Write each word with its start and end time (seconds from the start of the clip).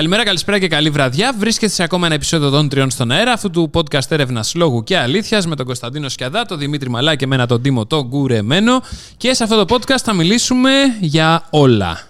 Καλημέρα, 0.00 0.24
καλησπέρα 0.24 0.58
και 0.58 0.68
καλή 0.68 0.90
βραδιά. 0.90 1.34
Βρίσκεστε 1.38 1.74
σε 1.74 1.82
ακόμα 1.82 2.06
ένα 2.06 2.14
επεισόδιο 2.14 2.50
των 2.50 2.68
Τριών 2.68 2.90
στον 2.90 3.10
αέρα, 3.10 3.32
αυτού 3.32 3.50
του 3.50 3.70
podcast 3.74 4.10
έρευνας 4.10 4.54
λόγου 4.54 4.82
και 4.82 4.96
αλήθειας 4.96 5.46
με 5.46 5.56
τον 5.56 5.66
Κωνσταντίνο 5.66 6.08
Σκιαδά, 6.08 6.44
τον 6.44 6.58
Δημήτρη 6.58 6.90
Μαλά 6.90 7.14
και 7.14 7.24
εμένα 7.24 7.46
τον 7.46 7.62
Τίμο 7.62 7.86
τον 7.86 8.08
Κουρεμένο. 8.08 8.82
Και 9.16 9.34
σε 9.34 9.42
αυτό 9.42 9.64
το 9.64 9.74
podcast 9.74 10.00
θα 10.02 10.12
μιλήσουμε 10.12 10.70
για 11.00 11.46
όλα. 11.50 12.00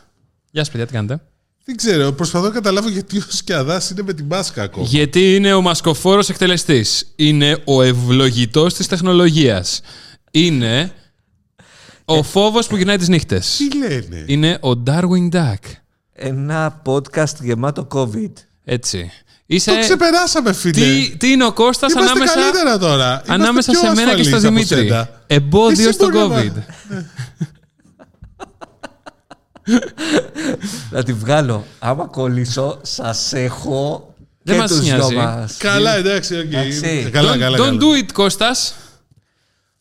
Γεια 0.50 0.64
σας, 0.64 0.70
παιδιά, 0.70 0.86
τι 0.86 0.92
κάνετε; 0.92 1.20
Δεν 1.64 1.76
ξέρω, 1.76 2.12
προσπαθώ 2.12 2.46
να 2.46 2.52
καταλάβω 2.52 2.88
γιατί 2.88 3.18
ο 3.18 3.24
Σκιαδάς 3.28 3.90
είναι 3.90 4.02
με 4.02 4.12
την 4.12 4.26
μάσκα 4.26 4.62
ακόμα. 4.62 4.86
Γιατί 4.86 5.34
είναι 5.34 5.52
ο 5.52 5.60
μασκοφόρος 5.60 6.28
εκτελεστής. 6.28 7.12
Είναι 7.16 7.62
ο 7.64 7.82
ευλογητός 7.82 8.74
της 8.74 8.86
τεχνολογίας. 8.86 9.80
Είναι 10.30 10.92
ο 12.04 12.22
φόβος 12.22 12.66
που 12.66 12.76
γυρνάει 12.76 12.96
τις 12.96 13.08
νύχτες. 13.08 13.56
Τι 13.56 13.78
λένε; 13.78 14.24
Είναι 14.26 14.58
ο 14.60 14.82
Darwin 14.86 15.28
Duck. 15.32 15.80
Ένα 16.22 16.82
podcast 16.86 17.34
γεμάτο 17.40 17.86
COVID. 17.94 18.32
Έτσι. 18.64 19.10
Είσαι... 19.46 19.70
Το 19.72 19.78
ξεπεράσαμε, 19.80 20.52
φίλε. 20.52 20.72
Τι, 20.72 21.16
τι 21.16 21.30
είναι 21.30 21.44
ο 21.44 21.52
Κώστας 21.52 21.92
Είμαστε 21.92 22.10
ανάμεσα, 22.12 22.34
καλύτερα 22.34 22.78
τώρα. 22.78 23.04
Είμαστε 23.10 23.32
ανάμεσα 23.32 23.70
πιο 23.72 23.80
σε 23.80 23.94
μένα 23.94 24.14
και 24.14 24.22
στο 24.22 24.36
ασφαλείς 24.36 24.44
από 24.44 24.54
Δημήτρη. 24.54 24.88
σένα. 24.88 25.08
Εμπόδιο 25.26 25.88
Εσύ 25.88 25.92
στο 25.92 26.08
μπορεί 26.10 26.28
να- 26.28 26.42
COVID. 26.42 26.62
Να 30.90 31.02
τη 31.02 31.12
βγάλω. 31.12 31.64
Άμα 31.78 32.04
κολλήσω, 32.06 32.78
σας 32.82 33.32
έχω 33.32 34.14
Δεν 34.42 34.54
και 34.54 34.60
μας 34.60 34.70
τους 34.70 34.80
δυο 34.80 34.96
νοιάζει. 34.96 35.14
μας. 35.14 35.56
Καλά, 35.56 35.94
εντάξει, 35.96 36.34
οκ. 36.38 36.52
Εντάξει. 36.52 37.08
Καλά, 37.12 37.34
don't 37.34 37.38
καλά. 37.38 37.56
don't 37.58 37.60
καλά. 37.60 37.78
do 37.80 38.02
it, 38.04 38.12
Κώστας. 38.12 38.74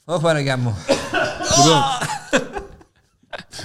Ω, 0.05 0.19
Παναγιά 0.19 0.57
μου. 0.57 0.77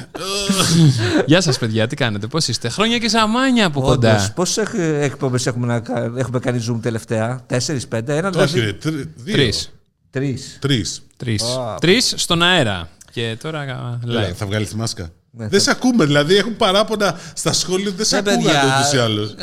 Γεια 1.26 1.40
σας, 1.40 1.58
παιδιά. 1.58 1.86
Τι 1.86 1.96
κάνετε, 1.96 2.26
πώς 2.26 2.48
είστε; 2.48 2.68
Χρόνια 2.68 2.98
και 2.98 3.08
σαμάνια 3.08 3.66
από 3.66 3.80
κοντά. 3.80 4.32
Πόσε 4.34 4.62
εκπομπές 5.00 5.46
έχουμε, 5.46 5.66
να 5.66 5.80
κα- 5.80 6.12
έχουμε 6.16 6.38
κάνει 6.38 6.64
Zoom 6.70 6.78
τελευταία, 6.82 7.42
Τέσσερις, 7.46 7.88
πέντε, 7.88 8.16
ένα 8.16 8.28
Όχι, 8.28 8.36
δηλαδή. 8.52 8.60
ρε, 8.60 8.72
τρι- 8.72 9.08
δύο. 9.16 9.34
Τρεις. 9.34 9.72
Τρεις. 10.10 10.56
Τρεις. 10.60 11.02
Τρεις. 11.16 11.42
Α. 11.42 11.74
Τρεις 11.80 12.14
στον 12.16 12.42
αέρα. 12.42 12.88
Και 13.12 13.36
τώρα 13.42 13.58
α, 13.60 13.98
Έλα, 14.08 14.28
live. 14.28 14.32
θα 14.34 14.46
βγάλεις 14.46 14.68
τη 14.68 14.76
μάσκα. 14.76 15.08
Ναι, 15.30 15.48
δεν 15.48 15.60
σε 15.60 15.70
ακούμε, 15.70 16.04
δηλαδή 16.04 16.36
έχουν 16.36 16.56
παράπονα 16.56 17.18
στα 17.34 17.52
σχόλια, 17.52 17.90
δεν 17.96 18.06
σε 18.06 18.16
ακούγανε 18.16 18.40
ούτως 18.78 18.92
ή 18.92 18.96
άλλως. 18.98 19.34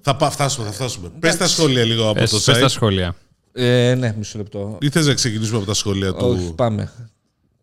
Θα 0.00 0.16
πά- 0.16 0.30
φτάσουμε, 0.32 0.66
θα 0.66 0.72
φτάσουμε. 0.72 1.10
Πες 1.18 1.36
τα 1.36 1.48
σχόλια 1.48 1.84
λίγο 1.84 2.04
από 2.08 2.12
Πες, 2.20 2.30
το 2.30 2.36
πες 2.44 2.58
τα 2.58 2.66
site. 2.66 2.70
σχόλια. 2.70 3.14
Ε, 3.52 3.94
ναι, 3.98 4.14
μισό 4.18 4.38
λεπτό. 4.38 4.78
Ή 4.80 4.88
θες 4.90 5.06
να 5.06 5.14
ξεκινήσουμε 5.14 5.56
από 5.56 5.66
τα 5.66 5.74
σχόλια 5.74 6.12
Όχι, 6.12 6.46
του. 6.46 6.54
πάμε. 6.54 6.92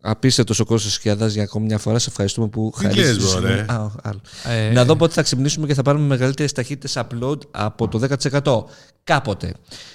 Απίστευτος 0.00 0.60
ο 0.60 0.64
κόσμο 0.64 0.90
Σκιαδάς 0.90 1.32
για 1.32 1.42
ακόμη 1.42 1.66
μια 1.66 1.78
φορά. 1.78 1.98
Σε 1.98 2.08
ευχαριστούμε 2.10 2.48
που 2.48 2.72
Τι 2.78 2.84
χαρίζεις 2.84 3.16
λες, 3.16 3.16
τη 3.16 3.34
μωρέ. 3.34 3.56
συγγνώμη. 3.56 3.82
Α, 3.82 3.92
άλλο. 4.02 4.20
Ε, 4.44 4.70
Να 4.72 4.84
δω 4.84 4.96
πότε 4.96 5.12
θα 5.12 5.22
ξυπνήσουμε 5.22 5.66
και 5.66 5.74
θα 5.74 5.82
πάρουμε 5.82 6.06
μεγαλύτερες 6.06 6.52
ταχύτητες 6.52 6.96
upload 7.04 7.38
από 7.50 7.88
το 7.88 7.98
10%. 7.98 8.64
Κάποτε. 9.04 9.54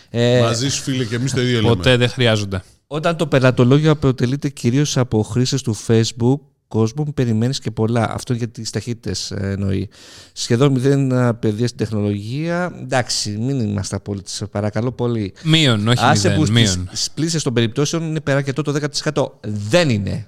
Ε, 0.09 0.39
Μαζί 0.41 0.69
σου, 0.69 0.81
φίλε, 0.81 1.05
και 1.05 1.15
εμείς 1.15 1.33
το 1.33 1.41
ίδιο 1.41 1.61
λέμε. 1.61 1.75
Ποτέ 1.75 1.97
δεν 1.97 2.09
χρειάζονται. 2.09 2.63
Όταν 2.87 3.15
το 3.17 3.27
πελατολόγιο 3.27 3.91
αποτελείται 3.91 4.49
κυρίως 4.49 4.97
από 4.97 5.21
χρήστες 5.23 5.61
του 5.61 5.75
Facebook, 5.87 6.39
κόσμο 6.67 7.03
που 7.03 7.13
περιμένεις 7.13 7.59
και 7.59 7.71
πολλά. 7.71 8.11
Αυτό 8.13 8.33
για 8.33 8.47
τις 8.49 8.69
ταχύτητες 8.69 9.31
εννοεί. 9.31 9.89
Σχεδόν 10.33 10.71
μηδέν 10.71 11.13
α, 11.13 11.33
παιδεία 11.33 11.65
στην 11.67 11.79
τεχνολογία. 11.79 12.71
Εντάξει, 12.81 13.29
μην 13.37 13.59
είμαστε 13.59 13.95
απόλυτοι, 13.95 14.29
σε 14.29 14.45
παρακαλώ 14.45 14.91
πολύ. 14.91 15.33
Μείον, 15.43 15.87
όχι 15.87 16.03
Άσε 16.05 16.27
μηδέν. 16.29 16.45
που 16.45 16.51
Μείον. 16.51 16.89
στις 16.91 17.11
πλήσες 17.11 17.43
των 17.43 17.53
περιπτώσεων 17.53 18.03
είναι 18.03 18.21
περακετό 18.21 18.61
το 18.61 18.73
10%. 19.13 19.25
Δεν 19.41 19.89
είναι. 19.89 20.27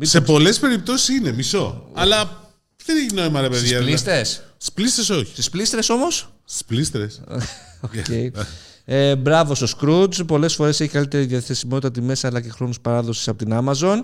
Σε 0.00 0.20
πολλές 0.20 0.58
περιπτώσεις 0.58 1.08
είναι 1.08 1.32
μισό. 1.32 1.88
Αλλά 1.94 2.50
δεν 2.84 2.96
έχει 2.96 3.14
νόημα, 3.14 3.40
ρε 3.40 3.48
παιδιά. 3.48 3.76
Στι 3.76 3.84
πλήστες; 3.84 4.42
Στις 4.56 4.72
πλήστες 4.72 5.10
όχι. 5.10 5.30
Στις 5.32 5.50
πλήστρες 5.50 5.88
όμως; 5.88 6.32
Στις 6.44 6.64
πλήστρες. 6.64 7.20
Okay. 7.82 8.30
Ε, 8.84 9.16
μπράβο 9.16 9.54
στο 9.54 9.66
Scrooge. 9.78 10.26
Πολλές 10.26 10.54
φορές 10.54 10.80
έχει 10.80 10.90
καλύτερη 10.90 11.24
διαθεσιμότητα 11.24 11.90
τιμέ 11.90 12.14
αλλά 12.22 12.40
και 12.40 12.50
χρόνους 12.50 12.80
παράδοσης 12.80 13.28
από 13.28 13.38
την 13.44 13.52
Amazon. 13.52 14.02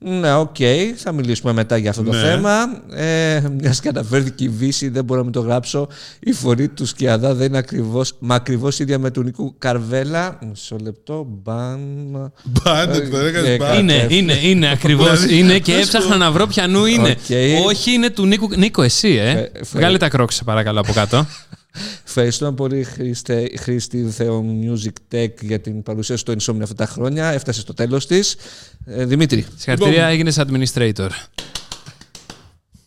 Ναι, 0.00 0.34
οκ. 0.34 0.56
Θα 0.96 1.12
μιλήσουμε 1.12 1.52
μετά 1.52 1.76
για 1.76 1.90
αυτό 1.90 2.02
το 2.02 2.12
Ναι. 2.12 2.20
θέμα. 2.20 2.82
Ε, 2.92 3.42
Μιας 3.60 3.80
και 3.80 3.88
αναφέρθηκε 3.88 4.44
η 4.44 4.48
Βύση, 4.48 4.88
δεν 4.88 5.04
μπορώ 5.04 5.18
να 5.18 5.24
μην 5.24 5.32
το 5.34 5.40
γράψω. 5.40 5.88
Η 6.20 6.32
φωνή 6.32 6.68
του 6.68 6.86
Σκιαδά 6.86 7.34
δεν 7.34 7.46
είναι 7.46 7.58
ακριβώς, 7.58 8.12
μα 8.18 8.34
ακριβώς 8.34 8.78
ίδια 8.78 8.98
με 8.98 9.10
του 9.10 9.22
Νίκου 9.22 9.54
Καρβέλα. 9.58 10.38
Μισό 10.48 10.76
λεπτό. 10.82 11.26
Μπαν. 11.28 12.32
Μπάντε, 12.44 13.00
το 13.00 13.18
έκανες 13.18 13.48
Ε, 13.48 13.56
μπάντε. 13.56 13.78
Είναι, 13.78 14.06
είναι, 14.08 14.38
είναι 14.42 14.70
ακριβώς. 14.70 15.20
Δηλαδή, 15.20 15.38
είναι 15.38 15.58
και 15.64 15.72
πες 15.72 15.82
έψαχνα 15.82 16.12
το. 16.12 16.16
να 16.18 16.30
βρω 16.30 16.46
ποιανού 16.46 16.84
είναι. 16.86 17.10
Οκ. 17.10 17.66
Όχι, 17.66 17.92
είναι 17.92 18.10
του 18.10 18.26
Νίκου. 18.26 18.48
Νίκο, 18.56 18.82
εσύ, 18.82 19.08
ε. 19.08 19.30
Ε, 19.30 19.50
Βγάλε 19.72 19.96
τα 19.98 20.08
κρόξια, 20.08 20.44
παρακαλώ, 20.44 20.80
από 20.80 20.92
κάτω. 20.92 21.26
Ευχαριστούμε 22.06 22.52
πολύ, 22.52 22.84
Χρήστε, 22.84 23.50
Χρήστη 23.58 24.10
Θεό 24.10 24.44
Music 24.62 25.14
Tech, 25.16 25.28
για 25.40 25.60
την 25.60 25.82
παρουσία 25.82 26.16
σου 26.16 26.34
στο 26.36 26.52
Insomnia 26.54 26.62
αυτά 26.62 26.74
τα 26.74 26.86
χρόνια. 26.86 27.26
Έφτασε 27.32 27.60
στο 27.60 27.74
τέλος 27.74 28.06
της. 28.06 28.36
Ε, 28.84 29.04
Δημήτρη. 29.04 29.46
Συγχαρητήρια, 29.56 30.06
έγινες 30.06 30.38
administrator. 30.38 31.08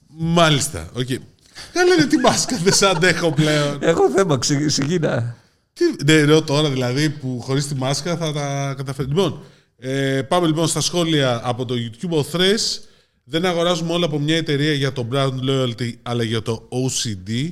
Μάλιστα. 0.08 0.90
Οκ. 0.94 1.08
Καλά 1.74 1.94
είναι 1.94 2.06
τη 2.06 2.18
μάσκα, 2.18 2.58
δεν 2.58 2.74
σε 2.74 2.86
αντέχω 2.86 3.32
πλέον. 3.32 3.78
Έχω 3.82 4.10
θέμα, 4.10 4.38
ξε- 4.38 4.66
ξεκίνα. 4.66 5.36
Τι- 5.74 6.04
Ναι, 6.06 6.26
λέω 6.26 6.42
τώρα 6.44 6.70
δηλαδή 6.70 7.10
που 7.10 7.40
χωρίς 7.42 7.68
τη 7.68 7.76
μάσκα 7.76 8.18
θα 8.18 8.32
τα 8.34 8.74
καταφέρει. 8.78 9.08
Λοιπόν, 9.08 9.40
ε, 9.78 10.22
πάμε 10.22 10.48
λοιπόν 10.48 10.68
στα 10.68 10.82
σχόλια 10.82 11.42
από 11.44 11.66
το 11.66 11.76
YouTube. 11.78 12.10
Ο 12.18 12.26
Thresh 12.32 12.80
δεν 13.24 13.46
αγοράζουμε 13.46 13.94
όλα 13.94 14.06
από 14.06 14.20
μια 14.20 14.36
εταιρεία 14.38 14.74
για 14.74 14.92
το 14.94 15.08
brand 15.12 15.34
loyalty, 15.50 15.92
αλλά 16.02 16.24
για 16.24 16.42
το 16.42 16.68
OCD. 16.70 17.52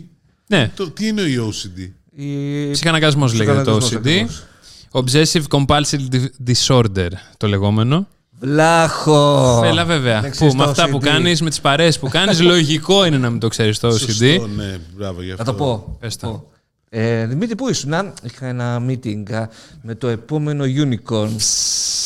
Ναι, 0.51 0.71
Το, 0.75 0.89
τι 0.89 1.07
είναι 1.07 1.21
η 1.21 1.35
OCD? 1.49 1.89
Η... 2.15 2.71
ψυχαναγκασμός 2.71 3.33
λέγεται 3.33 3.61
το 3.61 3.77
Ψυχαναγκασμός 3.77 3.91
OCD. 3.91 3.97
ακριβώς. 3.97 4.43
Obsessive 4.91 5.43
Compulsive 5.49 6.25
Disorder 6.47 7.07
το 7.37 7.47
λεγόμενο. 7.47 8.07
Βλάχο! 8.39 9.61
Έλα 9.65 9.85
βέβαια. 9.85 10.21
Δεν 10.21 10.29
Που 10.29 10.35
ξέρεις 10.35 10.53
με 10.55 10.63
το 10.63 10.69
αυτά 10.69 10.89
που 10.89 10.97
OCD. 10.97 11.01
κάνεις, 11.03 11.41
με 11.41 11.49
τις 11.49 11.61
παρέες 11.61 11.99
που 11.99 12.07
κάνεις, 12.09 12.41
λογικό 12.51 13.05
είναι 13.05 13.17
να 13.17 13.29
μην 13.29 13.39
το 13.39 13.47
ξέρεις 13.47 13.79
το 13.79 13.87
OCD. 13.87 13.97
Σωστό, 13.97 14.47
ναι, 14.55 14.77
μπράβο 14.97 15.21
γι' 15.21 15.31
αυτό. 15.31 15.43
Θα 15.43 15.51
το 15.51 15.57
πω. 15.57 15.97
Πες 15.99 16.15
το. 16.15 16.27
πω. 16.27 16.49
Ε, 16.91 17.25
Δημήτρη, 17.25 17.55
πού 17.55 17.69
ήσουν, 17.69 17.93
α; 17.93 18.13
είχα 18.23 18.47
ένα 18.47 18.81
meeting 18.87 19.31
α, 19.31 19.47
με 19.81 19.95
το 19.95 20.07
επόμενο 20.07 20.63
unicorn. 20.63 21.29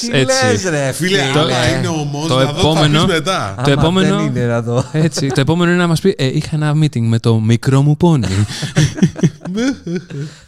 Τι 0.01 0.09
έτσι. 0.11 0.45
λες 0.45 0.63
ρε 0.69 0.91
Φίλε, 0.91 1.17
φίλε; 1.17 1.39
άμα 1.39 1.77
είναι 1.77 1.87
όμως, 1.87 2.27
το 2.27 2.37
να 2.37 2.43
δω 2.51 2.59
επόμενο- 2.59 2.99
θα 2.99 3.05
πεις 3.05 3.13
μετά. 3.13 3.47
Άμα 3.51 3.63
το 3.63 3.71
επόμενο- 3.71 4.15
δεν 4.15 4.25
είναι 4.25 4.45
να 4.45 4.61
δω. 4.61 4.89
Έτσι. 4.91 5.27
το 5.27 5.39
επόμενο 5.41 5.71
είναι 5.71 5.79
να 5.81 5.87
μας 5.87 6.01
πει: 6.01 6.15
ε, 6.17 6.25
Είχα 6.25 6.49
ένα 6.55 6.73
meeting 6.81 7.01
με 7.01 7.19
το 7.19 7.39
μικρό 7.39 7.81
μου 7.81 7.97
πόνι. 7.97 8.27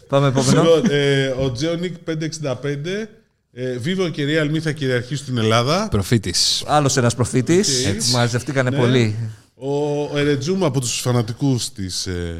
Πάμε 0.08 0.26
επόμενο. 0.28 0.62
Λοιπόν, 0.62 0.82
ε, 0.90 1.26
ο 1.26 1.52
Τζέονικ 1.52 1.94
565, 2.04 3.08
ε, 3.52 3.78
Vivo 3.78 4.08
και 4.08 4.24
Realme 4.26 4.58
θα 4.58 4.72
κυριαρχήσουν 4.72 5.24
στην 5.24 5.38
Ελλάδα. 5.38 5.88
Προφήτης. 5.90 6.64
Άλλος 6.66 6.96
ένας 6.96 7.14
προφήτης. 7.14 7.86
Έτσι. 7.86 8.12
Μαζευτήκανε 8.12 8.70
Ναι. 8.70 8.76
πολύ. 8.76 9.16
Ο, 9.54 10.02
ο 10.02 10.10
Ερετζούμ 10.18 10.64
από 10.64 10.80
τους 10.80 11.00
φανατικούς 11.00 11.72
της, 11.72 12.06
ε, 12.06 12.36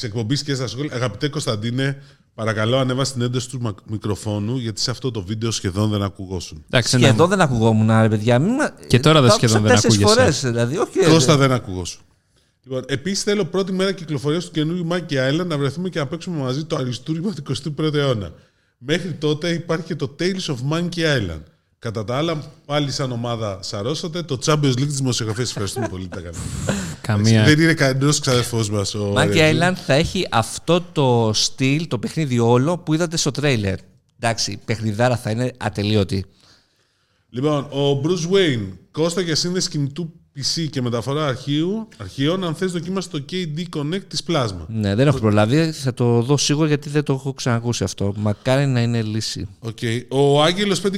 της 0.00 0.08
εκπομπής 0.08 0.42
και 0.42 0.54
στα 0.54 0.66
σχόλια. 0.66 0.94
Αγαπητέ 0.94 1.28
Κωνσταντίνε, 1.28 2.02
παρακαλώ 2.34 2.76
ανέβα 2.78 3.04
την 3.04 3.22
ένταση 3.22 3.48
του 3.50 3.60
μακ- 3.60 3.78
μικροφόνου, 3.90 4.56
γιατί 4.56 4.80
σε 4.80 4.90
αυτό 4.90 5.10
το 5.10 5.22
βίντεο 5.22 5.50
σχεδόν 5.50 5.90
δεν 5.90 6.02
ακουγόσουν. 6.02 6.64
Εντάξει, 6.70 6.96
ναι. 6.98 7.02
Σχεδόν 7.06 7.28
δεν 7.28 7.40
ακουγόμουν, 7.40 8.00
ρε 8.00 8.08
παιδιά. 8.08 8.38
Μην 8.38 8.54
μα- 8.58 8.86
Και 8.86 9.00
τώρα 9.00 9.20
δεν 9.20 9.30
Το 9.30 9.36
σχεδόν 9.36 9.56
άκουσα 9.56 9.74
δεν 9.74 9.80
τέσσερις 9.82 9.96
ακούγεσαι. 10.06 10.20
φορές, 10.20 10.52
δηλαδή. 10.52 10.76
Όχι, 10.76 11.10
Κώστα 11.12 11.32
ε, 11.32 11.36
δεν 11.36 11.52
ακουγόσουν. 11.52 12.00
Λοιπόν, 12.64 12.84
επίσης 12.86 13.22
θέλω 13.22 13.44
πρώτη 13.44 13.72
μέρα 13.72 13.92
κυκλοφορίας 13.92 14.44
του 14.44 14.50
καινούριου 14.50 14.86
Monkey 14.90 15.12
Island 15.30 15.46
να 15.46 15.58
βρεθούμε 15.58 15.88
και 15.88 15.98
να 15.98 16.06
παίξουμε 16.06 16.38
μαζί 16.42 16.64
το 16.64 16.76
αριστούργημα 16.76 17.32
του 17.32 17.42
21ου 17.78 17.94
αιώνα. 17.94 18.32
Μέχρι 18.78 19.12
τότε 19.12 19.48
υπάρχει 19.48 19.84
και 19.86 19.94
το 19.96 20.16
Tales 20.18 20.46
of 20.54 20.56
Monkey 20.72 20.98
Island. 20.98 21.42
Κατά 21.78 22.04
τα 22.04 22.16
άλλα, 22.16 22.42
πάλι 22.66 22.90
σαν 22.90 23.12
ομάδα 23.12 23.58
σαρώσατε. 23.62 24.22
Το 24.22 24.38
Champions 24.44 24.54
League 24.70 24.86
της 24.86 24.96
δημοσιογραφίας. 24.96 25.48
Ευχαριστούμε 25.48 25.88
πολύ. 25.88 26.08
Τα 26.08 26.16
κάνετε. 26.20 26.38
Καμία. 27.12 27.44
Δεν 27.44 27.60
είναι 27.60 27.74
κανένα 27.74 28.12
ξαδερφός 28.20 28.70
μας 28.70 28.94
ο. 28.94 29.12
Monkey 29.16 29.36
Ερετζούμ. 29.36 29.58
Island 29.58 29.74
θα 29.86 29.94
έχει 29.94 30.26
αυτό 30.30 30.80
το 30.92 31.30
στυλ, 31.34 31.86
το 31.86 31.98
παιχνίδι 31.98 32.38
όλο 32.38 32.78
που 32.78 32.94
είδατε 32.94 33.16
στο 33.16 33.30
τρέιλερ. 33.30 33.78
Εντάξει, 34.20 34.58
παιχνιδάρα 34.64 35.16
θα 35.16 35.30
είναι 35.30 35.52
ατελείωτη. 35.56 36.24
Λοιπόν, 37.30 37.62
ο 37.62 38.00
Bruce 38.04 38.34
Wayne, 38.34 38.68
Κώστα 38.90 39.20
για 39.20 39.34
σύνδεση 39.34 39.68
κινητού 39.68 40.12
PC 40.36 40.66
και 40.70 40.82
μεταφορά 40.82 41.26
αρχείου, 41.26 41.88
αρχείων, 41.96 42.44
αν 42.44 42.54
θες 42.54 42.72
δοκίμασε 42.72 43.08
το 43.08 43.24
KD 43.30 43.76
Connect 43.76 44.02
της 44.08 44.22
Plasma. 44.28 44.66
Ναι, 44.68 44.94
δεν 44.94 45.06
έχω 45.06 45.18
προλάβει. 45.18 45.72
Θα 45.72 45.94
το 45.94 46.22
δω 46.22 46.36
σίγουρα 46.36 46.66
γιατί 46.66 46.88
δεν 46.88 47.02
το 47.02 47.12
έχω 47.12 47.32
ξανακούσει 47.32 47.84
αυτό. 47.84 48.14
Μακάρι 48.16 48.66
να 48.66 48.80
είναι 48.80 49.02
λύση. 49.02 49.48
Okay. 49.66 50.02
Ο 50.08 50.42
Άγγελος 50.42 50.80
522, 50.80 50.88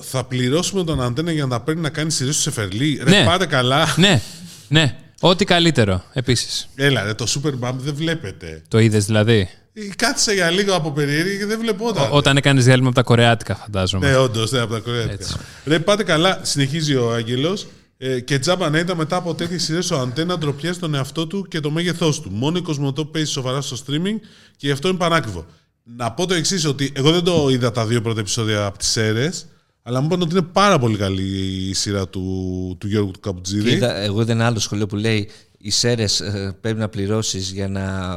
θα 0.00 0.24
πληρώσουμε 0.24 0.84
τον 0.84 1.02
αντένα 1.02 1.32
για 1.32 1.42
να 1.42 1.48
τα 1.48 1.60
παίρνει 1.60 1.80
να 1.80 1.90
κάνει 1.90 2.10
σειρές 2.10 2.36
του 2.36 2.42
σε 2.42 2.50
Φερλί. 2.50 3.00
Ναι. 3.04 3.18
Ρε, 3.18 3.24
πάτε 3.24 3.46
καλά. 3.46 3.94
ναι, 3.96 4.22
ναι. 4.68 4.96
Ό,τι 5.24 5.44
καλύτερο, 5.44 6.04
επίσης. 6.12 6.68
Έλα, 6.74 7.02
ρε, 7.02 7.14
το 7.14 7.26
Super 7.28 7.68
Bump 7.68 7.74
δεν 7.76 7.94
βλέπετε. 7.94 8.62
Το 8.68 8.78
είδες 8.78 9.04
δηλαδή; 9.04 9.48
Ε, 9.72 9.80
Κάθισα 9.96 10.32
για 10.32 10.50
λίγο 10.50 10.74
από 10.74 10.92
περίεργη 10.92 11.38
και 11.38 11.46
δεν 11.46 11.58
βλεπόταν. 11.58 12.08
Όταν 12.10 12.36
έκανες 12.36 12.64
διάλειμμα 12.64 12.88
από 12.88 12.96
τα 12.96 13.02
κορεάτικα, 13.02 13.54
φαντάζομαι. 13.54 14.10
Ναι, 14.10 14.16
όντως, 14.16 14.50
ναι, 14.50 14.58
από 14.58 14.72
τα 14.72 14.78
κορέα. 14.78 15.16
Ρε, 15.64 15.78
πάτε 15.78 16.02
καλά. 16.02 16.40
Συνεχίζει 16.42 16.94
ο 16.94 17.12
Άγγελος. 17.12 17.66
Ε, 17.98 18.20
και 18.20 18.38
τζάμπα 18.38 18.70
να 18.70 18.78
ήταν 18.78 18.96
μετά 18.96 19.16
από 19.16 19.34
τέτοιες 19.34 19.62
σειρές 19.62 19.90
ο 19.90 19.98
Αντένα 19.98 20.38
ντροπιάζει 20.38 20.78
τον 20.78 20.94
εαυτό 20.94 21.26
του 21.26 21.46
και 21.48 21.60
το 21.60 21.70
μέγεθός 21.70 22.20
του. 22.20 22.30
Μόνο 22.30 22.58
η 22.58 22.62
Κοσμοτό 22.62 23.04
παίζει 23.04 23.30
σοβαρά 23.30 23.60
στο 23.60 23.76
streaming 23.76 24.18
και 24.56 24.66
γι' 24.66 24.70
αυτό 24.70 24.88
είναι 24.88 24.96
πανάκριβο. 24.96 25.46
Να 25.96 26.12
πω 26.12 26.26
το 26.26 26.34
εξής, 26.34 26.64
ότι 26.64 26.92
εγώ 26.94 27.12
δεν 27.12 27.24
το 27.24 27.48
είδα 27.50 27.72
τα 27.72 27.86
δύο 27.86 28.00
πρώτα 28.00 28.20
επεισόδια 28.20 28.64
από 28.64 28.78
τις 28.78 28.88
ΣΕΡΕΣ, 28.88 29.46
αλλά 29.82 30.00
μου 30.00 30.06
είπαν 30.06 30.22
ότι 30.22 30.32
είναι 30.36 30.42
πάρα 30.52 30.78
πολύ 30.78 30.96
καλή 30.96 31.22
η 31.68 31.74
σειρά 31.74 32.08
του, 32.08 32.76
του 32.80 32.86
Γιώργου 32.86 33.10
του 33.10 33.20
Καπουτζίδη. 33.20 33.68
Και 33.68 33.74
είδα- 33.74 33.96
εγώ 33.96 34.20
είδα 34.20 34.32
ένα 34.32 34.46
άλλο 34.46 34.58
σχολείο 34.58 34.86
που 34.86 34.96
λέει 34.96 35.28
οι 35.58 35.70
ΣΕΡΕΣ 35.70 36.20
ε, 36.20 36.56
πρέπει 36.60 36.78
να 36.78 36.88
πληρώσεις 36.88 37.50
για 37.50 37.68
να 37.68 38.14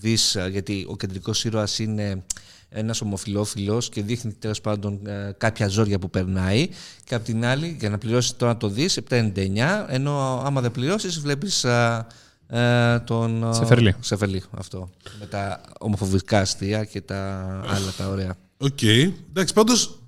δεις, 0.00 0.34
ε, 0.34 0.48
γιατί 0.50 0.86
ο 0.88 0.96
κεντρικός 0.96 1.44
ήρωας 1.44 1.78
είναι 1.78 2.22
ένας 2.70 3.00
ομοφιλόφιλος 3.00 3.88
και 3.88 4.02
δείχνει 4.02 4.32
τέλος 4.32 4.60
πάντων 4.60 5.06
ε, 5.06 5.34
κάποια 5.38 5.68
ζόρια 5.68 5.98
που 5.98 6.10
περνάει 6.10 6.68
και 7.04 7.14
απ' 7.14 7.24
την 7.24 7.44
άλλη 7.44 7.76
για 7.80 7.90
να 7.90 7.98
πληρώσεις 7.98 8.36
τώρα 8.36 8.52
να 8.52 8.58
το 8.58 8.68
δεις 8.68 8.98
7,99 9.10 9.86
ενώ 9.88 10.42
άμα 10.44 10.60
δεν 10.60 10.70
πληρώσεις 10.70 11.18
βλέπεις 11.20 11.64
ε, 11.64 12.06
ε, 12.46 12.98
τον 12.98 13.42
ε, 13.50 13.54
Σεφερλί. 13.54 13.94
Σεφερλί, 14.00 14.42
αυτό 14.58 14.90
με 15.20 15.26
τα 15.26 15.60
ομοφοβικά 15.80 16.40
αστεία 16.40 16.84
και 16.84 17.00
τα 17.00 17.40
άλλα 17.66 17.92
τα 17.96 18.08
ωραία 18.08 18.34
Οκ. 18.58 18.82
Εντάξει, 18.82 19.54
πάντως. 19.54 19.98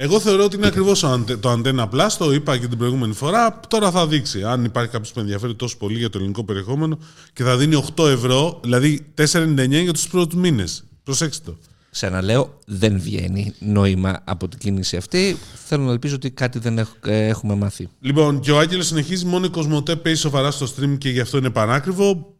Εγώ 0.00 0.20
θεωρώ 0.20 0.44
ότι 0.44 0.56
είναι 0.56 0.66
ακριβώς 0.66 1.00
το 1.40 1.52
Antenna 1.52 1.88
Plus, 1.88 2.08
το 2.18 2.32
είπα 2.32 2.58
και 2.58 2.66
την 2.66 2.78
προηγούμενη 2.78 3.12
φορά. 3.14 3.60
Τώρα 3.68 3.90
θα 3.90 4.06
δείξει. 4.06 4.42
Αν 4.44 4.64
υπάρχει 4.64 4.90
κάποιος 4.90 5.12
που 5.12 5.20
ενδιαφέρει 5.20 5.54
τόσο 5.54 5.76
πολύ 5.76 5.98
για 5.98 6.10
το 6.10 6.18
ελληνικό 6.18 6.44
περιεχόμενο 6.44 6.98
και 7.32 7.42
θα 7.42 7.56
δίνει 7.56 7.84
8 7.96 8.06
ευρώ, 8.08 8.60
δηλαδή 8.62 9.12
4,99 9.14 9.68
για 9.82 9.92
τους 9.92 10.08
πρώτους 10.08 10.38
μήνες. 10.40 10.84
Προσέξτε 11.02 11.50
το. 11.50 11.56
Ξαναλέω, 11.90 12.58
δεν 12.66 13.00
βγαίνει 13.00 13.54
νόημα 13.58 14.20
από 14.24 14.48
την 14.48 14.58
κίνηση 14.58 14.96
αυτή. 14.96 15.36
Θέλω 15.66 15.84
να 15.84 15.90
ελπίζω 15.92 16.14
ότι 16.14 16.30
κάτι 16.30 16.58
δεν 16.58 16.78
έχ- 16.78 17.06
ε, 17.06 17.26
έχουμε 17.26 17.54
μάθει. 17.54 17.88
Λοιπόν, 18.00 18.40
και 18.40 18.50
ο 18.52 18.58
Άγγελος 18.58 18.86
συνεχίζει. 18.86 19.24
Μόνο 19.24 19.46
η 19.46 19.48
Cosmote 19.50 19.96
παίζει 19.96 20.20
σοβαρά 20.20 20.50
στο 20.50 20.66
stream 20.66 20.98
και 20.98 21.08
γι' 21.10 21.20
αυτό 21.20 21.36
είναι 21.38 21.50
πανάκριβο. 21.50 22.34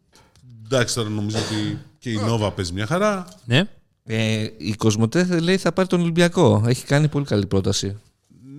Εντάξει, 0.65 0.95
τώρα 0.95 1.09
νομίζω 1.09 1.37
ότι 1.37 1.77
και 1.99 2.09
η 2.09 2.19
Nova 2.27 2.51
παίζει 2.55 2.73
μια 2.73 2.85
χαρά. 2.85 3.27
Ναι. 3.45 3.63
Ε, 4.11 4.47
η 4.57 4.73
Κοσμοτέ 4.77 5.39
λέει 5.39 5.57
θα 5.57 5.71
πάρει 5.71 5.87
τον 5.87 6.01
Ολυμπιακό. 6.01 6.63
Έχει 6.67 6.85
κάνει 6.85 7.07
πολύ 7.07 7.25
καλή 7.25 7.45
πρόταση. 7.45 7.97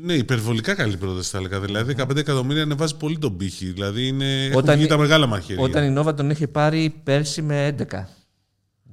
Ναι, 0.02 0.12
υπερβολικά 0.12 0.74
καλή 0.74 0.96
πρόταση 0.96 1.30
θα 1.30 1.38
έλεγα. 1.38 1.60
Δηλαδή, 1.60 1.94
15 1.98 2.16
εκατομμύρια 2.16 2.62
ανεβάζει 2.62 2.96
πολύ 2.96 3.18
τον 3.18 3.36
πύχη. 3.36 3.66
Δηλαδή, 3.66 4.06
είναι... 4.06 4.44
έχουν 4.44 4.56
Όταν 4.58 4.76
βγει 4.76 4.84
η- 4.84 4.88
τα 4.88 4.98
μεγάλα 4.98 5.26
μαχαίρια. 5.26 5.62
Όταν 5.62 5.84
η 5.84 5.90
Νόβα 5.90 6.14
τον 6.14 6.30
είχε 6.30 6.46
πάρει 6.46 6.94
πέρσι 7.04 7.42
με 7.42 7.74
11. 7.78 7.84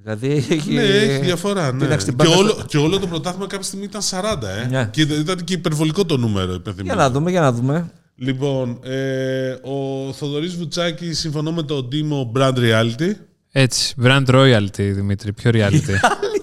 Δηλαδή 0.04 0.45
έχει. 0.50 0.74
Ναι, 0.74 0.81
έχει 0.81 1.24
διαφορά. 1.24 1.71
Ναι. 1.71 1.83
Κοίταξε, 1.83 2.06
την 2.07 2.18
Και, 2.18 2.24
πάντα 2.24 2.38
όλο, 2.38 2.50
στο- 2.50 2.63
και 2.65 2.77
όλο 2.77 3.00
το 3.00 3.07
πρωτάθλημα 3.07 3.48
κάποια 3.48 3.65
στιγμή 3.65 3.86
ήταν 3.86 4.01
40, 4.09 4.48
ε. 4.63 4.68
Ναι. 4.68 4.89
Και 4.92 5.01
ήταν 5.01 5.44
και 5.44 5.54
υπερβολικό 5.54 6.06
το 6.06 6.18
νούμερο, 6.18 6.54
υπενθυμίζω. 6.54 6.94
Για 6.94 7.04
να 7.04 7.09
δούμε, 7.12 7.31
για 7.31 7.42
να 7.42 7.51
δούμε. 7.51 7.92
Λοιπόν, 8.15 8.80
ε, 8.83 9.50
ο 9.51 10.13
Θοδωρής 10.13 10.56
Βουτσάκη 10.56 11.13
συμφωνώ 11.13 11.51
με 11.51 11.63
τον 11.63 11.89
Τίμο 11.89 12.31
Brand 12.36 12.54
Reality. 12.57 13.12
Έτσι. 13.51 13.95
Brand 14.04 14.25
royalty, 14.25 14.92
Δημήτρη. 14.94 15.33
Ποιο 15.33 15.51
reality. 15.54 15.94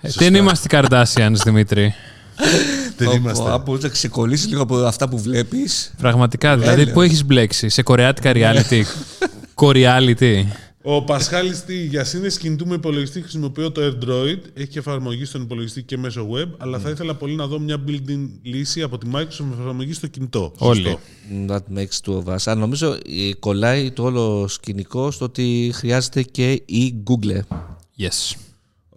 Ε, 0.00 0.08
Δεν 0.16 0.34
είμαστε 0.34 0.76
οι 0.76 0.80
Kardashians, 0.80 1.34
Δημήτρη. 1.44 1.94
Δεν 2.96 3.10
είμαστε. 3.10 3.50
Από 3.50 3.76
να 3.76 3.88
ξεκολλήσεις 3.88 4.48
λίγο 4.48 4.62
από 4.62 4.76
αυτά 4.76 5.08
που 5.08 5.18
βλέπεις. 5.18 5.92
Πραγματικά, 5.98 6.56
δηλαδή, 6.56 6.80
Έλεος. 6.80 6.94
πού 6.94 7.02
έχεις 7.02 7.24
μπλέξει, 7.24 7.68
σε 7.68 7.82
κορεάτικα 7.82 8.32
reality. 8.34 8.82
Κορεality. 9.54 10.44
Ο 10.82 11.02
Πασχάλης 11.02 11.64
τι, 11.64 11.84
για 11.84 12.04
σύνδεση 12.04 12.38
κινητού 12.38 12.66
με 12.66 12.74
υπολογιστή 12.74 13.20
χρησιμοποιώ 13.20 13.72
το 13.72 13.80
AirDroid. 13.80 14.38
Έχει 14.54 14.68
και 14.68 14.78
εφαρμογή 14.78 15.24
στον 15.24 15.42
υπολογιστή 15.42 15.82
και 15.82 15.98
μέσω 15.98 16.28
web, 16.30 16.48
αλλά 16.58 16.78
θα 16.78 16.90
ήθελα 16.90 17.14
πολύ 17.14 17.34
να 17.34 17.46
δω 17.46 17.58
μια 17.58 17.76
built-in 17.88 18.28
λύση 18.42 18.82
από 18.82 18.98
τη 18.98 19.06
Microsoft 19.14 19.44
με 19.48 19.56
εφαρμογή 19.60 19.92
στο 19.92 20.06
κινητό. 20.06 20.52
Όλοι. 20.58 20.82
Σωστό. 20.82 21.00
That 21.48 21.78
makes 21.78 22.10
two 22.10 22.24
of 22.24 22.34
us. 22.34 22.42
Αλλά 22.44 22.60
νομίζω 22.60 22.92
ε, 22.92 23.34
κολλάει 23.38 23.90
το 23.90 24.02
όλο 24.02 24.48
σκηνικό 24.48 25.10
στο 25.10 25.24
ότι 25.24 25.70
χρειάζεται 25.74 26.22
και 26.22 26.62
η 26.66 26.94
Google. 27.06 27.40
Yes. 27.98 28.36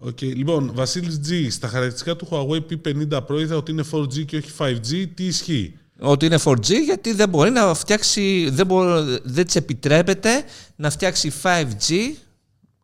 OK, 0.04 0.20
Λοιπόν, 0.20 0.70
Βασίλης 0.74 1.20
G, 1.28 1.46
στα 1.50 1.68
χαρακτηριστικά 1.68 2.16
του 2.16 2.28
Huawei 2.30 2.60
P50 2.72 3.20
Pro 3.26 3.40
είδα 3.40 3.56
ότι 3.56 3.70
είναι 3.70 3.84
4G 3.92 4.24
και 4.24 4.36
όχι 4.36 4.50
5G. 4.58 5.06
Τι 5.14 5.24
ισχύει; 5.24 5.74
Ότι 5.98 6.26
είναι 6.26 6.38
4G 6.44 6.70
γιατί 6.84 7.12
δεν 7.12 7.28
μπορεί 7.28 7.50
να 7.50 7.74
φτιάξει, 7.74 8.48
δεν, 8.52 8.66
μπορεί, 8.66 9.18
δεν 9.22 9.46
της 9.46 9.56
επιτρέπεται 9.56 10.44
να 10.76 10.90
φτιάξει 10.90 11.32
5G 11.42 11.94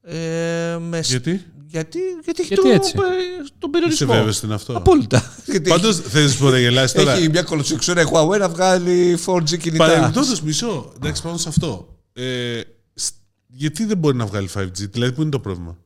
ε, 0.02 0.76
με, 0.80 1.02
σ- 1.02 1.10
Γιατί; 1.10 1.44
γιατί, 1.66 1.98
γιατί 2.24 2.42
έχει 2.42 2.54
Γιατί 2.54 2.62
το, 2.62 2.74
έτσι; 2.74 2.92
ε, 2.96 3.46
τον 3.58 3.70
περιορισμό. 3.70 4.06
Είσαι 4.06 4.16
βέβαιος 4.18 4.36
ότι 4.36 4.46
είναι 4.46 4.54
αυτό; 4.54 4.76
Απόλυτα. 4.76 5.32
Γιατί 5.52 5.68
Πάντως, 5.70 5.96
θες 6.12 6.40
να 6.40 6.58
γελάσεις 6.58 6.92
τώρα; 6.92 7.12
έχει 7.12 7.28
μια 7.28 7.42
κολοτσιξόρα 7.42 8.04
Huawei 8.12 8.38
να 8.38 8.48
βγάλει 8.48 9.18
4G 9.26 9.58
κινητά. 9.58 9.86
Παρεμπιπτόντως, 9.86 10.42
μισό. 10.42 10.92
Εντάξει, 10.96 11.22
πάνω 11.22 11.36
σε 11.36 11.48
αυτό. 11.48 11.96
Ε, 12.12 12.60
σ- 12.94 13.14
γιατί 13.46 13.84
δεν 13.84 13.98
μπορεί 13.98 14.16
να 14.16 14.26
βγάλει 14.26 14.48
5G, 14.54 14.70
δηλαδή, 14.90 15.12
πού 15.12 15.20
είναι 15.22 15.30
το 15.30 15.40
πρόβλημα; 15.40 15.76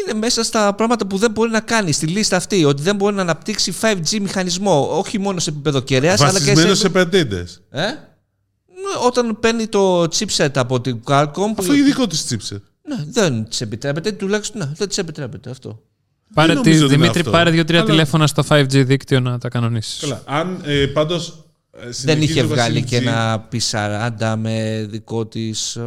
Είναι 0.00 0.18
μέσα 0.18 0.42
στα 0.44 0.74
πράγματα 0.74 1.06
που 1.06 1.16
δεν 1.16 1.30
μπορεί 1.30 1.50
να 1.50 1.60
κάνεις 1.60 1.96
στη 1.96 2.06
λίστα 2.06 2.36
αυτή. 2.36 2.64
Ότι 2.64 2.82
δεν 2.82 2.96
μπορεί 2.96 3.14
να 3.14 3.20
αναπτύξει 3.22 3.74
5G 3.80 4.20
μηχανισμό. 4.20 4.98
Όχι 4.98 5.18
μόνο 5.18 5.40
σε 5.40 5.50
επίπεδο 5.50 5.80
κεραία, 5.80 6.14
αλλά 6.18 6.26
και 6.32 6.32
Βασισμένος 6.38 6.76
σε. 6.78 6.82
σε 6.82 6.88
πεντέντε. 6.88 7.44
Ε; 7.70 7.82
Ναι, 7.86 9.06
Όταν 9.06 9.38
παίρνει 9.40 9.66
το 9.66 10.02
chipset 10.02 10.50
από 10.54 10.80
την 10.80 11.00
Qualcomm. 11.06 11.32
που- 11.34 11.54
Αυτό 11.58 11.74
είναι 11.74 11.84
δικό 11.84 12.06
της 12.06 12.26
chipset. 12.30 12.60
Ναι, 12.88 13.04
δεν 13.08 13.48
της 13.48 13.60
επιτρέπεται. 13.60 14.12
Τουλάχιστον 14.12 14.60
ναι, 14.60 14.72
δεν 14.76 14.88
της 14.88 14.98
επιτρέπεται 14.98 15.50
αυτό. 15.50 15.82
Πάρε, 16.34 16.52
νομίζω 16.54 16.70
τη, 16.70 16.76
ότι 16.84 16.86
είναι 16.94 16.96
Δημήτρη, 17.02 17.18
αυτό. 17.20 17.30
πάρε 17.32 17.50
δύο-τρία 17.50 17.78
Αλλά- 17.80 17.88
τηλέφωνα 17.90 18.26
στο 18.26 18.42
5G 18.48 18.84
δίκτυο 18.84 19.20
να 19.20 19.38
τα 19.38 19.48
κανονίσεις. 19.48 20.00
Καλά. 20.00 20.22
Αν 20.26 20.60
ε, 20.64 20.86
πάντως. 20.86 21.44
δεν 22.04 22.22
είχε 22.22 22.42
βγάλει 22.42 22.82
και 22.84 22.96
ένα 22.96 23.48
P40 23.52 24.34
με 24.38 24.86
δικό 24.90 25.26
της. 25.26 25.78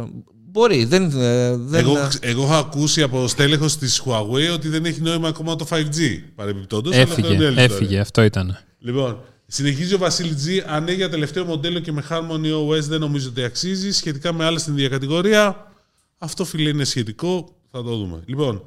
Μπορεί, 0.56 0.84
δεν. 0.84 1.20
ε, 1.20 1.56
δεν 1.56 1.80
Εγώ, 1.80 2.08
εγώ 2.20 2.42
έχω 2.42 2.54
ακούσει 2.54 3.02
από 3.02 3.28
στέλεχος 3.28 3.76
της 3.76 4.02
Huawei 4.04 4.52
ότι 4.52 4.68
δεν 4.68 4.84
έχει 4.84 5.00
νόημα 5.00 5.28
ακόμα 5.28 5.56
το 5.56 5.66
5G. 5.70 6.22
Παρεμπιπτόντως. 6.34 6.94
Έφυγε, 6.94 7.52
έφυγε, 7.56 7.98
αυτό 7.98 8.22
ήταν. 8.22 8.58
Λοιπόν, 8.78 9.20
συνεχίζει 9.46 9.94
ο 9.94 9.98
Βασίλη 9.98 10.34
G. 10.44 10.64
Αν 10.66 10.86
έχει 10.86 10.96
για 10.96 11.08
τελευταίο 11.08 11.44
μοντέλο 11.44 11.78
και 11.78 11.92
με 11.92 12.04
Harmony 12.08 12.68
OS 12.68 12.80
δεν 12.80 13.00
νομίζω 13.00 13.28
ότι 13.28 13.42
αξίζει. 13.42 13.90
Σχετικά 13.92 14.32
με 14.32 14.44
άλλα 14.44 14.58
στην 14.58 14.72
ίδια 14.72 14.88
κατηγορία, 14.88 15.72
αυτό 16.18 16.44
φίλε 16.44 16.68
είναι 16.68 16.84
σχετικό. 16.84 17.56
Θα 17.70 17.82
το 17.82 17.96
δούμε. 17.96 18.22
Λοιπόν, 18.26 18.62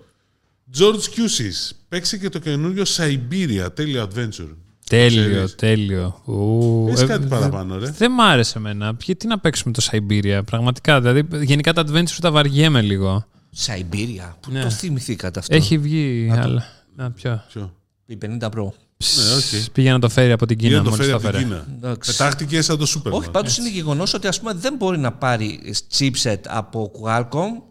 George 0.78 1.18
Cusis. 1.18 1.76
Παίξε 1.90 2.18
και 2.18 2.30
το 2.30 2.40
καινούριο 2.40 2.84
Syberia. 2.98 3.68
Τέλειο 3.74 4.08
adventure. 4.14 4.56
Τέλειο, 4.90 5.30
Ξέρεις. 5.30 5.56
τέλειο. 5.56 6.22
Ου, 6.26 6.86
Έχεις 6.88 7.02
ε, 7.02 7.06
κάτι 7.06 7.22
δε- 7.24 7.28
παραπάνω, 7.28 7.78
ρε. 7.78 7.90
Δεν 7.92 8.12
μ' 8.12 8.22
άρεσε 8.22 8.58
εμένα. 8.58 8.96
Γιατί 9.04 9.28
να 9.28 9.40
παίξουμε 9.40 9.74
το 9.74 9.88
Syberia, 9.92 10.42
πραγματικά. 10.46 11.02
Δηλαδή, 11.02 11.46
γενικά 11.46 11.74
τα 11.74 11.84
adventures 11.88 12.18
τα 12.22 12.32
βαριέμαι 12.32 12.82
λίγο. 12.82 13.26
Syberia. 13.52 14.38
Πού 14.42 14.52
Ναι. 14.52 14.62
το 14.62 14.70
θυμηθήκατε 14.70 15.40
αυτό; 15.40 15.56
Έχει 15.56 15.78
βγει, 15.78 16.32
αλλά. 16.38 16.64
Να, 16.96 17.12
ποιο; 17.12 17.44
Ποιο; 17.54 17.74
Η 18.06 18.18
50 18.22 18.50
Pro. 18.50 18.70
Ναι, 18.98 19.34
οκ. 19.36 19.72
Πήγε 19.72 19.92
να 19.92 20.00
το 20.00 20.10
φέρει 20.10 20.32
από 20.32 20.46
την 20.46 20.58
Πήγε 20.58 20.70
Κίνα 20.70 20.80
να 20.82 20.84
το 20.84 20.90
μόλις 20.90 21.06
φέρει 21.06 21.22
το 21.22 21.28
από 21.28 21.38
την 21.38 21.48
φέρε. 21.48 21.62
Κίνα. 21.64 21.76
Εντάξει. 21.78 22.12
Πετάχτηκες 22.12 22.66
σαν 22.66 22.78
το 22.78 22.86
Superman. 22.96 23.12
Όχι, 23.12 23.30
πάντως 23.32 23.58
είναι 23.58 23.70
γεγονός 23.70 24.14
ότι 24.14 24.28
ας 24.28 24.40
πούμε 24.40 24.54
δεν 24.54 24.76
μπορεί 24.76 24.98
να 24.98 25.12
πάρει 25.12 25.74
chipset 25.98 26.38
από 26.48 26.92
Qualcomm 27.02 27.62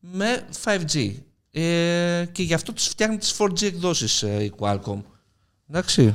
με 0.00 0.42
5G. 0.64 1.10
Ε, 1.52 2.24
και 2.32 2.42
γι' 2.42 2.54
αυτό 2.54 2.72
τους 2.72 2.86
φτιάχνει 2.86 3.16
τις 3.16 3.32
4G 3.38 3.62
εκδόσεις 3.62 4.22
ε, 4.22 4.42
η 4.42 4.52
Qualcomm. 4.58 5.00
Εντάξει. 5.70 6.14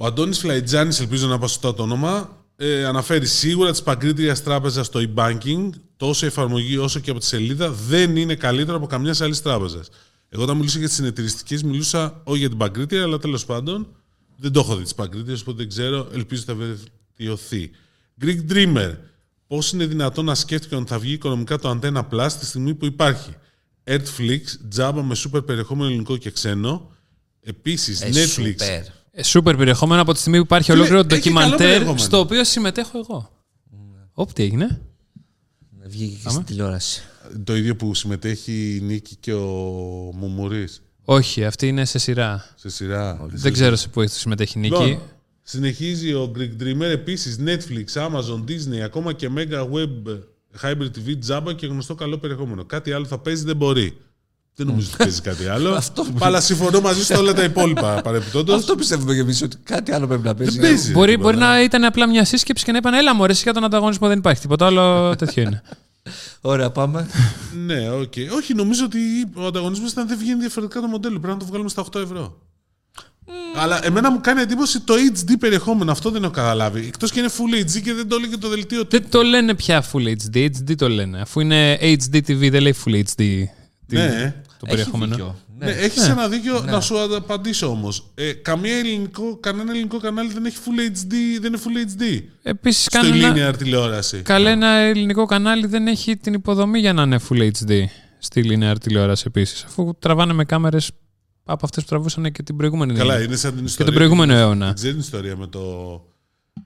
Ο 0.00 0.06
Αντώνης 0.06 0.38
Φλαϊτζάνης, 0.38 1.00
ελπίζω 1.00 1.26
να 1.26 1.38
πάω 1.38 1.48
σωστά 1.48 1.74
το 1.74 1.82
όνομα, 1.82 2.44
ε, 2.56 2.84
αναφέρει 2.84 3.26
σίγουρα 3.26 3.72
τη 3.72 3.82
παγκρίτριας 3.82 4.42
τράπεζας 4.42 4.86
στο 4.86 5.00
e-banking, 5.00 5.68
τόσο 5.96 6.24
η 6.24 6.28
εφαρμογή 6.28 6.76
όσο 6.76 7.00
και 7.00 7.10
από 7.10 7.18
τη 7.18 7.26
σελίδα, 7.26 7.70
δεν 7.70 8.16
είναι 8.16 8.34
καλύτερο 8.34 8.76
από 8.76 8.86
καμιάς 8.86 9.20
άλλης 9.20 9.42
τράπεζας. 9.42 9.88
Εγώ 10.28 10.42
όταν 10.42 10.56
μιλούσα 10.56 10.78
για 10.78 10.86
τις 10.86 10.96
συνεταιριστικές, 10.96 11.62
μιλούσα 11.62 12.20
όχι 12.24 12.38
για 12.38 12.48
την 12.48 12.58
παγκρίτρια, 12.58 13.02
αλλά 13.02 13.18
τέλος 13.18 13.44
πάντων 13.44 13.86
δεν 14.36 14.52
το 14.52 14.60
έχω 14.60 14.76
δει 14.76 14.82
τις 14.82 14.94
παγκρίτριες, 14.94 15.40
οπότε 15.40 15.56
δεν 15.58 15.68
ξέρω, 15.68 16.08
ελπίζω 16.12 16.42
θα 16.42 16.54
βελτιωθεί. 16.54 17.70
Greek 18.22 18.52
Dreamer. 18.52 18.94
Πώς 19.46 19.72
είναι 19.72 19.84
δυνατόν 19.86 20.24
να 20.24 20.34
σκέφτηκε 20.34 20.76
ότι 20.76 20.88
θα 20.88 20.98
βγει 20.98 21.12
οικονομικά 21.12 21.58
το 21.58 21.78
Antenna 21.82 22.02
Plus 22.10 22.32
τη 22.40 22.46
στιγμή 22.46 22.74
που 22.74 22.84
υπάρχει; 22.84 23.34
Netflix, 23.84 24.40
τζάμπα 24.68 25.02
με 25.02 25.16
super 25.24 25.46
περιεχόμενο 25.46 25.88
ελληνικό 25.88 26.16
και 26.16 26.30
ξένο. 26.30 26.90
Επίσης, 27.40 28.00
Ε, 28.00 28.10
Netflix. 28.10 28.56
super. 28.56 28.82
Ε, 29.18 29.22
Σούπερ 29.22 29.56
περιεχόμενο 29.56 30.02
από 30.02 30.12
τη 30.12 30.18
στιγμή 30.18 30.38
που 30.38 30.44
υπάρχει 30.44 30.70
Φίλε, 30.70 30.82
ολόκληρο 30.82 31.00
έχει 31.00 31.08
καλό 31.08 31.20
ντοκιμαντέρ 31.40 31.68
περιεχόμενο. 31.68 31.98
στο 31.98 32.18
οποίο 32.18 32.44
συμμετέχω 32.44 32.98
εγώ. 32.98 33.30
Όπ, 34.12 34.32
τι 34.32 34.42
έγινε. 34.42 34.80
Βγήκε 35.86 36.16
και 36.22 36.28
στην 36.28 36.44
τηλεόραση. 36.44 37.02
Το 37.44 37.56
ίδιο 37.56 37.76
που 37.76 37.94
συμμετέχει 37.94 38.76
η 38.76 38.80
Νίκη 38.80 39.16
και 39.16 39.32
ο 39.32 39.46
Μουμουρής 40.14 40.82
Όχι, 41.04 41.44
αυτή 41.44 41.68
είναι 41.68 41.84
σε 41.84 41.98
σειρά. 41.98 42.46
σε 42.54 42.68
σειρά. 42.68 43.26
Δεν 43.30 43.52
ξέρω 43.52 43.76
σε 43.76 43.88
πού 43.88 44.06
συμμετέχει 44.08 44.58
η 44.58 44.60
Νίκη. 44.60 44.82
Λοιπόν, 44.84 45.02
συνεχίζει 45.42 46.12
ο 46.12 46.32
Greek 46.36 46.62
Dreamer. 46.62 46.80
Επίσης 46.90 47.38
Netflix, 47.44 48.02
Amazon, 48.02 48.44
Disney, 48.48 48.80
ακόμα 48.84 49.12
και 49.12 49.30
Mega 49.36 49.68
Web, 49.70 50.18
Hybrid 50.62 50.90
TV, 50.96 51.18
Jabba 51.28 51.54
και 51.56 51.66
γνωστό 51.66 51.94
καλό 51.94 52.18
περιεχόμενο. 52.18 52.64
Κάτι 52.64 52.92
άλλο 52.92 53.04
θα 53.04 53.18
παίζει 53.18 53.44
δεν 53.44 53.56
μπορεί. 53.56 53.96
Δεν 54.58 54.66
νομίζω 54.66 54.88
ότι 54.92 54.96
παίζει 55.04 55.20
κάτι 55.20 55.46
άλλο. 55.48 55.74
Αυτό 55.82 56.02
που- 56.02 56.18
Αλλά 56.20 56.40
συμφωνώ 56.40 56.80
μαζί 56.80 57.04
σου 57.04 57.14
όλα 57.18 57.32
τα 57.34 57.42
υπόλοιπα 57.44 58.00
παρεμπιπτόντως. 58.02 58.54
Αυτό 58.56 58.74
πιστεύουμε 58.74 59.14
και 59.14 59.20
εμείς 59.20 59.42
ότι 59.42 59.56
κάτι 59.62 59.92
άλλο 59.92 60.06
πρέπει 60.06 60.22
να 60.26 60.34
παίζει. 60.34 60.58
Δεν 60.58 60.68
παίζει. 60.70 60.92
Μπορεί, 60.92 61.10
τίποτα. 61.10 61.30
μπορεί 61.30 61.44
να 61.44 61.62
ήταν 61.62 61.84
απλά 61.84 62.08
μια 62.08 62.24
σύσκεψη 62.24 62.64
και 62.64 62.72
να 62.72 62.78
είπαν 62.78 62.94
Έλα, 62.94 63.14
μωρέ, 63.14 63.32
εσύ 63.32 63.42
για 63.42 63.52
τον 63.52 63.64
ανταγωνισμό 63.64 64.08
δεν 64.08 64.18
υπάρχει 64.18 64.40
τίποτα 64.40 64.66
άλλο 64.66 65.16
τέτοιο 65.16 65.42
είναι. 65.42 65.62
Ωραία, 66.40 66.70
πάμε. 66.70 67.08
Ναι, 67.66 67.90
οκ. 67.90 68.12
Όχι, 68.36 68.54
νομίζω 68.54 68.84
ότι 68.84 68.98
ο 69.34 69.46
ανταγωνισμός 69.46 69.90
ήταν 69.90 70.08
δεν 70.08 70.18
βγαίνει 70.18 70.40
διαφορετικά 70.40 70.80
το 70.80 70.86
μοντέλο. 70.86 71.18
Πρέπει 71.18 71.32
να 71.34 71.40
το 71.40 71.46
βγάλουμε 71.46 71.68
στα 71.68 71.84
8 71.92 72.00
ευρώ. 72.00 72.38
Αλλά 73.56 73.86
εμένα 73.86 74.10
μου 74.10 74.20
κάνει 74.20 74.40
εντύπωση 74.40 74.80
το 74.80 74.94
HD 75.12 75.32
περιεχόμενο. 75.38 75.90
Αυτό 75.92 76.10
δεν 76.10 76.22
έχω 76.22 76.32
καταλάβει. 76.32 76.84
Εκτός 76.86 77.10
και 77.10 77.18
είναι 77.20 77.28
Full 77.38 77.64
HD 77.64 77.80
και 77.82 77.92
δεν 77.94 78.08
το 78.08 78.16
έλεγε 78.16 78.36
το 78.36 78.48
δελτίο 78.48 78.80
του. 78.82 78.88
δεν 78.90 79.04
το 79.10 79.22
λένε 79.22 79.54
πια 79.54 79.84
Full 79.92 80.08
HD, 80.34 80.44
HD 80.44 80.74
το 80.76 80.88
λένε. 80.88 81.20
Αφού 81.20 81.40
είναι 81.40 81.78
HD 81.80 82.16
TV, 82.16 82.48
δεν 82.50 82.62
λέει 82.62 82.74
Full 82.84 83.02
HD. 83.16 83.24
Ναι. 83.86 84.34
Το 84.58 84.66
περιεχόμενο. 84.66 85.14
Έχει 85.14 85.22
δίκιο. 85.22 85.36
Ναι, 85.58 85.66
Ναι. 85.66 85.72
έχεις 85.72 86.08
ένα 86.08 86.28
δίκιο 86.28 86.60
να 86.60 86.80
σου 86.80 87.14
απαντήσω 87.16 87.66
όμως. 87.66 88.10
Ε, 88.14 88.32
καμία 88.32 88.76
ελληνικό, 88.78 89.36
κανένα 89.36 89.70
ελληνικό 89.70 89.98
κανάλι 89.98 90.32
δεν 90.32 90.44
έχει 90.46 90.56
Full 90.64 90.90
HD, 90.90 91.12
δεν 91.40 91.52
είναι 91.52 91.62
Full 91.64 92.02
HD. 92.02 92.22
Επίσης, 92.42 92.82
Στο 92.84 92.98
κανένα, 93.00 93.50
linear 93.50 93.56
τηλεόραση. 93.58 94.22
κανένα 94.22 94.66
ελληνικό 94.68 95.24
κανάλι 95.24 95.66
δεν 95.66 95.86
έχει 95.86 96.16
την 96.16 96.34
υποδομή 96.34 96.78
για 96.78 96.92
να 96.92 97.02
είναι 97.02 97.20
Full 97.28 97.50
HD 97.64 97.84
στη 98.18 98.42
linear 98.50 98.74
τηλεόραση 98.80 99.24
επίσης. 99.26 99.64
Αφού 99.64 99.94
τραβάνε 99.98 100.32
με 100.32 100.44
κάμερες 100.44 100.90
από 101.44 101.64
αυτές 101.64 101.82
που 101.82 101.88
τραβούσαν 101.88 102.32
και 102.32 102.42
την 102.42 102.56
προηγούμενη. 102.56 102.94
Καλά, 102.94 103.22
είναι 103.22 103.36
σαν 103.36 103.50
την 103.50 103.58
και 103.60 103.64
ιστορία. 103.66 103.86
τον 103.86 103.94
προηγούμενο 103.94 104.32
αιώνα. 104.34 104.66
Δεν 104.66 104.74
ξέρεις 104.74 104.92
την 104.94 105.00
ιστορία 105.04 105.36
με 105.36 105.46
το, 105.46 105.60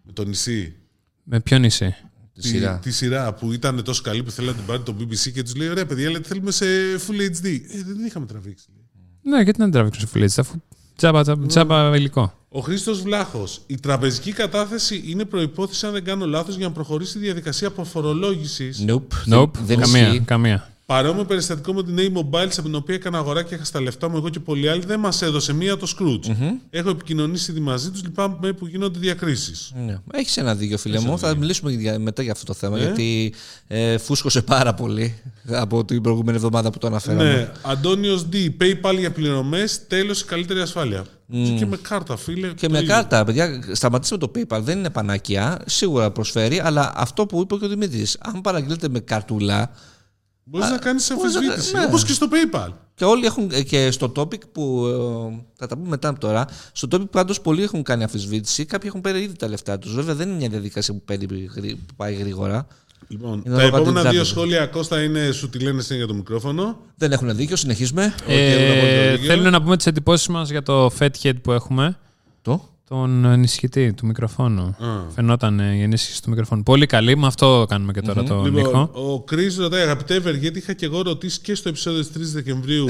με 0.02 0.12
το 0.12 0.24
νησί; 0.24 0.74
Με 1.22 1.40
ποιο 1.40 1.58
νησί; 1.58 1.94
Τη 2.34 2.46
σειρά. 2.48 2.78
Τη, 2.82 2.90
σειρά 2.90 3.32
που 3.34 3.52
ήταν 3.52 3.82
τόσο 3.84 4.02
καλή 4.02 4.22
που 4.22 4.30
θέλανε 4.30 4.52
να 4.52 4.58
την 4.58 4.66
πάρει 4.66 4.82
το 4.82 4.94
BBC 5.00 5.32
και 5.32 5.42
τους 5.42 5.54
λέει: 5.54 5.68
Ωραία, 5.68 5.86
παιδιά, 5.86 6.10
λέτε 6.10 6.28
θέλουμε 6.28 6.50
σε 6.50 6.66
Full 6.96 7.20
HD. 7.30 7.44
Ε, 7.46 7.82
δεν 7.86 8.04
είχαμε 8.06 8.26
τραβήξει. 8.26 8.66
Ναι, 9.22 9.42
γιατί 9.42 9.58
να 9.58 9.64
την 9.64 9.72
τραβήξουν 9.74 10.08
Full 10.14 10.22
HD, 10.24 10.28
αφού 10.36 10.60
τζάμπα, 10.96 11.22
τζάμπα, 11.22 11.46
τζάμπα 11.46 11.96
υλικό. 11.96 12.32
Ο 12.48 12.60
Χρήστος 12.60 13.02
Βλάχος. 13.02 13.60
Η 13.66 13.74
τραπεζική 13.80 14.32
κατάθεση 14.32 15.02
είναι 15.06 15.24
προπόθεση, 15.24 15.86
αν 15.86 15.92
δεν 15.92 16.04
κάνω 16.04 16.26
λάθος, 16.26 16.56
για 16.56 16.66
να 16.66 16.72
προχωρήσει 16.72 17.18
η 17.18 17.20
διαδικασία 17.20 17.68
αποφορολόγηση. 17.68 18.70
Nope. 18.88 19.34
Nope, 19.34 19.50
Δεν 19.64 19.78
καμία. 19.78 20.06
ισχύει. 20.06 20.20
καμία. 20.20 20.71
Παρόμοιο 20.92 21.24
περιστατικό 21.24 21.72
με 21.72 21.82
την 21.82 21.96
A-Mobile, 21.98 22.48
από 22.56 22.62
την 22.62 22.74
οποία 22.74 22.94
έκανα 22.94 23.18
αγορά 23.18 23.42
και 23.42 23.54
είχα 23.54 23.64
στα 23.64 23.80
λεφτά 23.80 24.08
μου 24.08 24.16
εγώ 24.16 24.28
και 24.28 24.40
πολλοί 24.40 24.68
άλλοι, 24.68 24.82
δεν 24.86 25.00
μας 25.00 25.22
έδωσε 25.22 25.52
μία 25.52 25.76
το 25.76 25.94
Scrooge. 25.96 26.52
Έχω 26.70 26.90
επικοινωνήσει 26.90 27.50
ήδη 27.50 27.60
μαζί 27.60 27.90
τους, 27.90 28.02
λυπάμαι 28.02 28.52
που 28.52 28.66
γίνονται 28.66 28.98
διακρίσεις. 28.98 29.72
Ναι. 29.86 29.98
Έχεις 30.12 30.36
ένα 30.36 30.54
δίκιο, 30.54 30.78
φίλε 30.78 31.00
μου. 31.00 31.18
Θα 31.18 31.36
μιλήσουμε 31.36 31.72
για- 31.72 31.98
μετά 31.98 32.22
για 32.22 32.32
αυτό 32.32 32.44
το 32.44 32.54
θέμα. 32.54 32.76
Ναι. 32.76 32.82
Γιατί 32.84 33.34
ε, 33.66 33.98
φούσκωσε 33.98 34.42
πάρα 34.42 34.74
πολύ 34.74 35.14
από 35.50 35.84
την 35.84 36.02
προηγούμενη 36.02 36.36
εβδομάδα 36.36 36.70
που 36.70 36.78
το 36.78 36.86
αναφέραμε. 36.86 37.24
Ναι, 37.32 37.50
Αντώνιος 37.62 38.26
D. 38.32 38.36
PayPal 38.62 38.96
για 38.98 39.12
πληρωμές, 39.12 39.86
τέλος 39.86 40.20
η 40.20 40.24
καλύτερη 40.24 40.60
ασφάλεια. 40.60 41.04
Και 41.58 41.66
με 41.66 41.76
κάρτα, 41.82 42.16
φίλε. 42.16 42.48
Και 42.48 42.66
το 42.66 42.72
με 42.72 42.78
ίδιο. 42.78 42.90
κάρτα, 42.94 43.24
παιδιά, 43.24 43.60
σταματήστε 43.72 44.16
με 44.20 44.26
το 44.26 44.32
PayPal. 44.56 44.60
Δεν 44.62 44.78
είναι 44.78 44.90
πανάκια. 44.90 45.58
Σίγουρα 45.66 46.10
προσφέρει, 46.10 46.60
αλλά 46.60 46.92
αυτό 46.96 47.26
που 47.26 47.40
είπε 47.40 47.56
και 47.56 47.64
ο 47.64 47.68
Δημήτρης, 47.68 48.16
αν 48.20 48.40
παραγγείλετε 48.40 48.88
με 48.88 48.98
καρτούλα. 49.00 49.70
Μπορείς 50.44 50.70
να 50.70 50.78
κάνεις 50.78 51.12
μπορείς 51.16 51.32
να 51.34 51.38
αμφισβήτηση. 51.40 51.72
κα- 51.72 51.80
ναι. 51.80 51.86
Όπως 51.86 52.04
και 52.04 52.12
στο 52.12 52.26
PayPal. 52.30 52.68
Και 52.94 53.04
όλοι 53.04 53.26
έχουν. 53.26 53.50
ε, 53.52 53.62
Και 53.62 53.90
στο 53.90 54.12
topic 54.16 54.40
που. 54.52 54.86
ε, 54.86 55.44
θα 55.58 55.66
τα 55.66 55.76
πούμε 55.76 55.88
μετά 55.88 56.08
από 56.08 56.20
τώρα. 56.20 56.46
Στο 56.72 56.88
topic 56.92 57.10
πάντως 57.10 57.40
πολλοί 57.40 57.62
έχουν 57.62 57.82
κάνει 57.82 58.02
αμφισβήτηση. 58.02 58.64
Κάποιοι 58.64 58.88
έχουν 58.90 59.00
πάρει 59.00 59.22
ήδη 59.22 59.36
τα 59.36 59.48
λεφτά 59.48 59.78
τους. 59.78 59.94
Βέβαια 59.94 60.14
δεν 60.14 60.28
είναι 60.28 60.36
μια 60.36 60.48
διαδικασία 60.48 60.94
που, 60.94 61.02
παίρνει 61.04 61.26
γρή- 61.54 61.76
που 61.86 61.94
πάει 61.96 62.14
γρήγορα. 62.14 62.66
Λοιπόν, 63.08 63.32
Είναι 63.46 63.56
τα 63.56 63.62
λόγω 63.62 63.66
επόμενα 63.66 63.80
αντιτράπεζα. 63.88 64.10
δύο 64.10 64.24
σχόλια, 64.24 64.66
Κώστα, 64.66 65.02
είναι 65.02 65.30
σου 65.30 65.48
τη 65.50 65.58
λένε 65.58 65.78
εσύ 65.78 65.96
για 65.96 66.06
το 66.06 66.14
μικρόφωνο. 66.14 66.80
Δεν 66.96 67.12
έχουν 67.12 67.36
δίκιο. 67.36 67.56
Συνεχίζουμε. 67.56 68.04
Οκ, 68.22 68.28
έχουν 68.28 68.70
απόλυτο 68.70 68.86
Ε, 68.86 69.10
δίκιο. 69.12 69.26
θέλουν 69.26 69.52
να 69.52 69.62
πούμε 69.62 69.76
τις 69.76 69.86
εντυπώσεις 69.86 70.26
μας 70.28 70.50
για 70.50 70.62
το 70.62 70.90
Fathead 70.98 71.32
που 71.42 71.52
έχουμε. 71.52 71.98
Το; 72.42 72.68
Τον 72.92 73.24
ενισχυτή 73.24 73.92
του 73.92 74.06
μικροφόνου. 74.06 74.62
Α. 74.62 75.10
Φαινόταν 75.14 75.60
ε, 75.60 75.74
η 75.74 75.82
ενίσχυση 75.82 76.22
του 76.22 76.30
μικροφόνου. 76.30 76.62
Πολύ 76.62 76.86
καλή. 76.86 77.16
Με 77.16 77.26
αυτό 77.26 77.66
κάνουμε 77.68 77.92
και 77.92 78.00
τώρα 78.00 78.22
το 78.22 78.42
Λοιπόν, 78.42 78.58
ήχο. 78.60 78.90
ο 78.92 79.22
Κρι 79.22 79.54
ρωτάει, 79.54 79.82
αγαπητέ 79.82 80.14
Εύερ, 80.14 80.34
γιατί 80.34 80.58
είχα 80.58 80.72
και 80.72 80.84
εγώ 80.84 81.02
ρωτήσει 81.02 81.40
και 81.40 81.54
στο 81.54 81.68
επεισόδιο 81.68 82.00
της 82.00 82.10
3 82.10 82.12
Δεκεμβρίου 82.32 82.86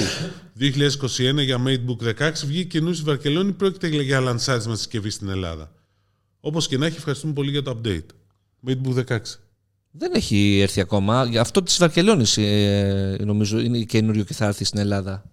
2021 0.61 1.45
για 1.45 1.61
MateBook 1.67 2.29
16. 2.29 2.33
Βγήκε 2.47 2.69
καινούριο 2.69 2.95
στη 2.95 3.05
Βαρκελόνη 3.05 3.49
ή 3.49 3.53
πρόκειται 3.53 3.89
για 3.89 4.21
λανσάρισμα 4.21 4.75
συσκευή 4.75 5.11
στην 5.11 5.29
Ελλάδα. 5.29 5.73
Όπως 6.41 6.69
και 6.69 6.79
να 6.79 6.87
έχει, 6.87 6.97
ευχαριστούμε 6.97 7.33
πολύ 7.33 7.51
για 7.51 7.63
το 7.63 7.81
update. 7.83 8.07
MateBook 8.69 9.05
16. 9.07 9.19
Δεν 9.91 10.13
έχει 10.15 10.59
έρθει 10.61 10.81
ακόμα. 10.81 11.25
Γι' 11.25 11.39
Αυτό 11.39 11.63
της 11.63 11.79
Βαρκελόνης 11.79 12.37
ε, 12.39 13.17
νομίζω 13.25 13.59
είναι 13.61 13.79
καινούριο 13.79 14.25
και 14.25 14.35
θα 14.35 14.47
έρθει 14.47 14.65
στην 14.65 14.79
Ελλάδα. 14.81 15.32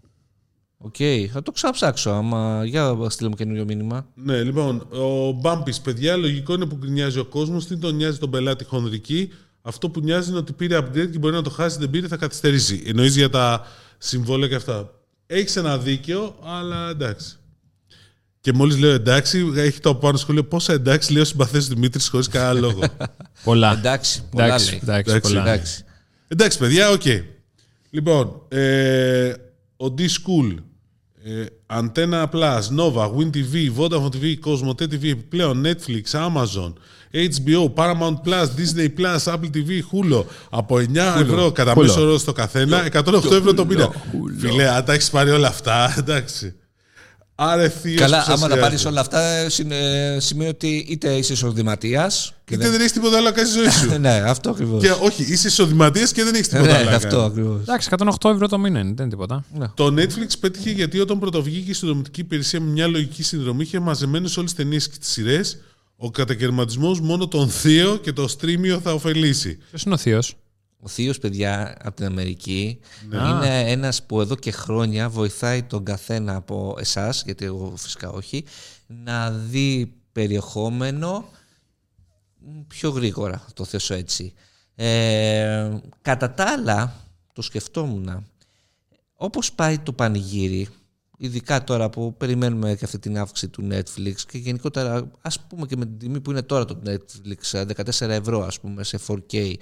Οκ, 0.81 0.95
θα 1.31 1.41
το 1.41 1.51
ψάξω. 1.51 2.09
Άμα 2.09 2.65
για 2.65 2.97
στείλω 3.09 3.29
μου 3.29 3.35
καινούριο 3.35 3.65
μήνυμα. 3.65 4.07
Ναι, 4.13 4.43
λοιπόν, 4.43 4.87
ο 4.91 5.31
Μπάμπης, 5.31 5.81
παιδιά, 5.81 6.15
λογικό 6.15 6.53
είναι 6.53 6.65
που 6.65 6.75
γκρινιάζει 6.75 7.19
ο 7.19 7.25
κόσμος. 7.25 7.65
Τι 7.67 7.77
τον 7.77 7.95
νοιάζει 7.95 8.17
τον 8.17 8.29
πελάτη 8.29 8.63
χονδρική; 8.63 9.31
Αυτό 9.61 9.89
που 9.89 9.99
νοιάζει 9.99 10.29
είναι 10.29 10.37
ότι 10.37 10.53
πήρε 10.53 10.77
upgrade 10.77 11.09
και 11.11 11.17
μπορεί 11.17 11.33
να 11.33 11.41
το 11.41 11.49
χάσει, 11.49 11.77
δεν 11.79 11.89
πήρε, 11.89 12.07
θα 12.07 12.17
καθυστερήσει. 12.17 12.83
Εννοείς 12.85 13.15
για 13.15 13.29
τα 13.29 13.65
συμβόλαια 13.97 14.47
και 14.47 14.55
αυτά. 14.55 14.93
Έχεις 15.25 15.55
ένα 15.55 15.77
δίκαιο, 15.77 16.35
αλλά 16.43 16.89
εντάξει. 16.89 17.37
Και 18.41 18.53
μόλις 18.53 18.77
λέω 18.77 18.91
εντάξει, 18.91 19.51
έχει 19.55 19.79
το 19.79 19.95
πάνω 19.95 20.17
σχόλιο. 20.17 20.43
Πόσα 20.43 20.73
εντάξει 20.73 21.13
λέει 21.13 21.21
ο 21.21 21.25
συμπαθές 21.25 21.67
Δημήτρης 21.67 22.07
χωρίς 22.07 22.27
κανένα 22.27 22.59
λόγο. 22.59 22.79
Πολλά. 23.43 23.71
Εντάξει, 23.71 24.23
πολλά 24.31 24.45
εντάξει, 24.45 24.69
λέει. 24.69 24.79
εντάξει, 24.83 25.11
Εντάξει, 25.11 25.33
πολλά. 25.33 25.41
Εντάξει. 25.41 25.83
εντάξει, 26.27 26.57
παιδιά, 26.57 26.89
οκ. 26.89 27.03
Λοιπόν, 27.89 28.41
ε, 28.47 29.33
ο 29.77 29.93
D-School, 29.97 30.55
ε, 31.23 31.45
Antenna 31.79 32.25
Plus, 32.31 32.69
Nova, 32.77 33.07
Wind 33.17 33.29
TV, 33.29 33.71
Vodafone 33.77 34.09
TV, 34.15 34.35
Cosmote 34.45 34.83
TV, 34.83 35.03
επιπλέον 35.03 35.65
Netflix, 35.65 36.11
Amazon, 36.11 36.73
HBO, 37.11 37.73
Paramount 37.75 38.17
Plus, 38.25 38.47
Disney 38.57 38.89
Plus, 38.99 39.33
Apple 39.33 39.49
TV, 39.53 39.69
Hulu 39.91 40.23
από 40.49 40.75
9 40.75 40.81
ευρώ 41.21 41.51
κατά 41.51 41.73
Hulu. 41.73 41.81
μέσο 41.81 42.01
όρο 42.01 42.17
στο 42.17 42.31
καθένα, 42.31 42.87
108 42.91 43.31
ευρώ 43.31 43.53
το 43.53 43.65
μήνα. 43.65 43.91
Φιλέ, 44.37 44.69
αν 44.69 44.85
τα 44.85 44.93
έχει 44.93 45.11
πάρει 45.11 45.29
όλα 45.29 45.47
αυτά, 45.47 45.95
εντάξει. 45.97 46.53
Άρε 47.41 47.69
θείος 47.69 47.99
Καλά, 48.01 48.17
που 48.17 48.23
σας 48.23 48.33
άμα 48.37 48.47
τα 48.47 48.57
πάρεις 48.57 48.65
χρειάζεται. 48.67 48.89
όλα 48.89 48.99
αυτά, 48.99 49.21
ε, 49.21 49.49
συν- 49.49 49.71
ε, 49.71 50.17
σημαίνει 50.19 50.49
ότι 50.49 50.85
είτε 50.89 51.13
είσαι 51.13 51.33
εισοδηματίας. 51.33 52.33
Είτε 52.51 52.69
δεν 52.69 52.79
έχεις 52.79 52.91
τίποτα 52.91 53.15
άλλο 53.17 53.25
να 53.25 53.31
κάνεις 53.31 53.49
στη 53.51 53.59
ζωή 53.59 53.69
σου. 53.69 53.99
ναι, 53.99 54.09
αυτό 54.25 54.49
ακριβώς. 54.49 54.81
και 54.83 54.91
όχι, 55.01 55.23
είσαι 55.23 55.47
εισοδηματίας 55.47 56.11
και 56.11 56.23
δεν 56.23 56.33
έχεις 56.33 56.47
τίποτα 56.47 56.67
ναι, 56.71 56.77
άλλο 56.77 56.89
να 56.89 56.95
αυτό 56.95 57.07
κάνεις. 57.15 57.25
ακριβώς. 57.25 57.61
Εντάξει, 57.61 57.89
108 57.97 58.29
ευρώ 58.29 58.47
το 58.47 58.57
μήνα 58.57 58.79
είναι, 58.79 58.93
δεν 58.95 59.05
είναι 59.05 59.09
τίποτα. 59.09 59.43
Το 59.73 59.85
Netflix 59.97 60.31
πέτυχε 60.39 60.69
γιατί 60.69 60.99
όταν 60.99 61.19
πρωτοβγήκε 61.19 61.69
η 61.71 61.73
συνδρομητική 61.73 62.19
υπηρεσία 62.21 62.59
με 62.61 62.71
μια 62.71 62.87
λογική 62.87 63.23
συνδρομή 63.23 63.61
είχε 63.63 63.79
μαζεμένες 63.79 64.37
όλες 64.37 64.53
τις 64.53 64.63
ταινίες 64.63 64.89
και 64.89 64.97
τις 64.99 65.09
σειρές. 65.09 65.57
Ο 65.97 66.11
κατακαιρματισμός 66.11 66.99
μόνο 66.99 67.27
τον 67.27 67.49
θείο 67.49 67.99
και 68.01 68.13
το 68.13 68.27
στρίμιο 68.27 68.79
θα 68.79 68.93
ωφελήσει. 68.93 69.57
Ποιος 69.69 69.83
είναι 69.83 69.93
ο 69.93 69.97
Θείος; 69.97 70.35
Ο 70.81 70.87
Θείος, 70.87 71.17
παιδιά, 71.17 71.77
από 71.83 71.95
την 71.95 72.05
Αμερική, 72.05 72.79
Ναι. 73.09 73.17
είναι 73.17 73.71
ένας 73.71 74.03
που 74.03 74.21
εδώ 74.21 74.35
και 74.35 74.51
χρόνια 74.51 75.09
βοηθάει 75.09 75.63
τον 75.63 75.83
καθένα 75.83 76.35
από 76.35 76.75
εσάς, 76.79 77.21
γιατί 77.25 77.45
εγώ 77.45 77.73
φυσικά 77.75 78.09
όχι, 78.09 78.45
να 78.87 79.31
δει 79.31 79.93
περιεχόμενο 80.11 81.29
μ, 82.39 82.59
πιο 82.67 82.89
γρήγορα, 82.89 83.45
το 83.53 83.65
θέσω 83.65 83.93
έτσι. 83.93 84.33
Ε, 84.75 85.69
κατά 86.01 86.31
τα 86.31 86.43
άλλα, 86.45 86.93
το 87.33 87.41
σκεφτόμουν, 87.41 88.25
όπως 89.13 89.51
πάει 89.51 89.79
το 89.79 89.93
πανηγύρι, 89.93 90.67
ειδικά 91.17 91.63
τώρα 91.63 91.89
που 91.89 92.15
περιμένουμε 92.17 92.75
και 92.75 92.85
αυτή 92.85 92.99
την 92.99 93.17
αύξηση 93.17 93.47
του 93.47 93.67
Netflix 93.71 94.13
και 94.27 94.37
γενικότερα 94.37 95.11
ας 95.21 95.39
πούμε 95.39 95.65
και 95.65 95.77
με 95.77 95.85
την 95.85 95.97
τιμή 95.97 96.19
που 96.21 96.31
είναι 96.31 96.41
τώρα 96.41 96.65
το 96.65 96.79
Netflix, 96.85 97.65
14 97.75 98.09
ευρώ 98.09 98.45
ας 98.45 98.59
πούμε 98.59 98.83
σε 98.83 98.99
4K, 99.07 99.53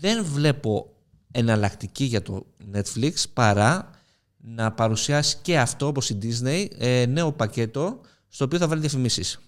δεν 0.00 0.24
βλέπω 0.24 0.96
εναλλακτική 1.30 2.04
για 2.04 2.22
το 2.22 2.46
Netflix 2.74 3.12
παρά 3.32 3.90
να 4.36 4.72
παρουσιάσει 4.72 5.36
και 5.42 5.58
αυτό 5.58 5.86
όπως 5.86 6.10
η 6.10 6.18
Disney 6.22 6.66
ε, 6.78 7.06
νέο 7.08 7.32
πακέτο 7.32 8.00
στο 8.28 8.44
οποίο 8.44 8.58
θα 8.58 8.68
βάλει 8.68 8.80
διαφημίσεις 8.80 9.38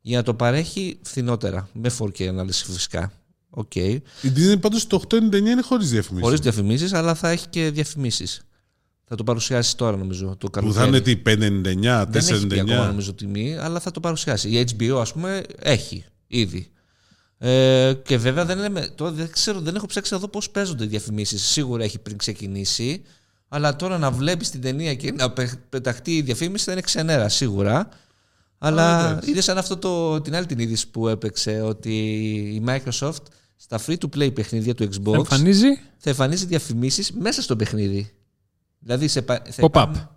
για 0.00 0.16
να 0.16 0.22
το 0.22 0.34
παρέχει 0.34 0.98
φθηνότερα 1.02 1.68
με 1.72 1.90
4K 1.98 2.24
ανάλυση 2.24 2.64
φυσικά 2.64 3.12
Οκ. 3.56 3.74
Η 3.74 4.02
Disney 4.22 4.60
πάντως 4.60 4.86
το 4.86 5.02
899 5.08 5.34
είναι 5.34 5.62
χωρίς 5.62 5.90
διαφημίσεις. 5.90 6.24
Χωρίς 6.24 6.40
διαφημίσεις 6.40 6.92
αλλά 6.92 7.14
θα 7.14 7.28
έχει 7.28 7.48
και 7.48 7.70
διαφημίσεις 7.70 8.44
θα 9.04 9.14
το 9.14 9.24
παρουσιάσει 9.24 9.76
τώρα 9.76 9.96
νομίζω 9.96 10.36
το 10.38 10.50
Που 10.50 10.72
θα 10.72 10.86
καλοκαίρι 10.86 10.88
είναι 10.88 11.00
τι, 11.00 11.22
599, 11.24 12.04
δεν 12.08 12.34
έχει 12.34 12.46
πει 12.46 12.60
ακόμα 12.60 12.84
499. 12.84 12.86
νομίζω 12.86 13.14
τιμή, 13.14 13.56
αλλά 13.56 13.80
θα 13.80 13.90
το 13.90 14.00
παρουσιάσει. 14.00 14.48
Η 14.48 14.66
HBO, 14.78 14.98
ας 15.00 15.12
πούμε, 15.12 15.42
έχει 15.58 16.04
ήδη. 16.26 16.68
Ε, 17.38 17.92
και 18.04 18.16
βέβαια 18.16 18.44
δεν, 18.44 18.58
λέμε, 18.58 18.88
τώρα 18.94 19.10
δεν, 19.10 19.30
ξέρω, 19.30 19.60
δεν 19.60 19.74
έχω 19.74 19.86
ψάξει 19.86 20.12
να 20.12 20.18
δω 20.18 20.28
πώς 20.28 20.50
παίζονται 20.50 20.84
οι 20.84 20.86
διαφημίσεις. 20.86 21.42
Σίγουρα 21.46 21.84
έχει 21.84 21.98
πριν 21.98 22.16
ξεκινήσει, 22.16 23.02
αλλά 23.48 23.76
τώρα 23.76 23.98
να 23.98 24.10
βλέπεις 24.10 24.50
την 24.50 24.60
ταινία 24.60 24.94
και 24.94 25.12
να 25.12 25.30
πε- 25.30 25.56
πεταχτεί 25.68 26.16
η 26.16 26.22
διαφήμιση 26.22 26.64
θα 26.64 26.72
είναι 26.72 26.80
ξενέρα, 26.80 27.28
σίγουρα. 27.28 27.88
Αλλά 28.58 29.08
εντάξει. 29.10 29.30
είδες 29.30 29.44
σαν 29.44 29.58
αυτό 29.58 29.76
το, 29.76 30.20
την 30.20 30.34
άλλη 30.34 30.46
την 30.46 30.58
είδηση 30.58 30.88
που 30.90 31.08
έπαιξε 31.08 31.60
ότι 31.60 31.92
η 32.54 32.64
Microsoft 32.66 33.22
στα 33.56 33.80
free 33.86 33.96
to 33.98 34.08
play 34.16 34.34
παιχνίδια 34.34 34.74
του 34.74 34.88
Xbox 34.94 35.14
Εμφανίζει. 35.14 35.68
θα 35.96 36.10
εμφανίζει 36.10 36.46
διαφημίσεις 36.46 37.12
μέσα 37.12 37.42
στο 37.42 37.56
παιχνίδι. 37.56 38.10
Δηλαδή 38.78 39.08
σε, 39.08 39.22
πα- 39.22 39.42
θα 39.44 39.62
Pop-up. 39.62 39.64
υπάρχουν- 39.66 40.08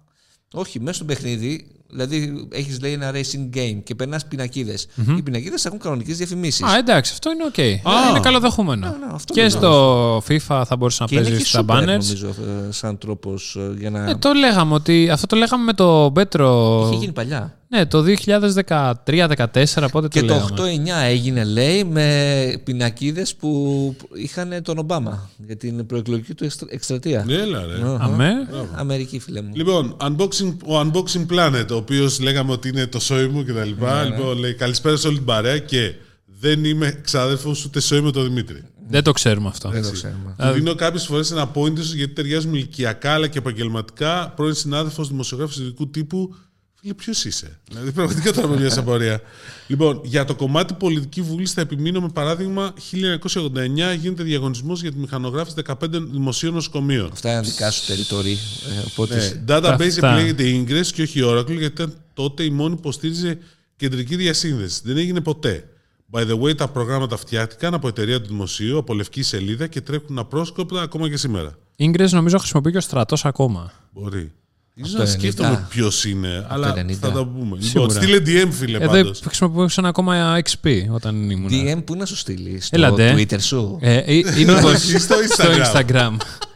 Όχι, 0.53 0.79
μέσα 0.79 0.93
στο 0.93 1.05
παιχνίδι, 1.05 1.67
δηλαδή 1.89 2.47
έχεις 2.51 2.81
λέει 2.81 2.93
ένα 2.93 3.11
racing 3.11 3.57
game 3.57 3.79
και 3.83 3.95
περνάς 3.95 4.25
πινακίδες. 4.25 4.87
Οι 5.17 5.21
πινακίδες 5.21 5.65
έχουν 5.65 5.79
κανονικές 5.79 6.17
διαφημίσεις. 6.17 6.61
Α, 6.63 6.77
εντάξει, 6.77 7.11
αυτό 7.13 7.31
είναι 7.31 7.43
οκ. 7.45 7.59
Α. 7.93 8.09
Είναι 8.09 8.19
καλοδεχούμενο. 8.19 8.85
Ναι, 8.87 8.91
ναι, 9.05 9.11
αυτό 9.11 9.33
και 9.33 9.39
είναι 9.39 9.49
στο 9.49 10.17
FIFA 10.17 10.63
θα 10.65 10.75
μπορούσε 10.77 11.03
να 11.03 11.07
και 11.09 11.15
είναι 11.15 11.23
παίζεις 11.23 11.43
και 11.43 11.49
στα 11.49 11.65
super, 11.67 11.71
banners. 11.73 11.85
νομίζω, 11.85 12.27
ε, 12.27 12.71
σαν 12.71 12.97
τρόπος 12.97 13.57
για 13.77 13.89
να. 13.89 14.09
Ε, 14.09 14.15
το 14.15 14.33
λέγαμε 14.33 14.73
ότι. 14.73 15.09
Αυτό 15.09 15.27
το 15.27 15.35
λέγαμε 15.35 15.63
με 15.63 15.73
το 15.73 16.11
Πέτρο. 16.13 16.81
Είχε 16.91 16.99
γίνει 16.99 17.11
παλιά. 17.11 17.51
Ναι, 17.69 17.85
το 17.85 18.01
2013-2014, 18.01 19.87
πότε 19.91 20.07
Και 20.07 20.21
το 20.21 20.27
το 20.27 20.33
λέγαμε. 20.33 20.81
8-9 21.01 21.03
έγινε, 21.05 21.43
λέει, 21.43 21.83
με 21.83 22.61
πινακίδες 22.63 23.35
που 23.35 23.95
είχαν 24.13 24.61
τον 24.63 24.77
Ομπάμα 24.77 25.29
για 25.45 25.55
την 25.57 25.85
προεκλογική 25.85 26.33
του 26.33 26.43
εξτρα- 26.43 26.67
εκστρατεία. 26.71 27.23
Ναι, 27.27 27.33
Έλα, 27.33 27.65
ρε. 27.65 27.73
Αχα. 27.93 28.03
Αμέ. 28.03 28.31
Αμερική, 28.75 29.19
φίλε 29.19 29.41
μου. 29.41 29.51
Λοιπόν, 29.53 29.97
unboxing, 30.01 30.55
ο 30.65 30.79
Unboxing 30.79 31.25
Planet, 31.33 31.69
ο 31.77 31.79
οποίος 31.79 32.19
λέγαμε 32.19 32.51
ότι 32.51 32.67
είναι 32.67 32.87
το 32.87 32.99
σόι 32.99 33.27
μου 33.27 33.43
κτλ. 33.43 33.61
Λοιπόν, 33.67 34.37
λέει 34.37 34.53
καλησπέρα 34.53 34.95
σε 34.97 35.07
όλη 35.07 35.15
την 35.15 35.25
παρέα 35.25 35.57
και 35.57 35.93
δεν 36.39 36.65
είμαι 36.65 36.99
ξάδερφος 37.03 37.65
ούτε 37.65 37.79
σόι 37.79 38.01
με 38.01 38.11
τον 38.11 38.23
Δημήτρη. 38.23 38.63
Δεν 38.89 39.03
το 39.03 39.11
ξέρουμε 39.11 39.47
αυτό. 39.47 39.69
Δεν 39.69 39.83
το 39.83 39.91
ξέρουμε. 39.91 40.35
Του 40.37 40.51
δίνω 40.51 40.75
κάποιες 40.75 41.05
φορές 41.05 41.31
ένα 41.31 41.51
point 41.53 41.79
σου 41.79 41.95
γιατί 41.95 42.13
ταιριάζουμε 42.13 42.57
ηλικιακά 42.57 43.11
αλλά 43.11 43.27
και 43.27 43.37
επαγγελματικά. 43.37 44.33
Πρώην 44.35 44.53
συνάδελφος 44.53 45.07
δημοσιογράφος 45.07 45.57
ειδικού 45.57 45.89
τύπου. 45.89 46.35
Φίλε, 46.81 46.93
ποιος 46.93 47.25
είσαι; 47.25 47.59
Δηλαδή, 47.67 47.91
πραγματικά 47.91 48.33
τώρα 48.33 48.47
με 48.47 48.59
μια 48.59 48.73
απορία. 48.77 49.21
λοιπόν, 49.67 50.01
για 50.03 50.25
το 50.25 50.35
κομμάτι 50.35 50.73
πολιτική 50.73 51.21
βούληση 51.21 51.53
θα 51.53 51.61
επιμείνω 51.61 52.01
με 52.01 52.09
παράδειγμα 52.13 52.73
1989 52.91 53.97
γίνεται 53.99 54.23
διαγωνισμός 54.23 54.81
για 54.81 54.91
τη 54.91 54.97
μηχανογράφηση 54.97 55.55
15 55.67 55.73
δημοσίων 55.91 56.53
νοσοκομείων. 56.53 57.09
Αυτά 57.11 57.31
είναι 57.31 57.41
δικά 57.41 57.71
σου 57.71 57.93
territory. 57.93 58.25
ε, 58.25 58.85
Οπότε. 58.91 59.15
Ναι, 59.15 59.55
database 59.55 59.87
Αυτά. 59.87 60.15
επιλέγεται 60.15 60.43
Ingress 60.43 60.85
και 60.87 61.01
όχι 61.01 61.19
Oracle 61.23 61.57
γιατί 61.57 61.65
ήταν 61.65 61.93
τότε 62.13 62.43
η 62.43 62.49
μόνη 62.49 62.73
που 62.73 62.79
υποστήριζε 62.79 63.37
κεντρική 63.75 64.15
διασύνδεση. 64.15 64.81
Δεν 64.83 64.97
έγινε 64.97 65.21
ποτέ. 65.21 65.69
By 66.11 66.19
the 66.27 66.39
way, 66.39 66.55
τα 66.55 66.67
προγράμματα 66.67 67.17
φτιάχτηκαν 67.17 67.73
από 67.73 67.87
εταιρεία 67.87 68.21
του 68.21 68.27
δημοσίου, 68.27 68.77
από 68.77 68.93
λευκή 68.93 69.21
σελίδα 69.21 69.67
και 69.67 69.81
τρέχουν 69.81 70.19
απρόσκοπτα 70.19 70.81
ακόμα 70.81 71.09
και 71.09 71.17
σήμερα. 71.17 71.57
Ingress 71.77 72.09
νομίζω 72.09 72.37
χρησιμοποιεί 72.37 72.71
και 72.71 72.77
ο 72.77 72.81
στρατός 72.81 73.25
ακόμα. 73.25 73.71
Μπορεί. 73.91 74.31
Ίσως 74.79 74.91
το 74.91 74.97
να 74.97 75.03
90. 75.03 75.07
σκέφτομαι 75.11 75.65
ποιος 75.69 76.05
είναι, 76.05 76.45
αλλά 76.49 76.73
90. 76.73 76.93
θα 76.99 77.11
τα 77.11 77.25
πούμε. 77.25 77.57
Σίγουρα. 77.61 77.93
Λοιπόν, 77.93 78.19
στείλε 78.21 78.43
DM, 78.43 78.47
φίλε, 78.51 78.77
Εδώ 78.77 78.91
πάντως. 78.91 79.19
χρησιμοποιούσαν 79.25 79.85
ακόμα 79.85 80.39
XP 80.39 80.69
όταν 80.89 81.29
ήμουν. 81.29 81.49
DM 81.51 81.83
που 81.85 81.95
να 81.95 82.05
σου 82.05 82.15
στείλει. 82.15 82.61
Στο 82.61 82.75
Έλατε. 82.75 83.13
Twitter 83.17 83.41
σου. 83.41 83.77
Ε, 83.81 83.97
ε, 83.97 84.13
ή 84.15 84.25
μήπως 84.37 84.81
Στο 84.81 84.99
στο 84.99 85.15
Instagram. 85.37 85.73
Instagram. 85.73 86.15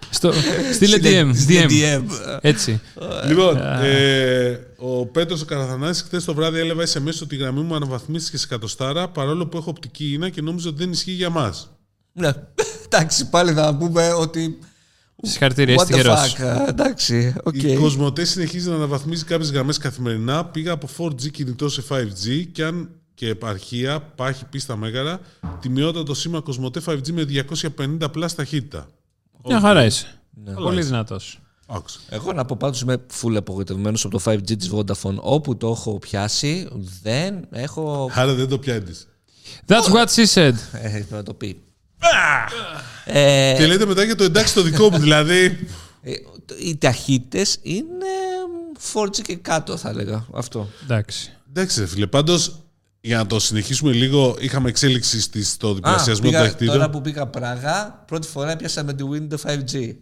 Στο, 0.09 0.31
στείλε 0.73 0.97
DM. 0.97 1.31
Στείλε 1.35 1.65
DM. 1.69 1.99
DM. 1.99 2.03
Έτσι. 2.41 2.81
Λοιπόν, 3.27 3.57
ε, 3.81 4.59
ο 4.77 5.05
Πέτρος 5.05 5.41
ο 5.41 5.45
Καραθανάσης 5.45 6.03
χθες 6.03 6.25
το 6.25 6.33
βράδυ 6.33 6.59
έλαβε 6.59 6.87
SMS 6.93 7.19
ότι 7.21 7.35
η 7.35 7.37
γραμμή 7.37 7.61
μου 7.61 7.75
αναβαθμίστηκε 7.75 8.37
σε 8.37 8.45
εκατοστάρα 8.49 9.07
παρόλο 9.09 9.47
που 9.47 9.57
έχω 9.57 9.69
οπτική 9.69 10.13
ίνα 10.13 10.29
και 10.29 10.41
νόμιζα 10.41 10.69
ότι 10.69 10.77
δεν 10.77 10.91
ισχύει 10.91 11.11
για 11.11 11.29
μας. 11.29 11.71
Ναι. 12.13 12.29
Εντάξει, 12.85 13.29
πάλι 13.29 13.51
θα 13.53 13.75
πούμε 13.75 14.13
ότι. 14.13 14.57
Συγχαρητήρια, 15.21 15.75
What 15.75 15.81
είστε 15.81 15.93
the 15.93 15.97
γερός. 15.97 16.35
fuck. 16.37 16.43
ε, 16.43 16.69
Εντάξει, 16.69 17.33
οκ. 17.43 17.55
Η 17.55 17.75
Cosmote 17.75 18.25
συνεχίζει 18.25 18.69
να 18.69 18.75
αναβαθμίζει 18.75 19.23
κάποιες 19.23 19.51
γραμμές 19.51 19.77
καθημερινά. 19.77 20.45
Πήγα 20.45 20.71
από 20.71 20.87
4G 20.97 21.31
κινητό 21.31 21.69
σε 21.69 21.83
5G 21.89 22.45
και 22.51 22.63
αν 22.63 22.89
και 23.13 23.27
επαρχία, 23.27 23.99
Πάχη 24.01 24.45
πίσω 24.45 24.63
στα 24.63 24.75
Μέγαρα, 24.75 25.19
τιμιόταν 25.59 26.05
το 26.05 26.13
σήμα 26.13 26.39
Cosmote 26.41 26.81
5G 26.85 27.09
με 27.11 27.25
250 27.77 27.97
plus 28.15 28.27
ταχύτητα. 28.35 28.87
Μια 29.45 29.59
χαρά 29.59 29.85
είσαι. 29.85 30.19
Ναι. 30.43 30.53
Πολύ 30.53 30.79
είσαι. 30.79 30.87
δυνατός. 30.89 31.39
Άκουσα. 31.67 31.99
Εγώ 32.09 32.33
να 32.33 32.45
πω 32.45 32.55
πάντως 32.59 32.81
είμαι 32.81 32.97
full 33.21 33.35
απογοητευμένος 33.35 34.05
από 34.05 34.19
το 34.19 34.31
5G 34.31 34.57
της 34.57 34.71
Vodafone. 34.73 35.15
Όπου 35.19 35.57
το 35.57 35.67
έχω 35.67 35.99
πιάσει, 35.99 36.67
δεν 37.01 37.47
έχω. 37.51 38.09
Άρα 38.13 38.33
δεν 38.33 38.47
το 38.47 38.57
πιάνεις. 38.59 39.07
That's 39.67 39.93
what 39.93 40.05
she 40.15 40.25
said. 40.33 40.53
Ε, 40.71 40.89
πρέπει 40.89 41.05
να 41.13 41.23
το 41.23 41.33
πει. 41.33 41.61
Ε, 43.05 43.53
Και 43.57 43.67
λέτε 43.67 43.85
μετά 43.85 44.03
για 44.03 44.15
το 44.15 44.23
εντάξει 44.23 44.53
το 44.53 44.61
δικό 44.61 44.89
μου, 44.89 44.97
δηλαδή. 45.05 45.67
ε, 46.01 46.11
οι 46.59 46.77
ταχύτητες 46.77 47.57
είναι 47.61 48.05
4G 48.93 49.21
και 49.21 49.35
κάτω, 49.35 49.77
θα 49.77 49.89
έλεγα. 49.89 50.25
Αυτό. 50.33 50.69
Εντάξει. 50.83 51.31
Εντάξει, 51.49 51.79
ρε 51.79 51.85
φίλε. 51.87 52.07
Πάντως, 52.07 52.55
για 53.01 53.17
να 53.17 53.25
το 53.27 53.39
συνεχίσουμε 53.39 53.91
λίγο, 53.91 54.35
είχαμε 54.39 54.69
εξέλιξη 54.69 55.21
στη- 55.21 55.43
στο 55.43 55.69
Α, 55.69 55.73
διπλασιασμό 55.73 56.23
πήγα- 56.25 56.37
των 56.37 56.47
ταχυτήτων. 56.47 56.73
τώρα 56.75 56.89
που 56.89 57.01
πήγα 57.01 57.27
Πράγα, 57.27 58.03
πρώτη 58.07 58.27
φορά 58.27 58.51
έπιασα 58.51 58.83
με 58.83 58.93
τη 58.93 59.03
Windows 59.11 59.39
5G. 59.51 59.95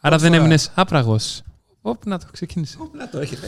Άρα 0.00 0.16
δεν 0.18 0.26
φορά. 0.28 0.40
έμεινες 0.40 0.70
άπραγος. 0.74 1.42
Όπ, 1.86 2.06
να 2.06 2.18
το 2.18 2.26
ξεκίνησε. 2.32 2.76
Να 2.98 3.08
το 3.08 3.18
έχετε. 3.18 3.46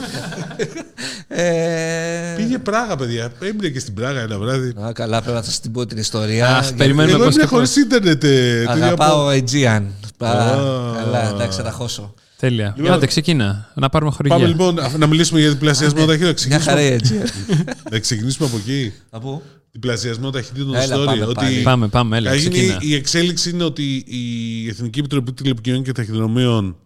ε, 1.29 2.35
Πήγε 2.37 2.59
Πράγα, 2.59 2.97
παιδιά. 2.97 3.33
Έμεινε 3.41 3.69
και 3.69 3.79
στην 3.81 3.95
Πράγα 3.95 4.21
ένα 4.21 4.39
βράδυ. 4.39 4.69
Α, 4.69 4.93
καλά, 4.93 5.21
πρέπει 5.23 5.37
να 5.37 5.43
σας 5.43 5.61
την 5.61 5.73
πω 5.73 5.87
την 5.87 5.99
ιστορία. 5.99 6.49
Αχ, 6.57 6.61
γιατί 6.63 6.77
περιμένουμε 6.77 7.15
Εγώ 7.15 7.25
πώς 7.25 7.27
έμεινα 7.35 7.43
και 7.43 7.55
χωρίς 7.55 7.73
πώς. 7.73 7.83
ίντερνετ. 7.83 8.25
ε, 8.25 8.61
την 8.61 8.69
Αγαπάω 8.83 9.29
από- 9.31 9.45
Aegean. 9.45 9.83
Πα- 10.17 10.29
Α. 10.31 10.95
Καλά, 10.97 11.29
εντάξει, 11.35 11.57
θα 11.59 11.65
τα 11.65 11.71
χώσω. 11.71 12.15
Τέλεια. 12.39 12.75
Λοιπόν. 12.77 12.93
Άντε, 12.93 13.07
ξεκίνα. 13.07 13.71
Να 13.75 13.89
πάρουμε 13.89 14.11
χορηγία. 14.11 14.37
Πάμε 14.39 14.49
λοιπόν 14.49 14.79
αφού- 14.79 14.99
να 14.99 15.07
μιλήσουμε 15.07 15.41
για 15.41 15.49
διπλασιασμό 15.51 16.05
ταχυτήτων. 16.07 16.35
Μια 16.49 16.61
χαρά 16.61 16.81
η 16.83 16.97
Ξεκινήσουμε- 17.01 17.45
Aegean. 17.49 17.91
Να 17.93 17.99
ξεκινήσουμε 17.99 18.49
από 18.49 18.57
εκεί. 18.57 18.93
Από. 19.11 19.43
Διπλασιασμό 19.73 20.31
ταχυτήτων 20.31 20.75
Έλα, 20.75 20.97
story. 20.97 21.05
πάμε 21.05 21.25
Ότι 21.25 21.35
πάλι. 21.35 21.61
Πάμε, 21.63 21.89
πάμε, 21.89 22.17
έλα, 22.17 22.31
έγινε 22.31 22.51
ξεκίνα. 22.51 22.79
η 22.81 22.95
εξέλιξη 22.95 23.51
είναι 23.51 23.65
ότι 23.65 24.05
η 24.07 24.69
Εθνική 24.69 24.99
Επιτροπή 24.99 25.33
Τηλεπικοινωνιών 25.33 25.87
και 25.87 25.93
Ταχυδρομείων 25.93 26.77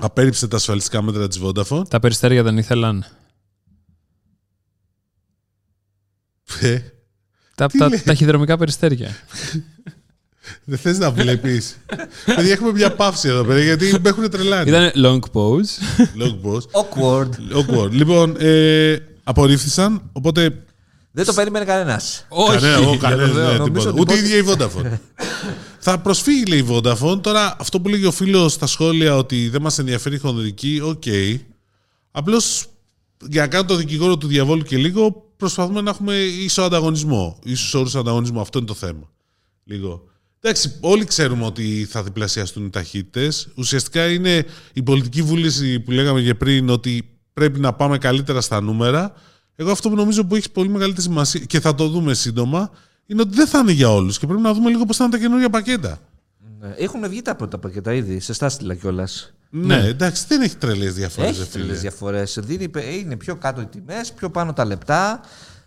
απέρριψε 0.00 0.48
τα 0.48 0.56
ασφαλιστικά 0.56 1.02
μέτρα 1.02 1.28
της 1.28 1.40
Vodafone. 1.42 1.88
Τα 1.88 2.00
περιστέρια 2.00 2.42
δεν 2.42 2.58
ήθελαν. 2.58 3.04
Ε, 6.60 6.78
Τα, 7.54 7.66
Τι 7.66 7.78
τα 7.78 7.88
λέει; 7.88 8.00
ταχυδρομικά 8.00 8.56
περιστέρια. 8.58 9.10
Δεν 10.64 10.78
θες 10.78 10.98
να 10.98 11.10
βλέπεις; 11.10 11.78
Παιδιά, 12.24 12.52
έχουμε 12.52 12.72
μια 12.72 12.94
παύση 12.94 13.28
εδώ 13.28 13.44
πέρα 13.44 13.60
γιατί 13.60 13.90
με 14.02 14.08
έχουν 14.08 14.30
τρελάνει. 14.30 14.68
Ήταν 14.68 14.90
long 14.94 15.20
pause. 15.32 15.98
Long 16.22 16.40
pause. 16.44 16.64
Awkward. 16.82 17.30
Awkward. 17.54 17.90
Λοιπόν, 17.90 18.36
ε, 18.38 18.96
απορρίφθησαν, 19.24 20.02
οπότε 20.12 20.62
Δεν 21.12 21.24
το 21.24 21.32
περίμενε 21.32 21.64
κανένας. 21.64 22.26
Όχι. 22.28 22.54
Κανένα, 22.60 22.74
εγώ 22.82 22.96
κανένα, 22.96 23.26
Νομίζω 23.26 23.40
ναι, 23.40 23.48
ότι 23.48 23.62
τίποτα. 23.70 23.82
πρώτη- 23.92 24.00
Ούτε 24.00 24.14
η 24.14 24.18
ίδια 24.18 24.36
η 24.36 24.44
Vodafone. 24.46 24.98
θα 25.82 25.98
προσφύγει, 25.98 26.44
λέει 26.44 26.58
η 26.58 26.66
Vodafone. 26.68 27.22
Τώρα, 27.22 27.56
αυτό 27.58 27.80
που 27.80 27.88
λέγει 27.88 28.06
ο 28.06 28.10
φίλος 28.10 28.52
στα 28.52 28.66
σχόλια 28.66 29.16
ότι 29.16 29.48
δεν 29.48 29.62
μας 29.62 29.78
ενδιαφέρει 29.78 30.14
η 30.14 30.18
χονδρική, 30.18 30.80
οκ. 30.82 31.02
Απλώς 32.10 32.66
για 33.28 33.40
να 33.42 33.48
κάνω 33.48 33.64
το 33.64 33.76
δικηγόρο 33.76 34.18
του 34.18 34.26
διαβόλου 34.26 34.62
και 34.62 34.76
λίγο, 34.76 35.32
προσπαθούμε 35.36 35.80
να 35.80 35.90
έχουμε 35.90 36.14
ίσο 36.16 36.62
ανταγωνισμό. 36.62 37.38
ίσους 37.44 37.74
όρους 37.74 37.94
ανταγωνισμού. 37.94 38.40
Αυτό 38.40 38.58
είναι 38.58 38.66
το 38.66 38.74
θέμα. 38.74 39.10
Λίγο. 39.64 40.04
Εντάξει, 40.40 40.78
όλοι 40.80 41.04
ξέρουμε 41.04 41.44
ότι 41.44 41.86
θα 41.90 42.02
διπλασιαστούν 42.02 42.66
οι 42.66 42.70
ταχύτητες. 42.70 43.48
Ουσιαστικά 43.56 44.12
είναι 44.12 44.46
η 44.72 44.82
πολιτική 44.82 45.22
βούληση 45.22 45.80
που 45.80 45.90
λέγαμε 45.90 46.22
και 46.22 46.34
πριν 46.34 46.68
ότι 46.68 47.18
πρέπει 47.32 47.60
να 47.60 47.72
πάμε 47.72 47.98
καλύτερα 47.98 48.40
στα 48.40 48.60
νούμερα. 48.60 49.12
Εγώ 49.56 49.70
αυτό 49.70 49.88
που 49.88 49.94
νομίζω 49.94 50.24
που 50.24 50.34
έχει 50.34 50.50
πολύ 50.50 50.68
μεγαλύτερη 50.68 51.02
σημασία 51.02 51.40
και 51.40 51.60
θα 51.60 51.74
το 51.74 51.88
δούμε 51.88 52.14
σύντομα 52.14 52.70
είναι 53.10 53.20
ότι 53.22 53.34
δεν 53.34 53.46
θα 53.46 53.58
είναι 53.58 53.72
για 53.72 53.92
όλους 53.92 54.18
και 54.18 54.26
πρέπει 54.26 54.42
να 54.42 54.52
δούμε 54.54 54.70
λίγο 54.70 54.84
πώς 54.84 54.96
θα 54.96 55.04
είναι 55.04 55.12
τα 55.12 55.18
καινούργια 55.18 55.50
πακέτα. 55.50 55.98
Ναι. 56.60 56.74
Έχουν 56.76 57.08
βγει 57.08 57.22
τα 57.22 57.34
πρώτα 57.34 57.58
πακέτα 57.58 57.92
ήδη. 57.92 58.20
Σε 58.20 58.32
στάστηλα 58.32 58.74
κιόλας. 58.74 59.32
Ναι, 59.50 59.76
εντάξει, 59.76 60.24
δεν 60.28 60.40
έχει 60.40 60.56
τρελές 60.56 60.94
διαφορές. 60.94 61.40
Έχει 61.40 61.48
τρελές 61.50 61.80
διαφορές. 61.80 62.38
Είναι 63.02 63.16
πιο 63.16 63.36
κάτω 63.36 63.60
οι 63.60 63.66
τιμές, 63.66 64.12
πιο 64.12 64.30
πάνω 64.30 64.52
τα 64.52 64.64
λεπτά. 64.64 65.20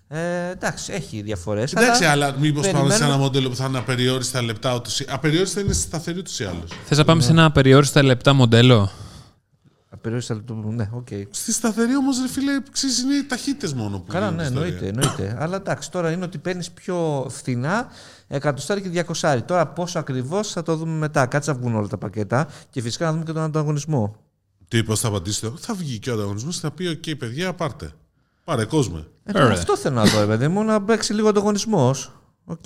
Ε, 0.07 0.49
εντάξει, 0.51 0.93
έχει 0.93 1.21
διαφορές. 1.21 1.73
Εντάξει, 1.73 2.03
αλλά 2.05 2.35
μήπως 2.39 2.61
πάμε 2.67 2.67
σε 2.67 2.71
περιμένουμε- 2.77 3.07
ένα 3.09 3.17
μοντέλο 3.17 3.49
που 3.49 3.55
θα 3.55 3.65
είναι 3.65 3.77
απεριόριστα 3.77 4.41
λεπτά. 4.41 4.75
ούτως 4.75 4.99
ή- 4.99 5.05
Απεριόριστα 5.09 5.59
είναι 5.61 5.73
σταθερή 5.73 6.21
του 6.21 6.31
ή 6.39 6.43
άλλως. 6.43 6.71
Θες 6.85 6.97
να 6.97 7.03
πάμε 7.03 7.21
σε 7.21 7.31
ένα 7.31 7.45
απεριόριστα 7.45 8.03
λεπτά 8.03 8.33
μοντέλο; 8.33 8.91
Απεριόριστα 10.03 10.35
λεπτό. 10.35 10.53
Ναι, 10.53 10.89
οκ. 10.93 11.07
Στη 11.29 11.51
σταθερή 11.53 11.95
όμως, 11.95 12.21
ρε 12.21 12.27
φίλε, 12.27 12.61
ξέρεις, 12.71 13.01
είναι 13.01 13.13
οι 13.13 13.25
ταχύτητες 13.25 13.73
μόνο 13.73 13.99
που. 13.99 14.11
Καλά, 14.11 14.27
είναι 14.27 14.35
ναι, 14.35 14.41
η 14.41 14.45
ιστορία. 14.45 14.67
εννοείται, 14.67 14.87
εννοείται. 14.87 15.37
Αλλά 15.39 15.55
εντάξει, 15.55 15.91
τώρα 15.91 16.11
είναι 16.11 16.25
ότι 16.25 16.37
παίρνεις 16.37 16.71
πιο 16.71 17.27
φθηνά 17.29 17.87
εκατοστάρι 18.27 18.81
και 18.81 18.89
διακοσάρι. 18.89 19.41
Τώρα 19.41 19.67
πόσο 19.67 19.99
ακριβώς 19.99 20.51
θα 20.51 20.63
το 20.63 20.75
δούμε 20.75 20.91
μετά. 20.97 21.25
Κάτσε 21.25 21.51
να 21.51 21.57
βγουν 21.57 21.75
όλα 21.75 21.87
τα 21.87 21.97
πακέτα 21.97 22.47
και 22.69 22.81
φυσικά 22.81 23.05
να 23.05 23.11
δούμε 23.11 23.23
και 23.23 23.31
τον 23.31 23.41
ανταγωνισμό. 23.41 24.15
Τι, 24.67 24.83
πώς 24.83 24.99
θα 24.99 25.07
απαντήσετε; 25.07 25.53
Θα 25.59 25.73
βγει 25.73 25.99
και 25.99 26.09
ο 26.09 26.13
ανταγωνισμός 26.13 26.55
και 26.55 26.61
θα 26.61 26.71
πει: 26.71 26.99
OK, 27.03 27.17
παιδιά, 27.17 27.53
πάρτε. 27.53 27.91
Πάρε 28.43 28.65
κόσμο. 28.65 29.05
Ε, 29.23 29.31
τώρα 29.31 29.45
Ωραία. 29.45 29.57
αυτό 29.57 29.77
θέλω 29.77 29.95
να 29.95 30.05
δω, 30.05 30.19
ρε 30.19 30.25
παιδί 30.25 30.47
μου, 30.47 30.63
να 30.63 30.81
παίξει 30.81 31.13
λίγο 31.13 31.27
ανταγωνισμός. 31.27 32.11
Οκ. 32.45 32.65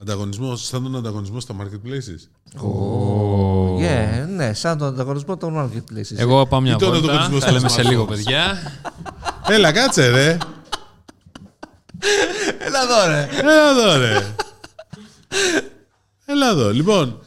Ανταγωνισμός, 0.00 0.66
σαν 0.66 0.82
τον 0.82 0.96
ανταγωνισμό 0.96 1.40
στα 1.40 1.54
marketplaces. 1.60 2.28
Yeah, 3.84 4.28
ναι, 4.28 4.52
σαν 4.54 4.78
τον 4.78 4.88
ανταγωνισμό 4.88 5.36
των 5.36 5.54
marketplaces. 5.58 6.16
Εγώ 6.16 6.46
πάω 6.46 6.60
μια 6.60 6.72
Ή 6.72 6.76
τον 6.76 6.88
βόλτα. 6.92 7.04
ανταγωνισμό 7.12 7.38
Τα 7.38 7.52
λέμε 7.52 7.68
στα 7.68 7.82
σε 7.82 7.88
λίγο, 7.88 8.02
smartphones. 8.04 8.08
παιδιά. 8.08 8.72
Έλα, 9.48 9.72
κάτσε, 9.72 10.08
ρε. 10.08 10.36
Έλα 12.58 12.82
εδώ, 12.82 13.06
ρε. 13.06 13.28
Έλα 13.40 13.70
εδώ, 13.70 13.96
ρε. 13.98 14.26
Έλα 16.26 16.48
εδώ. 16.48 16.70
Λοιπόν, 16.72 17.18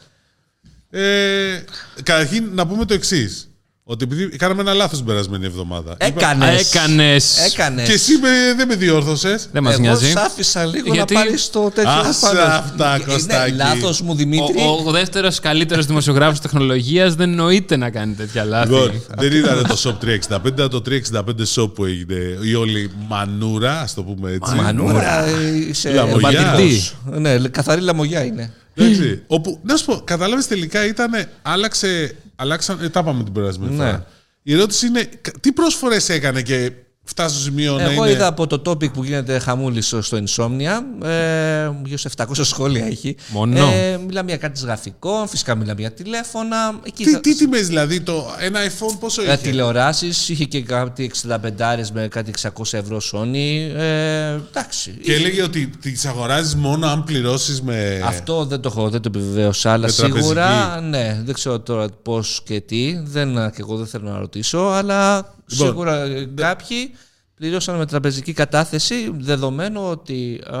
ε, 0.90 1.62
καταρχήν 2.02 2.48
να 2.54 2.66
πούμε 2.66 2.84
το 2.84 2.94
εξής. 2.94 3.47
Ότι 3.90 4.04
επειδή 4.04 4.36
κάναμε 4.36 4.60
ένα 4.60 4.72
λάθος 4.74 4.98
την 4.98 5.06
περασμένη 5.06 5.46
εβδομάδα. 5.46 5.92
Είπα- 5.92 6.04
Έκανες. 6.06 6.74
Έκανες. 6.74 7.38
Έκανες. 7.52 7.86
Και 7.88 7.92
εσύ 7.92 8.12
με- 8.18 8.54
δεν 8.56 8.66
με 8.68 8.74
διόρθωσες. 8.74 9.48
Δεν 9.52 9.62
μας 9.62 9.72
Εγώ 9.72 9.82
νοιάζει. 9.82 10.10
σ' 10.10 10.16
άφησα 10.16 10.64
λίγο 10.66 10.94
Γιατί- 10.94 11.14
να 11.14 11.20
πάρεις 11.20 11.50
το 11.50 11.70
τέτοιο. 11.74 11.90
Άσε 11.90 12.26
πάνω. 12.26 12.40
αυτά, 12.40 12.94
Ε, 12.94 12.98
Κωστάκη. 13.12 13.50
Ναι, 13.50 13.56
λάθος 13.56 14.00
μου, 14.02 14.14
Δημήτρη. 14.14 14.60
Ο, 14.60 14.82
ο 14.86 14.90
δεύτερος 14.90 15.40
καλύτερος 15.40 15.86
δημοσιογράφος 15.86 16.40
τεχνολογίας 16.40 17.14
δεν 17.14 17.30
νοείται 17.34 17.76
να 17.76 17.90
κάνει 17.90 18.14
τέτοια 18.14 18.44
λάθη. 18.44 18.68
Λοιπόν, 18.72 19.02
δεν 19.18 19.32
ήταν 19.32 19.66
το 19.66 19.80
Shop 19.84 19.98
365, 20.04 20.48
ήταν 20.48 20.70
το 20.70 20.80
365 20.80 21.44
Shop 21.54 21.74
που 21.74 21.84
έγινε 21.84 22.38
η 22.42 22.54
όλη 22.54 22.90
μανούρα, 23.08 23.80
ας 23.80 23.94
το 23.94 24.02
πούμε 24.02 24.30
έτσι. 24.32 24.54
Μανούρα, 24.54 25.24
ε, 25.26 25.56
είσαι 25.68 25.90
Λαμογιά. 25.90 26.42
μπατιντής. 26.52 26.94
Ναι, 27.04 27.38
καθαρή 27.38 27.80
λαμογιά 27.80 28.24
είναι. 28.24 28.52
Εντάξει. 28.74 29.22
Όπου, 29.26 29.58
να 29.62 29.76
σου 29.76 29.84
πω, 29.84 30.00
κατάλαβες 30.04 30.46
τελικά 30.46 30.86
ήταν. 30.86 31.10
Άλλαξε. 31.42 32.16
Αλλάξαν, 32.40 32.78
ε, 32.82 32.88
τα 32.88 33.00
είπαμε 33.00 33.24
την 33.24 33.32
περασμένη 33.32 33.74
Ναι. 33.76 33.84
φορά. 33.84 34.06
Η 34.42 34.52
ερώτηση 34.54 34.86
είναι, 34.86 35.02
κα- 35.20 35.30
τι 35.40 35.52
προσφορέ 35.52 35.96
έκανε 36.08 36.42
και 36.42 36.72
φτάσει 37.08 37.34
στο 37.34 37.44
σημείο 37.44 37.76
να 37.76 37.82
Εγώ 37.82 38.04
είναι. 38.04 38.10
είδα 38.14 38.26
από 38.26 38.46
το 38.46 38.62
topic 38.70 38.92
που 38.92 39.04
γίνεται 39.04 39.38
χαμούλης 39.38 39.86
στο 39.86 40.02
στο 40.02 40.18
Insomnia, 40.18 41.06
ε, 41.06 41.70
γύρω 41.84 41.98
σε 41.98 42.08
700 42.16 42.24
σχόλια 42.44 42.86
έχει. 42.86 43.16
Μόνο. 43.28 43.58
Ε, 43.72 43.96
μιλάμε 44.06 44.28
για 44.28 44.36
κάτι 44.38 44.60
γραφικών, 44.64 45.28
φυσικά 45.28 45.54
μιλάμε 45.54 45.80
για 45.80 45.92
τηλέφωνα. 45.92 46.56
Εκεί 46.82 47.04
Τι, 47.04 47.10
θα- 47.10 47.20
τι 47.20 47.36
τιμέ 47.36 47.58
δηλαδή, 47.58 48.00
το, 48.00 48.26
ένα 48.40 48.60
iPhone 48.66 48.96
πόσο 49.00 49.22
για 49.22 49.32
είχε; 49.32 49.42
τηλεοράσεις, 49.42 50.28
είχε 50.28 50.44
και 50.44 50.62
κάτι 50.62 51.10
65 51.22 51.90
με 51.92 52.08
κάτι 52.08 52.30
600 52.42 52.50
ευρώ 52.78 53.00
Sony. 53.12 53.76
Ε, 53.76 54.38
εντάξει. 54.48 54.90
Και 55.02 55.14
έλεγε 55.14 55.42
ότι 55.42 55.66
τις 55.80 56.04
αγοράζεις 56.06 56.54
μόνο 56.54 56.86
αν 56.86 57.04
πληρώσεις 57.04 57.62
με. 57.62 58.02
Αυτό 58.04 58.44
δεν 58.44 58.60
το, 58.60 58.68
έχω, 58.72 58.88
δεν 58.90 59.00
το 59.00 59.10
επιβεβαίωσα, 59.14 59.72
αλλά 59.72 59.86
Με 59.86 59.92
σίγουρα 59.92 60.46
τραπεζική. 60.48 60.88
ναι, 60.90 61.20
δεν 61.24 61.34
ξέρω 61.34 61.60
τώρα 61.60 61.86
πώς 62.02 62.40
και 62.44 62.60
τι. 62.60 62.98
Δεν, 63.04 63.34
και 63.50 63.56
εγώ 63.60 63.76
δεν 63.76 63.86
θέλω 63.86 64.10
να 64.10 64.18
ρωτήσω, 64.18 64.58
αλλά 64.58 65.34
Λοιπόν, 65.50 65.66
σίγουρα 65.66 66.02
ε, 66.02 66.28
κάποιοι 66.34 66.90
πληρώσαν 67.34 67.76
με 67.76 67.86
τραπεζική 67.86 68.32
κατάθεση, 68.32 69.10
δεδομένου 69.18 69.82
ότι 69.82 70.40
α, 70.46 70.58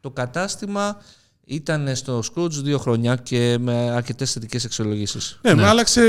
το 0.00 0.10
κατάστημα 0.12 1.02
ήταν 1.44 1.96
στο 1.96 2.22
Scrooge 2.34 2.50
δύο 2.50 2.78
χρόνια 2.78 3.16
και 3.16 3.56
με 3.60 3.72
αρκετές 3.72 4.32
θετικές 4.32 4.64
αξιολογήσει. 4.64 5.18
Ναι, 5.42 5.54
ναι. 5.54 5.66
άλλαξε, 5.66 6.02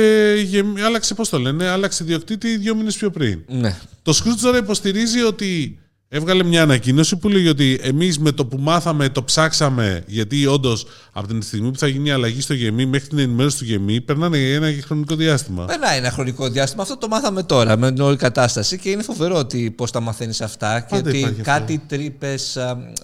γεμ- 0.45 0.79
άλλαξε 0.79 1.13
πώς 1.13 1.29
το 1.29 1.39
λένε, 1.39 1.67
άλλαξε 1.67 2.03
διοκτήτη 2.03 2.57
δύο 2.57 2.75
μήνες 2.75 2.95
πιο 2.95 3.09
πριν. 3.09 3.43
Ναι. 3.47 3.79
Το 4.01 4.11
Scrooge 4.11 4.39
τώρα 4.41 4.57
υποστηρίζει 4.57 5.21
ότι 5.21 5.79
έβγαλε 6.15 6.43
μια 6.43 6.61
ανακοίνωση 6.61 7.15
που 7.15 7.29
λέγει 7.29 7.47
ότι 7.47 7.79
εμείς 7.81 8.19
με 8.19 8.31
το 8.31 8.45
που 8.45 8.57
μάθαμε 8.57 9.09
το 9.09 9.23
ψάξαμε, 9.23 10.03
γιατί 10.07 10.45
όντως 10.45 10.85
από 11.11 11.27
την 11.27 11.41
στιγμή 11.41 11.71
που 11.71 11.77
θα 11.77 11.87
γίνει 11.87 12.09
η 12.09 12.11
αλλαγή 12.11 12.41
στο 12.41 12.53
γεμί 12.53 12.85
μέχρι 12.85 13.07
την 13.07 13.19
ενημέρωση 13.19 13.57
του 13.57 13.63
γεμί 13.63 14.01
περνάνε 14.01 14.37
ένα 14.37 14.73
χρονικό 14.83 15.15
διάστημα. 15.15 15.65
Περνάει 15.65 15.97
ένα 15.97 16.11
χρονικό 16.11 16.49
διάστημα. 16.49 16.81
Αυτό 16.81 16.97
το 16.97 17.07
μάθαμε 17.07 17.43
τώρα 17.43 17.77
με 17.77 17.91
την 17.91 18.01
όλη 18.01 18.15
κατάσταση 18.15 18.77
και 18.77 18.89
είναι 18.89 19.03
φοβερό 19.03 19.37
ότι 19.37 19.71
πώς 19.71 19.91
τα 19.91 19.99
μαθαίνεις 19.99 20.41
αυτά 20.41 20.79
και 20.79 20.95
Πάντα 20.95 21.09
ότι 21.09 21.17
υπάρχει 21.17 21.41
αυτό. 21.41 21.51
κάτι 21.51 21.81
τρύπες 21.87 22.57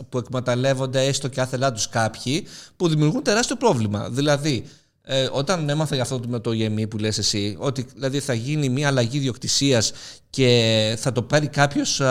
που 0.10 0.18
εκμεταλλεύονται 0.18 1.06
έστω 1.06 1.28
και 1.28 1.42
άθελά 1.42 1.72
τους 1.72 1.90
κάποιοι 1.90 2.46
που 2.76 2.88
δημιουργούν 2.88 3.24
τεράστιο 3.24 3.56
πρόβλημα. 3.56 4.10
Δηλαδή, 4.10 4.64
ε, 5.04 5.28
όταν 5.32 5.70
έμαθα 5.70 5.96
για 5.96 6.04
αυτό 6.04 6.22
με 6.28 6.40
το 6.40 6.52
γεμί 6.52 6.88
που 6.88 6.98
λες 6.98 7.18
εσύ, 7.18 7.56
ότι 7.60 7.86
δηλαδή 7.94 8.20
θα 8.20 8.34
γίνει 8.34 8.70
μια 8.70 8.88
αλλαγή 8.88 9.20
διοκτησίας 9.20 9.92
και 10.30 10.96
θα 11.00 11.12
το 11.12 11.22
πάρει 11.22 11.48
κάποιος 11.48 12.02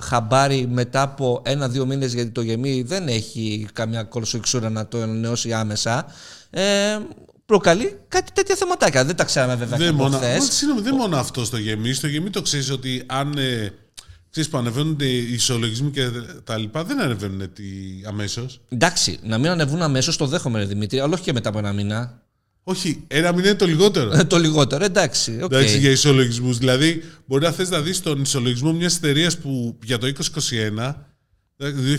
χαμπάρι 0.00 0.66
μετά 0.66 1.02
από 1.02 1.42
ένα-δύο 1.44 1.86
μήνες 1.86 2.14
γιατί 2.14 2.30
το 2.30 2.40
γεμί 2.40 2.82
δεν 2.82 3.08
έχει 3.08 3.68
καμιά 3.72 4.02
κολοσοεξούρα 4.02 4.70
να 4.70 4.86
το 4.86 5.02
ανανεώσει 5.02 5.52
άμεσα 5.52 6.06
ε, 6.50 6.98
προκαλεί 7.46 7.98
κάτι 8.08 8.32
τέτοια 8.32 8.56
θεματάκια. 8.56 9.04
Δεν 9.04 9.16
τα 9.16 9.24
ξέραμε 9.24 9.54
βέβαια 9.54 9.78
και 9.78 9.84
Δεν 9.84 9.94
από 9.94 10.02
μόνο, 10.02 10.16
χθες. 10.16 10.38
Μα, 10.38 10.44
συγγνώμη, 10.44 10.82
δεν 10.82 10.94
μόνο 10.94 11.16
αυτό 11.16 11.44
στο 11.44 11.56
γεμί. 11.56 11.92
Στο 11.92 12.06
γεμί 12.06 12.30
το 12.30 12.42
ξέρεις 12.42 12.70
ότι 12.70 13.02
αν 13.06 13.38
ε, 13.38 13.72
ξέρεις, 14.30 14.50
που 14.50 14.58
ανεβαίνονται 14.58 15.04
οι 15.04 15.32
ισολογισμοί 15.32 15.90
και 15.90 16.10
τα 16.44 16.56
λοιπά, 16.56 16.84
δεν 16.84 17.00
ανεβαίνουν 17.00 17.50
αμέσως. 18.06 18.60
Εντάξει, 18.68 19.18
να 19.22 19.38
μην 19.38 19.50
ανεβούν 19.50 19.82
αμέσως 19.82 20.16
το 20.16 20.26
δέχομαι, 20.26 20.58
ρε 20.58 20.64
Δημήτρη, 20.64 21.00
αλλά 21.00 21.14
όχι 21.14 21.22
και 21.22 21.32
μετά 21.32 21.48
από 21.48 21.58
ένα 21.58 21.72
μήνα. 21.72 22.22
Όχι, 22.70 23.04
ένα 23.06 23.32
μήνα 23.32 23.48
είναι 23.48 23.56
το 23.56 23.66
λιγότερο. 23.66 24.26
το 24.26 24.38
λιγότερο, 24.38 24.84
εντάξει. 24.84 25.38
οκ. 25.42 25.52
Εντάξει, 25.52 25.78
για 25.78 25.90
ισολογισμούς. 25.90 26.58
Δηλαδή, 26.58 27.02
μπορεί 27.26 27.44
να 27.44 27.50
θες 27.50 27.70
να 27.70 27.80
δεις 27.80 28.00
τον 28.02 28.20
ισολογισμό 28.20 28.72
μιας 28.72 28.96
εταιρείας 28.96 29.38
που 29.38 29.78
για 29.84 29.98
το 29.98 30.06
2021, 30.06 30.94
δηλαδή 31.56 31.98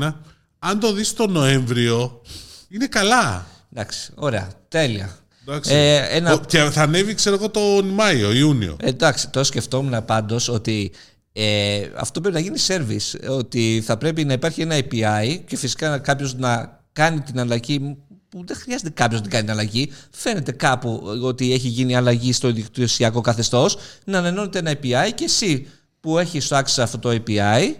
2021, 0.00 0.20
αν 0.58 0.80
το 0.80 0.92
δεις 0.92 1.12
το 1.12 1.26
Νοέμβριο, 1.26 2.20
είναι 2.68 2.86
καλά. 2.86 3.46
Εντάξει, 3.72 4.12
ωραία, 4.14 4.48
τέλεια. 4.68 5.16
Εντάξει. 5.48 5.74
Ε, 5.74 6.06
ένα- 6.16 6.32
Ο- 6.32 6.40
Και 6.46 6.58
θα 6.58 6.82
ανέβει, 6.82 7.14
ξέρω 7.14 7.34
εγώ, 7.34 7.48
τον 7.50 7.86
Μάιο, 7.88 8.32
Ιούνιο. 8.32 8.76
Εντάξει, 8.80 9.28
τώρα 9.28 9.46
σκεφτόμουν 9.46 10.04
πάντως 10.04 10.48
ότι 10.48 10.92
ε, 11.32 11.80
αυτό 11.96 12.20
πρέπει 12.20 12.34
να 12.34 12.40
γίνει 12.42 12.58
service. 12.66 13.30
Ότι 13.38 13.82
θα 13.86 13.96
πρέπει 13.96 14.24
να 14.24 14.32
υπάρχει 14.32 14.60
ένα 14.60 14.76
API 14.78 15.38
και 15.46 15.56
φυσικά 15.56 15.98
κάποιος 15.98 16.34
να 16.34 16.80
κάνει 16.92 17.20
την 17.20 17.40
αλλαγή 17.40 17.96
που 18.34 18.44
δεν 18.46 18.56
χρειάζεται 18.56 18.90
κάποιος 18.90 19.20
να 19.20 19.20
την 19.20 19.30
κάνει 19.30 19.44
την 19.44 19.52
αλλαγή. 19.52 19.92
Φαίνεται 20.10 20.52
κάπου 20.52 21.02
ότι 21.22 21.52
έχει 21.52 21.68
γίνει 21.68 21.96
αλλαγή 21.96 22.32
στο 22.32 22.52
δικτυωσιακό 22.52 23.20
καθεστώς. 23.20 23.76
Να 24.04 24.18
ανενώνεται 24.18 24.58
ένα 24.58 24.72
API 24.72 25.12
και 25.14 25.24
εσύ 25.24 25.68
που 26.00 26.18
έχεις 26.18 26.44
στο 26.44 26.56
access 26.56 26.78
αυτό 26.78 26.98
το 26.98 27.10
API, 27.10 27.74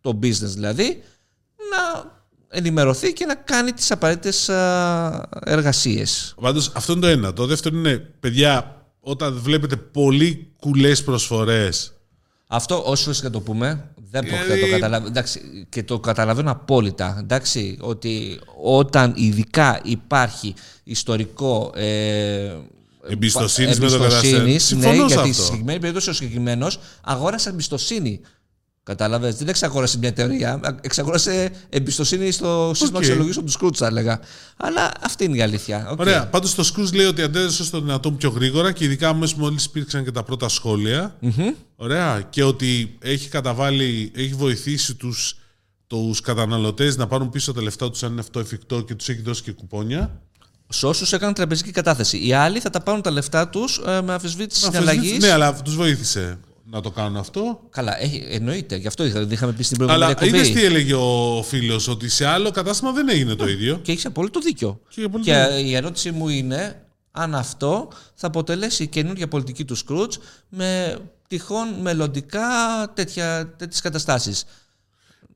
το 0.00 0.18
business 0.22 0.52
δηλαδή, 0.54 1.02
να 1.70 2.10
ενημερωθεί 2.48 3.12
και 3.12 3.26
να 3.26 3.34
κάνει 3.34 3.72
τις 3.72 3.90
απαραίτητες 3.90 4.48
α, 4.48 5.28
εργασίες. 5.44 6.34
Πάντως, 6.40 6.72
αυτό 6.74 6.92
είναι 6.92 7.00
το 7.00 7.06
ένα. 7.06 7.32
Το 7.32 7.46
δεύτερο 7.46 7.76
είναι, 7.76 7.96
παιδιά, 7.96 8.84
όταν 9.00 9.40
βλέπετε 9.40 9.76
πολύ 9.76 10.52
κουλές 10.60 11.04
προσφορέ. 11.04 11.68
Αυτό 12.46 12.82
όσο 12.86 13.12
και 13.12 13.28
το 13.28 13.40
πούμε, 13.40 13.90
δεν 14.10 14.20
πρόκειται 14.26 14.42
να 14.42 14.46
το 14.48 14.54
Δηλαδή- 14.54 14.70
καταλάβω. 14.70 15.06
Εντάξει, 15.06 15.66
και 15.68 15.82
το 15.82 16.00
καταλαβαίνω 16.00 16.50
απόλυτα. 16.50 17.16
Εντάξει, 17.20 17.76
ότι 17.80 18.40
όταν 18.62 19.12
ειδικά 19.16 19.80
υπάρχει 19.84 20.54
ιστορικό. 20.84 21.72
Ε, 21.74 22.54
Εμπιστοσύνης 23.08 23.78
με 23.80 23.88
το 23.88 23.94
εμπιστοσύνης, 23.94 24.32
καταστατικό. 24.32 24.58
Συμφωνώ 24.58 24.92
ναι, 24.92 24.98
σε 24.98 25.14
γιατί 25.14 25.20
αυτό. 25.20 25.32
στη 25.32 25.42
συγκεκριμένη 25.42 25.78
περίπτωση 25.78 26.10
ο 26.10 26.12
συγκεκριμένος 26.12 26.80
αγόρασε 27.02 27.48
εμπιστοσύνη. 27.48 28.20
Κατάλαβες; 28.90 29.36
Δεν 29.36 29.48
εξαγόρασε 29.48 29.98
μια 29.98 30.08
εταιρεία, 30.08 30.60
εξαγόρασε 30.80 31.50
εμπιστοσύνη 31.68 32.30
στο 32.30 32.70
σύστημα 32.74 32.98
Οκ. 32.98 33.04
αξιολογήσεων 33.04 33.44
του 33.44 33.50
Skroutz, 33.50 33.74
θα 33.78 33.86
έλεγα. 33.86 34.20
Αλλά 34.56 34.92
αυτή 35.02 35.24
είναι 35.24 35.36
η 35.36 35.42
αλήθεια. 35.42 35.88
Οκ. 35.90 35.98
Ωραία. 35.98 36.26
Πάντως 36.26 36.54
το 36.54 36.70
Skroutz 36.74 36.92
λέει 36.94 37.06
ότι 37.06 37.22
αντέδρασε 37.22 37.64
στο 37.64 37.80
δυνατόν 37.80 38.16
πιο 38.16 38.30
γρήγορα 38.30 38.72
και 38.72 38.84
ειδικά 38.84 39.08
αμέσως 39.08 39.34
μόλις 39.34 39.64
υπήρξαν 39.64 40.04
και 40.04 40.10
τα 40.10 40.22
πρώτα 40.22 40.48
σχόλια. 40.48 41.16
Ωραία. 41.76 42.20
Και 42.30 42.44
ότι 42.44 42.96
έχει 43.02 43.28
καταβάλει, 43.28 44.12
έχει 44.16 44.34
βοηθήσει 44.34 44.94
τους 44.94 45.34
τους 45.86 46.20
καταναλωτές 46.20 46.96
να 46.96 47.06
πάρουν 47.06 47.30
πίσω 47.30 47.52
τα 47.52 47.62
λεφτά 47.62 47.90
τους 47.90 48.02
αν 48.02 48.10
είναι 48.10 48.20
αυτό 48.20 48.40
εφικτό 48.40 48.80
και 48.80 48.94
τους 48.94 49.08
έχει 49.08 49.22
δώσει 49.22 49.42
και 49.42 49.52
κουπόνια. 49.52 50.20
Σε 50.68 50.86
όσους 50.86 51.12
έκαναν 51.12 51.34
τραπεζική 51.34 51.70
κατάθεση. 51.70 52.26
Οι 52.26 52.32
άλλοι 52.32 52.60
θα 52.60 52.70
τα 52.70 52.80
πάρουν 52.80 53.02
τα 53.02 53.10
λεφτά 53.10 53.48
τους 53.48 53.80
με 53.84 54.12
αμφισβήτηση 54.12 54.60
συναλλαγής. 54.64 55.18
Ναι, 55.18 55.30
αλλά 55.30 55.54
τους 55.54 55.76
βοήθησε 55.76 56.38
να 56.70 56.80
το 56.80 56.90
κάνουν 56.90 57.16
αυτό. 57.16 57.60
Καλά, 57.70 58.02
έχει, 58.02 58.26
εννοείται. 58.28 58.76
Γι' 58.76 58.86
αυτό 58.86 59.04
είχα, 59.04 59.26
είχαμε 59.30 59.52
πει 59.52 59.62
στην 59.62 59.76
προηγούμενη 59.76 60.04
Αλλά 60.04 60.20
εκπομπή. 60.20 60.36
είδες 60.36 60.50
τι 60.52 60.64
έλεγε 60.64 60.94
ο 60.94 61.42
φίλος, 61.42 61.88
ότι 61.88 62.08
σε 62.08 62.26
άλλο 62.26 62.50
κατάστημα 62.50 62.92
δεν 62.92 63.08
έγινε 63.08 63.34
το 63.34 63.48
ίδιο; 63.48 63.76
Και 63.82 63.92
έχει 63.92 64.06
απόλυτο 64.06 64.40
δίκιο. 64.40 64.80
Και 64.88 65.02
απόλυτο 65.02 65.30
Και 65.30 65.62
η 65.64 65.74
ερώτηση 65.74 66.10
μου 66.10 66.28
είναι 66.28 66.84
αν 67.10 67.34
αυτό 67.34 67.88
θα 68.14 68.26
αποτελέσει 68.26 68.86
καινούργια 68.86 69.28
πολιτική 69.28 69.64
του 69.64 69.74
Σκρούτς 69.74 70.18
με 70.48 70.98
τυχόν 71.28 71.68
μελλοντικά 71.80 72.40
τέτοια, 72.94 73.54
τέτοιες 73.56 73.80
καταστάσεις. 73.80 74.44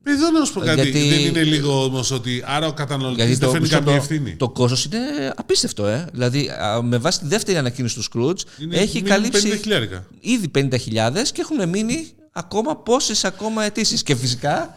Εδώ 0.07 0.31
να 0.31 0.45
σου 0.45 0.53
πω 0.53 0.59
κάτι. 0.59 0.81
Γιατί- 0.81 1.09
Δεν 1.09 1.19
είναι 1.19 1.43
λίγο 1.43 1.83
όμως 1.83 2.11
ότι 2.11 2.43
άρα 2.45 2.67
ο 2.67 2.73
καταναλωτής 2.73 3.37
δεν 3.37 3.49
φέρνει 3.49 3.59
μισό 3.65 3.75
καμία 3.75 3.91
το- 3.91 3.97
ευθύνη. 3.97 4.35
Το 4.35 4.49
κόστος 4.49 4.85
είναι 4.85 4.97
απίστευτο, 5.35 5.85
ε. 5.87 6.07
Δηλαδή, 6.11 6.49
α, 6.49 6.81
με 6.81 6.97
βάση 6.97 7.19
τη 7.19 7.27
δεύτερη 7.27 7.57
ανακοίνωση 7.57 7.95
του 7.95 8.01
Σκρούτς, 8.03 8.45
Είναι 8.61 8.75
έχει 8.77 8.95
μήνυμα 9.01 9.15
καλύψει 9.15 9.47
50.000. 9.47 10.03
ήδη 10.19 10.47
50.000 10.47 11.31
και 11.31 11.41
έχουν 11.41 11.69
μείνει 11.69 12.07
ακόμα 12.31 12.75
πόσες 12.77 13.23
ακόμα 13.25 13.63
αιτήσεις. 13.63 14.03
Και 14.03 14.15
φυσικά 14.15 14.75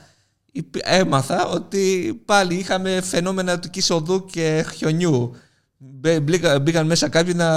υπ- 0.52 0.76
έμαθα 0.82 1.46
ότι 1.46 2.14
πάλι 2.24 2.54
είχαμε 2.54 3.00
φαινόμενα 3.04 3.58
του 3.58 3.70
οδού 3.90 4.24
και 4.24 4.64
χιονιού. 4.76 5.34
Μπε- 5.76 6.20
μπλήκα- 6.20 6.58
Μπήκαν 6.60 6.86
μέσα 6.86 7.08
κάποιοι 7.08 7.32
να, 7.36 7.48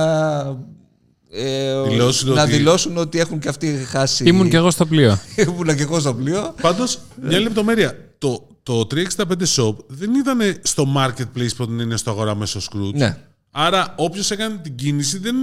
ε, 1.33 1.81
Δηλώσουν 1.81 2.33
να 2.33 2.41
ότι- 2.43 2.51
δηλώσουν 2.51 2.97
ότι 2.97 3.19
έχουν 3.19 3.39
και 3.39 3.47
αυτοί 3.49 3.67
χάσει. 3.87 4.23
Ήμουν 4.23 4.49
κι 4.49 4.55
εγώ 4.55 4.71
στο 4.71 4.85
πλοίο. 4.85 5.19
Ήμουν 5.47 5.75
και 5.75 5.81
εγώ 5.81 5.99
στο 5.99 6.13
πλοίο. 6.13 6.55
Πάντως, 6.61 6.99
μια 7.21 7.39
λεπτομέρεια. 7.39 8.09
Το, 8.17 8.47
το 8.63 8.87
365 8.91 9.25
Shop 9.55 9.75
δεν 9.87 10.13
ήταν 10.15 10.39
στο 10.61 10.85
marketplace 10.97 11.55
που 11.57 11.63
είναι 11.63 11.97
στο 11.97 12.11
αγορά 12.11 12.35
μέσω 12.35 12.59
Scrooge. 12.59 12.93
Ναι. 12.93 13.17
Άρα, 13.51 13.93
όποιος 13.97 14.31
έκανε 14.31 14.57
την 14.57 14.75
κίνηση 14.75 15.17
δεν 15.17 15.35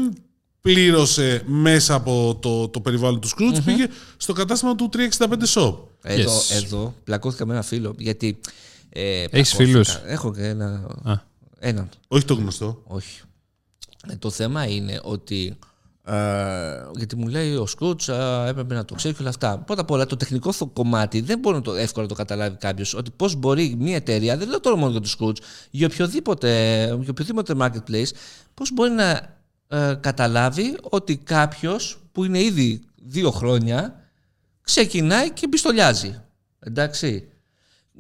πλήρωσε 0.60 1.42
μέσα 1.46 1.94
από 1.94 2.38
το, 2.42 2.68
το 2.68 2.80
περιβάλλον 2.80 3.20
του 3.20 3.28
Scrooge, 3.28 3.60
πήγε 3.64 3.86
στο 4.16 4.32
κατάστημα 4.32 4.74
του 4.74 4.90
365 5.18 5.26
Shop. 5.54 5.74
Εδώ, 6.02 6.38
Yes. 6.38 6.54
εδώ 6.64 6.94
πλακώθηκα 7.04 7.46
με 7.46 7.52
ένα 7.52 7.62
φίλο. 7.62 7.94
Γιατί. 7.98 8.38
Ε, 8.88 9.24
Έχεις 9.30 9.30
πλακώθηκα. 9.30 9.64
φίλους; 9.64 9.98
Έχω 10.06 10.32
και 10.34 10.42
ένα. 10.46 10.86
Α. 11.04 11.14
Έναν. 11.58 11.88
Όχι 12.08 12.24
το 12.24 12.34
γνωστό. 12.34 12.82
Όχι. 12.84 13.20
Ε, 14.10 14.16
το 14.16 14.30
θέμα 14.30 14.66
είναι 14.66 15.00
ότι 15.02 15.56
Ε, 16.10 16.86
γιατί 16.96 17.16
μου 17.16 17.26
λέει 17.28 17.54
ο 17.54 17.66
Σκούτς 17.66 18.08
έπρεπε 18.46 18.74
να 18.74 18.84
το 18.84 18.94
ξέρει 18.94 19.14
και 19.14 19.20
όλα 19.20 19.30
αυτά. 19.30 19.58
Πρώτα 19.58 19.80
απ' 19.80 19.90
όλα, 19.90 20.06
το 20.06 20.16
τεχνικό 20.16 20.52
θο- 20.52 20.66
κομμάτι 20.72 21.20
δεν 21.20 21.38
μπορεί 21.38 21.56
να 21.56 21.62
το 21.62 21.74
εύκολα 21.74 22.02
να 22.02 22.08
το 22.08 22.14
καταλάβει 22.14 22.56
κάποιος. 22.56 22.94
Ότι 22.94 23.10
πώς 23.16 23.34
μπορεί 23.34 23.74
μια 23.78 23.96
εταιρεία, 23.96 24.36
δεν 24.36 24.48
λέω 24.48 24.60
τώρα 24.60 24.76
μόνο 24.76 24.90
για 24.90 25.00
τους 25.00 25.10
Σκούτς, 25.10 25.40
για 25.70 25.86
οποιοδήποτε, 25.86 26.84
για 26.84 27.10
οποιοδήποτε 27.10 27.54
marketplace, 27.58 28.10
πώς 28.54 28.72
μπορεί 28.72 28.90
να 28.90 29.36
ε, 29.68 29.94
καταλάβει 30.00 30.76
ότι 30.82 31.16
κάποιος 31.16 31.98
που 32.12 32.24
είναι 32.24 32.38
ήδη 32.42 32.80
δύο 33.02 33.30
χρόνια 33.30 33.94
ξεκινάει 34.62 35.30
και 35.30 35.48
πιστολιάζει. 35.48 36.20
Εντάξει. 36.60 37.28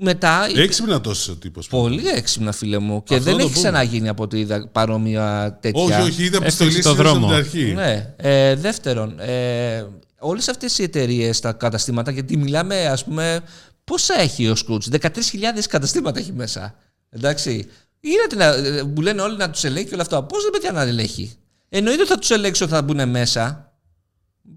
Μετά 0.00 0.46
Έξυπνα 0.56 1.00
τόσο 1.00 1.32
ο 1.32 1.34
τύπος. 1.34 1.68
Πολύ 1.68 2.08
έξυπνα, 2.08 2.52
φίλε 2.52 2.78
μου. 2.78 3.02
Και 3.02 3.14
Αυτό 3.14 3.24
δεν 3.24 3.34
το 3.34 3.38
έχει 3.44 3.48
πούμε. 3.52 3.60
ξαναγίνει 3.68 4.08
από 4.08 4.22
ό,τι 4.22 4.38
είδα 4.38 4.68
παρόμοια 4.72 5.58
τέτοια. 5.60 5.82
Όχι, 5.82 5.92
όχι, 6.00 6.24
ήταν 6.24 6.42
Έφτιαξε 6.42 6.64
πιστολή 6.64 6.82
το 6.82 6.88
το 6.88 6.94
δρόμο. 6.94 7.26
στην 7.26 7.38
αρχή. 7.38 7.72
Ναι. 7.74 8.14
Ε, 8.16 8.54
δεύτερον, 8.54 9.20
ε, 9.20 9.86
όλες 10.18 10.48
αυτές 10.48 10.78
οι 10.78 10.82
εταιρείες, 10.82 11.40
τα 11.40 11.52
καταστήματα, 11.52 12.10
γιατί 12.10 12.36
μιλάμε, 12.36 12.86
ας 12.86 13.04
πούμε, 13.04 13.40
πόσα 13.84 14.20
έχει 14.20 14.48
ο 14.48 14.54
Σκούτς, 14.54 14.88
13.000 14.88 15.68
καταστήματα 15.68 16.18
έχει 16.18 16.32
μέσα. 16.32 16.74
Εντάξει. 17.10 17.68
Γίνεται 18.00 18.36
να, 18.36 18.44
ε, 18.44 18.82
μου 18.82 19.00
λένε 19.00 19.20
όλοι 19.22 19.36
να 19.36 19.50
τους 19.50 19.64
ελέγχει 19.64 19.88
και 19.88 19.94
όλα 19.94 20.02
αυτά. 20.02 20.22
Πώς 20.22 20.42
δεν 20.42 20.50
παιδιά 20.50 20.72
να 20.72 20.82
ελέγχει; 20.82 21.32
Εννοείται 21.68 22.00
ότι 22.00 22.10
θα 22.10 22.18
τους 22.18 22.30
ελέγξει 22.30 22.62
ότι 22.62 22.72
θα 22.72 22.82
μπουν 22.82 23.08
μέσα. 23.08 23.67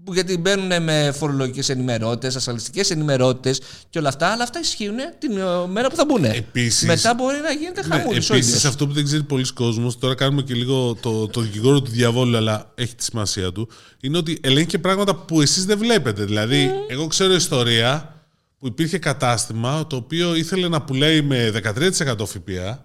Που 0.04 0.12
Γιατί 0.14 0.38
μπαίνουν 0.38 0.82
με 0.82 1.12
φορολογικές 1.18 1.68
ενημερώτες, 1.68 2.36
ασφαλιστικές 2.36 2.90
ενημερώτες 2.90 3.60
και 3.90 3.98
όλα 3.98 4.08
αυτά, 4.08 4.26
αλλά 4.28 4.42
αυτά 4.42 4.60
ισχύουν 4.60 4.96
την 5.18 5.36
ε, 5.36 5.66
μέρα 5.70 5.88
που 5.88 5.96
θα 5.96 6.04
μπουν. 6.04 6.24
Επίσης- 6.24 6.86
Μετά 6.88 7.14
μπορεί 7.14 7.36
να 7.42 7.52
γίνεται 7.52 7.86
Ναι, 7.86 7.94
χαμούλης 7.96 8.30
ο 8.30 8.34
Επίσης, 8.34 8.50
ίδιος. 8.50 8.64
αυτό 8.64 8.86
που 8.86 8.92
δεν 8.92 9.04
ξέρει 9.04 9.22
πολλοί 9.22 9.52
κόσμος, 9.52 9.98
τώρα 9.98 10.14
κάνουμε 10.14 10.42
και 10.42 10.54
λίγο 10.54 10.94
το, 11.00 11.26
το 11.26 11.40
δικηγόρο 11.40 11.82
του 11.82 11.90
διαβόλου, 11.90 12.36
αλλά 12.36 12.72
έχει 12.74 12.94
τη 12.94 13.04
σημασία 13.04 13.52
του, 13.52 13.68
είναι 14.00 14.16
ότι 14.18 14.38
ελέγχει 14.42 14.66
και 14.66 14.78
πράγματα 14.78 15.14
που 15.14 15.40
εσείς 15.40 15.64
δεν 15.64 15.78
βλέπετε. 15.78 16.24
Δηλαδή, 16.24 16.70
εγώ 16.88 17.06
ξέρω 17.06 17.34
ιστορία 17.34 18.14
που 18.58 18.66
υπήρχε 18.66 18.98
κατάστημα 18.98 19.86
το 19.86 19.96
οποίο 19.96 20.34
ήθελε 20.34 20.68
να 20.68 20.82
πουλάει 20.82 21.22
με 21.22 21.50
13% 21.50 22.26
ΦΠΑ, 22.26 22.84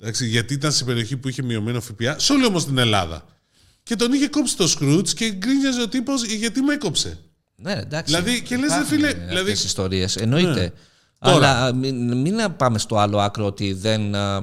εντάξει, 0.00 0.26
γιατί 0.26 0.54
ήταν 0.54 0.72
σε 0.72 0.84
περιοχή 0.84 1.16
που 1.16 1.28
είχε 1.28 1.42
μειωμένο 1.42 1.80
ΦΠΑ, 1.80 2.18
σε 2.18 2.32
όλη 2.32 2.46
όμως 2.46 2.64
την 2.66 2.78
Ελλάδα. 2.78 3.24
Και 3.86 3.96
τον 3.96 4.12
είχε 4.12 4.28
κόψει 4.28 4.56
το 4.56 4.68
Σκρούτ 4.68 5.08
και 5.14 5.30
γκρίνιαζε 5.32 5.80
ο 5.82 5.88
τύπος 5.88 6.24
γιατί 6.24 6.60
με 6.60 6.72
έκοψε. 6.74 7.18
Ναι, 7.56 7.72
εντάξει. 7.72 8.14
Δηλαδή, 8.14 8.42
και 8.42 8.56
λες, 8.56 8.68
ρε 8.68 8.74
Υπάρχουν 8.74 8.86
φίλε, 8.86 9.08
αυτές 9.08 9.26
δηλαδή- 9.28 9.52
τις 9.52 9.64
ιστορίες, 9.64 10.16
εννοείται. 10.16 10.60
Ναι. 10.60 10.70
Αλλά 11.18 11.72
μην, 11.72 12.16
μην 12.20 12.56
πάμε 12.56 12.78
στο 12.78 12.96
άλλο 12.98 13.18
άκρο 13.18 13.46
ότι 13.46 13.72
δεν. 13.72 14.14
α, 14.14 14.42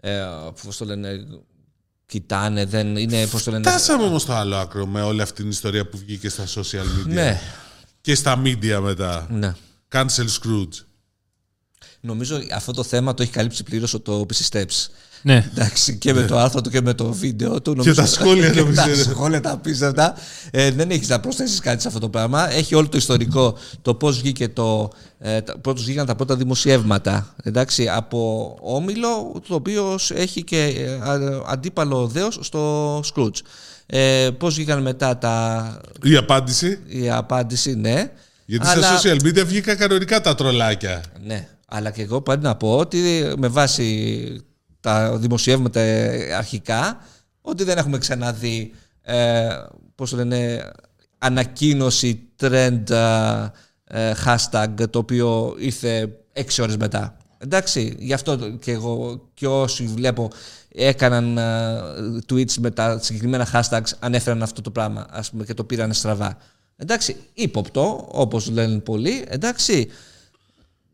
Ε, 0.00 0.22
πώς 0.64 0.76
το 0.76 0.84
λένε. 0.84 1.26
Κοιτάνε, 2.06 2.64
δεν 2.64 2.96
είναι. 2.96 3.26
Πώς 3.26 3.42
το 3.42 3.50
λένε. 3.50 3.68
Φτάσαμε 3.68 4.04
όμως 4.04 4.22
στο 4.22 4.32
άλλο 4.32 4.56
άκρο 4.56 4.86
με 4.86 5.02
όλη 5.02 5.20
αυτή 5.22 5.40
την 5.42 5.50
ιστορία 5.50 5.86
που 5.88 5.98
βγήκε 5.98 6.28
στα 6.28 6.44
social 6.54 6.82
media 6.82 7.06
Ναι, 7.06 7.40
και 8.00 8.14
στα 8.14 8.42
media 8.44 8.78
μετά. 8.82 9.26
ναι. 9.30 9.54
Cancel 9.92 10.26
Scrooge. 10.40 10.84
Νομίζω 12.00 12.40
αυτό 12.54 12.72
το 12.72 12.82
θέμα 12.82 13.14
το 13.14 13.22
έχει 13.22 13.32
καλύψει 13.32 13.62
πλήρως 13.62 13.96
το 14.02 14.26
PC 14.32 14.48
Steps. 14.56 14.86
Ναι. 15.22 15.50
Εντάξει, 15.54 15.96
και 15.96 16.12
με 16.14 16.22
το 16.22 16.38
άρθρο 16.38 16.60
του 16.60 16.70
και 16.70 16.80
με 16.80 16.94
το 16.94 17.12
βίντεο 17.12 17.62
του. 17.62 17.70
νομίζω- 17.70 17.94
τα 17.94 18.06
σχόλια, 18.06 18.50
και 18.54 18.60
νομίζω, 18.60 18.80
Τα 18.82 18.88
είναι. 18.88 19.02
σχόλια 19.02 19.40
τα 19.40 19.50
απίστευτα. 19.50 20.14
Ε, 20.50 20.70
δεν 20.70 20.90
έχεις 20.90 21.08
να 21.08 21.20
προσθέσεις 21.20 21.60
κάτι 21.60 21.82
σε 21.82 21.88
αυτό 21.88 22.00
το 22.00 22.08
πράγμα. 22.08 22.52
Έχει 22.52 22.74
όλο 22.74 22.88
το 22.88 22.96
ιστορικό, 22.96 23.56
το 23.82 23.94
πώς 23.94 24.18
βγήκε 24.20 24.48
το. 24.48 24.90
Ε, 25.18 25.40
τα- 25.40 25.58
πώς 25.58 25.82
βγήκαν 25.84 26.06
τα 26.06 26.14
πρώτα 26.16 26.36
δημοσιεύματα. 26.36 27.34
Εντάξει, 27.42 27.88
από 27.88 28.54
όμιλο, 28.60 29.42
το 29.48 29.54
οποίο 29.54 29.98
έχει 30.14 30.44
και 30.44 30.56
ε, 30.78 30.92
α- 31.10 31.42
αντίπαλο 31.46 32.06
δέος 32.06 32.38
στο 32.42 32.98
Scrooge. 33.00 33.40
Ε, 33.86 34.28
πώς 34.38 34.54
βγήκαν 34.54 34.82
μετά 34.82 35.18
τα, 35.18 35.80
Η 36.02 36.16
απάντηση. 36.16 36.78
η 36.86 37.10
απάντηση, 37.10 37.74
ναι. 37.74 38.10
Γιατί 38.44 38.66
Αλλά- 38.66 38.82
στα 38.98 39.10
social 39.10 39.16
media 39.16 39.44
βγήκαν 39.46 39.76
κανονικά 39.76 40.20
τα 40.20 40.34
τρολάκια. 40.34 41.02
ναι, 41.26 41.48
αλλά 41.68 41.90
και 41.90 42.02
εγώ 42.02 42.20
πρέπει 42.20 42.42
να 42.42 42.54
πω 42.56 42.76
ότι 42.76 42.98
με 43.38 43.48
βάση 43.48 44.42
τα 44.88 45.16
δημοσιεύματα 45.16 45.80
ε, 45.80 46.32
αρχικά, 46.34 47.00
ότι 47.40 47.64
δεν 47.64 47.78
έχουμε 47.78 47.98
ξαναδεί, 47.98 48.72
ε, 49.02 49.48
πώς 49.94 50.10
το 50.10 50.16
λένε, 50.16 50.70
ανακοίνωση 51.18 52.28
trend 52.40 52.82
ε, 53.84 54.12
hashtag 54.24 54.68
το 54.90 54.98
οποίο 54.98 55.54
ήρθε 55.58 56.08
έξι 56.32 56.62
ώρες 56.62 56.76
μετά. 56.76 57.16
Εντάξει, 57.38 57.96
γι' 57.98 58.12
αυτό 58.12 58.36
το- 58.38 58.50
και 58.50 58.72
εγώ 58.72 59.28
και 59.34 59.46
όσοι 59.46 59.84
βλέπω 59.84 60.30
έκαναν 60.74 61.38
ε, 61.38 61.80
tweets 62.30 62.54
με 62.58 62.70
τα 62.70 62.98
συγκεκριμένα 63.02 63.46
hashtags 63.52 63.90
ανέφεραν 63.98 64.42
αυτό 64.42 64.60
το 64.60 64.70
πράγμα 64.70 65.06
ας 65.10 65.30
πούμε, 65.30 65.44
και 65.44 65.54
το 65.54 65.64
πήραν 65.64 65.92
στραβά. 65.92 66.36
Εντάξει, 66.76 67.16
ύποπτο, 67.34 68.08
όπως 68.12 68.50
λένε 68.50 68.78
πολλοί, 68.78 69.24
εντάξει, 69.28 69.88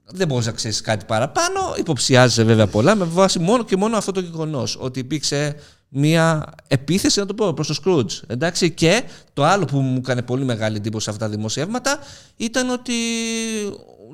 δεν 0.06 0.28
μπορείς 0.28 0.46
να 0.46 0.52
ξέρεις 0.52 0.80
κάτι 0.80 1.04
παραπάνω. 1.04 1.74
Υποψιάζεσαι 1.78 2.42
βέβαια 2.44 2.66
πολλά 2.66 2.94
με 2.94 3.04
βάση 3.04 3.38
μόνο 3.38 3.64
και 3.64 3.76
μόνο 3.76 3.96
αυτό 3.96 4.12
το 4.12 4.20
γεγονός. 4.20 4.76
Ότι 4.80 4.98
υπήρξε 4.98 5.56
μια 5.88 6.44
επίθεση, 6.68 7.18
να 7.18 7.26
το 7.26 7.34
πω, 7.34 7.52
προς 7.54 7.66
το 7.66 7.74
Scrooge. 7.84 8.20
Εντάξει, 8.26 8.70
και 8.70 9.02
το 9.32 9.44
άλλο 9.44 9.64
που 9.64 9.78
μου 9.78 9.96
έκανε 9.98 10.22
πολύ 10.22 10.44
μεγάλη 10.44 10.76
εντύπωση 10.76 11.04
σε 11.04 11.10
αυτά 11.10 11.24
τα 11.24 11.30
δημοσιεύματα 11.30 11.98
ήταν 12.36 12.70
ότι 12.70 12.92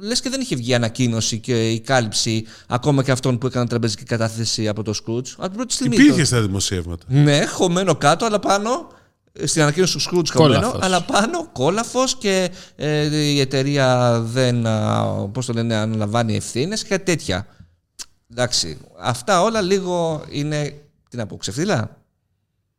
λες 0.02 0.20
και 0.20 0.28
δεν 0.30 0.40
είχε 0.40 0.56
βγει 0.56 0.74
ανακοίνωση 0.74 1.38
και 1.38 1.70
η 1.70 1.80
κάλυψη 1.80 2.46
ακόμα 2.68 3.02
και 3.02 3.10
αυτών 3.10 3.38
που 3.38 3.46
έκαναν 3.46 3.68
τραπεζική 3.68 4.02
κατάθεση 4.04 4.68
από 4.68 4.82
το 4.82 4.92
Scrooge. 4.96 5.28
Από 5.36 5.46
την 5.46 5.56
πρώτη 5.56 5.72
στιγμή. 5.74 5.94
Υπήρχε 5.96 6.18
το- 6.20 6.24
στα 6.26 6.40
δημοσιεύματα. 6.40 7.04
ναι, 7.08 7.46
χωμένο 7.46 7.94
κάτω, 7.94 8.24
αλλά 8.24 8.38
πάνω 8.38 8.70
ε, 8.70 8.99
στην 9.44 9.62
ανακοίνωση 9.62 9.98
του 9.98 10.02
Scrooge 10.02 10.28
χωμένο, 10.32 10.54
Κόλαφος. 10.60 10.80
αλλά 10.82 11.02
πάνω 11.02 11.48
κόλαφος 11.52 12.16
και 12.16 12.50
ε, 12.76 13.16
η 13.16 13.40
εταιρεία 13.40 14.20
δεν 14.20 14.66
α, 14.66 15.04
πώς 15.32 15.46
το 15.46 15.52
λένε, 15.52 15.74
αναλαμβάνει 15.74 16.36
ευθύνες 16.36 16.82
και 16.82 16.88
κάτι 16.88 17.04
τέτοια. 17.04 17.46
Εντάξει, 18.30 18.78
αυτά 19.00 19.42
όλα 19.42 19.60
λίγο 19.60 20.24
είναι, 20.30 20.74
τι 21.10 21.16
να 21.16 21.26
πω, 21.26 21.36
ξεφτύλα; 21.36 21.96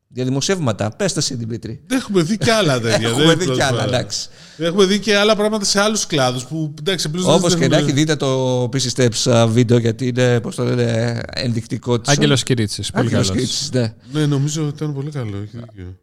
Για 0.07 0.23
δημοσιεύματα. 0.25 0.89
Πες 0.89 1.13
το 1.13 1.19
εσύ, 1.19 1.35
Δημήτρη. 1.35 1.83
Έχουμε 1.91 2.21
δει 2.21 2.37
και 2.37 2.51
άλλα 2.51 2.79
τέτοια. 2.79 3.07
Έχουμε 3.09 3.25
δεν 3.25 3.37
δει 3.37 3.43
είναι 3.45 3.53
κι 3.53 3.61
άλλα, 3.61 3.69
πρόσφατα. 3.71 3.95
εντάξει. 3.97 4.29
Έχουμε 4.57 4.85
δει 4.85 4.99
και 4.99 5.17
άλλα 5.17 5.35
πράγματα 5.35 5.65
σε 5.65 5.79
άλλους 5.81 6.05
κλάδους 6.05 6.45
που 6.45 6.73
εντάξει, 6.79 7.07
απλώς 7.07 7.25
δεν 7.25 7.33
Όπως 7.33 7.55
και 7.55 7.67
να 7.67 7.75
έχουν- 7.75 7.87
έχει, 7.87 7.97
δείτε 7.97 8.15
το 8.15 8.63
PC 8.63 8.87
Steps 8.95 9.31
α, 9.31 9.47
βίντεο 9.47 9.77
γιατί 9.77 10.07
είναι, 10.07 10.39
πώς 10.39 10.55
το 10.55 10.63
λένε, 10.63 11.21
ενδεικτικό 11.33 11.99
της. 11.99 12.11
Άγγελος 12.11 12.43
Κυρίτσι. 12.43 12.83
Πολύ 12.93 13.05
Άγγελος 13.05 13.27
καλός. 13.27 13.41
Κρίτσης, 13.43 13.71
ναι. 13.71 13.93
Ναι, 14.11 14.25
νομίζω 14.25 14.65
ότι 14.67 14.75
ήταν 14.75 14.93
πολύ 14.93 15.11
καλό. 15.11 15.37
έχει 15.37 15.57
δίκιο. 15.57 15.97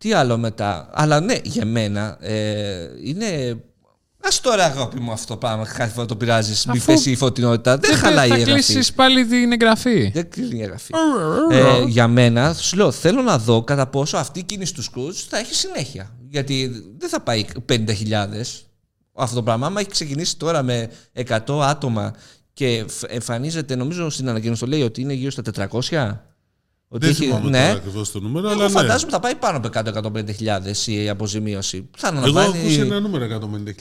Τι 0.00 0.12
άλλο 0.12 0.38
μετά; 0.38 0.90
Αλλά 0.92 1.20
ναι, 1.20 1.34
για 1.42 1.64
μένα 1.64 2.16
ε, 2.20 2.88
είναι. 3.04 3.56
Α 4.22 4.28
τώρα, 4.42 4.64
αγάπη 4.64 5.00
μου, 5.00 5.12
αυτό 5.12 5.26
το 5.32 5.36
πράγμα. 5.36 5.66
Κάθε 5.76 5.92
φορά 5.92 6.06
το 6.06 6.16
πειράζεις. 6.16 6.66
Μη 6.66 6.76
Αφού- 6.76 6.86
πέσει 6.94 7.10
η 7.10 7.16
φωτεινότητα. 7.16 7.76
Δεν 7.78 7.94
χαλάει 7.96 8.26
η 8.26 8.30
Θα 8.30 8.36
εγγραφή. 8.36 8.72
κλείσει 8.72 8.94
πάλι 8.94 9.26
την 9.26 9.52
εγγραφή. 9.52 10.10
Δεν 10.14 10.30
κλείνει 10.30 10.58
η 10.58 10.62
εγγραφή. 10.62 10.92
ε, 11.50 11.82
για 11.86 12.08
μένα, 12.08 12.54
σου 12.54 12.76
λέω, 12.76 12.90
θέλω 12.90 13.22
να 13.22 13.38
δω 13.38 13.62
κατά 13.64 13.86
πόσο 13.86 14.16
αυτή 14.16 14.38
η 14.38 14.42
κίνηση 14.42 14.74
του 14.74 14.82
Σκούτ 14.82 15.16
θα 15.28 15.38
έχει 15.38 15.54
συνέχεια. 15.54 16.10
Γιατί 16.28 16.70
δεν 16.98 17.08
θα 17.08 17.20
πάει 17.20 17.44
50.000 17.68 18.66
αυτό 19.14 19.34
το 19.36 19.42
πράγμα. 19.42 19.66
Άμα 19.66 19.80
έχει 19.80 19.90
ξεκινήσει 19.90 20.36
τώρα 20.36 20.62
με 20.62 20.90
100 21.28 21.60
άτομα 21.62 22.14
και 22.52 22.66
εμφ- 22.76 23.04
εμφανίζεται, 23.08 23.74
νομίζω 23.76 24.10
στην 24.10 24.28
ανακοίνωση 24.28 24.60
το 24.60 24.66
λέει 24.66 24.82
ότι 24.82 25.00
είναι 25.00 25.12
γύρω 25.12 25.30
στα 25.30 25.42
400. 25.42 26.16
Ότι 26.92 27.06
Δεν 27.06 27.14
θυμάμαι 27.14 27.50
ναι. 27.50 27.58
τώρα 27.58 27.72
ακριβώς 27.72 28.10
το 28.12 28.20
νούμερο, 28.20 28.46
Εγώ 28.50 28.54
αλλά 28.54 28.64
ναι. 28.68 28.70
φαντάζομαι 28.70 29.10
θα 29.10 29.20
πάει 29.20 29.34
πάνω 29.34 29.56
από 29.56 29.68
100-150.000 30.14 30.86
η 30.86 31.08
αποζημίωση. 31.08 31.88
Θα 31.96 32.08
Εγώ 32.08 32.16
αναλαμβάνει. 32.16 32.58
ακούσα 32.62 32.80
ένα 32.80 33.00
νούμερο 33.00 33.24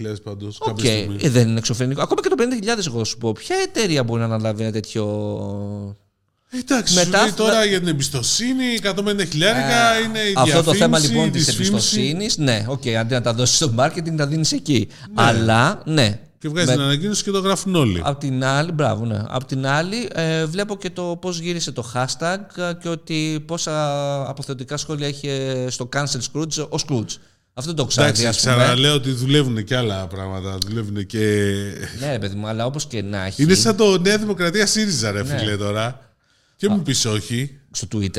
150.000 0.01 0.21
πάντως. 0.23 0.57
Οκ, 0.59 0.83
ε, 0.83 1.29
δεν 1.29 1.47
είναι 1.49 1.57
εξωφρενικό. 1.57 2.01
Ακόμα 2.01 2.21
και 2.21 2.29
το 2.29 2.35
50.000 2.37 2.87
εγώ 2.87 3.03
σου 3.03 3.17
πω. 3.17 3.31
Ποια 3.31 3.55
εταιρεία 3.63 4.03
μπορεί 4.03 4.19
να 4.19 4.25
αναλάβει 4.25 4.61
ένα 4.63 4.71
τέτοιο. 4.71 5.05
Εντάξει, 6.63 6.93
Μετά- 6.95 7.17
σου 7.17 7.23
λέει 7.23 7.33
τώρα 7.33 7.65
για 7.65 7.79
την 7.79 7.87
εμπιστοσύνη, 7.87 8.63
150 8.81 9.25
χιλιάρικα 9.29 9.99
είναι 10.05 10.19
η 10.19 10.33
Αυτό 10.35 10.63
το 10.63 10.73
θέμα 10.73 10.99
διαφήμιση, 10.99 11.11
λοιπόν 11.11 11.31
της 11.31 11.45
δυσφήμιση 11.45 11.71
εμπιστοσύνης, 11.71 12.37
ναι, 12.37 12.65
οκ, 12.67 12.87
αντί 12.99 13.13
να 13.13 13.21
τα 13.21 13.33
δώσεις 13.33 13.55
στο 13.55 13.73
marketing, 13.77 14.15
τα 14.17 14.27
δίνεις 14.27 14.51
εκεί. 14.51 14.87
Αλλά, 15.13 15.81
ναι. 15.85 16.19
Και 16.39 16.49
βγάζει 16.49 16.71
την 16.71 16.81
ανακοίνωση 16.81 17.23
και 17.23 17.31
το 17.31 17.39
γράφουν 17.39 17.75
όλοι. 17.75 18.01
Απ' 18.03 18.19
την 18.19 18.43
άλλη, 18.43 18.71
μπράβο, 18.71 19.05
ναι. 19.05 19.23
Απ' 19.27 19.43
την 19.45 19.65
άλλη, 19.65 20.09
ε, 20.13 20.45
βλέπω 20.45 20.77
και 20.77 20.89
το 20.89 21.17
πώς 21.21 21.39
γύρισε 21.39 21.71
το 21.71 21.91
hashtag 21.93 22.37
ε, 22.55 22.73
και 22.81 22.89
ότι 22.89 23.43
πόσα 23.47 24.29
αποθετικά 24.29 24.77
σχόλια 24.77 25.07
είχε 25.07 25.65
στο 25.69 25.89
cancel 25.95 26.19
Scrooge 26.31 26.67
ο 26.69 26.75
Scrooge. 26.87 27.15
Αυτό 27.53 27.71
δεν 27.71 27.75
το 27.75 27.85
ξέρω. 27.85 28.07
Εντάξει, 28.07 28.29
ξαναλέω 28.29 28.93
ότι 28.93 29.11
δουλεύουν 29.11 29.63
και 29.63 29.75
άλλα 29.75 30.07
πράγματα. 30.07 30.57
Δουλεύουν 30.67 31.05
και. 31.05 31.17
Ναι, 31.99 32.11
ρε 32.11 32.19
παιδί 32.19 32.35
μου, 32.35 32.47
αλλά 32.47 32.65
όπως 32.65 32.85
και 32.85 33.01
να 33.01 33.25
έχει. 33.25 33.43
Είναι 33.43 33.53
σαν 33.53 33.75
το 33.75 33.97
Νέα 33.99 34.17
Δημοκρατία 34.17 34.65
ΣΥΡΙΖΑ, 34.65 35.11
ρε 35.11 35.23
Ναι. 35.23 35.37
φίλε 35.37 35.57
τώρα. 35.57 35.99
Και 36.55 36.69
μου 36.69 36.81
πεις 36.81 37.05
όχι. 37.05 37.58
Στο 37.71 37.87
Twitter. 37.93 38.09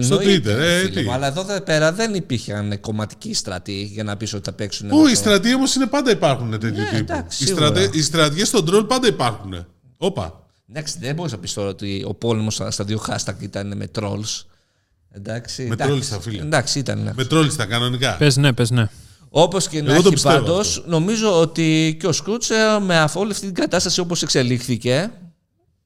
Στο 0.00 0.14
Εννοείται, 0.14 0.54
Twitter, 0.54 0.58
ε, 0.60 0.78
φίλε 0.80 1.00
τι; 1.00 1.06
μου. 1.06 1.12
Αλλά 1.12 1.26
εδώ 1.26 1.44
δε- 1.44 1.60
πέρα 1.60 1.92
δεν 1.92 2.14
υπήρχαν 2.14 2.80
κομματικοί 2.80 3.34
στρατοί 3.34 3.82
για 3.92 4.04
να 4.04 4.16
πεις 4.16 4.34
ότι 4.34 4.44
θα 4.44 4.52
παίξουν. 4.52 4.88
Πού 4.88 4.96
με 4.96 5.08
οι 5.10 5.12
το- 5.12 5.18
στρατοί 5.18 5.54
όμως 5.54 5.74
είναι 5.74 5.86
πάντα 5.86 6.10
υπάρχουν 6.10 6.50
τέτοιου 6.50 6.68
Ναι, 6.82 6.84
τύπου. 6.84 6.96
εντάξει, 6.96 7.42
Οι, 7.42 7.46
σίγουρα. 7.46 7.66
στρατε... 7.66 7.90
οι 7.98 8.02
στρατιές 8.02 8.48
στον 8.48 8.64
τρόλ 8.64 8.84
πάντα 8.84 9.06
υπάρχουν. 9.06 9.66
Όπα. 9.96 10.46
Εντάξει, 10.70 10.98
δεν 11.00 11.14
μπορείς 11.14 11.32
να 11.32 11.38
πεις 11.38 11.52
τώρα 11.52 11.68
ότι 11.68 12.04
ο 12.08 12.14
πόλεμος 12.14 12.54
στα 12.54 12.70
στα 12.70 12.84
δύο 12.84 13.02
hashtag 13.08 13.34
ήταν 13.40 13.76
με 13.76 13.90
trolls. 13.98 14.44
Εντάξει, 15.12 15.62
Με 15.62 15.68
εντάξει. 15.72 15.86
τρόλεις 15.86 16.08
τα 16.08 16.20
φίλια. 16.20 16.42
Εντάξει, 16.42 16.78
ήταν. 16.78 17.02
ναι. 17.02 17.12
Με 17.14 17.24
τρόλεις 17.24 17.56
τα 17.56 17.64
κανονικά. 17.66 18.16
Πες 18.16 18.36
ναι, 18.36 18.52
πες 18.52 18.70
ναι. 18.70 18.88
Όπως 19.28 19.68
και 19.68 19.82
να 19.82 19.92
Εγώ 19.92 19.94
το 20.02 20.06
έχει 20.06 20.14
πιστεύω 20.14 20.34
πάντως, 20.44 20.76
αυτό. 20.76 20.90
νομίζω 20.90 21.40
ότι 21.40 21.96
και 22.00 22.06
ο 22.06 22.12
Σκούτς 22.12 22.50
ε, 22.50 22.78
με 22.80 22.98
αφ- 22.98 23.16
όλη 23.16 23.30
αυτή 23.30 23.46
την 23.46 23.54
κατάσταση 23.54 24.00
όπως 24.00 24.22
εξελίχθηκε, 24.22 25.10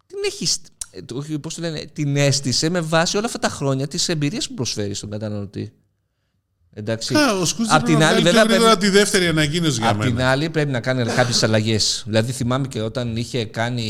την 0.07 0.19
έχει. 0.27 0.47
Στ- 0.95 0.99
ε, 0.99 1.03
το- 1.03 1.17
όχι, 1.17 1.39
Πώς 1.39 1.55
το 1.55 1.61
λένε, 1.61 1.85
την 1.93 2.17
έστησε 2.17 2.69
με 2.69 2.81
βάση 2.81 3.17
όλα 3.17 3.27
αυτά 3.27 3.39
τα 3.39 3.49
χρόνια 3.49 3.87
τη 3.89 4.05
εμπειρία 4.07 4.43
που 4.49 4.55
προσφέρει 4.55 4.95
στον 4.95 5.11
καταναλωτή. 5.11 5.73
Εντάξει. 6.77 7.15
Α, 7.15 7.33
ο 7.39 7.45
Σκούτς 7.45 7.71
Απ' 7.71 7.77
πρέπει 7.83 7.91
την 7.91 7.99
να 8.01 8.09
άλλη, 8.09 8.21
βγάλει 8.21 8.31
πιο 8.37 8.41
βέβαια, 8.41 8.57
γρήγορα 8.57 8.77
πρέπει- 8.79 8.93
τη 8.93 8.99
δεύτερη 8.99 9.27
ανακοίνωση 9.27 9.81
για 9.81 9.89
Απ' 9.91 10.01
την 10.03 10.13
μένα. 10.15 10.31
άλλη 10.31 10.51
πρέπει 10.51 10.71
να 10.71 10.81
κάνει 10.81 11.05
κάποιες 11.05 11.43
αλλαγές. 11.43 12.03
Δηλαδή 12.07 12.33
θυμάμαι 12.33 12.67
και 12.67 12.81
όταν 12.81 13.17
είχε, 13.17 13.45
κάνει, 13.45 13.83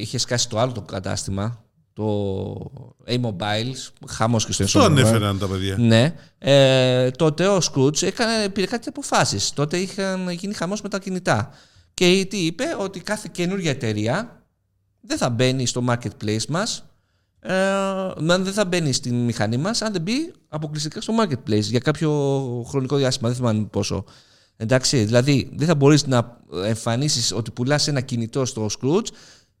είχε 0.00 0.18
σκάσει 0.18 0.48
το 0.48 0.58
άλλο 0.58 0.72
το 0.72 0.80
κατάστημα, 0.80 1.64
το 1.92 2.70
A-Mobile, 3.08 3.72
χάμος 4.08 4.46
και 4.46 4.52
στο 4.52 4.64
Αυτό 4.64 4.80
Instagram. 4.82 4.86
ανέφεραν 4.86 5.38
τα 5.38 5.46
παιδιά. 5.46 5.76
Ναι. 5.78 6.14
Ε, 6.38 7.10
τότε 7.10 7.46
ο 7.46 7.60
Σκούτς 7.60 8.02
έκανε, 8.02 8.48
πήρε 8.48 8.66
κάτι 8.66 8.88
αποφάσεις. 8.88 9.52
Τότε 9.52 9.76
είχαν 9.76 10.30
γίνει 10.30 10.54
χαμός 10.54 10.82
με 10.82 10.88
τα 10.88 10.98
κινητά. 10.98 11.50
Και 11.94 12.26
τι 12.30 12.36
είπε, 12.38 12.64
ότι 12.78 13.00
κάθε 13.00 13.28
καινούργια 13.32 13.70
εταιρεία 13.70 14.42
δεν 15.06 15.18
θα 15.18 15.30
μπαίνει 15.30 15.66
στο 15.66 15.84
marketplace 15.88 16.44
μας, 16.48 16.84
ε, 17.40 17.52
μάλλον 18.20 18.44
δεν 18.44 18.52
θα 18.52 18.64
μπαίνει 18.64 18.92
στη 18.92 19.12
μηχανή 19.12 19.56
μας, 19.56 19.82
αν 19.82 19.92
δεν 19.92 20.02
μπει 20.02 20.32
αποκλειστικά 20.48 21.00
στο 21.00 21.14
marketplace 21.22 21.60
για 21.62 21.78
κάποιο 21.78 22.10
χρονικό 22.68 22.96
διάστημα, 22.96 23.28
δεν 23.28 23.38
θυμάμαι 23.38 23.64
πόσο. 23.70 24.04
Εντάξει, 24.56 25.04
δηλαδή 25.04 25.50
δεν 25.56 25.66
θα 25.66 25.74
μπορείς 25.74 26.06
να 26.06 26.38
εμφανίσεις 26.64 27.32
ότι 27.32 27.50
πουλάς 27.50 27.88
ένα 27.88 28.00
κινητό 28.00 28.44
στο 28.44 28.66
Scrooge 28.80 29.06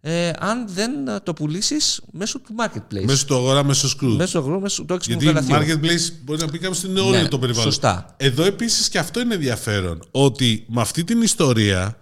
ε, 0.00 0.30
αν 0.38 0.68
δεν 0.68 0.90
το 1.22 1.32
πουλήσεις 1.32 2.00
μέσω 2.12 2.38
του 2.40 2.54
marketplace. 2.58 3.04
Μέσω 3.04 3.26
του 3.26 3.34
αγορά, 3.34 3.64
μέσω 3.64 3.88
Scrooge. 3.88 4.16
Μέσω 4.16 4.38
αγρό, 4.38 4.60
μέσω 4.60 4.84
του 4.84 4.94
έξυπνου 4.94 5.20
Γιατί 5.22 5.46
γραφείου. 5.46 5.76
marketplace 5.78 6.12
μπορεί 6.24 6.40
να 6.40 6.46
πει 6.48 6.58
κάποιος 6.58 6.78
ότι 6.82 6.90
είναι 6.90 7.00
όλο 7.00 7.10
Ναι, 7.10 7.28
το 7.28 7.38
περιβάλλον. 7.38 7.70
σωστά. 7.72 8.14
Εδώ 8.16 8.44
επίσης 8.44 8.88
και 8.88 8.98
αυτό 8.98 9.20
είναι 9.20 9.34
ενδιαφέρον. 9.34 10.02
Ότι 10.10 10.64
με 10.68 10.80
αυτή 10.80 11.04
την 11.04 11.22
ιστορία, 11.22 11.96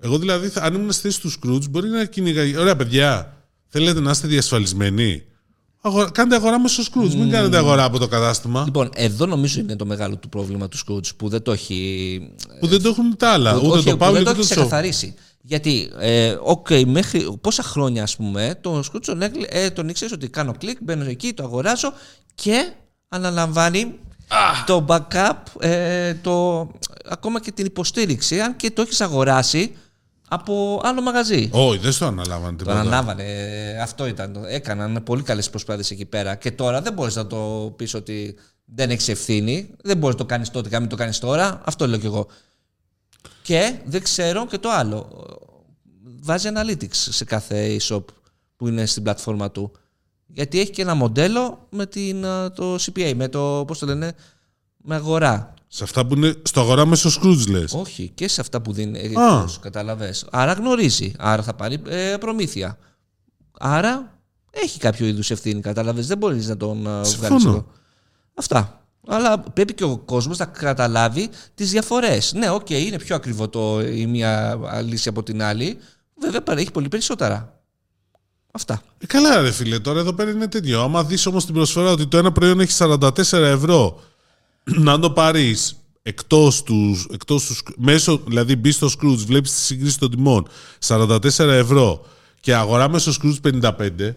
εγώ 0.00 0.18
δηλαδή, 0.18 0.48
θα- 0.48 0.62
αν 0.62 0.74
ήμουν 0.74 0.92
στη 0.92 1.02
θέση 1.02 1.20
του 1.20 1.30
Scrooge, 1.32 1.70
μπορεί 1.70 1.88
να 1.88 2.04
κυνηγάει. 2.04 2.56
Ωραία, 2.56 2.76
παιδιά, 2.76 3.36
θέλετε 3.68 4.00
να 4.00 4.10
είστε 4.10 4.26
διασφαλισμένοι; 4.28 5.22
Αγορα... 5.80 6.10
Κάντε 6.10 6.34
αγορά 6.34 6.60
μέσω 6.60 6.82
Skroutz, 6.82 7.14
μην 7.14 7.30
κάνετε 7.30 7.56
αγορά 7.56 7.84
από 7.84 7.98
το 7.98 8.08
κατάστημα. 8.08 8.62
Λοιπόν, 8.64 8.90
εδώ 8.94 9.26
νομίζω 9.26 9.60
είναι 9.60 9.76
το 9.76 9.86
μεγάλο 9.86 10.16
του 10.16 10.28
πρόβλημα 10.28 10.68
του 10.68 10.78
Skroutz 10.78 11.16
που 11.16 11.28
δεν 11.28 11.42
το 11.42 11.52
έχει. 11.52 12.20
Που 12.60 12.66
δεν 12.66 12.82
το 12.82 12.88
έχουν 12.88 13.16
τα 13.16 13.30
άλλα. 13.32 13.52
που- 13.58 13.66
Ούτε 13.66 13.76
όχι, 13.76 13.84
το 13.84 13.90
που 13.90 13.96
Παύλο 13.96 14.12
δεν 14.14 14.22
ούτε 14.22 14.30
το 14.30 14.36
το 14.36 14.42
έχει 14.42 14.50
Τσόβ. 14.52 14.64
ξεκαθαρίσει. 14.66 15.14
Γιατί, 15.42 15.90
ε, 15.98 16.36
οκ, 16.42 16.66
μέχρι 16.86 17.38
πόσα 17.40 17.62
χρόνια, 17.62 18.02
ας 18.02 18.16
πούμε, 18.16 18.58
το 18.60 18.78
Skroutz 18.78 19.00
τον, 19.04 19.22
έκλει- 19.22 19.48
ε, 19.50 19.70
τον 19.70 19.88
ήξερες 19.88 20.12
ότι 20.12 20.28
κάνω 20.28 20.54
κλικ, 20.58 20.78
μπαίνω 20.82 21.04
εκεί, 21.04 21.32
το 21.32 21.42
αγοράζω 21.42 21.92
και 22.34 22.72
αναλαμβάνει 23.08 23.94
το 24.66 24.84
backup, 24.88 25.32
ε, 25.60 26.14
το, 26.14 26.60
ακόμα 27.08 27.40
και 27.40 27.52
την 27.52 27.66
υποστήριξη, 27.66 28.40
αν 28.40 28.56
και 28.56 28.70
το 28.70 28.82
έχεις 28.82 29.00
αγοράσει 29.00 29.72
από 30.32 30.80
άλλο 30.84 31.02
μαγαζί. 31.02 31.48
Όχι, 31.52 31.78
δεν 31.78 31.92
στο 31.92 32.04
αναλάβανε 32.06 32.50
Το 32.50 32.56
τίποτα. 32.56 32.80
αναλάβανε. 32.80 33.22
ε, 33.24 33.80
Αυτό 33.80 34.06
ήταν. 34.06 34.32
το- 34.32 34.44
Έκαναν 34.46 35.02
πολύ 35.04 35.22
καλές 35.22 35.50
προσπάθειες 35.50 35.90
εκεί 35.90 36.04
πέρα. 36.04 36.34
Και 36.34 36.50
τώρα 36.50 36.82
δεν 36.82 36.92
μπορείς 36.92 37.14
να 37.16 37.26
το 37.26 37.72
πεις 37.76 37.94
ότι 37.94 38.34
δεν 38.64 38.90
έχεις 38.90 39.08
ευθύνη. 39.08 39.70
Δεν 39.82 39.96
μπορείς 39.96 40.16
να 40.16 40.22
το 40.22 40.26
κάνεις 40.28 40.50
τότε 40.50 40.68
και 40.68 40.74
να 40.74 40.80
μην 40.80 40.88
το 40.90 40.96
κάνεις 40.96 41.18
τώρα. 41.18 41.60
Αυτό 41.64 41.86
λέω 41.86 41.98
κι 41.98 42.06
εγώ. 42.06 42.26
Και 43.42 43.78
δεν 43.84 44.02
ξέρω 44.02 44.46
και 44.46 44.58
το 44.58 44.70
άλλο. 44.70 45.24
Βάζει 46.22 46.48
analytics 46.54 46.88
σε 46.92 47.24
κάθε 47.24 47.76
e-shop 47.80 48.04
που 48.56 48.68
είναι 48.68 48.86
στην 48.86 49.02
πλατφόρμα 49.02 49.50
του. 49.50 49.72
Γιατί 50.26 50.60
έχει 50.60 50.70
και 50.70 50.82
ένα 50.82 50.94
μοντέλο 50.94 51.66
με 51.70 51.86
την, 51.86 52.26
α, 52.26 52.52
το 52.52 52.74
CPA, 52.74 53.12
με 53.16 53.28
το, 53.28 53.64
πώς 53.66 53.78
το 53.78 53.86
λένε, 53.86 54.12
με 54.76 54.94
αγορά. 54.94 55.54
Σε 55.72 55.84
αυτά 55.84 56.06
που 56.06 56.14
είναι 56.14 56.34
στο 56.42 56.60
αγορά 56.60 56.86
μέσω 56.86 57.10
Scrooge 57.20 57.48
λες. 57.48 57.72
Όχι, 57.72 58.10
και 58.14 58.28
σε 58.28 58.40
αυτά 58.40 58.60
που 58.60 58.72
δίνει. 58.72 59.14
Α. 59.16 59.44
Καταλαβες. 59.60 60.26
Άρα 60.30 60.52
γνωρίζει. 60.52 61.12
Άρα 61.18 61.42
θα 61.42 61.54
πάρει 61.54 61.82
ε, 61.86 62.16
προμήθεια. 62.20 62.78
Άρα 63.58 64.18
έχει 64.50 64.78
κάποιο 64.78 65.06
είδους 65.06 65.30
ευθύνη. 65.30 65.60
Καταλαβες. 65.60 66.06
Δεν 66.06 66.18
μπορείς 66.18 66.48
να 66.48 66.56
τον 66.56 66.86
ε, 66.86 67.04
Συμφωνώ. 67.04 67.26
βγάλεις 67.26 67.44
εδώ. 67.44 67.66
Αυτά. 68.34 68.84
Αλλά 69.06 69.40
πρέπει 69.40 69.74
και 69.74 69.84
ο 69.84 69.98
κόσμος 69.98 70.38
να 70.38 70.44
καταλάβει 70.44 71.28
τις 71.54 71.70
διαφορές. 71.70 72.32
Ναι, 72.32 72.50
οκ, 72.50 72.70
είναι 72.70 72.98
πιο 72.98 73.14
ακριβό 73.14 73.48
το, 73.48 73.80
η 73.80 74.06
μία 74.06 74.58
λύση 74.84 75.08
από 75.08 75.22
την 75.22 75.42
άλλη. 75.42 75.78
Βέβαια 76.20 76.42
παρέχει 76.42 76.70
πολύ 76.70 76.88
περισσότερα. 76.88 77.60
Αυτά. 78.52 78.82
Ε, 78.98 79.06
καλά, 79.06 79.40
ρε 79.40 79.50
φίλε, 79.50 79.78
τώρα 79.78 80.00
εδώ 80.00 80.12
πέρα 80.12 80.30
είναι 80.30 80.48
τέτοιο. 80.48 80.82
Άμα 80.82 81.04
δεις 81.04 81.26
όμως 81.26 81.44
την 81.44 81.54
προσφορά 81.54 81.90
ότι 81.90 82.06
το 82.06 82.18
ένα 82.18 82.32
προϊόν 82.32 82.60
έχει 82.60 82.76
44 82.78 83.32
ευρώ, 83.32 84.00
να 84.88 84.98
το 84.98 85.10
πάρεις 85.10 85.74
εκτός 86.02 86.62
τους, 86.62 87.06
εκτός 87.12 87.46
τους. 87.46 87.56
σκ- 87.56 87.76
Μέσω, 87.76 88.22
δηλαδή 88.26 88.56
μπεις 88.56 88.74
στο 88.74 88.86
Skroutz, 88.86 89.16
βλέπεις 89.26 89.50
τη 89.52 89.58
σύγκριση 89.60 89.98
των 89.98 90.10
τιμών 90.10 90.46
44 90.86 91.38
ευρώ 91.38 92.06
και 92.40 92.54
αγορά 92.54 92.88
μέσω 92.88 93.12
Scrooge 93.22 93.50
55, 93.52 94.14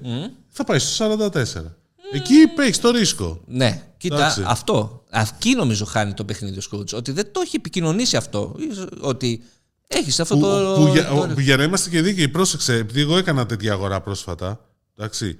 θα 0.49 0.63
πάει 0.63 0.79
στο 0.79 1.05
44. 1.15 1.75
Εκεί 2.11 2.33
έχει 2.59 2.79
το 2.81 2.89
ρίσκο. 2.91 3.41
Ναι, 3.47 3.83
κοίτα, 3.97 4.15
Εντάξει. 4.15 4.43
αυτό. 4.45 5.03
Αυτή 5.09 5.55
νομίζω 5.55 5.85
χάνει 5.85 6.13
το 6.13 6.23
παιχνίδι 6.25 6.57
ο 6.57 6.61
Σκούτς. 6.61 6.93
Ότι 6.93 7.11
δεν 7.11 7.31
το 7.31 7.39
έχει 7.45 7.55
επικοινωνήσει 7.55 8.17
αυτό. 8.17 8.55
Ότι 9.01 9.43
έχεις 9.87 10.19
αυτό 10.19 10.35
Που, 10.35 10.41
το. 10.41 10.73
που, 10.79 10.87
για, 10.87 11.05
το- 11.07 11.27
που 11.33 11.39
για 11.39 11.57
να 11.57 11.63
είμαστε 11.63 11.89
και 11.89 12.01
δίκαιοι, 12.01 12.27
πρόσεξε, 12.27 12.73
επειδή 12.73 13.01
εγώ 13.01 13.17
έκανα 13.17 13.45
τέτοια 13.45 13.71
αγορά 13.73 14.01
πρόσφατα. 14.01 14.65
Εντάξει, 14.97 15.37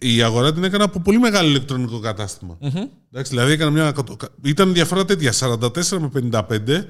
η 0.00 0.22
αγορά 0.22 0.52
την 0.52 0.64
έκανα 0.64 0.84
από 0.84 1.00
πολύ 1.00 1.18
μεγάλο 1.18 1.48
ηλεκτρονικό 1.48 1.98
κατάστημα. 2.00 2.58
Εντάξει, 3.12 3.30
δηλαδή 3.30 3.52
έκανα 3.52 3.70
μια, 3.70 3.94
ήταν 4.44 4.72
διαφορά 4.72 5.04
τέτοια, 5.04 5.32
44 5.38 5.60
με 5.98 6.10
55. 6.48 6.84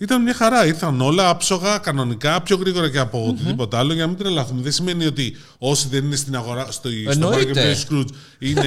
Ήταν 0.00 0.22
μια 0.22 0.34
χαρά. 0.34 0.66
Ήρθαν 0.66 1.00
όλα 1.00 1.28
άψογα, 1.28 1.78
κανονικά, 1.78 2.42
πιο 2.42 2.56
γρήγορα 2.56 2.90
και 2.90 2.98
από 2.98 3.26
οτιδήποτε 3.28 3.76
άλλο. 3.76 3.92
Για 3.92 4.02
να 4.02 4.08
μην 4.08 4.18
τρελαθούμε. 4.18 4.62
Δεν 4.62 4.72
σημαίνει 4.72 5.06
ότι 5.06 5.36
όσοι 5.58 5.88
δεν 5.88 6.04
είναι 6.04 6.16
στην 6.16 6.36
αγορά, 6.36 6.70
στο, 6.70 6.88
στο 6.88 7.10
Εννοείται. 7.10 7.74
Marketplace 7.74 7.92
Scrooge 7.92 8.06
είναι 8.38 8.60
από 8.60 8.66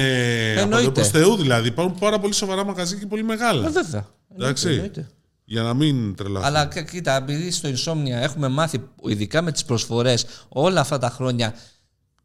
εδώ 0.52 0.60
Εννοείται. 0.60 0.90
προς 0.90 1.08
Θεού. 1.08 1.36
Δηλαδή 1.36 1.68
υπάρχουν 1.68 1.98
πάρα 1.98 2.18
πολύ 2.18 2.34
σοβαρά 2.34 2.64
μαγαζί 2.64 2.98
και 2.98 3.06
πολύ 3.06 3.22
μεγάλα. 3.24 3.66
Ε, 3.66 3.70
βέβαια. 3.70 4.06
Εντάξει. 4.36 4.68
Εννοείται. 4.68 5.08
Για 5.44 5.62
να 5.62 5.74
μην 5.74 6.14
τρελαθούμε. 6.14 6.46
Αλλά 6.46 6.64
κα- 6.66 6.82
κοίτα, 6.82 7.16
επειδή 7.16 7.50
στο 7.50 7.68
Insomnia 7.68 8.22
έχουμε 8.22 8.48
μάθει, 8.48 8.80
ειδικά 9.02 9.42
με 9.42 9.52
τις 9.52 9.64
προσφορές, 9.64 10.26
όλα 10.48 10.80
αυτά 10.80 10.98
τα 10.98 11.10
χρόνια, 11.10 11.54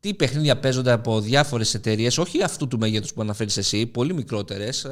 τι 0.07 0.13
παιχνίδια 0.13 0.57
παίζονται 0.57 0.91
από 0.91 1.21
διάφορες 1.21 1.73
εταιρείες, 1.73 2.17
όχι 2.17 2.43
αυτού 2.43 2.67
του 2.67 2.77
μέγεθους 2.79 3.13
που 3.13 3.21
αναφέρεις 3.21 3.57
εσύ, 3.57 3.85
πολύ 3.85 4.13
μικρότερες, 4.13 4.87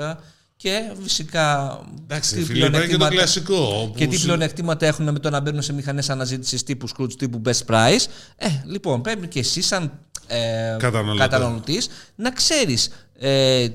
και 0.55 0.91
φυσικά 1.01 1.79
Εντάξει, 2.03 2.35
τι 2.35 2.43
φίλε, 2.43 2.57
υπάρχει 2.65 2.87
και 2.87 2.91
το 2.91 2.97
πλεονεκτήματα- 2.97 3.15
κλασικό. 3.15 3.79
όπου 3.81 3.93
Και 3.97 4.07
τι 4.07 4.15
συ- 4.15 4.23
πλεονεκτήματα 4.25 4.85
έχουν 4.85 5.11
με 5.11 5.19
το 5.19 5.29
να 5.29 5.39
μπαίνουν 5.39 5.61
σε 5.61 5.73
μηχανές 5.73 6.09
αναζήτησης 6.09 6.63
τύπου 6.63 6.87
Scrooge, 6.89 7.13
τύπου 7.17 7.41
Best 7.45 7.65
Price. 7.75 8.05
Ε, 8.35 8.47
λοιπόν, 8.65 9.01
πρέπει 9.01 9.27
και 9.27 9.39
εσύ, 9.39 9.61
σαν 9.61 9.99
ε, 10.27 10.75
Καταναλωτή. 10.79 11.17
καταναλωτής, 11.19 11.87
να 12.15 12.31
ξέρεις 12.31 12.89
ε, 13.19 13.67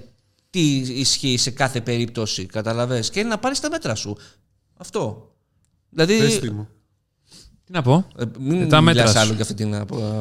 τι 0.50 0.76
ισχύει 0.76 1.36
σε 1.36 1.50
κάθε 1.50 1.80
περίπτωση. 1.80 2.46
Καταλαβες, 2.46 3.10
και 3.10 3.22
να 3.22 3.38
πάρεις 3.38 3.60
τα 3.60 3.70
μέτρα 3.70 3.94
σου. 3.94 4.16
Αυτό. 4.76 5.30
Δηλαδή. 5.90 6.40
Πες 7.72 7.82
τι 7.82 7.88
μου. 7.88 8.04
Τι 8.06 8.16
να 8.16 8.22
πω; 8.22 8.22
ε, 8.22 8.24
μην 8.38 8.62
Ε, 8.62 8.66
τα 8.66 8.80
μέτρας 8.80 9.04
μιλάς 9.06 9.10
σου. 9.12 9.18
άλλο 9.18 9.32
για, 9.32 9.42
αυτή 9.42 9.54
την, 9.54 9.68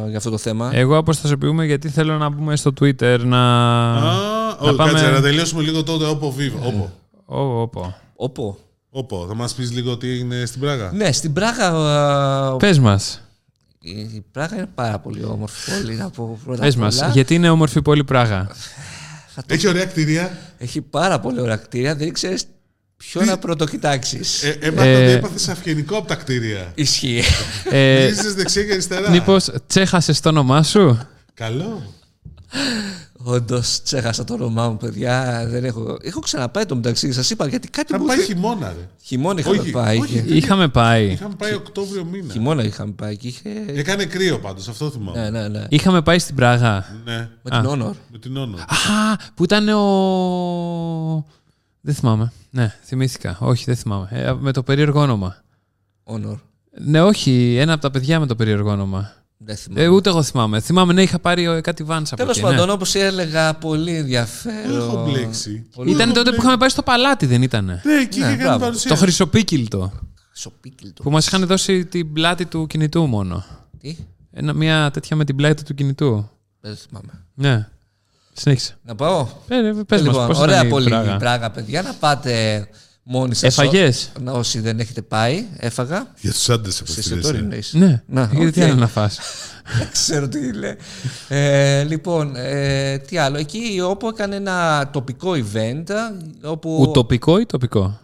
για 0.08 0.18
αυτό 0.18 0.30
το 0.30 0.38
θέμα. 0.38 0.70
Εγώ 0.74 0.98
αποστασιοποιούμε 0.98 1.66
γιατί 1.66 1.90
θέλω 1.90 2.18
να 2.18 2.30
μπούμε 2.30 2.56
στο 2.56 2.74
Twitter 2.82 3.20
να. 3.24 3.40
Α, 3.94 4.58
όχι, 4.60 4.76
πάμε- 4.76 4.92
κάτσε 4.92 5.10
να 5.12 5.22
τελειώσουμε 5.22 5.62
λίγο 5.62 5.84
τότε 5.84 6.06
όπο 6.06 6.32
βίβο. 6.32 6.68
Όπο. 6.68 6.92
Ω, 7.26 7.62
όπο.Όπο. 7.62 8.58
Όπο. 8.90 9.26
Θα 9.28 9.36
μας 9.36 9.54
πεις 9.54 9.72
λίγο 9.72 9.98
τι 9.98 10.10
έγινε 10.10 10.46
στην 10.46 10.62
Πράγα; 10.62 10.92
Ναι, 10.94 11.12
στην 11.12 11.34
Πράγα. 11.34 11.66
ε, 12.54 12.56
Πες 12.58 12.80
μας. 12.80 13.22
Η 13.82 14.24
Πράγα 14.32 14.56
είναι 14.56 14.70
πάρα 14.76 15.00
πολύ 15.00 15.24
όμορφη 15.24 15.72
πόλη. 15.72 15.96
Να 15.96 16.10
πω 16.10 16.40
πρώτα 16.46 16.62
Πες 16.62 16.74
απ' 16.74 16.80
μας. 16.82 16.98
όλα. 17.02 17.10
Γιατί 17.10 17.36
είναι 17.36 17.50
όμορφη 17.50 17.82
πόλη 17.82 18.04
Πράγα; 18.04 18.48
Έχει 19.46 19.68
ωραία 19.68 19.86
κτίρια. 19.86 20.38
Έχει 20.58 20.82
πάρα 20.82 21.20
πολύ 21.20 21.42
ωραία 21.42 21.56
κτίρια. 21.56 21.96
Δεν 21.96 22.14
ξέρεις 22.14 22.44
ποιο 23.08 23.22
να 23.26 23.38
πρωτοκοιτάξεις; 23.38 24.44
Ε, 24.44 24.58
έμαθα 24.62 24.86
Ε, 24.88 24.96
ότι 25.04 25.12
έπαθες 25.12 25.48
αυγενικό 25.50 25.98
από 25.98 26.08
τα 26.08 26.16
κτίρια. 26.16 26.72
Ισχύει. 26.76 27.22
ε, 27.72 28.00
Γυρίζεις 28.04 28.34
δεξιά 28.34 28.64
και 28.64 28.72
αριστερά. 28.72 29.10
Μήπως 29.10 29.50
τσέχασες 29.68 30.20
το 30.20 30.30
όνομά 30.30 30.64
σου; 30.64 31.00
Καλό. 31.34 31.94
Όντως, 33.24 33.80
ξέχασα 33.84 34.24
το 34.24 34.34
όνομά 34.34 34.70
μου, 34.70 34.78
παιδιά. 34.78 35.46
Δεν 35.50 35.66
έχω... 35.66 35.98
έχω 36.02 36.20
ξαναπάει 36.20 36.66
το 36.66 36.76
μεταξύ. 36.76 37.12
Σας 37.14 37.30
είπα 37.30 37.48
γιατί 37.48 37.68
κάτι 37.70 37.92
Θα 37.94 38.00
μου. 38.00 38.06
πάει 38.06 38.24
χειμώνα, 38.24 38.68
ρε. 38.68 38.88
Χειμώνα 39.04 39.40
είχαμε 39.40 39.58
Όχι, 39.58 39.72
πάει. 39.72 39.98
όχι. 40.00 40.22
και- 40.28 40.34
Είχαμε 40.36 40.68
πάει. 40.68 41.08
Είχαμε 41.12 41.36
πάει 41.38 41.54
Οκτώβριο 41.54 42.06
μήνα. 42.06 42.34
Χειμώνα 42.34 42.64
είχαμε 42.64 42.92
πάει 42.92 43.18
και 43.18 43.28
είχε. 43.28 43.50
Έκανε 43.68 44.06
κρύο 44.06 44.40
πάντως, 44.40 44.68
αυτό 44.68 44.90
θυμάμαι. 44.90 45.30
Ναι, 45.30 45.30
ναι, 45.42 45.48
ναι. 45.48 45.66
Είχαμε 45.70 46.02
πάει 46.02 46.20
στην 46.20 46.36
Πράγα. 46.36 46.86
Ναι, 47.06 47.30
Με 47.42 47.50
την 47.50 47.70
Honor. 47.70 47.92
με 48.12 48.18
την 48.20 48.38
Όνο. 48.38 48.58
Α, 48.58 49.16
που 49.36 49.44
ήταν 49.44 49.68
ο. 49.70 51.26
Δεν 51.82 51.94
θυμάμαι. 51.94 52.32
Ναι, 52.50 52.76
θυμήθηκα. 52.84 53.38
Όχι, 53.40 53.64
δεν 53.66 53.76
θυμάμαι. 53.76 54.08
Ε, 54.12 54.34
με 54.34 54.52
το 54.52 54.64
περίεργο 54.64 55.02
όνομα. 55.02 55.36
Honor. 56.04 56.40
Ναι, 56.86 57.02
όχι. 57.02 57.56
Ένα 57.60 57.74
από 57.74 57.82
τα 57.82 57.92
παιδιά 57.92 58.20
με 58.20 58.26
το 58.26 58.36
περίεργο 58.36 58.72
όνομα. 58.72 59.12
Δεν 59.38 59.56
θυμάμαι. 59.56 59.82
Ε, 59.84 59.88
ούτε 59.88 60.10
εγώ 60.10 60.24
θυμάμαι. 60.24 60.60
Θυμάμαι, 60.60 60.94
ναι, 60.94 61.02
είχα 61.02 61.20
πάρει 61.20 61.44
ε, 61.44 61.62
κάτι 61.62 61.84
βάνς 61.84 62.12
από 62.12 62.22
Τέλος 62.22 62.38
εκεί. 62.38 62.46
πάντων, 62.46 62.66
ναι. 62.68 62.72
όπως 62.72 62.96
έλεγα, 62.96 63.54
πολύ 63.54 63.96
ενδιαφέρον. 63.96 64.76
Έχω 64.76 65.04
μπλέξει. 65.06 65.66
Πολύ- 65.76 65.92
Ήταν 65.92 66.14
τότε 66.14 66.30
που 66.30 66.36
είχαμε 66.42 66.58
πάει 66.58 66.70
στο 66.70 66.84
παλάτι, 66.84 67.26
δεν 67.26 67.42
ήτανε. 67.42 67.82
Ναι, 67.86 67.94
εκεί 67.94 68.20
Ναι, 68.20 68.26
είχε 68.26 68.36
κάνει 68.36 68.44
μπράβο. 68.48 68.60
παρουσία. 68.60 68.90
Το 68.90 68.96
χρυσοπίκυλτο. 68.96 69.92
Σοπίκιλτο. 70.34 71.04
Που 71.04 71.12
μας 71.12 71.28
είχαν 71.28 71.46
δώσει 71.46 71.86
την 71.86 72.14
πλάτη 72.14 72.46
του 72.46 72.68
κινητού 72.68 73.06
μόνο. 73.06 73.46
Τι, 73.80 73.98
Ένα, 74.32 74.54
μια 74.54 74.92
τέτοια 74.94 75.16
με 75.16 75.26
την 75.26 75.36
πλάτη 75.36 75.64
του 75.64 75.74
κινητού. 75.74 76.30
δεν 76.62 76.76
θυμάμαι. 76.76 77.12
Ναι. 77.34 77.68
Συνέχισε. 78.40 78.78
Να 78.84 78.96
πάω; 78.96 79.28
Ε, 79.48 79.60
ρε, 79.60 79.74
πες 79.74 80.02
λοιπόν, 80.02 80.18
μας, 80.18 80.28
πώς 80.28 80.40
ωραία 80.40 80.56
ήταν 80.56 80.68
η 80.68 80.70
πολύ 80.70 80.90
Πράγα. 80.90 81.16
η 81.16 81.18
Πράγα, 81.18 81.52
παιδιά. 81.52 81.82
Να 81.82 81.94
πάτε 81.94 82.68
μόνοι 83.04 83.36
σας. 83.36 83.58
Έφαγες; 83.58 84.12
Όσοι 84.26 84.60
δεν 84.60 84.80
έχετε 84.80 85.02
πάει, 85.02 85.46
έφαγα. 85.58 86.14
Για 86.22 86.32
τους 86.32 86.50
άντρες 86.50 86.76
Σε 86.76 86.82
επιστήμες. 86.84 87.08
εστιατόριο 87.12 87.40
εννοείς. 87.40 87.74
Ναι. 87.74 88.04
Να, 88.08 88.30
Γιατί 88.34 88.52
τι 88.52 88.62
οκ. 88.62 88.66
άλλο 88.70 88.76
να 88.80 88.88
φας; 88.88 89.20
Δεν 89.78 89.90
ξέρω 89.92 90.28
τι 90.28 90.54
λέει. 90.54 90.76
Ε, 91.28 91.84
λοιπόν, 91.84 92.36
ε, 92.36 92.98
τι 92.98 93.18
άλλο. 93.18 93.38
Εκεί 93.38 93.82
όπου 93.84 94.08
έκανε 94.08 94.36
ένα 94.36 94.90
τοπικό 94.94 95.32
event 95.32 95.84
όπου, 96.44 96.78
Ουτοπικό 96.82 97.40
ή 97.40 97.46
τοπικό; 97.46 98.00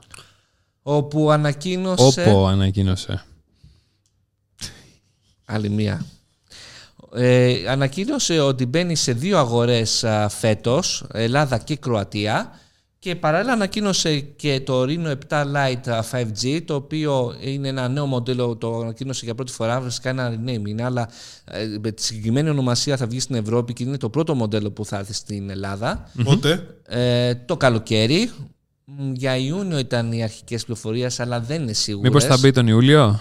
όπου 0.82 1.32
ανακοίνωσε...Όπο 1.32 2.48
ανακοίνωσε. 2.48 3.24
Άλλη 5.46 5.70
μία. 5.70 6.06
Ε, 7.18 7.55
ανακοίνωσε 7.70 8.39
ότι 8.39 8.66
μπαίνει 8.66 8.95
σε 8.95 9.13
δύο 9.13 9.38
αγορές 9.38 10.03
α, 10.03 10.30
φέτος, 10.30 11.05
Ελλάδα 11.13 11.57
και 11.57 11.76
Κροατία 11.76 12.59
και 13.05 13.16
παράλληλα 13.16 13.53
ανακοίνωσε 13.53 14.20
και 14.20 14.61
το 14.66 14.84
Reno 14.84 15.13
7 15.30 15.43
Lite 15.43 15.89
α, 15.89 16.03
5G 16.11 16.61
το 16.66 16.76
οποίο 16.76 17.36
είναι 17.41 17.68
ένα 17.68 17.88
νέο 17.88 18.05
μοντέλο, 18.05 18.55
το 18.55 18.80
ανακοίνωσε 18.80 19.26
για 19.26 19.36
πρώτη 19.36 19.51
φορά, 19.51 19.82
βασικά 19.82 20.09
ένα 20.09 20.34
rename 20.34 20.68
είναι, 20.68 20.84
αλλά 20.84 21.09
ε, 21.45 21.78
με 21.82 21.91
τη 21.91 22.03
συγκεκριμένη 22.03 22.49
ονομασία 22.49 22.97
θα 22.97 23.07
βγει 23.07 23.20
στην 23.20 23.36
Ευρώπη 23.36 23.74
και 23.74 23.84
είναι 23.84 23.97
το 23.97 24.09
πρώτο 24.09 24.36
μοντέλο 24.36 24.72
που 24.72 24.86
θα 24.86 24.97
έρθει 24.97 25.13
στην 25.13 25.49
Ελλάδα. 25.49 26.09
Πότε; 26.24 26.68
Ε, 26.86 27.36
το 27.36 27.57
καλοκαίρι, 27.57 28.32
Μ, 28.86 29.11
για 29.13 29.38
Ιούνιο 29.38 29.78
ήταν 29.78 30.11
οι 30.11 30.24
αρχικές 30.24 30.66
πληροφορίες, 30.66 31.20
αλλά 31.20 31.39
δεν 31.39 31.61
είναι 31.61 31.74
σίγουρες. 31.74 32.11
Μήπως 32.11 32.26
θα 32.26 32.38
μπει 32.38 32.51
τον 32.51 32.68
Ιούλιο; 32.68 33.20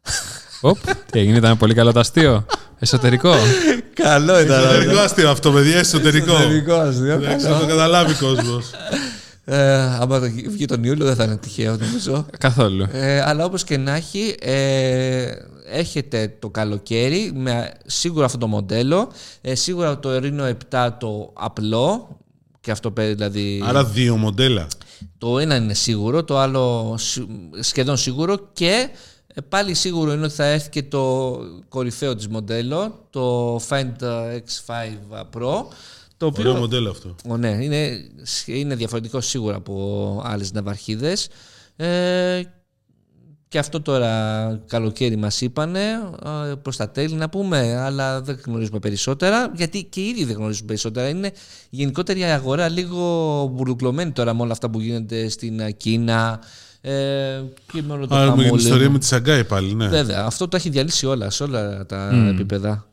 Οπ, 0.60 0.78
τι 1.12 1.18
έγινε, 1.18 1.36
ήταν 1.36 1.56
πολύ 1.56 1.74
καλό 1.74 1.92
το 1.92 2.00
αστείο. 2.00 2.46
Εσωτερικό. 2.78 3.34
Καλό 4.02 4.40
ήταν. 4.40 4.64
Εσωτερικό 4.64 4.98
αστείο 4.98 5.30
αυτό, 5.30 5.52
παιδιά, 5.52 5.78
εσωτερικό. 5.78 6.32
Εσωτερικό 6.32 6.74
αστείο, 6.74 7.12
Εντάξει, 7.12 7.44
καλό. 7.44 7.54
θα 7.56 7.60
το 7.60 7.66
καταλάβει 7.66 8.12
ο 8.12 8.16
κόσμος. 8.26 8.70
Ε, 9.48 9.74
άμα 9.80 10.20
το 10.20 10.26
βγει 10.48 10.64
τον 10.64 10.84
Ιούλιο 10.84 11.06
δεν 11.06 11.14
θα 11.14 11.24
είναι 11.24 11.36
τυχαίο 11.36 11.76
νομίζω. 11.76 12.26
Καθόλου. 12.38 12.86
Ε, 12.92 13.20
αλλά 13.20 13.44
όπως 13.44 13.64
και 13.64 13.76
να 13.76 13.94
έχει, 13.94 14.34
ε, 14.40 15.26
έχετε 15.72 16.36
το 16.38 16.50
καλοκαίρι 16.50 17.32
με 17.34 17.70
σίγουρα 17.86 18.24
αυτό 18.24 18.38
το 18.38 18.46
μοντέλο, 18.46 19.08
ε, 19.40 19.54
σίγουρα 19.54 19.98
το 19.98 20.08
Reno 20.22 20.52
7 20.70 20.88
το 21.00 21.32
απλό, 21.34 22.16
και 22.60 22.70
αυτό 22.70 22.90
παίρνει 22.90 23.14
δηλαδή 23.14 23.62
Άρα 23.66 23.84
δύο 23.84 24.16
μοντέλα. 24.16 24.66
το 25.18 25.38
ένα 25.38 25.56
είναι 25.56 25.74
σίγουρο, 25.74 26.24
το 26.24 26.38
άλλο 26.38 26.94
σι- 26.98 27.26
σχεδόν 27.60 27.96
σίγουρο 27.96 28.50
και 28.52 28.88
ε, 29.38 29.40
πάλι 29.40 29.74
σίγουρο 29.74 30.12
είναι 30.12 30.24
ότι 30.24 30.34
θα 30.34 30.44
έρθει 30.44 30.68
και 30.68 30.82
το 30.82 31.36
κορυφαίο 31.68 32.14
της 32.14 32.28
μοντέλο, 32.28 33.06
το 33.10 33.56
Find 33.56 33.92
X5 34.00 35.20
Pro, 35.34 35.64
το 36.16 36.26
οποίο 36.26 36.48
Ωραίο 36.48 36.54
μοντέλο 36.54 36.90
αυτό. 36.90 37.14
Ω, 37.28 37.36
ναι, 37.36 37.58
είναι, 37.60 38.10
είναι 38.46 38.74
διαφορετικό 38.74 39.20
σίγουρα 39.20 39.56
από 39.56 40.20
άλλες 40.24 40.52
ναυαρχίδες. 40.52 41.28
Ε, 41.76 42.42
και 43.48 43.58
αυτό 43.58 43.80
τώρα 43.80 44.62
καλοκαίρι 44.66 45.16
μας 45.16 45.40
είπανε, 45.40 45.80
ε, 46.50 46.54
προς 46.62 46.76
τα 46.76 46.90
τέλη 46.90 47.14
να 47.14 47.28
πούμε, 47.28 47.76
αλλά 47.76 48.20
δεν 48.20 48.40
γνωρίζουμε 48.46 48.78
περισσότερα, 48.78 49.52
γιατί 49.54 49.84
και 49.84 50.00
ήδη 50.00 50.24
δεν 50.24 50.36
γνωρίζουμε 50.36 50.66
περισσότερα. 50.66 51.08
Είναι 51.08 51.26
η 51.70 51.76
γενικότερη 51.76 52.24
αγορά 52.24 52.68
λίγο 52.68 53.44
μπουρουκλωμένη 53.52 54.10
τώρα 54.12 54.34
με 54.34 54.42
όλα 54.42 54.52
αυτά 54.52 54.70
που 54.70 54.80
γίνεται 54.80 55.28
στην 55.28 55.60
ε, 55.60 55.70
Κίνα 55.70 56.40
ε, 56.90 57.42
και 57.72 57.82
με 57.86 57.92
όλο 57.92 58.06
το 58.06 58.14
Άρα 58.14 58.24
με 58.24 58.32
την 58.32 58.42
χαμόλεμο. 58.42 58.56
ιστορία 58.56 58.90
με 58.90 58.98
τη 58.98 59.04
Σαγκάη 59.04 59.44
πάλι, 59.44 59.74
ναι. 59.74 59.88
Βέβαια, 59.88 60.24
αυτό 60.24 60.48
το 60.48 60.56
έχει 60.56 60.68
διαλύσει 60.68 61.06
όλα, 61.06 61.30
σε 61.30 61.42
όλα 61.42 61.86
τα 61.86 62.10
επίπεδα. 62.28 62.86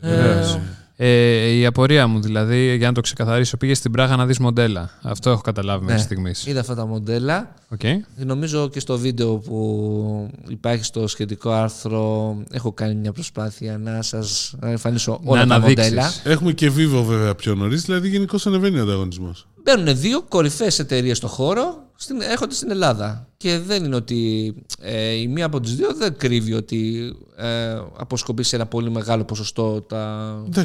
Βεβαίως. 0.00 0.58
Ε, 1.00 1.46
η 1.48 1.66
απορία 1.66 2.06
μου 2.06 2.20
δηλαδή, 2.20 2.76
για 2.76 2.86
να 2.86 2.94
το 2.94 3.00
ξεκαθαρίσω, 3.00 3.56
πήγε 3.56 3.74
στην 3.74 3.90
Πράγα 3.92 4.16
να 4.16 4.26
δεις 4.26 4.38
μοντέλα. 4.38 4.90
Αυτό 5.02 5.30
έχω 5.30 5.40
καταλάβει 5.40 5.84
μέχρι 5.84 6.00
στιγμής. 6.00 6.46
Είδα 6.46 6.60
αυτά 6.60 6.74
τα 6.74 6.86
μοντέλα. 6.86 7.54
Οκ. 7.68 7.80
Νομίζω 8.16 8.68
και 8.68 8.80
στο 8.80 8.98
βίντεο 8.98 9.36
που 9.36 10.30
υπάρχει 10.48 10.84
στο 10.84 11.06
σχετικό 11.06 11.50
άρθρο 11.50 12.36
έχω 12.50 12.72
κάνει 12.72 12.94
μια 12.94 13.12
προσπάθεια 13.12 13.78
να 13.78 14.02
σας 14.02 14.54
εμφανίσω 14.62 15.20
όλα 15.24 15.46
τα 15.46 15.54
αναδείξεις. 15.54 15.88
μοντέλα. 15.90 16.12
Έχουμε 16.24 16.52
και 16.52 16.66
Vivo 16.76 17.02
βέβαια 17.06 17.34
πιο 17.34 17.54
νωρίς, 17.54 17.82
δηλαδή 17.82 18.08
γενικώς 18.08 18.46
ανεβαίνει 18.46 18.78
ο 18.78 18.82
ανταγωνισμός. 18.82 19.46
Μπαίνουν 19.62 19.98
δύο 19.98 20.22
κορυφαίες 20.28 20.78
εταιρείες 20.78 21.16
στο 21.16 21.26
χώρο, 21.28 21.82
στην, 22.00 22.20
έρχονται 22.20 22.54
στην 22.54 22.70
Ελλάδα. 22.70 23.28
Και 23.36 23.58
δεν 23.58 23.84
είναι 23.84 23.96
ότι 23.96 24.54
ε, 24.80 25.12
η 25.12 25.28
μία 25.28 25.46
από 25.46 25.60
τις 25.60 25.74
δύο 25.74 25.94
δεν 25.94 26.16
κρύβει 26.16 26.52
ότι 26.52 27.12
ε, 27.36 27.72
αποσκοπεί 27.96 28.42
σε 28.42 28.56
ένα 28.56 28.66
πολύ 28.66 28.90
μεγάλο 28.90 29.24
ποσοστό 29.24 29.80
τα... 29.80 30.42
10%. 30.54 30.64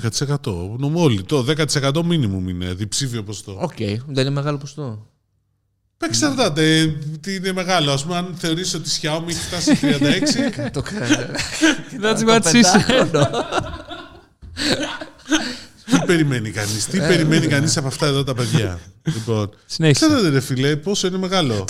Νομίζω 0.78 1.04
όλοι. 1.04 1.24
Το 1.24 1.46
10% 1.82 1.92
minimum 1.94 2.48
είναι 2.48 2.74
διψήφιο 2.74 3.24
ποσοστό. 3.24 3.58
Οκ, 3.62 3.78
δεν 4.08 4.26
είναι 4.26 4.30
μεγάλο 4.30 4.58
ποσοστό. 4.58 5.08
Εξαρτάται 5.98 6.96
τι 7.22 7.36
είναι 7.36 7.52
μεγάλο. 7.52 7.92
Ας 7.92 7.98
πούμε, 8.04 8.18
αν 8.18 8.36
θεωρήσει 8.38 8.76
ότι 8.76 8.90
η 8.90 8.92
Xiaomi 9.02 9.28
έχει 9.28 9.40
φτάσει 9.40 9.78
36. 9.82 10.70
το 10.74 10.82
κάνει. 10.82 11.16
That's 12.02 12.28
what 12.28 12.44
she 12.44 12.64
said. 12.64 13.12
Τι 15.86 16.00
περιμένει 16.06 16.50
κανείς, 16.52 16.86
τι 16.86 16.98
περιμένει 16.98 17.48
κανείς 17.48 17.78
από 17.78 17.88
αυτά 17.88 18.06
εδώ 18.06 18.24
τα 18.24 18.34
παιδιά; 18.34 18.80
λοιπόν, 19.04 19.50
Συνέχισε. 19.66 20.06
ξέρετε, 20.06 20.30
ρε 20.30 20.40
φιλέ, 20.40 20.76
πόσο 20.76 21.08
είναι 21.08 21.18
μεγάλο. 21.18 21.66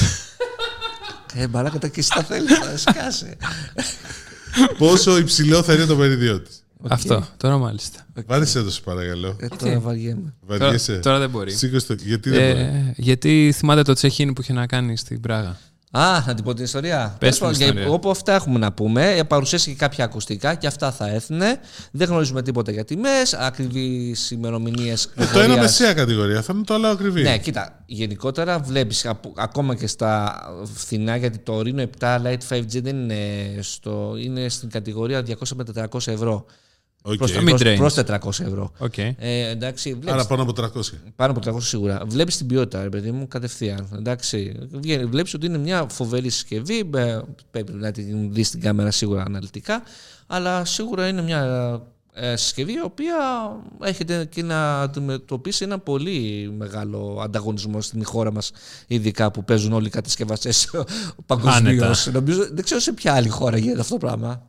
ε, 1.34 1.47
μαλάκα 1.47 1.80
τα 1.80 1.88
και 1.88 1.99
εσύ 1.99 2.09
τα 2.16 2.24
θέλεις, 2.24 2.57
θα 2.57 2.78
σκάσει. 2.78 3.38
πόσο 4.78 5.18
υψηλό 5.18 5.64
θα 5.64 5.74
είναι 5.74 5.86
το 5.86 5.95
μερίδιο 5.95 6.39
της. 6.41 6.57
Αυτό, 6.88 7.28
τώρα 7.38 7.57
μάλιστα. 7.57 8.05
Βάρεσε 8.26 8.59
εδώ, 8.59 8.70
σε 8.70 8.82
παρακαλώ. 8.82 9.36
Ε, 9.39 9.47
τώρα 9.47 9.80
βαριέμαι. 9.80 10.34
Τώρα, 10.47 10.59
Βαριέσαι. 10.59 10.93
τώρα 10.97 11.20
δεν 11.20 11.30
μπορεί. 11.30 11.51
Σήκωσε 11.51 11.88
το. 11.88 11.93
Γιατί 12.03 12.30
δεν 12.30 12.39
μπορεί; 12.51 12.59
Ε, 12.59 12.93
γιατί 12.95 13.53
θυμάται 13.55 13.82
το 13.82 13.93
τσεχίνι 13.93 14.34
που 14.34 14.41
είχε 14.41 14.53
να 14.53 14.66
κάνει 14.68 14.97
στην 14.97 15.20
Πράγα; 15.22 15.59
Α, 15.95 16.23
να 16.25 16.33
την 16.33 16.43
πω 16.43 16.53
την 16.53 16.63
ιστορία. 16.63 17.15
Πες 17.19 17.37
Τέλος 17.37 17.37
την 17.37 17.41
πάντων, 17.41 17.57
για- 17.57 17.67
ιστορία. 17.67 17.89
Όπου 17.91 18.09
αυτά 18.09 18.33
έχουμε 18.33 18.59
να 18.59 18.71
πούμε, 18.71 19.11
ε, 19.11 19.23
παρουσίασε 19.23 19.69
και 19.69 19.75
κάποια 19.75 20.03
ακουστικά 20.05 20.55
και 20.55 20.67
αυτά 20.67 20.91
θα 20.91 21.07
έρθουν. 21.09 21.39
Δεν 21.91 22.07
γνωρίζουμε 22.07 22.41
τίποτα 22.41 22.71
για 22.71 22.85
τιμές, 22.85 23.33
ακριβείς 23.33 24.31
ημερομηνίες. 24.31 25.09
Ε, 25.15 25.25
το 25.33 25.39
ένα 25.39 25.57
μεσαία 25.57 25.93
κατηγορία 25.93 26.41
θα 26.41 26.53
είναι 26.55 26.63
το 26.63 26.73
άλλο 26.73 26.87
ακριβή. 26.87 27.21
Ναι, 27.21 27.37
κοίτα, 27.37 27.83
γενικότερα 27.85 28.59
βλέπεις 28.59 29.05
ακόμα 29.35 29.75
και 29.75 29.87
στα 29.87 30.41
φθηνά, 30.75 31.15
γιατί 31.15 31.37
το 31.37 31.59
Reno 31.59 31.79
7 31.99 32.21
Lite 32.25 32.37
5G 32.49 32.81
δεν 32.81 32.95
είναι, 32.97 33.17
στο, 33.59 34.13
είναι 34.17 34.49
στην 34.49 34.69
κατηγορία 34.69 35.21
200 35.27 35.33
με 35.55 35.63
400 35.63 36.11
ευρώ. 36.11 36.45
Οκ. 37.05 37.17
Προς, 37.17 37.31
Mid-range. 37.37 37.75
προς, 37.77 37.77
προς 37.77 37.93
400 37.93 38.39
ευρώ. 38.45 38.71
Οκ. 38.77 38.97
Ε, 38.97 39.15
εντάξει, 39.49 39.89
βλέπεις, 39.93 40.11
Άρα 40.11 40.25
πάνω 40.25 40.41
από 40.41 40.53
300. 40.53 40.97
πάνω 41.15 41.31
από 41.31 41.39
300 41.39 41.57
σίγουρα. 41.61 42.01
Βλέπεις 42.07 42.37
την 42.37 42.47
ποιότητα, 42.47 42.83
ρε 42.83 42.89
παιδί 42.89 43.11
μου, 43.11 43.27
κατευθείαν. 43.27 43.87
Εντάξει. 43.95 44.55
Βλέπεις 45.09 45.33
ότι 45.33 45.45
είναι 45.45 45.57
μια 45.57 45.85
φοβερή 45.89 46.29
συσκευή. 46.29 46.89
ε, 46.95 47.19
Πρέπει 47.51 47.71
να 47.73 47.91
την 47.91 48.33
δεις 48.33 48.47
στην 48.47 48.61
κάμερα 48.61 48.91
σίγουρα 48.91 49.23
αναλυτικά. 49.23 49.83
Αλλά 50.27 50.65
σίγουρα 50.65 51.07
είναι 51.07 51.21
μια 51.21 51.41
ε, 52.13 52.35
συσκευή 52.35 52.71
η 52.73 52.81
οποία 52.83 53.15
έρχεται 53.84 54.25
και 54.25 54.43
να 54.43 54.81
αντιμετωπίσει 54.81 55.63
ένα 55.63 55.79
πολύ 55.79 56.51
μεγάλο 56.57 57.19
ανταγωνισμό 57.23 57.81
στην 57.81 58.05
χώρα 58.05 58.31
μας, 58.31 58.51
ειδικά 58.87 59.31
που 59.31 59.43
παίζουν 59.43 59.73
όλοι 59.73 59.87
οι 59.87 59.89
κατασκευαστές 59.89 60.69
παγκοσμίως. 61.25 61.55
Άνετα. 61.55 61.95
Νομίζω 62.11 62.47
δεν 62.53 62.63
ξέρω 62.63 62.79
σε 62.79 62.91
ποια 62.93 63.13
άλλη 63.13 63.27
χώρα 63.29 63.57
γίνεται 63.57 63.79
αυτό 63.79 63.97
το 63.97 64.05
πράγμα. 64.05 64.47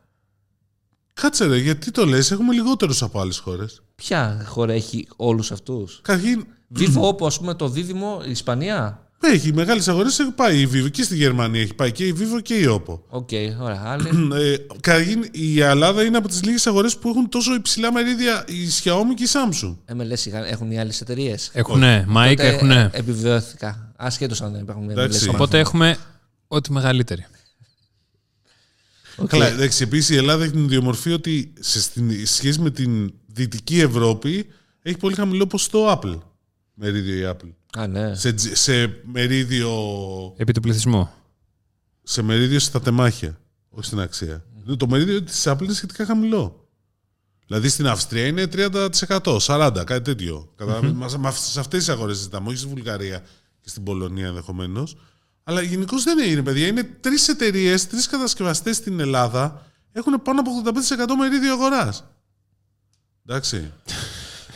Κάτσε 1.21 1.47
ρε, 1.47 1.57
γιατί 1.59 1.91
το 1.91 2.07
λες, 2.07 2.31
έχουμε 2.31 2.55
λιγότερους 2.55 3.03
από 3.03 3.21
άλλες 3.21 3.39
χώρες. 3.39 3.83
Ποια 3.95 4.45
χώρα 4.49 4.73
έχει 4.73 5.07
όλους 5.17 5.53
αυτούς; 5.53 6.01
Καταρχήν, 6.03 6.45
Vivo, 6.79 7.01
Oppo 7.01 7.26
ας 7.27 7.39
πούμε 7.39 7.55
το 7.55 7.69
δίδυμο, 7.69 8.23
η 8.27 8.31
Ισπανία; 8.31 8.99
έχει 9.21 9.53
μεγάλες 9.53 9.89
αγορές, 9.89 10.19
έχει 10.19 10.31
πάει 10.31 10.61
η 10.61 10.69
Vivo 10.73 10.91
και 10.91 11.03
στη 11.03 11.17
Γερμανία 11.17 11.61
έχει 11.61 11.75
πάει 11.75 11.93
και 11.93 12.07
η 12.07 12.15
Vivo 12.19 12.43
και 12.43 12.55
η 12.55 12.65
Oppo. 12.69 12.99
OK, 13.09 13.28
ωραία. 13.61 13.83
Άλλη. 13.85 14.09
Ε, 14.43 14.57
καταρχήν, 14.81 15.25
η 15.33 15.61
Ελλάδα 15.61 16.05
είναι 16.05 16.17
από 16.17 16.29
τις 16.29 16.43
λίγες 16.45 16.67
αγορές 16.67 16.97
που 16.99 17.09
έχουν 17.09 17.29
τόσο 17.29 17.55
υψηλά 17.55 17.93
μερίδια 17.93 18.45
η 18.49 18.67
Xiaomi 18.83 19.15
και 19.17 19.23
η 19.23 19.29
Samsung. 19.33 19.77
MLS 19.93 20.27
είχαν- 20.27 20.45
έχουν 20.51 20.71
οι 20.71 20.79
άλλες 20.81 21.01
εταιρείες; 21.01 21.51
Έχουνε, 21.53 22.07
Mike, 22.17 22.39
έχουνε. 22.39 22.91
Επιβεβαιώθηκα. 22.93 23.93
Ασχέτως 23.97 24.43
αν 24.43 24.53
δεν 24.53 24.61
υπάρχουν 24.61 24.91
Εντάξει. 24.91 25.27
MLS. 25.31 25.35
Οπότε 25.35 25.59
έχουμε 25.59 25.97
ό,τι 26.49 26.73
μεγαλύτερη. 26.73 27.27
Οκ. 29.17 29.29
Καλά, 29.29 29.47
εντάξει, 29.47 29.83
επίσης 29.83 30.09
η 30.09 30.17
Ελλάδα 30.17 30.43
έχει 30.45 30.53
την 30.53 30.65
ιδιομορφία 30.65 31.15
ότι 31.15 31.53
σε 31.61 31.81
στην- 31.81 32.27
σχέση 32.27 32.61
με 32.61 32.71
την 32.71 33.12
Δυτική 33.27 33.81
Ευρώπη 33.81 34.47
έχει 34.83 34.97
πολύ 34.97 35.15
χαμηλό 35.15 35.47
ποσοστό 35.47 36.01
Apple. 36.03 36.19
Μερίδιο 36.75 37.15
η 37.31 37.35
Apple. 37.37 37.51
Α, 37.81 37.87
ναι. 37.87 38.15
Σε, 38.15 38.33
τζ- 38.33 38.55
σε 38.57 39.01
μερίδιο 39.12 39.71
Επί 40.37 40.53
του 40.53 40.61
πληθυσμού. 40.61 41.11
σε 42.03 42.23
μερίδιο 42.23 42.59
στα 42.59 42.81
τεμάχια, 42.81 43.39
όχι 43.71 43.87
στην 43.87 44.01
αξία. 44.01 44.45
Το 44.77 44.87
μερίδιο 44.89 45.23
της 45.23 45.43
Apple 45.49 45.62
είναι 45.62 45.73
σχετικά 45.73 46.05
χαμηλό. 46.05 46.69
Δηλαδή 47.47 47.69
στην 47.69 47.87
Αυστρία 47.87 48.27
είναι 48.27 48.47
30%, 48.47 49.39
40%, 49.41 49.83
κάτι 49.87 50.01
τέτοιο. 50.05 50.55
Mm-hmm. 50.59 51.31
Σε 51.35 51.61
αυτές 51.61 51.79
τις 51.79 51.89
αγορές 51.89 52.17
ζητάμε, 52.17 52.49
όχι 52.49 52.57
στη 52.57 52.67
Βουλγαρία 52.69 53.19
και 53.61 53.69
στην 53.69 53.83
Πολωνία 53.83 54.27
ενδεχομένως. 54.27 54.97
Αλλά 55.45 55.61
γενικώς 55.62 56.03
δεν 56.05 56.18
είναι, 56.18 56.42
παιδιά. 56.42 56.66
Είναι 56.66 56.82
τρεις 57.01 57.28
εταιρείες, 57.28 57.86
τρεις 57.86 58.07
κατασκευαστές 58.07 58.76
στην 58.76 59.01
Ελλάδα 59.01 59.62
έχουν 59.92 60.22
πάνω 60.22 60.40
από 60.40 60.51
85% 60.64 61.16
μερίδιο 61.18 61.53
αγοράς. 61.53 62.05
Εντάξει. 63.28 63.72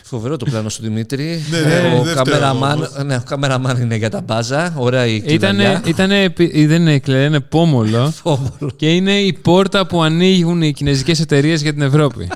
Φοβερό 0.02 0.36
το 0.36 0.44
πλάνο 0.44 0.68
σου 0.68 0.82
Δημήτρη. 0.82 1.44
Ναι, 1.50 1.60
ναι, 1.60 1.94
ο, 1.98 2.02
δεν 2.02 2.14
καμεραμάν, 2.14 2.84
φταίω, 2.84 3.04
ναι, 3.04 3.16
ο 3.16 3.22
καμεραμάν 3.24 3.80
είναι 3.80 3.96
για 3.96 4.10
τα 4.10 4.20
μπάζα. 4.20 4.74
Ωραία 4.76 5.06
η 5.06 5.22
Ήτανε, 5.26 5.82
κλειδαριά. 5.82 5.82
ήτανε, 5.84 6.32
δεν 6.66 6.80
είναι 6.80 6.98
κλειδαριά, 6.98 7.26
είναι 7.26 7.40
πόμολο. 7.40 8.10
Φόβολο. 8.22 8.70
και 8.76 8.94
είναι 8.94 9.20
η 9.20 9.32
πόρτα 9.32 9.86
που 9.86 10.02
ανοίγουν 10.02 10.62
οι 10.62 10.72
κινέζικες 10.72 11.20
εταιρείες 11.20 11.62
για 11.62 11.72
την 11.72 11.82
Ευρώπη. 11.82 12.28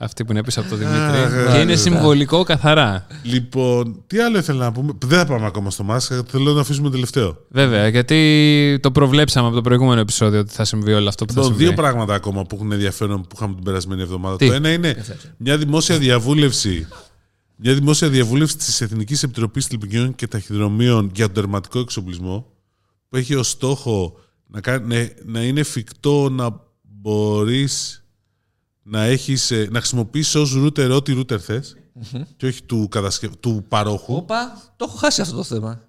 Αυτή 0.00 0.24
που 0.24 0.32
είναι 0.32 0.42
πίσω 0.42 0.60
από 0.60 0.68
το 0.68 0.76
Δημήτρη. 0.76 0.98
Αχ, 1.00 1.28
και 1.30 1.36
μάλιστα. 1.36 1.60
είναι 1.60 1.74
συμβολικό 1.74 2.42
καθαρά. 2.42 3.06
Λοιπόν, 3.22 4.02
τι 4.06 4.18
άλλο 4.20 4.38
ήθελα 4.38 4.64
να 4.64 4.72
πούμε; 4.72 4.92
Δεν 5.04 5.18
θα 5.18 5.26
πάμε 5.26 5.46
ακόμα 5.46 5.70
στο 5.70 5.82
Μάσκ. 5.84 6.12
Θέλω 6.26 6.52
να 6.52 6.60
αφήσουμε 6.60 6.90
τελευταίο. 6.90 7.36
Βέβαια, 7.48 7.88
γιατί 7.88 8.78
το 8.82 8.90
προβλέψαμε 8.90 9.46
από 9.46 9.56
το 9.56 9.62
προηγούμενο 9.62 10.00
επεισόδιο 10.00 10.40
ότι 10.40 10.52
θα 10.52 10.64
συμβεί 10.64 10.92
όλο 10.92 11.08
αυτό 11.08 11.24
που 11.24 11.32
θα 11.32 11.40
Το 11.40 11.46
συμβεί. 11.46 11.64
δύο 11.64 11.72
πράγματα 11.72 12.14
ακόμα 12.14 12.44
που 12.44 12.54
έχουν 12.54 12.72
ενδιαφέρον 12.72 13.20
που 13.20 13.28
είχαμε 13.34 13.54
την 13.54 13.64
περασμένη 13.64 14.02
εβδομάδα. 14.02 14.36
Τι; 14.36 14.46
Το 14.46 14.52
ένα 14.52 14.72
είναι 14.72 15.04
μια 15.36 15.56
δημόσια 15.58 15.98
διαβούλευση. 15.98 16.86
Μια 17.56 17.74
δημόσια 17.74 18.08
διαβούλευση 18.08 18.56
της 18.56 18.80
Εθνικής 18.80 19.22
Επιτροπής 19.22 19.66
Τηλεπικοινωνιών 19.66 20.14
και 20.14 20.26
Ταχυδρομείων 20.26 21.10
για 21.14 21.24
τον 21.24 21.34
τερματικό 21.34 21.78
εξοπλισμό 21.78 22.46
που 23.08 23.16
έχει 23.16 23.34
ως 23.34 23.48
στόχο 23.50 24.18
να, 24.46 24.60
κάνει, 24.60 24.94
να, 24.94 25.08
να 25.24 25.42
είναι 25.42 25.60
εφικτό 25.60 26.28
να 26.30 26.60
μπορείς 26.82 28.02
να, 28.90 29.02
έχεις, 29.02 29.50
ε, 29.50 29.68
να 29.70 29.78
χρησιμοποιήσεις 29.78 30.34
ως 30.34 30.56
router 30.56 30.90
ό,τι 30.90 31.14
router 31.18 31.38
θες 31.38 31.76
και 32.36 32.46
όχι 32.46 32.62
του, 32.62 32.88
κατασκευ... 32.90 33.32
του 33.40 33.64
παρόχου. 33.68 34.14
Όπα, 34.14 34.62
το 34.76 34.84
έχω 34.88 34.96
χάσει 34.96 35.20
αυτό 35.20 35.36
το 35.36 35.42
θέμα. 35.42 35.80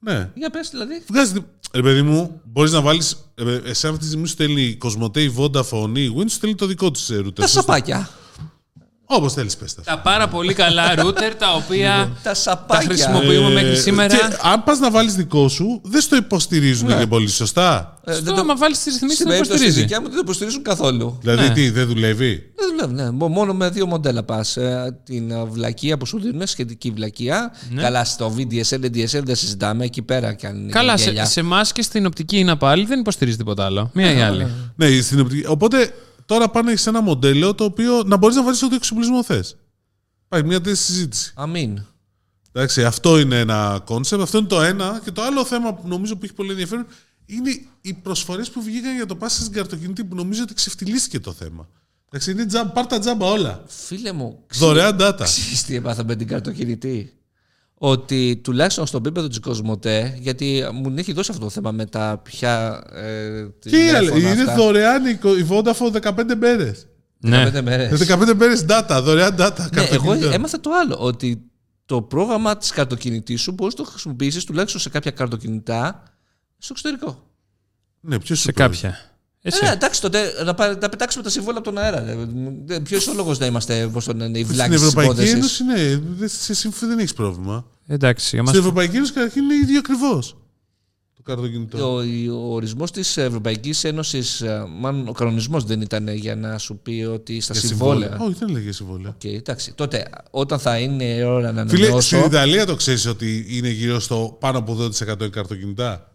Ναι. 0.00 0.30
Για 0.34 0.50
πες 0.50 0.68
δηλαδή. 0.70 1.02
Βγάζει. 1.08 1.32
Ρε 1.72 1.82
παιδί 1.82 2.02
μου, 2.02 2.40
μπορείς 2.44 2.72
να 2.72 2.80
βάλεις. 2.80 3.16
Εσένα 3.64 3.92
αυτή 3.92 3.98
τη 3.98 4.06
στιγμή 4.06 4.26
σου 4.26 4.32
στέλνει 4.32 4.62
η 4.62 4.78
Cosmote, 4.82 5.16
η 5.16 5.34
Vodafone 5.36 5.92
ή 5.94 6.04
η 6.04 6.14
Win, 6.16 6.22
σου 6.28 6.28
στέλνει 6.28 6.54
το 6.54 6.66
δικό 6.66 6.90
της 6.90 7.10
router. 7.12 7.34
Τα 7.34 7.46
σαπάκια. 7.46 8.10
Όπως 9.10 9.32
θέλεις, 9.32 9.56
πες 9.56 9.74
τα. 9.74 9.82
Τα 9.82 9.98
πάρα 9.98 10.28
πολύ 10.28 10.54
καλά 10.54 10.94
ρούτερ 10.94 11.34
τα 11.34 11.54
οποία 11.54 11.90
Τα 11.90 12.10
τα 12.22 12.34
σαπάκια. 12.34 12.86
χρησιμοποιούμε 12.86 13.50
μέχρι 13.50 13.76
σήμερα. 13.76 14.16
Και 14.16 14.22
αν 14.42 14.64
πας 14.64 14.78
να 14.78 14.90
βάλεις 14.90 15.14
δικό 15.14 15.48
σου, 15.48 15.80
δεν 15.84 16.00
στο 16.00 16.16
υποστηρίζουν 16.16 16.98
και 16.98 17.06
πολύ 17.06 17.28
σωστά; 17.28 17.98
Ε, 18.04 18.12
Στο 18.12 18.22
δεν 18.22 18.34
το- 18.34 18.40
άμα 18.40 18.56
βάλεις 18.56 18.78
τις 18.82 18.92
ρυθμίσεις 18.92 19.16
Στην 19.18 19.28
δεν 19.28 19.36
περίπτωση 19.38 19.62
τη 19.62 19.68
υποστηρίζει. 19.68 19.80
δικιά 19.80 20.00
μου 20.00 20.06
δεν 20.06 20.14
το 20.16 20.20
υποστηρίζουν 20.24 20.62
καθόλου. 20.62 21.18
Δηλαδή, 21.20 21.42
Ναι. 21.48 21.54
τι, 21.54 21.70
δεν 21.70 21.86
δουλεύει; 21.86 22.52
Δεν 22.56 22.68
δουλεύει, 22.70 22.94
ναι. 23.02 23.10
Μο- 23.10 23.28
Μόνο 23.28 23.54
με 23.54 23.68
δύο 23.70 23.86
μοντέλα 23.86 24.22
πας. 24.22 24.56
Την 25.04 25.30
ε, 25.30 25.44
βλακεία 25.44 25.96
που 25.98 26.06
σου 26.06 26.20
δίνουν, 26.20 26.46
σχετική 26.46 26.90
βλακεία. 26.90 27.52
Ναι. 27.70 27.82
Καλά, 27.82 28.04
στο 28.04 28.34
VDSL, 28.36 28.84
DSL 28.84 29.22
δεν 29.24 29.36
συζητάμε 29.36 29.84
εκεί 29.84 30.02
πέρα 30.02 30.32
κι 30.32 30.46
αν 30.46 30.56
είναι 30.56 30.70
Καλά, 30.72 30.94
γέλια. 30.94 31.24
σε, 31.24 31.30
σε 31.32 31.40
εμάς 31.40 31.72
και 31.72 31.82
στην 31.82 32.06
οπτική 32.06 32.38
είναι 32.38 32.56
πάλι 32.56 32.84
δεν 32.84 33.00
υποστηρίζει 33.00 33.36
τίποτα 33.36 33.64
άλλο. 33.64 33.90
Μία 33.94 34.12
ή 34.16 34.20
άλλη. 34.20 34.46
Ναι, 34.76 35.00
στην 35.00 35.20
οπτική. 35.20 35.44
Οπότε 35.46 35.92
τώρα 36.28 36.50
πάνε 36.50 36.76
σε 36.76 36.88
ένα 36.88 37.00
μοντέλο 37.00 37.54
το 37.54 37.64
οποίο 37.64 38.02
να 38.02 38.16
μπορείς 38.16 38.36
να 38.36 38.42
βάλεις 38.42 38.62
ό,τι 38.62 38.74
εξοπλισμό 38.74 39.22
θες. 39.22 39.56
Πάει 40.28 40.42
μια 40.42 40.60
τέτοια 40.60 40.74
συζήτηση. 40.74 41.32
Αμήν. 41.36 41.82
Εντάξει, 42.52 42.84
αυτό 42.84 43.18
είναι 43.18 43.38
ένα 43.38 43.82
concept. 43.84 44.22
Αυτό 44.22 44.38
είναι 44.38 44.46
το 44.46 44.60
ένα. 44.60 45.00
Και 45.04 45.10
το 45.10 45.22
άλλο 45.22 45.44
θέμα 45.44 45.74
που 45.74 45.88
νομίζω 45.88 46.16
που 46.16 46.24
έχει 46.24 46.34
πολύ 46.34 46.50
ενδιαφέρον 46.50 46.86
είναι 47.26 47.50
οι 47.80 47.94
προσφορές 47.94 48.50
που 48.50 48.62
βγήκαν 48.62 48.94
για 48.94 49.06
το 49.06 49.16
πάσα 49.16 49.40
στην 49.40 49.52
καρτοκινητή 49.52 50.04
που 50.04 50.14
νομίζω 50.14 50.42
ότι 50.42 50.54
ξεφτυλίστηκε 50.54 51.20
το 51.20 51.32
θέμα. 51.32 51.68
Εντάξει, 52.08 52.30
είναι 52.30 52.46
τζάμπα, 52.46 52.70
πάρ' 52.70 52.86
τα 52.86 52.98
τζάμπα 52.98 53.26
όλα. 53.26 53.64
Φίλε 53.66 54.12
μου, 54.12 54.44
Δωρεάν 54.52 54.96
data. 55.00 55.20
Ξέρεις 55.24 55.64
τι 55.64 55.74
έπαθα 55.74 56.04
με 56.04 56.16
την 56.16 56.26
καρτοκινητή; 56.26 57.17
Ότι 57.80 58.36
τουλάχιστον 58.44 58.86
στο 58.86 58.96
επίπεδο 58.96 59.28
της 59.28 59.40
Κοσμοτέ, 59.40 60.18
γιατί 60.20 60.64
μου 60.72 60.94
έχει 60.96 61.12
δώσει 61.12 61.30
αυτό 61.30 61.44
το 61.44 61.50
θέμα 61.50 61.72
με 61.72 61.86
τα 61.86 62.20
πια. 62.22 62.82
Ε, 62.92 63.46
Και 63.58 63.84
η 63.84 63.88
άλλη, 63.90 64.10
τηλέφωνα 64.10 64.32
είναι 64.32 64.42
αυτά. 64.42 64.54
δωρεάν 64.54 65.06
η 65.06 65.18
η 65.38 65.46
Vodafone 65.50 66.00
15 66.02 66.34
μέρες. 66.38 66.86
Ναι. 67.18 67.50
15 67.54 67.62
μέρες. 67.62 68.08
15 68.08 68.34
μέρες 68.34 68.64
data, 68.68 69.00
δωρεάν 69.02 69.34
data. 69.38 69.58
Ναι, 69.74 69.82
εγώ 69.82 70.04
καρτοκινητών. 70.04 70.32
έμαθα 70.32 70.60
το 70.60 70.70
άλλο. 70.72 70.96
Ότι 70.98 71.42
το 71.86 72.02
πρόγραμμα 72.02 72.56
της 72.56 72.70
καρτοκινητής 72.70 73.40
σου 73.40 73.52
μπορείς 73.52 73.74
να 73.74 73.84
το 73.84 73.90
χρησιμοποιήσεις 73.90 74.44
τουλάχιστον 74.44 74.80
σε 74.80 74.88
κάποια 74.88 75.10
καρτοκινητά 75.10 76.02
στο 76.58 76.68
εξωτερικό. 76.70 77.22
Ναι, 78.00 78.18
ποιος 78.20 78.40
Σε 78.40 78.52
κάποια. 78.52 78.98
Εσύ. 79.42 79.60
Ε, 79.66 79.70
εντάξει, 79.72 80.00
τότε 80.00 80.42
να, 80.44 80.54
πα- 80.54 80.78
να 80.80 80.88
πετάξουμε 80.88 81.24
τα 81.24 81.30
συμβόλαια 81.30 81.58
από 81.64 81.70
τον 81.72 81.82
αέρα. 81.82 82.04
Ποιος 82.82 83.04
είναι 83.04 83.14
ο 83.14 83.16
λόγος 83.16 83.38
να 83.38 83.46
είμαστε 83.46 83.88
πώς 83.92 84.04
το 84.04 84.12
λένε, 84.12 84.38
οι 84.38 84.42
Στην 84.42 84.54
βλάκες 84.54 84.74
της 84.80 84.82
Ευρωπαϊκή 84.88 85.12
υπόθεσης; 85.12 85.34
Ένωση, 85.34 85.64
ναι, 85.64 86.00
δεν- 86.18 86.28
σε 86.28 86.54
συμφ- 86.54 86.78
δεν 86.84 86.98
έχεις 86.98 87.12
πρόβλημα. 87.12 87.66
Εντάξει, 87.86 88.28
για 88.32 88.40
μας... 88.42 88.48
Στην 88.50 88.60
Ευρωπαϊκή 88.62 88.96
Ένωση 88.96 89.12
καταρχήν 89.12 89.42
είναι 89.42 89.54
ίδιο 89.54 89.78
ακριβώς. 89.78 90.36
Το 91.16 91.22
καρτοκινητό. 91.22 91.92
Ο, 91.94 91.98
ο 92.32 92.54
ορισμός 92.54 92.90
της 92.90 93.16
Ευρωπαϊκής 93.16 93.84
Ένωσης, 93.84 94.42
μάλλον 94.80 95.08
ο 95.08 95.12
κανονισμός 95.12 95.64
δεν 95.64 95.80
ήταν 95.80 96.08
για 96.08 96.36
να 96.36 96.58
σου 96.58 96.78
πει 96.82 97.06
ότι 97.12 97.40
στα 97.40 97.52
Για 97.52 97.62
συμβόλαια. 97.68 98.16
Όχι, 98.20 98.34
δεν 98.38 98.48
λέγε 98.48 98.72
συμβόλαια. 98.72 99.08
Οκ, 99.14 99.24
εντάξει. 99.24 99.72
Τότε, 99.74 100.04
όταν 100.30 100.58
θα 100.58 100.78
είναι 100.78 101.04
η 101.04 101.22
ώρα 101.22 101.52
να 101.52 101.66
Φίλε, 101.66 101.84
ανανεώσω. 101.84 102.16
στην 102.16 102.24
Ιταλία 102.30 102.66
το 102.66 102.74
ξέρεις 102.76 103.06
ότι 103.06 103.46
είναι 103.48 103.68
γύρω 103.68 104.00
στο 104.00 104.36
πάνω 104.40 104.58
από 104.58 104.76
80% 105.18 105.22
οι 105.24 105.30
καρτοκινητά. 105.30 106.07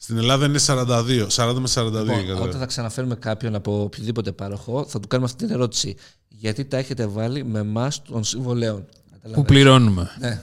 Στην 0.00 0.16
Ελλάδα 0.18 0.46
είναι 0.46 0.58
42, 0.66 1.26
40 1.30 1.54
με 1.58 1.68
42. 1.74 1.90
Λοιπόν, 1.92 2.08
εκατό. 2.18 2.42
όταν 2.42 2.60
θα 2.60 2.66
ξαναφέρουμε 2.66 3.14
κάποιον 3.14 3.54
από 3.54 3.82
οποιοδήποτε 3.82 4.32
πάροχο, 4.32 4.84
θα 4.88 5.00
του 5.00 5.08
κάνουμε 5.08 5.28
αυτή 5.30 5.44
την 5.46 5.54
ερώτηση. 5.54 5.96
Γιατί 6.28 6.64
τα 6.64 6.76
έχετε 6.76 7.06
βάλει 7.06 7.44
με 7.44 7.58
εμάς 7.58 8.02
των 8.02 8.24
συμβολαίων. 8.24 8.84
Που 8.84 9.10
Καταλαβαίνεις. 9.12 9.48
πληρώνουμε; 9.48 10.10
Ναι. 10.18 10.40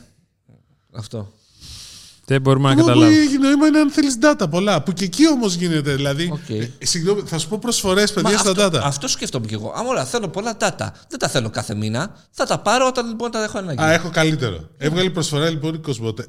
Αυτό. 0.91 1.33
Δεν 2.27 2.41
μπορούμε 2.41 2.65
να 2.67 2.71
Εγώ 2.73 2.81
που 2.81 2.87
καταλάβουμε. 2.87 3.17
έχει 3.17 3.37
νόημα 3.37 3.67
είναι 3.67 3.79
αν 3.79 3.91
θέλεις 3.91 4.17
data 4.21 4.45
πολλά. 4.49 4.81
Που 4.83 4.91
και 4.93 5.03
εκεί 5.03 5.27
όμως 5.29 5.53
γίνεται. 5.53 5.95
Δηλαδή, 5.95 6.29
Οκ. 6.33 6.49
ε, 6.49 6.69
συγγνώμη, 6.85 7.21
θα 7.25 7.37
σου 7.37 7.47
πω 7.47 7.57
προσφορές, 7.61 8.13
Μα 8.13 8.21
παιδιά, 8.21 8.37
στα 8.37 8.49
αυτό, 8.51 8.65
data. 8.65 8.79
αυτό 8.83 9.07
σκέφτομαι 9.07 9.45
κι 9.45 9.53
εγώ. 9.53 9.73
Αν 9.75 9.85
όλα 9.85 10.05
θέλω 10.05 10.27
πολλά 10.27 10.57
data, 10.59 10.87
δεν 11.09 11.19
τα 11.19 11.27
θέλω 11.27 11.49
κάθε 11.49 11.75
μήνα. 11.75 12.15
Θα 12.31 12.45
τα 12.45 12.59
πάρω 12.59 12.87
όταν 12.87 13.07
λοιπόν 13.07 13.31
τα 13.31 13.43
έχω 13.43 13.57
ανάγκη. 13.57 13.81
Α, 13.81 13.91
έχω 13.93 14.09
καλύτερο. 14.09 14.69
Έβγαλε 14.77 15.09
προσφορά 15.09 15.49
λοιπόν 15.49 15.73
η 15.73 15.79
Cosmote. 15.87 16.19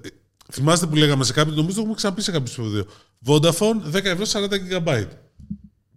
Ε, 0.49 0.53
Θυμάστε 0.53 0.87
που 0.87 0.95
λέγαμε 0.97 1.25
σε 1.25 1.33
κάποιο, 1.33 1.53
νομίζω 1.55 1.75
το 1.75 1.81
έχουμε 1.81 1.95
ξαναπεί 1.95 2.23
σε 2.23 2.31
κάποιο 2.31 2.47
επεισόδιο. 2.53 2.85
Vodafone 3.27 3.97
10 3.97 4.05
ευρώ 4.05 4.25
40 4.27 4.85
GB. 4.87 5.05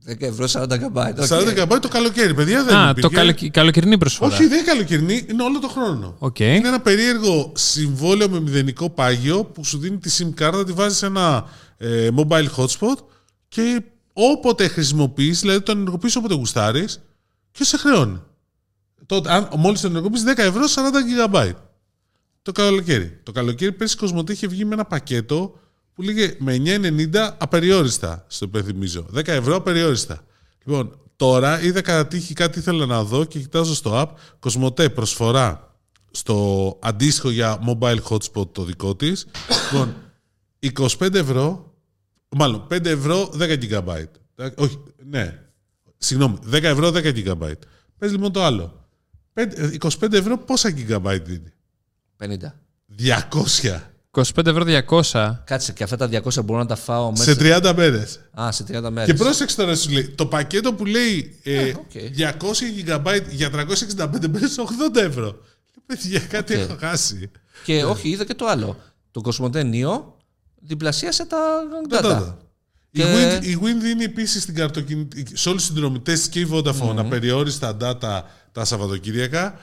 10 0.10 0.22
ευρώ 0.22 0.45
40 0.52 0.66
GB. 0.70 1.28
40 1.30 1.64
GB 1.64 1.80
το 1.82 1.88
καλοκαίρι, 1.88 2.34
παιδιά 2.34 2.64
δεν 2.64 2.76
Α, 2.76 2.84
το 2.86 2.89
υπήρχε. 3.00 3.16
καλοκαι- 3.16 3.52
καλοκαιρινή 3.52 3.97
προσφορά. 3.97 4.34
Όχι, 4.36 4.45
δεν 4.47 4.58
είναι 4.58 4.68
καλοκαιρινή, 4.68 5.26
είναι 5.30 5.43
όλο 5.43 5.60
το 5.60 5.68
χρόνο. 5.68 6.16
Οκ. 6.20 6.39
Είναι 6.39 6.68
ένα 6.68 6.80
περίεργο 6.82 7.52
συμβόλαιο 7.56 8.30
με 8.30 8.39
μηδενικό 8.39 8.89
πάγιο 8.89 9.43
που 9.45 9.66
σου 9.66 9.78
δίνει 9.78 9.97
τη 9.97 10.16
SIM 10.20 10.30
κάρτα, 10.34 10.64
τη 10.64 10.72
βάζεις 10.72 10.97
σε 10.97 11.06
ένα 11.06 11.45
ε, 11.78 12.08
mobile 12.16 12.47
hotspot 12.58 12.97
και 13.47 13.82
όποτε 14.14 14.68
χρησιμοποιείς, 14.68 15.39
δηλαδή 15.39 15.62
το 15.62 15.72
ενεργοποιείς 15.72 16.16
όποτε 16.16 16.34
γουστάρεις 16.34 17.00
και 17.52 17.64
σε 17.64 17.78
χρεώνει. 17.78 18.22
Τότε, 19.06 19.32
αν 19.32 19.47
μόλις 19.58 19.82
το 19.82 19.88
ενεργοποιείς 19.88 20.24
10 20.24 20.38
ευρώ 20.38 20.64
40 20.68 21.32
GB. 21.32 21.52
Το 22.42 22.52
καλοκαίρι. 22.52 23.20
Το 23.24 23.32
καλοκαίρι 23.32 23.72
πέρσι 23.72 23.96
η 23.96 23.98
Κοσμοτέ 23.98 24.32
είχε 24.32 24.48
βγει 24.48 24.66
με 24.66 24.74
ένα 24.74 24.86
πακέτο 24.86 25.60
που 25.94 26.02
λέγε 26.02 26.36
με 26.40 26.62
9,90 26.66 27.30
απεριόριστα, 27.38 28.26
στο 28.28 28.46
υπενθυμίζω. 28.46 29.06
10 29.16 29.28
ευρώ 29.28 29.56
απεριόριστα. 29.56 30.26
Λοιπόν, 30.66 31.00
τώρα 31.16 31.62
είδα 31.62 31.82
κατά 31.82 32.08
τύχη 32.08 32.34
κάτι 32.34 32.60
ήθελα 32.60 32.86
να 32.86 33.04
δω 33.04 33.26
και 33.26 33.40
κοιτάζω 33.40 33.76
στο 33.76 33.92
app. 34.02 34.08
Κοσμοτέ 34.40 34.90
προσφορά 34.90 35.78
στο 36.12 36.78
αντίστοιχο 36.82 37.30
για 37.30 37.60
mobile 37.68 38.02
hotspot 38.10 38.52
το 38.52 38.64
δικό 38.64 38.96
της. 38.96 39.28
λοιπόν, 39.72 39.96
25 41.00 41.14
ευρώ, 41.14 41.74
μάλλον 42.30 42.68
5 42.70 42.86
ευρώ 42.86 43.34
10 43.40 43.58
GB. 43.62 44.04
Όχι, 44.56 44.84
ναι. 45.06 45.40
Συγγνώμη, 45.98 46.38
10 46.52 46.64
ευρώ 46.64 46.90
10 46.90 47.14
GB. 47.14 47.52
Πες 47.98 48.12
λοιπόν 48.12 48.32
το 48.32 48.44
άλλο. 48.44 48.88
5 49.34 49.78
25 49.80 50.14
ευρώ 50.14 50.38
πόσα 50.38 50.70
GB 50.70 51.20
δίνει; 51.24 51.54
50. 52.20 52.28
200 53.00 53.80
25 54.12 54.46
ευρώ 54.46 54.64
200. 55.12 55.34
Κάτσε 55.44 55.72
και 55.74 55.84
αυτά 55.84 55.98
τα 55.98 56.10
200 56.24 56.44
μπορώ 56.46 56.60
να 56.60 56.66
τα 56.66 56.76
φάω 56.76 57.12
μέσα. 57.12 57.24
σε 57.24 57.36
30 57.62 57.74
μέρες. 57.76 58.20
Α, 58.42 58.52
σε 58.52 58.64
30 58.68 58.90
μέρες. 58.90 59.06
Και 59.06 59.14
πρόσεξε 59.14 59.56
τώρα 59.56 59.76
σου 59.76 59.90
λέει, 59.92 60.10
το 60.10 60.26
πακέτο 60.26 60.74
που 60.74 60.86
λέει 60.86 61.40
ε, 61.44 61.70
οκ. 61.70 61.92
200 62.18 63.02
GB 63.04 63.22
για 63.30 63.50
365 63.50 64.28
μέρες 64.30 64.56
80 64.94 64.96
ευρώ. 64.96 65.36
Παιδιά, 65.86 66.20
κάτι 66.20 66.54
Οκ. 66.54 66.60
έχω 66.60 66.76
χάσει. 66.80 67.32
Και 67.66 67.84
όχι, 67.84 68.10
είδα 68.10 68.26
και 68.26 68.34
το 68.34 68.46
άλλο. 68.48 68.78
Το 69.12 69.22
Cosmote 69.26 69.52
Neo 69.74 70.02
διπλασίασε 70.62 71.26
τα 71.26 71.38
Τα 71.90 72.00
data. 72.02 72.12
data. 72.22 72.36
Η, 72.92 73.00
Και- 73.00 73.38
Wind, 73.40 73.44
η 73.46 73.58
Wind 73.62 73.82
δίνει 73.82 74.04
επίσης 74.04 74.42
στην 74.44 74.56
καρτοκινητή, 74.56 75.26
σε 75.34 75.50
όλους 75.50 75.62
τους 75.62 75.72
συνδρομητές 75.74 76.28
και 76.30 76.40
η 76.40 76.48
Vodafone 76.52 76.96
απεριόριστα 76.98 77.78
data 77.82 78.22
τα 78.52 78.66
Σαββατοκύριακα. 78.66 79.60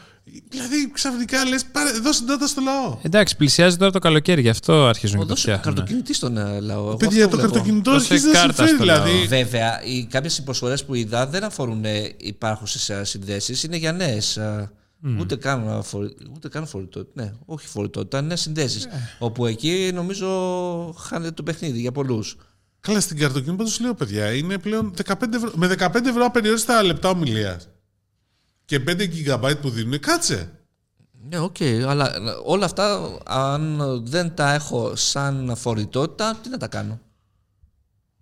Δηλαδή 0.48 0.90
ξαφνικά 0.92 1.44
λες, 1.44 1.64
δώσε 2.02 2.24
data 2.28 2.46
στο 2.48 2.60
λαό. 2.60 2.98
Εντάξει, 3.02 3.36
πλησιάζει 3.36 3.76
τώρα 3.76 3.90
το 3.90 3.98
καλοκαίρι, 3.98 4.40
γι' 4.40 4.48
αυτό 4.48 4.86
αρχίζουν 4.86 5.16
και 5.18 5.22
το 5.22 5.28
Δώσε 5.28 5.40
φτιάχνουν. 5.42 5.74
καρτοκινητή 5.74 6.14
στον 6.14 6.36
ε, 6.36 6.60
λαό. 6.60 6.96
Παιδιά, 6.96 7.24
Αυτό 7.24 7.36
το 7.36 7.36
βλέπω. 7.42 7.52
καρτοκινητό 7.52 7.90
Δώσε 7.92 8.12
αρχίζει 8.12 8.26
να 8.32 8.32
κάρτα 8.40 8.66
συμφέρει. 8.66 8.76
στο 8.76 8.84
λαό. 8.84 9.04
Δηλαδή, 9.04 9.26
Βέβαια, 9.26 9.82
οι, 9.84 10.04
κάποιες 10.10 10.38
υποσφορές 10.38 10.84
που 10.84 10.94
είδα 10.94 11.26
δεν 11.26 11.44
αφορούν 11.44 11.84
ε, 11.84 12.14
υπάρχουσες 12.16 13.08
συνδέσεις, 13.08 13.62
είναι 13.62 13.76
για 13.76 13.92
νέες. 13.92 14.36
ε, 14.36 14.70
Ούτε 15.20 15.36
καν, 15.36 15.68
ε, 15.68 15.82
φορη- 15.82 16.16
ούτε 16.34 16.48
καν 16.48 16.66
φορητότητα. 16.66 17.22
Ναι, 17.22 17.32
όχι 17.44 17.66
φορητότητα, 17.66 18.18
είναι 18.18 18.36
συνδέσεις. 18.36 18.88
Όπου 19.18 19.46
εκεί 19.46 19.90
νομίζω 19.94 20.28
χάνεται 20.98 21.30
το 21.30 21.42
παιχνίδι 21.42 21.80
για 21.80 21.92
πολλούς. 21.92 22.36
Καλά, 22.80 23.00
στην 23.00 23.18
καρτοκινητή 23.18 23.56
πάντως 23.56 23.70
λέω, 23.80 23.94
παιδιά, 23.94 24.32
είναι 24.34 24.58
πλέον 24.58 24.92
15 25.04 25.12
ευρώ. 25.34 25.50
Με 25.54 25.66
15 25.78 26.08
ευρώ 26.08 26.24
απεριόριστα 26.24 26.82
λεπτά 26.82 27.08
ομιλίας. 27.08 27.68
Και 28.66 28.80
5 28.86 28.90
GB 28.90 29.52
που 29.60 29.70
δίνουν, 29.70 30.00
κάτσε. 30.00 30.50
Ναι, 31.28 31.38
οκ, 31.38 31.56
αλλά 31.88 32.14
ε, 32.16 32.20
όλα 32.44 32.64
αυτά 32.64 33.00
αν 33.26 33.80
δεν 34.04 34.34
τα 34.34 34.52
έχω 34.54 34.96
σαν 34.96 35.52
φορητότητα, 35.56 36.38
τι 36.42 36.48
να 36.48 36.56
τα 36.58 36.68
κάνω; 36.68 36.98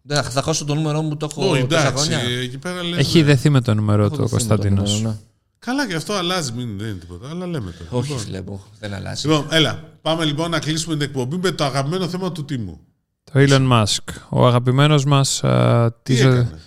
Δεν 0.02 0.22
θα, 0.22 0.30
θα 0.30 0.42
χάσω 0.42 0.64
το 0.64 0.74
νούμερό 0.74 1.02
μου, 1.02 1.16
το 1.16 1.28
έχω 1.30 1.50
Όχι, 1.50 1.66
τόσα 1.66 1.86
εντάξει, 1.88 2.08
χρόνια. 2.10 2.28
εκεί 2.40 2.58
πέρα 2.58 2.82
λέμε. 2.82 2.96
Έχει 2.96 3.22
δεθεί 3.22 3.50
με 3.50 3.60
το 3.60 3.74
νούμερο 3.74 4.04
Έχω 4.04 4.16
του 4.16 4.22
ο 4.24 4.26
δεθεί 4.26 4.34
με 4.34 4.40
το 4.40 4.46
Κωνσταντίνος. 4.56 4.92
νούμερο, 4.92 5.10
ναι. 5.10 5.16
Καλά, 5.58 5.86
και 5.88 5.94
αυτό 5.94 6.12
αλλάζει, 6.12 6.52
μην, 6.52 6.78
δεν 6.78 6.88
είναι 6.88 6.98
τίποτα. 6.98 7.28
Αλλά 7.30 7.46
λέμε 7.46 7.70
τώρα. 7.70 7.90
Όχι, 7.90 8.08
Λοιπόν. 8.10 8.24
φίλε 8.24 8.42
μου, 8.42 8.62
δεν 8.80 8.94
αλλάζει. 8.94 9.26
Λοιπόν, 9.28 9.46
έλα. 9.50 9.82
Πάμε 10.02 10.24
λοιπόν 10.24 10.50
να 10.50 10.58
κλείσουμε 10.58 10.94
την 10.96 11.02
εκπομπή 11.02 11.36
με 11.36 11.50
το 11.50 11.64
αγαπημένο 11.64 12.08
θέμα 12.08 12.32
του 12.32 12.44
Τίμου. 12.44 12.80
Το 13.24 13.32
Elon 13.34 13.70
Musk, 13.72 14.12
ο 14.28 14.46
αγαπημένος 14.46 15.04
μας... 15.04 15.44
α, 15.44 15.92
Τι 16.02 16.12
της- 16.14 16.22
έκανε; 16.24 16.58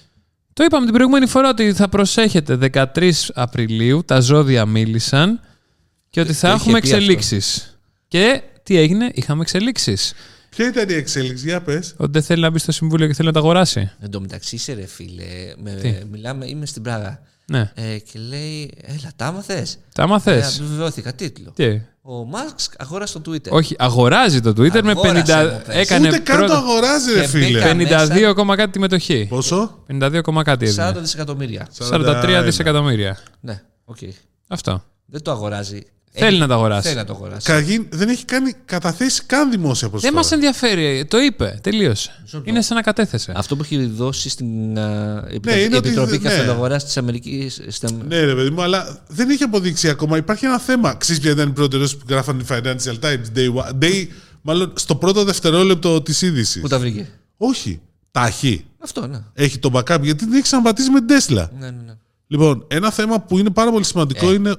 Το 0.58 0.64
είπαμε 0.64 0.86
την 0.86 0.94
προηγούμενη 0.94 1.28
φορά 1.28 1.50
ότι 1.50 1.74
θα 1.74 1.90
προσέχετε 1.90 2.58
13 2.74 3.12
Απριλίου, 3.34 4.04
τα 4.06 4.20
ζώδια 4.20 4.66
μίλησαν 4.66 5.40
και 6.10 6.20
ότι 6.20 6.34
θα 6.34 6.48
το 6.48 6.54
είχε 6.54 6.62
έχουμε 6.64 6.80
πει 6.80 6.86
αυτό. 6.88 6.96
εξελίξεις. 6.98 7.78
Και 8.08 8.42
τι 8.64 8.78
έγινε, 8.78 9.10
είχαμε 9.14 9.42
εξελίξεις. 9.42 10.14
Ποια 10.50 10.68
ήταν 10.68 10.90
η 10.90 10.94
εξέλιξη, 10.94 11.46
για 11.48 11.62
πες. 11.62 11.94
Ότι 11.98 12.12
δεν 12.12 12.22
θέλει 12.24 12.42
να 12.42 12.50
μπει 12.50 12.60
στο 12.60 12.72
συμβούλιο 12.72 13.08
και 13.08 13.14
θέλει 13.14 13.28
να 13.28 13.34
τα 13.34 13.40
αγοράσει. 13.40 13.92
Εν 14.00 14.10
τω 14.12 14.22
μεταξύ, 14.22 14.56
είσαι 14.56 14.74
ρε 14.74 14.86
φίλε, 14.86 15.24
με, 15.58 15.72
Τι; 15.72 15.96
μιλάμε, 16.12 16.46
είμαι 16.48 16.66
στην 16.66 16.82
Πράγα 16.82 17.22
Ναι. 17.46 17.72
ε, 17.76 17.98
και 17.98 18.20
λέει, 18.20 18.72
έλα, 18.82 19.12
τα 19.16 19.26
άμαθες; 19.26 19.78
Τα 19.94 20.02
Ε, 20.02 20.06
άμαθες. 20.06 20.60
επιβεβαιώθηκα 20.60 21.14
τίτλο. 21.14 21.52
Τι; 21.56 21.82
Ο 22.10 22.26
Μασκ 22.26 22.70
αγόρασε 22.78 23.20
το 23.20 23.32
Twitter. 23.32 23.50
Όχι, 23.50 23.76
αγοράζει 23.78 24.42
το 24.42 24.50
Twitter 24.50 24.82
με 24.84 24.90
Αγόρασε, 24.92 25.24
50. 25.24 25.52
μου 25.54 25.62
πες. 25.66 25.76
Έκανε 25.76 26.08
Ούτε 26.08 26.18
καν 26.20 26.38
το 26.40 26.46
πρώτα- 26.46 26.58
αγοράζει, 26.58 27.14
ρε 27.14 27.22
Και 27.22 27.28
φίλε. 27.28 27.46
μπήκα. 27.76 28.06
52 28.08 28.24
ακόμα 28.30 28.56
κάτι 28.56 28.72
τη 28.72 28.80
μετοχή. 28.80 29.26
Πόσο; 29.30 29.84
52 29.88 30.18
ακόμα 30.18 30.44
κάτι 30.44 30.66
40 30.66 30.80
έδινε. 30.88 31.00
δισεκατομμύρια. 31.02 31.68
43 31.90 32.42
δισεκατομμύρια. 32.44 33.18
Ναι, 33.40 33.62
οκ. 33.86 33.98
Αυτό. 34.48 34.84
Δεν 35.06 35.22
το 35.22 35.32
αγοράζει. 35.32 35.82
Θέλει 36.20 36.30
Έχει- 36.32 36.40
να 36.40 36.48
το 36.48 36.54
αγοράσει. 36.54 36.82
Θέλει 36.88 36.96
να 37.00 37.06
το 37.06 37.14
αγοράσει. 37.14 37.46
Καταρχήν 37.48 37.86
δεν 37.90 38.10
έχει 38.10 38.26
κάνει 38.26 38.54
κατάθεση 38.66 39.22
καν 39.26 39.52
δημόσια 39.52 39.82
Δεν 39.82 39.90
προσφορά. 39.90 40.14
μας 40.14 40.32
ενδιαφέρει. 40.32 41.06
Το 41.06 41.18
είπε. 41.20 41.60
Τελείωσε. 41.64 42.12
Είναι 42.44 42.62
σαν 42.62 42.76
να 42.76 42.82
κατέθεσε. 42.84 43.34
Αυτό 43.36 43.56
που 43.56 43.64
έχει 43.64 43.86
δώσει 43.86 44.30
στην 44.30 44.80
α, 44.80 45.18
Επιτροπή, 45.28 45.50
Ναι, 45.58 45.64
είναι 45.64 45.76
ότι 45.78 45.88
Επιτροπή 45.88 46.12
δεν- 46.18 46.22
ναι. 46.22 46.30
Κεφαλαγοράς 46.30 46.84
της 46.86 46.98
Αμερικής. 46.98 47.62
Στα... 47.68 47.90
Ναι, 48.08 48.20
ρε 48.24 48.36
παιδί 48.36 48.50
μου, 48.50 48.62
αλλά 48.62 49.00
δεν 49.08 49.30
έχει 49.30 49.44
αποδείξει 49.44 49.90
ακόμα. 49.90 50.18
Υπάρχει 50.18 50.46
ένα 50.46 50.60
θέμα. 50.60 50.94
Ξέρεις 50.96 51.22
ποια 51.22 51.32
ήταν 51.32 51.50
η 51.50 51.52
πρώτη 51.52 51.76
ερώτηση 51.76 51.98
που 51.98 52.06
γράφανε 52.10 52.42
οι 52.42 52.46
Financial 52.50 53.00
Times; 53.06 53.38
Day, 53.38 53.54
one- 53.54 53.84
day 53.84 54.08
μάλλον 54.42 54.74
στο 54.76 54.96
πρώτο 54.96 55.24
δευτερόλεπτο 55.24 56.02
της 56.02 56.22
είδησης. 56.22 56.62
Πού 56.62 56.68
τα 56.68 56.80
βρήκε; 56.80 57.08
Όχι. 57.38 57.82
Ταχύ. 58.12 58.66
Αυτό, 58.80 59.08
ναι. 59.08 59.20
Έχει 59.34 59.58
το 59.60 59.70
backup 59.74 60.00
γιατί 60.02 60.24
δεν 60.26 60.34
έχει 60.34 60.42
ξαναπατήσει 60.42 60.90
με 60.92 61.00
την 61.06 61.18
Tesla. 61.18 61.48
ναι, 61.60 61.66
ναι, 61.66 61.82
ναι. 61.86 61.94
Λοιπόν, 62.28 62.66
ένα 62.68 62.92
θέμα 62.92 63.22
που 63.22 63.38
είναι 63.38 63.50
πάρα 63.50 63.72
πολύ 63.72 63.84
σημαντικό 63.86 64.30
Ε. 64.30 64.34
είναι. 64.34 64.56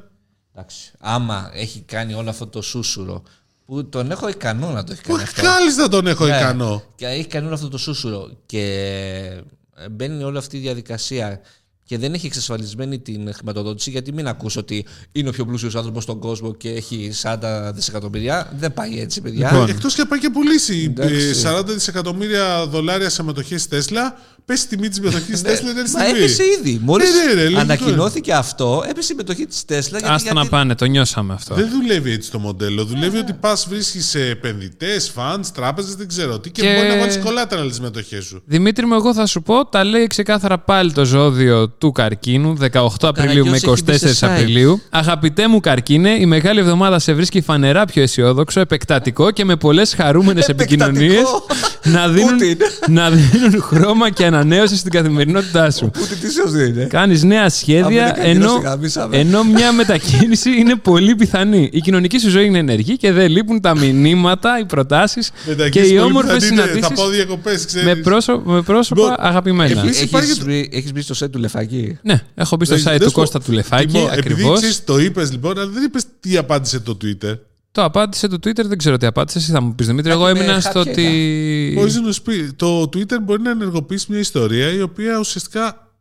Εντάξει. 0.58 0.90
Άμα 0.98 1.50
έχει 1.54 1.80
κάνει 1.86 2.14
όλο 2.14 2.30
αυτό 2.30 2.46
το 2.46 2.62
σούσουρο, 2.62 3.22
που 3.66 3.88
τον 3.88 4.10
έχω 4.10 4.28
ικανό 4.28 4.70
να 4.70 4.84
το 4.84 4.92
έχει 4.92 5.00
κάνει 5.02 5.14
Όχι, 5.18 5.28
αυτό. 5.28 5.42
κάλλιστα 5.42 5.88
τον 5.88 6.06
έχω 6.06 6.26
Ναι. 6.26 6.36
ικανό. 6.36 6.82
Και 6.94 7.06
έχει 7.06 7.26
κάνει 7.26 7.46
όλο 7.46 7.54
αυτό 7.54 7.68
το 7.68 7.78
σούσουρο 7.78 8.30
και 8.46 9.42
μπαίνει 9.90 10.22
όλη 10.24 10.38
αυτή 10.38 10.56
η 10.56 10.60
διαδικασία 10.60 11.40
και 11.84 11.98
δεν 11.98 12.14
έχει 12.14 12.26
εξασφαλισμένη 12.26 12.98
την 12.98 13.34
χρηματοδότηση, 13.34 13.90
γιατί 13.90 14.12
μην 14.12 14.28
ακούς 14.28 14.56
ότι 14.56 14.86
είναι 15.12 15.28
ο 15.28 15.32
πιο 15.32 15.44
πλούσιος 15.44 15.74
άνθρωπος 15.76 16.02
στον 16.02 16.18
κόσμο 16.18 16.54
και 16.54 16.70
έχει 16.70 17.12
40 17.22 17.70
δισεκατομμύρια. 17.74 18.52
Δεν 18.58 18.74
πάει 18.74 19.00
έτσι, 19.00 19.20
παιδιά. 19.20 19.52
Λοιπόν. 19.52 19.68
Εκτός 19.68 19.94
και 19.94 20.00
να 20.02 20.06
πάει 20.08 20.18
και 20.18 20.30
πουλήσει 20.30 20.84
Εντάξει. 20.96 21.16
ε, 21.44 21.58
40 21.58 21.62
δισεκατομμύρια 21.66 22.66
δολάρια 22.66 23.10
σε 23.10 23.22
μετοχές 23.22 23.66
Tesla, 23.70 24.12
πέσει 24.48 24.64
η 24.64 24.68
τιμή 24.68 24.88
της 24.88 25.00
μετοχή 25.00 25.32
Tesla 25.32 25.40
την 25.42 25.74
Μα 25.76 25.86
στιγμή. 25.86 26.18
έπεσε 26.18 26.42
ήδη. 26.60 26.80
Μόλις 26.82 27.08
Ναι, 27.10 27.24
ναι, 27.26 27.34
ναι, 27.34 27.42
λογικό 27.42 27.60
ανακοινώθηκε 27.60 28.32
αυτό, 28.32 28.84
έπεσε 28.88 29.12
η 29.12 29.16
μετοχή 29.16 29.46
της 29.46 29.64
Τέσλας. 29.64 30.00
Γιατί, 30.00 30.14
Άστα 30.14 30.28
να 30.32 30.40
γιατί- 30.40 30.48
πάνε, 30.56 30.74
το 30.74 30.84
νιώσαμε 30.84 31.32
αυτό. 31.34 31.54
Δεν 31.54 31.68
δουλεύει 31.80 32.12
έτσι 32.12 32.30
το 32.30 32.38
μοντέλο. 32.38 32.84
Δουλεύει 32.84 33.12
Ναι. 33.12 33.18
ότι 33.18 33.32
πας 33.32 33.66
βρίσκεις 33.68 34.06
σε 34.08 34.20
επενδυτές, 34.28 35.12
funds, 35.16 35.46
τράπεζες, 35.54 35.94
δεν 35.94 36.08
ξέρω 36.08 36.38
τι 36.38 36.50
και, 36.50 36.60
Και- 36.62 36.74
μπορεί 36.76 36.88
να 36.88 36.96
βάλεις 36.98 37.18
collateral 37.24 37.68
τις 37.68 37.80
μετοχέ 37.80 38.20
σου. 38.20 38.42
Δημήτρη 38.46 38.86
μου, 38.86 38.94
εγώ 38.94 39.14
θα 39.14 39.26
σου 39.26 39.42
πω, 39.42 39.66
τα 39.66 39.84
λέει 39.84 40.06
ξεκάθαρα 40.06 40.58
πάλι 40.58 40.92
το 40.92 41.04
ζώδιο 41.04 41.68
του 41.68 41.92
καρκίνου, 41.92 42.54
18 42.56 43.08
Απριλίου 43.08 43.44
με 43.44 43.58
Καραγκιός 43.58 43.80
έχει 43.80 44.00
24 44.00 44.06
μπει 44.06 44.14
σε 44.14 44.26
site. 44.26 44.30
Απριλίου. 44.30 44.80
Αγαπητέ 44.90 45.48
μου 45.48 45.60
καρκίνε, 45.60 46.10
η 46.10 46.26
μεγάλη 46.26 46.60
εβδομάδα 46.60 46.98
σε 46.98 47.12
βρίσκει 47.12 47.40
φανερά 47.40 47.84
πιο 47.84 48.02
αισιόδοξο, 48.02 48.60
επεκτατικό 48.60 49.30
και 49.30 49.44
με 49.44 49.56
πολλές 49.56 49.94
χαρούμενες 49.94 50.48
Επεκτατικό. 50.48 50.84
επικοινωνίες 50.84 51.26
να, 51.94 52.08
δίνουν, 52.08 52.30
Πούτιν. 52.30 52.56
να 52.88 53.10
δίνουν 53.10 53.62
χρώμα 53.62 54.10
και 54.10 54.24
ανανέωση 54.38 54.76
στην 54.76 54.90
καθημερινότητά 54.90 55.70
σου. 55.70 55.90
Ούτε 56.02 56.14
τι 56.20 56.30
σωστή 56.32 56.64
είναι. 56.68 56.84
Κάνεις 56.84 57.22
νέα 57.22 57.48
σχέδια, 57.48 57.84
Αμερικανοί 58.04 58.30
ενώ, 58.30 58.44
να 58.54 58.60
σε 58.60 58.68
γαμίσαμε. 58.68 59.16
ενώ 59.18 59.44
μια 59.44 59.72
μετακίνηση 59.72 60.50
είναι 60.58 60.74
πολύ 60.76 61.14
πιθανή. 61.14 61.68
Η 61.72 61.80
κοινωνική 61.80 62.18
σου 62.18 62.28
ζωή 62.30 62.46
είναι 62.46 62.58
ενεργή 62.58 62.96
και 62.96 63.12
δεν 63.12 63.30
λείπουν 63.30 63.60
τα 63.60 63.76
μηνύματα, 63.78 64.58
οι 64.58 64.64
προτάσεις 64.64 65.30
και 65.30 65.34
Μετακίνηση 65.48 65.92
οι 65.92 65.96
πολύ 65.96 66.08
όμορφες 66.10 66.34
πιθανή 66.34 66.52
είναι, 66.52 66.62
Θα 66.62 66.68
συναντήσεις 66.68 66.96
πάω 67.02 67.08
διακοπές, 67.10 67.64
ξέρεις. 67.64 67.86
με, 67.86 67.94
πρόσω- 67.94 68.42
με 68.44 68.62
πρόσωπα 68.62 69.00
Λοιπόν, 69.00 69.16
αγαπημένα. 69.18 69.80
επίσης- 69.80 70.02
υπάρχει 70.02 70.26
Έχεις 70.30 70.38
το- 70.38 70.44
μπει, 70.44 70.68
έχεις 70.72 70.92
μπει 70.92 71.00
στο 71.00 71.14
σετ 71.14 71.32
του 71.32 71.38
Λεφακή. 71.38 71.98
Ναι, 72.02 72.20
έχω 72.34 72.56
μπει 72.56 72.64
στο 72.64 72.74
Δεν- 72.74 72.84
site 72.84 72.86
δεν 72.90 72.98
του 72.98 73.04
σου 73.04 73.12
πω. 73.12 73.20
Κώστα 73.20 73.40
του 73.40 73.52
Λεφάκη 73.52 73.84
Λοιπόν, 73.92 74.10
ακριβώς. 74.10 74.38
Επειδή 74.40 74.52
ξέρεις, 74.56 74.84
το 74.84 74.98
είπες 74.98 75.30
λοιπόν, 75.30 75.58
αλλά 75.58 75.70
δεν 75.70 75.82
είπες 75.82 76.04
τι 76.20 76.36
απάντησε 76.36 76.80
το 76.80 76.96
Twitter. 77.04 77.38
Το 77.72 77.84
απάντησε 77.84 78.28
το 78.28 78.36
Twitter, 78.36 78.64
δεν 78.64 78.78
ξέρω 78.78 78.96
τι 78.96 79.06
απάντησε. 79.06 79.38
Εσύ 79.38 79.50
θα 79.50 79.60
μου 79.60 79.74
πεις 79.74 79.86
Δημήτρη. 79.86 80.10
Εγώ 80.10 80.24
Κάτι 80.24 80.38
με 80.38 80.44
έμεινα 80.44 80.60
στο 80.60 80.70
χάπια 80.72 80.90
ότι. 80.92 81.72
Μπορείς 81.74 82.00
να 82.00 82.12
σου 82.12 82.22
πεις, 82.22 82.52
το 82.56 82.82
Twitter 82.82 83.16
μπορεί 83.22 83.42
να 83.42 83.50
ενεργοποιήσει 83.50 84.06
μια 84.08 84.18
ιστορία 84.20 84.72
η 84.72 84.80
οποία 84.80 85.18
ουσιαστικά 85.18 85.92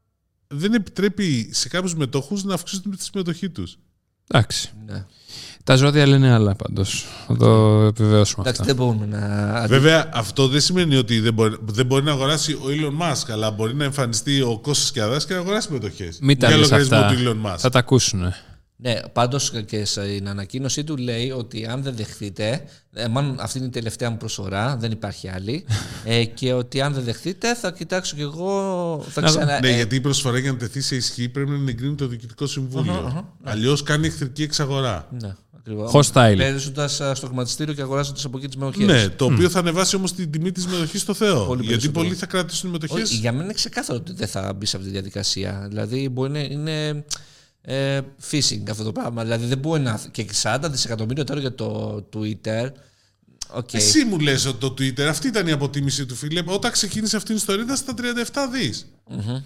δεν 0.47 0.73
επιτρέπει 0.73 1.49
σε 1.53 1.67
κάποιους 1.69 1.95
μετόχου 1.95 2.37
να 2.43 2.53
αυξήσουν 2.53 2.97
τη 2.97 3.03
συμμετοχή 3.03 3.49
τους. 3.49 3.77
Εντάξει. 4.27 4.71
Ναι. 4.85 5.05
Τα 5.63 5.75
ζώδια 5.75 6.07
λένε 6.07 6.33
άλλα 6.33 6.55
πάντως. 6.55 7.05
Θα 7.27 7.35
το 7.37 7.81
επιβεβαιώσουμε 7.81 8.41
Εντάξει, 8.49 8.61
αυτό. 8.61 8.73
δεν 8.73 8.85
μπορούμε 8.85 9.05
να. 9.05 9.67
Βέβαια, 9.67 10.09
αυτό 10.13 10.47
δεν 10.47 10.61
σημαίνει 10.61 10.95
ότι 10.95 11.19
δεν 11.19 11.33
μπορεί, 11.33 11.55
δεν 11.63 11.85
μπορεί 11.85 12.03
να 12.03 12.11
αγοράσει 12.11 12.53
ο 12.53 12.61
Elon 12.67 13.01
Musk, 13.03 13.31
αλλά 13.31 13.51
μπορεί 13.51 13.75
να 13.75 13.83
εμφανιστεί 13.83 14.41
ο 14.41 14.59
Κώστας 14.59 14.91
Κιαδάς 14.91 15.25
και 15.25 15.33
να 15.33 15.39
αγοράσει 15.39 15.71
μετοχέ. 15.71 16.13
Μην 16.21 16.39
τα 16.39 16.47
Για 16.47 16.57
λες 16.57 16.69
λογαριασμό 16.69 16.97
αυτά. 16.97 17.15
του 17.15 17.39
Elon 17.43 17.51
Musk. 17.51 17.57
Θα 17.57 17.69
τα 17.69 17.79
ακούσουν. 17.79 18.33
Ναι, 18.79 18.99
πάντως 19.13 19.51
και 19.65 19.85
στην 19.85 20.29
ανακοίνωσή 20.29 20.83
του 20.83 20.97
λέει 20.97 21.31
ότι 21.31 21.65
αν 21.65 21.83
δεν 21.83 21.95
δεχτείτε, 21.95 22.63
ε, 22.93 23.07
μάλλον 23.07 23.39
αυτή 23.39 23.57
είναι 23.57 23.67
η 23.67 23.69
τελευταία 23.69 24.09
μου 24.09 24.17
προσφορά, 24.17 24.77
δεν 24.77 24.91
υπάρχει 24.91 25.29
άλλη, 25.29 25.65
ε, 26.05 26.25
και 26.25 26.53
ότι 26.53 26.81
αν 26.81 26.93
δεν 26.93 27.03
δεχτείτε 27.03 27.55
θα 27.55 27.71
κοιτάξω 27.71 28.15
κι 28.15 28.21
εγώ. 28.21 29.05
Θα 29.09 29.21
Να 29.21 29.27
δω. 29.31 29.37
ξανα... 29.37 29.59
Ναι, 29.59 29.69
ε, 29.69 29.75
γιατί 29.75 29.95
η 29.95 30.01
προσφορά 30.01 30.39
για 30.39 30.51
να 30.51 30.57
τεθεί 30.57 30.81
σε 30.81 30.95
ισχύ 30.95 31.29
πρέπει 31.29 31.49
να 31.49 31.57
την 31.57 31.67
εγκρίνει 31.67 31.95
το 31.95 32.07
Διοικητικό 32.07 32.47
Συμβούλιο. 32.47 33.33
Αλλιώς 33.43 33.83
κάνει 33.83 34.07
εχθρική 34.07 34.43
εξαγορά. 34.43 35.07
ναι, 35.21 35.35
ακριβώς. 35.57 35.91
Hostile. 35.93 36.35
Παίζοντας 36.37 36.93
στο 37.13 37.27
χρηματιστήριο 37.27 37.73
και 37.73 37.81
αγοράζοντας 37.81 38.25
από 38.25 38.37
εκεί 38.37 38.47
τις 38.47 38.55
μετοχέ. 38.55 38.85
Ναι, 38.85 39.09
το 39.09 39.25
οποίο 39.25 39.49
θα 39.49 39.59
ανεβάσει 39.59 39.95
όμως 39.95 40.13
την 40.13 40.31
τιμή 40.31 40.51
της 40.51 40.67
μετοχή 40.67 40.97
στο 40.97 41.13
Θεό. 41.13 41.45
Πολύ 41.45 41.61
γιατί 41.61 41.69
περισσότερο. 41.69 42.03
πολλοί 42.03 42.15
θα 42.15 42.25
κρατήσουν 42.25 42.69
μετοχέ. 42.69 43.01
Όχι, 43.01 43.15
για 43.15 43.31
μένα 43.31 43.43
είναι 43.43 43.53
ξεκάθαρο 43.53 43.99
ότι 43.99 44.13
δεν 44.13 44.27
θα 44.27 44.53
μπει 44.53 44.65
σε 44.65 44.75
αυτή 44.75 44.87
τη 44.87 44.93
διαδικασία. 44.93 45.65
Δηλαδή 45.69 46.09
μπορεί 46.09 46.31
να 46.31 46.39
είναι 46.39 47.05
ε, 47.69 47.99
phishing 48.31 48.63
αυτό 48.69 48.83
το 48.83 48.91
πράγμα. 48.91 49.23
Δηλαδή 49.23 49.45
δεν 49.45 49.57
μπορεί 49.57 49.81
να. 49.81 49.99
και 50.11 50.25
40 50.43 50.57
δισεκατομμύρια 50.63 51.23
τώρα 51.23 51.39
για 51.39 51.55
το 51.55 51.95
Twitter. 52.15 52.71
Οκ. 53.49 53.73
Εσύ 53.73 54.03
μου 54.05 54.19
λες 54.19 54.45
ότι 54.45 54.57
το 54.59 54.67
Twitter, 54.79 55.01
αυτή 55.01 55.27
ήταν 55.27 55.47
η 55.47 55.51
αποτίμηση 55.51 56.05
του 56.05 56.15
φίλε. 56.15 56.43
Όταν 56.45 56.71
ξεκίνησε 56.71 57.15
αυτή 57.17 57.31
η 57.31 57.35
ιστορία 57.35 57.63
ήταν 57.63 57.75
στα 57.75 57.93
37 57.97 58.01
δις. 58.51 58.85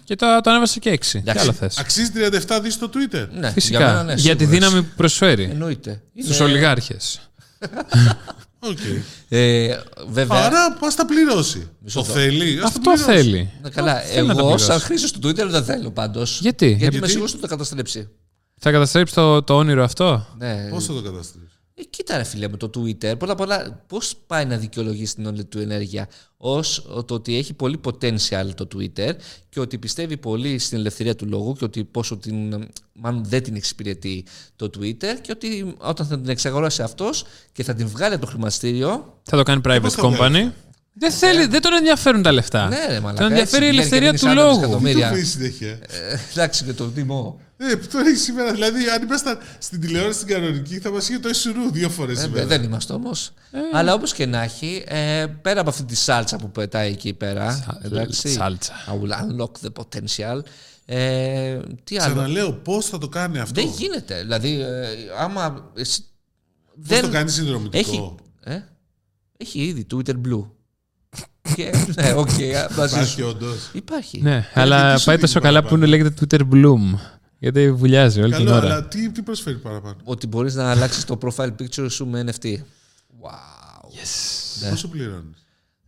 Και 0.03 0.15
το, 0.15 0.41
το 0.43 0.49
ανέβασε 0.49 0.79
και 0.79 0.91
6. 0.93 0.99
Τι 1.11 1.17
Εντάξει. 1.17 1.41
άλλο 1.43 1.51
θες; 1.53 1.77
Αξίζει 1.77 2.11
37 2.47 2.59
δις 2.61 2.73
στο 2.73 2.89
Twitter. 2.93 3.27
Ναι, 3.31 3.51
Φυσικά. 3.51 3.77
Για, 3.77 3.87
μένα, 3.87 4.03
ναι, 4.03 4.13
για 4.13 4.35
τη 4.35 4.43
σίγουρα. 4.45 4.59
δύναμη 4.67 4.83
που 4.87 4.93
προσφέρει 4.95 5.43
Εννοείται. 5.43 6.01
στους 6.23 6.35
Είναι- 6.39 6.49
ολιγάρχες. 6.49 7.19
Οκ. 8.63 8.77
Ε, 9.29 9.77
βέβαια. 10.07 10.45
Άρα 10.45 10.63
ας 10.65 10.93
τα 10.95 11.05
πληρώσει. 11.05 11.69
Το 11.93 11.99
το- 11.99 12.03
θέλει. 12.03 12.53
ας 12.53 12.59
το 12.59 12.65
Αυτό 12.65 12.79
πληρώσει. 12.79 13.03
θέλει. 13.03 13.51
Ναι, 13.61 13.69
καλά, 13.69 13.99
θέλει 13.99 14.27
να 14.27 14.33
τα 14.33 14.39
εγώ 14.39 14.41
πληρώσει. 14.49 14.65
σαν 14.65 14.79
χρήστη 14.79 15.19
του 15.19 15.27
Twitter 15.29 15.47
δεν 15.49 15.63
θέλω 15.63 15.91
πάντως. 15.91 16.39
Γιατί; 16.41 16.65
Γιατί, 16.65 16.81
Γιατί; 16.81 16.97
είμαι 16.97 17.07
σίγουρος 17.07 17.31
ότι 17.31 17.41
θα 17.41 17.47
καταστρέψει. 17.47 18.09
Θα 18.59 18.71
καταστρέψει 18.71 19.13
το, 19.13 19.43
το 19.43 19.53
όνειρο 19.57 19.83
αυτό; 19.83 20.27
Ναι. 20.37 20.67
Πώς 20.69 20.85
θα 20.85 20.93
το 20.93 21.01
καταστρέψει; 21.01 21.50
Ε, 21.75 21.83
κοίτα 21.83 22.17
ρε 22.17 22.23
φίλε 22.23 22.47
με 22.47 22.57
το 22.57 22.69
Twitter, 22.77 23.13
πρώτα 23.17 23.31
απ' 23.31 23.39
όλα 23.39 23.83
πώς 23.87 24.15
πάει 24.27 24.45
να 24.45 24.57
δικαιολογήσει 24.57 25.15
την 25.15 25.25
όλη 25.25 25.45
του 25.45 25.59
ενέργεια 25.59 26.07
ως 26.37 26.85
το 27.05 27.13
ότι 27.13 27.37
έχει 27.37 27.53
πολύ 27.53 27.79
potential 27.83 28.49
το 28.55 28.67
Twitter 28.75 29.11
και 29.49 29.59
ότι 29.59 29.77
πιστεύει 29.77 30.17
πολύ 30.17 30.59
στην 30.59 30.77
ελευθερία 30.77 31.15
του 31.15 31.25
λόγου 31.27 31.53
και 31.53 31.63
ότι 31.63 31.83
πόσο 31.83 32.17
την, 32.17 32.67
μάλλον 32.93 33.23
δεν 33.25 33.43
την 33.43 33.55
εξυπηρετεί 33.55 34.25
το 34.55 34.69
Twitter 34.77 35.15
και 35.21 35.31
ότι 35.31 35.75
όταν 35.77 36.05
θα 36.05 36.19
την 36.19 36.29
εξαγοράσει 36.29 36.81
αυτός 36.81 37.25
και 37.51 37.63
θα 37.63 37.73
την 37.73 37.87
βγάλει 37.87 38.13
από 38.13 38.25
το 38.25 38.31
χρηματιστήριο 38.31 39.17
Θα 39.23 39.37
το 39.37 39.43
κάνει 39.43 39.61
private 39.65 39.79
πώς 39.81 39.93
θα 39.93 40.03
company. 40.07 40.11
βγάλει; 40.15 40.53
Δεν, 40.93 41.11
θέλει, 41.11 41.45
δεν 41.45 41.61
τον 41.61 41.73
ενδιαφέρουν 41.73 42.21
τα 42.21 42.31
λεφτά. 42.31 42.67
ναι 42.67 42.85
ρε 42.87 42.99
μαλάκα, 42.99 43.21
Τον 43.23 43.31
ενδιαφέρει 43.31 43.65
η 43.65 43.67
έτσι, 43.67 43.79
ελευθερία 43.79 44.11
βγαίνει 44.11 44.17
του 44.19 44.25
και 44.25 44.29
δίνει 44.29 44.41
40 44.41 44.45
λόγου. 44.45 44.55
Τι 44.55 44.61
το 44.61 44.67
εκατομμύρια. 44.67 45.11
φύγει 45.11 45.25
συνέχεια. 45.25 45.69
Ε, 45.69 46.17
Εντάξει 46.31 46.63
και 46.63 46.73
το 46.73 46.87
τιμό. 46.87 47.39
Ε, 47.63 47.75
τώρα 47.75 48.07
έχεις 48.07 48.21
σήμερα, 48.21 48.51
δηλαδή, 48.53 48.89
αν 48.89 49.01
ήμασταν 49.03 49.37
στην 49.59 49.81
τηλεόραση 49.81 50.25
την 50.25 50.27
κανονική, 50.35 50.79
θα 50.79 50.91
μας 50.91 51.09
είχε 51.09 51.19
το 51.19 51.29
Ισουρού 51.29 51.71
δύο 51.71 51.89
φορές 51.89 52.17
Ε, 52.17 52.21
σήμερα. 52.21 52.45
δεν 52.45 52.63
είμαστε 52.63 52.93
όμως. 52.93 53.31
Αλλά 53.73 53.93
όπως 53.93 54.13
και 54.13 54.25
να 54.25 54.41
έχει, 54.41 54.83
ε, 54.87 55.25
πέρα 55.41 55.59
από 55.61 55.69
αυτή 55.69 55.83
τη 55.83 55.95
σάλτσα 55.95 56.37
που 56.37 56.51
πετάει 56.51 56.91
εκεί 56.91 57.13
πέρα. 57.13 57.51
Σα- 57.81 57.87
εντάξει, 57.87 58.27
σάλτσα. 58.29 58.73
I 58.87 58.91
will 58.91 59.11
unlock 59.41 59.51
the 59.67 59.83
potential. 59.83 60.39
Ε, 60.85 61.59
τι 61.83 61.97
άλλο; 61.97 62.13
Ξαναλέω, 62.13 62.51
πώς 62.53 62.85
θα 62.85 62.97
το 62.97 63.07
κάνει 63.09 63.39
αυτό; 63.39 63.61
Δεν 63.61 63.71
γίνεται. 63.77 64.21
Δηλαδή, 64.21 64.61
ε, 64.61 64.87
άμα. 65.19 65.71
εσύ- 65.75 66.03
Πώς 66.87 66.99
το 66.99 67.09
κάνει 67.09 67.29
συνδρομητικό; 67.29 67.77
Έχει, 67.79 68.15
ε, 68.55 68.59
έχει 69.37 69.59
ήδη 69.59 69.85
Twitter 69.93 70.13
Blue. 70.27 70.45
και, 71.55 71.71
ναι, 71.95 72.13
οκ, 72.13 72.29
μαζί 72.77 72.95
Υπάρχει 72.95 73.05
σου. 73.21 73.27
όντως. 73.27 73.69
Υπάρχει. 73.73 74.21
Ναι, 74.21 74.47
τι 74.53 74.59
αλλά 74.61 74.97
σου 74.97 75.05
πάει 75.05 75.15
δίνει 75.15 75.27
τόσο 75.27 75.39
καλά 75.39 75.63
που 75.63 75.75
είναι 75.75 75.85
παραπάνω. 75.87 76.09
λέγεται 76.09 76.25
Twitter 76.49 76.53
Bloom. 76.55 76.99
Γιατί 77.43 77.71
βουλιάζει 77.71 78.21
όλη 78.21 78.35
την 78.35 78.45
Καλό, 78.45 78.57
ώρα. 78.57 78.65
αλλά 78.65 78.87
τι, 78.87 79.09
τι 79.11 79.21
προσφέρει 79.21 79.57
παραπάνω; 79.57 79.95
Ότι 80.03 80.27
μπορείς 80.27 80.55
να 80.55 80.71
αλλάξεις 80.71 81.05
το 81.05 81.17
profile 81.21 81.49
picture 81.59 81.87
σου 81.89 82.05
με 82.07 82.23
NFT. 82.27 82.45
Wow. 82.45 82.57
Ναι. 84.63 84.69
Πόσο 84.69 84.87
πληρώνεις; 84.87 85.45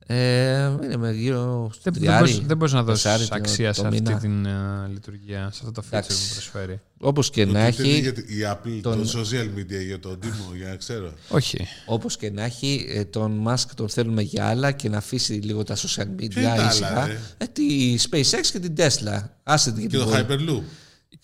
Ε, 0.07 0.63
είναι 0.83 0.97
με 0.97 1.11
γύρω 1.11 1.69
στο 1.73 1.81
Δεν, 1.83 1.93
δεν, 1.93 2.01
τριάρι, 2.01 2.31
μπορείς, 2.31 2.47
δεν 2.47 2.57
μπορείς 2.57 2.73
να 2.73 2.83
δώσεις 2.83 3.03
τεσσάρι 3.03 3.27
το- 3.27 3.35
αξία 3.35 3.67
το 3.73 3.81
σε 3.81 3.87
αυτή 3.87 4.01
μήνα. 4.01 4.17
την 4.19 4.45
ε, 4.45 4.87
λειτουργία, 4.91 5.39
σε 5.51 5.59
αυτό 5.65 5.71
το 5.71 5.81
feature 5.85 5.93
Εντάξει. 5.97 6.27
που 6.27 6.33
προσφέρει. 6.33 6.79
Όπως 6.99 7.29
και 7.29 7.45
Το 7.45 7.51
να 7.51 7.59
Twitter 7.65 7.79
έχει, 7.79 7.99
για 7.99 8.13
τη- 8.13 8.21
η 8.21 8.39
Apple, 8.51 8.79
τον- 8.81 9.03
το 9.11 9.19
social 9.19 9.59
media 9.59 9.85
για 9.85 9.99
τον 9.99 10.19
Τίμο, 10.19 10.51
για 10.55 10.67
να 10.69 10.75
ξέρω. 10.75 11.13
Όχι. 11.29 11.67
όπως 11.85 12.17
και 12.17 12.31
να 12.31 12.43
έχει, 12.43 12.85
ε, 12.89 13.03
τον 13.05 13.43
Musk 13.47 13.65
τον 13.75 13.89
θέλουμε 13.89 14.21
για 14.21 14.45
άλλα 14.47 14.71
και 14.71 14.89
να 14.89 14.97
αφήσει 14.97 15.33
λίγο 15.33 15.63
τα 15.63 15.75
social 15.75 16.07
media 16.19 16.27
Ποια 16.29 16.41
είναι 16.41 16.49
τα 16.49 16.53
άλλα, 16.53 16.71
ήσυχα. 16.71 17.05
ρε; 17.07 17.19
Ε, 17.37 17.45
τη 17.45 17.95
SpaceX 18.09 18.45
και 18.51 18.59
την 18.59 18.73
Tesla. 18.77 19.23
Άσε 19.43 19.71
την 19.71 19.87
Και 19.89 19.97
το 19.97 20.05
πολύ. 20.05 20.25
Hyperloop. 20.29 20.61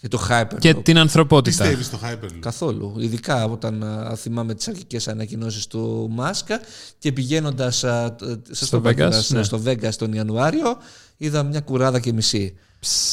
Και 0.02 0.08
το 0.08 0.28
Hyperloop. 0.30 0.58
Και 0.60 0.74
την 0.74 0.98
ανθρωπότητα. 0.98 1.64
Πιστεύεις 1.64 1.86
στο 1.86 2.00
Hyperloop. 2.04 2.40
Καθόλου. 2.40 2.96
Ειδικά 3.00 3.46
όταν 3.46 3.84
α, 3.84 4.16
θυμάμαι 4.16 4.54
τις 4.54 4.68
αρχικές 4.68 5.08
ανακοινώσεις 5.08 5.68
του 5.68 6.14
Musk 6.20 6.56
και 6.98 7.12
πηγαίνοντας 7.12 7.84
α, 7.84 8.16
τ- 8.16 8.24
σας 8.52 8.68
Στο 8.68 8.80
το 8.82 8.90
είπα 8.90 8.90
Vegas, 8.90 8.96
κιόλας, 8.96 9.30
ναι. 9.30 9.44
στο 9.44 9.62
Vegas 9.66 9.94
τον 9.98 10.14
Ιανουάριο 10.14 10.78
είδα 11.18 11.44
μια 11.44 11.60
κουράδα 11.62 12.00
και 12.00 12.14
μισή. 12.14 12.56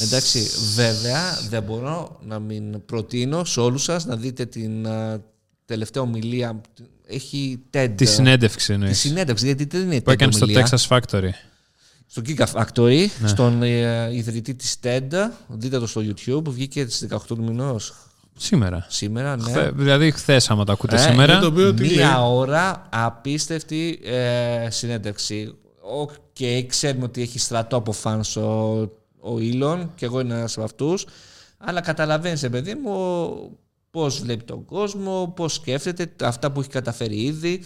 Εντάξει, 0.03 0.47
βέβαια 0.75 1.39
δεν 1.49 1.63
μπορώ 1.63 2.21
να 2.27 2.39
μην 2.39 2.85
προτείνω 2.87 3.45
σε 3.45 3.61
όλους 3.61 3.83
σας 3.83 4.05
να 4.05 4.17
δείτε 4.17 4.45
την 4.47 4.87
α, 4.89 5.21
τελευταία 5.65 6.03
ομιλία. 6.03 6.61
Έχει 7.09 7.63
TED. 7.71 7.93
Τη 7.97 8.05
συνέντευξη 8.05 8.67
Τη 8.67 8.73
εννοεί. 8.73 8.93
συνέντευξη, 8.93 9.45
γιατί 9.47 9.65
δεν 9.65 9.81
είναι 9.81 10.01
Που 10.01 10.11
TED 10.11 10.13
έκανε 10.15 10.33
στο 10.33 10.45
ομιλία. 10.45 10.69
Texas 10.71 10.87
Factory. 10.99 11.31
Στο 12.07 12.23
Giga 12.27 12.45
Factory, 12.53 13.07
Ναι. 13.21 13.29
στον 13.29 13.63
ε, 13.63 14.09
ιδρυτή 14.13 14.55
της 14.55 14.77
TED, 14.83 15.31
δείτε 15.49 15.79
το 15.79 15.87
στο 15.87 16.01
YouTube, 16.05 16.43
βγήκε 16.45 16.83
στις 16.89 17.09
18 17.11 17.19
του 17.27 17.43
μηνός 17.43 17.95
Σήμερα. 18.39 18.87
σήμερα, 18.89 19.37
ναι. 19.37 19.43
Χθε- 19.43 19.73
δηλαδή 19.75 20.11
χθες, 20.11 20.51
άμα 20.51 20.65
το 20.65 20.73
ακούτε 20.73 20.95
Ε, 20.95 20.99
σήμερα. 20.99 21.33
για 21.33 21.41
το 21.41 21.47
οποίο 21.47 21.75
τι 21.75 21.83
Μία 21.83 21.95
λέει; 21.95 22.27
ώρα 22.29 22.89
απίστευτη 22.93 24.01
ε, 24.05 24.71
συνέντευξη. 24.71 25.55
Οκ, 25.81 26.11
ξέρουμε 26.67 27.05
ότι 27.05 27.23
έχει 27.23 27.39
στρατό 27.39 27.77
από 27.77 27.93
fans 27.93 28.37
ο, 28.37 28.79
ο 29.21 29.39
Ήλον 29.39 29.91
και 29.95 30.05
εγώ 30.05 30.21
είμαι 30.21 30.35
ένας 30.35 30.55
από 30.57 30.65
αυτούς. 30.65 31.07
Αλλά 31.59 31.81
καταλαβαίνεις, 31.81 32.43
ε, 32.43 32.49
παιδί 32.49 32.75
μου, 32.75 33.29
πώς 33.91 34.21
βλέπει 34.21 34.45
τον 34.45 34.65
κόσμο, 34.65 35.33
πώς 35.37 35.55
σκέφτεται, 35.55 36.11
αυτά 36.23 36.51
που 36.53 36.61
έχει 36.61 36.69
καταφέρει 36.69 37.17
ήδη. 37.23 37.61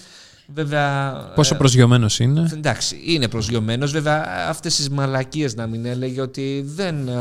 Βέβαια, 0.54 1.12
Πόσο 1.34 1.54
ε, 1.54 1.58
προσγειωμένος 1.58 2.18
είναι; 2.18 2.50
Εντάξει, 2.52 3.00
είναι 3.04 3.28
προσγειωμένος. 3.28 3.92
Βέβαια, 3.92 4.26
αυτές 4.48 4.76
τις 4.76 4.88
μαλακίες 4.90 5.54
να 5.54 5.66
μην 5.66 5.86
έλεγε 5.86 6.20
ότι 6.20 6.64
δεν 6.74 7.08
ε, 7.08 7.12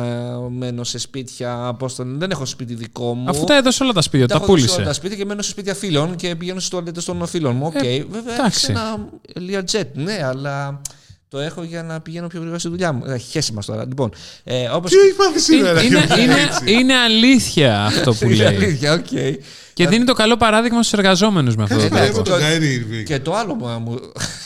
μένω 0.49 0.83
σε 0.83 0.97
σπίτια. 0.97 1.75
Πώς 1.79 1.95
το, 1.95 2.03
δεν 2.07 2.31
έχω 2.31 2.45
σπίτι 2.45 2.73
δικό 2.73 3.13
μου. 3.13 3.29
Αφού 3.29 3.43
τα 3.43 3.55
έδωσε 3.55 3.83
όλα 3.83 3.93
τα 3.93 4.01
σπίτια, 4.01 4.27
τα 4.27 4.35
έχω 4.35 4.45
δώσει 4.45 4.61
όλα 4.61 4.67
πούλησε. 4.69 4.87
τα 4.87 4.93
σπίτια 4.93 5.17
και 5.17 5.25
μένω 5.25 5.41
σε 5.41 5.49
σπίτια 5.49 5.73
φίλων 5.73 6.15
και 6.15 6.35
πηγαίνω 6.35 6.59
στις 6.59 6.69
τουαλέτες 6.69 7.01
των 7.01 7.27
φίλων 7.27 7.55
μου. 7.55 7.65
Οκ, 7.65 7.73
Ε, 7.83 8.03
βέβαια, 8.09 8.33
εντάξει. 8.33 8.71
έχει 8.71 8.79
ένα 8.79 9.61
Learjet, 9.61 9.87
ναι, 9.93 10.19
αλλά 10.23 10.81
το 11.29 11.39
έχω 11.39 11.63
για 11.63 11.83
να 11.83 12.01
πηγαίνω 12.01 12.27
πιο 12.27 12.39
γρήγορα 12.39 12.59
στη 12.59 12.69
δουλειά 12.69 12.91
μου. 12.93 13.05
Ε, 13.05 13.17
χέσε 13.17 13.53
μας 13.53 13.65
τώρα. 13.65 13.85
Λοιπόν, 13.85 14.11
ε, 14.43 14.67
όπως... 14.67 14.91
Τι 14.91 14.97
έχει 14.97 15.13
πάθει 15.15 15.39
σήμερα. 15.39 15.83
Είναι, 15.83 16.05
για 16.05 16.19
είναι, 16.19 16.33
έτσι. 16.41 16.71
είναι 16.73 16.95
αλήθεια 16.95 17.83
αυτό 17.83 18.13
που 18.13 18.25
Είναι 18.29 18.35
λέει. 18.35 18.55
αλήθεια, 18.55 18.93
οκ. 18.93 19.05
Και 19.73 19.87
δίνει 19.87 20.05
το 20.05 20.13
καλό 20.13 20.37
παράδειγμα 20.37 20.83
στους 20.83 20.99
εργαζόμενους 20.99 21.55
με 21.55 21.63
αυτό 21.63 21.75
το 21.75 21.81
Κάτσε 21.81 21.95
να 21.97 22.11
τρόπο. 22.11 22.19
έχω 22.19 22.39
τον 22.39 22.39
Kyrie 22.47 22.99
Irving. 22.99 23.03
Και 23.03 23.19
το 23.19 23.35
άλλο 23.35 23.55
που 23.55 23.65
μου. 23.65 23.99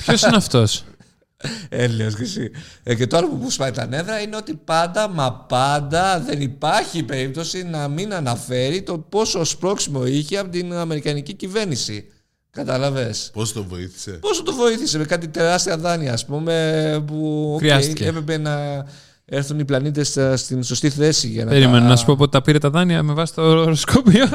Ποιος 0.06 0.22
είναι 0.22 0.36
αυτός; 0.36 0.84
Έλεος 1.70 2.16
και 2.16 2.24
εσύ. 2.24 2.52
Ε, 2.84 2.96
και 2.96 3.08
το 3.08 3.18
άλλο 3.18 3.28
που 3.28 3.36
μου 3.36 3.50
σπάει 3.50 3.72
τα 3.72 3.86
νεύρα 3.88 4.20
είναι 4.20 4.36
ότι 4.36 4.54
πάντα, 4.66 5.08
μα 5.10 5.34
πάντα 5.34 6.20
δεν 6.20 6.42
υπάρχει 6.42 7.04
περίπτωση 7.04 7.64
να 7.64 7.88
μην 7.88 8.14
αναφέρει 8.14 8.82
το 8.82 8.98
πόσο 8.98 9.44
σπρώξιμο 9.44 10.06
είχε 10.06 10.38
από 10.38 10.50
την 10.50 10.74
Αμερικανική 10.74 11.34
κυβέρνηση. 11.34 12.08
Κατάλαβες. 12.56 13.30
Πώς 13.34 13.54
το 13.54 13.64
βοήθησε; 13.64 14.12
Πόσο 14.12 14.44
το 14.44 14.54
βοήθησε 14.54 14.98
με 14.98 15.06
κάτι 15.06 15.28
τεράστια 15.28 15.78
δάνεια, 15.78 16.14
ας 16.14 16.26
πούμε, 16.26 17.04
που 17.08 17.50
οκ, 17.54 17.60
Χρειάστηκε. 17.60 18.06
έπρεπε 18.06 18.38
να 18.38 18.86
έρθουν 19.26 19.60
οι 19.60 19.66
πλανήτες 19.66 20.18
ε, 20.18 20.36
στην 20.36 20.64
σωστή 20.64 20.90
θέση 20.90 21.28
για 21.28 21.44
να 21.46 21.50
Περίμενε 21.52 21.80
τα- 21.80 21.88
να 21.88 21.96
σου 21.96 22.06
πω 22.06 22.16
πότε 22.16 22.30
τα 22.38 22.42
πήρε 22.42 22.58
τα 22.58 22.70
δάνεια 22.70 23.04
με 23.04 23.14
βάση 23.14 23.34
το 23.34 23.42
οροσκόπιο. 23.42 24.26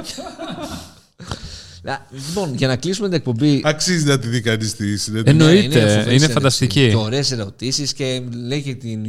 Να, 1.83 2.07
Λοιπόν, 2.29 2.55
για 2.55 2.67
να 2.69 2.77
κλείσουμε 2.77 3.09
την 3.09 3.17
εκπομπή. 3.17 3.61
Αξίζει 3.65 4.05
να 4.05 4.19
τη 4.19 4.29
δει 4.29 4.41
κανείς 4.41 4.75
τη 4.77 4.97
συνέντευξη. 4.97 5.33
Εννοείται, 5.47 5.67
Ναι, 5.69 5.81
φοβερή 5.81 5.93
είναι 5.95 6.03
συνέντευξη. 6.03 6.33
φανταστική. 6.33 6.89
Και 6.89 6.97
ωραίες 6.97 7.33
ερωτήσεις 7.33 7.93
και 7.93 8.23
λέει 8.47 8.63
και 8.63 8.75
την 8.75 9.01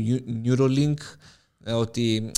Neuralink 0.46 0.94
ε, 1.64 1.72
ότι 1.72 2.32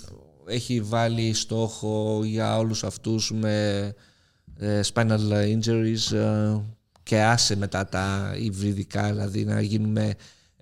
έχει 0.48 0.82
βάλει 0.82 1.34
στόχο 1.34 2.22
για 2.24 2.58
όλους 2.58 2.84
αυτούς 2.84 3.32
με 3.32 3.78
ε, 3.88 3.94
spinal 4.94 5.20
injuries 5.58 6.16
ε, 6.18 6.60
και 7.04 7.22
άσε 7.22 7.56
μετά 7.56 7.86
τα 7.86 8.34
υβριδικά, 8.38 9.04
δηλαδή 9.12 9.46
να 9.46 9.62
γίνουμε 9.62 10.14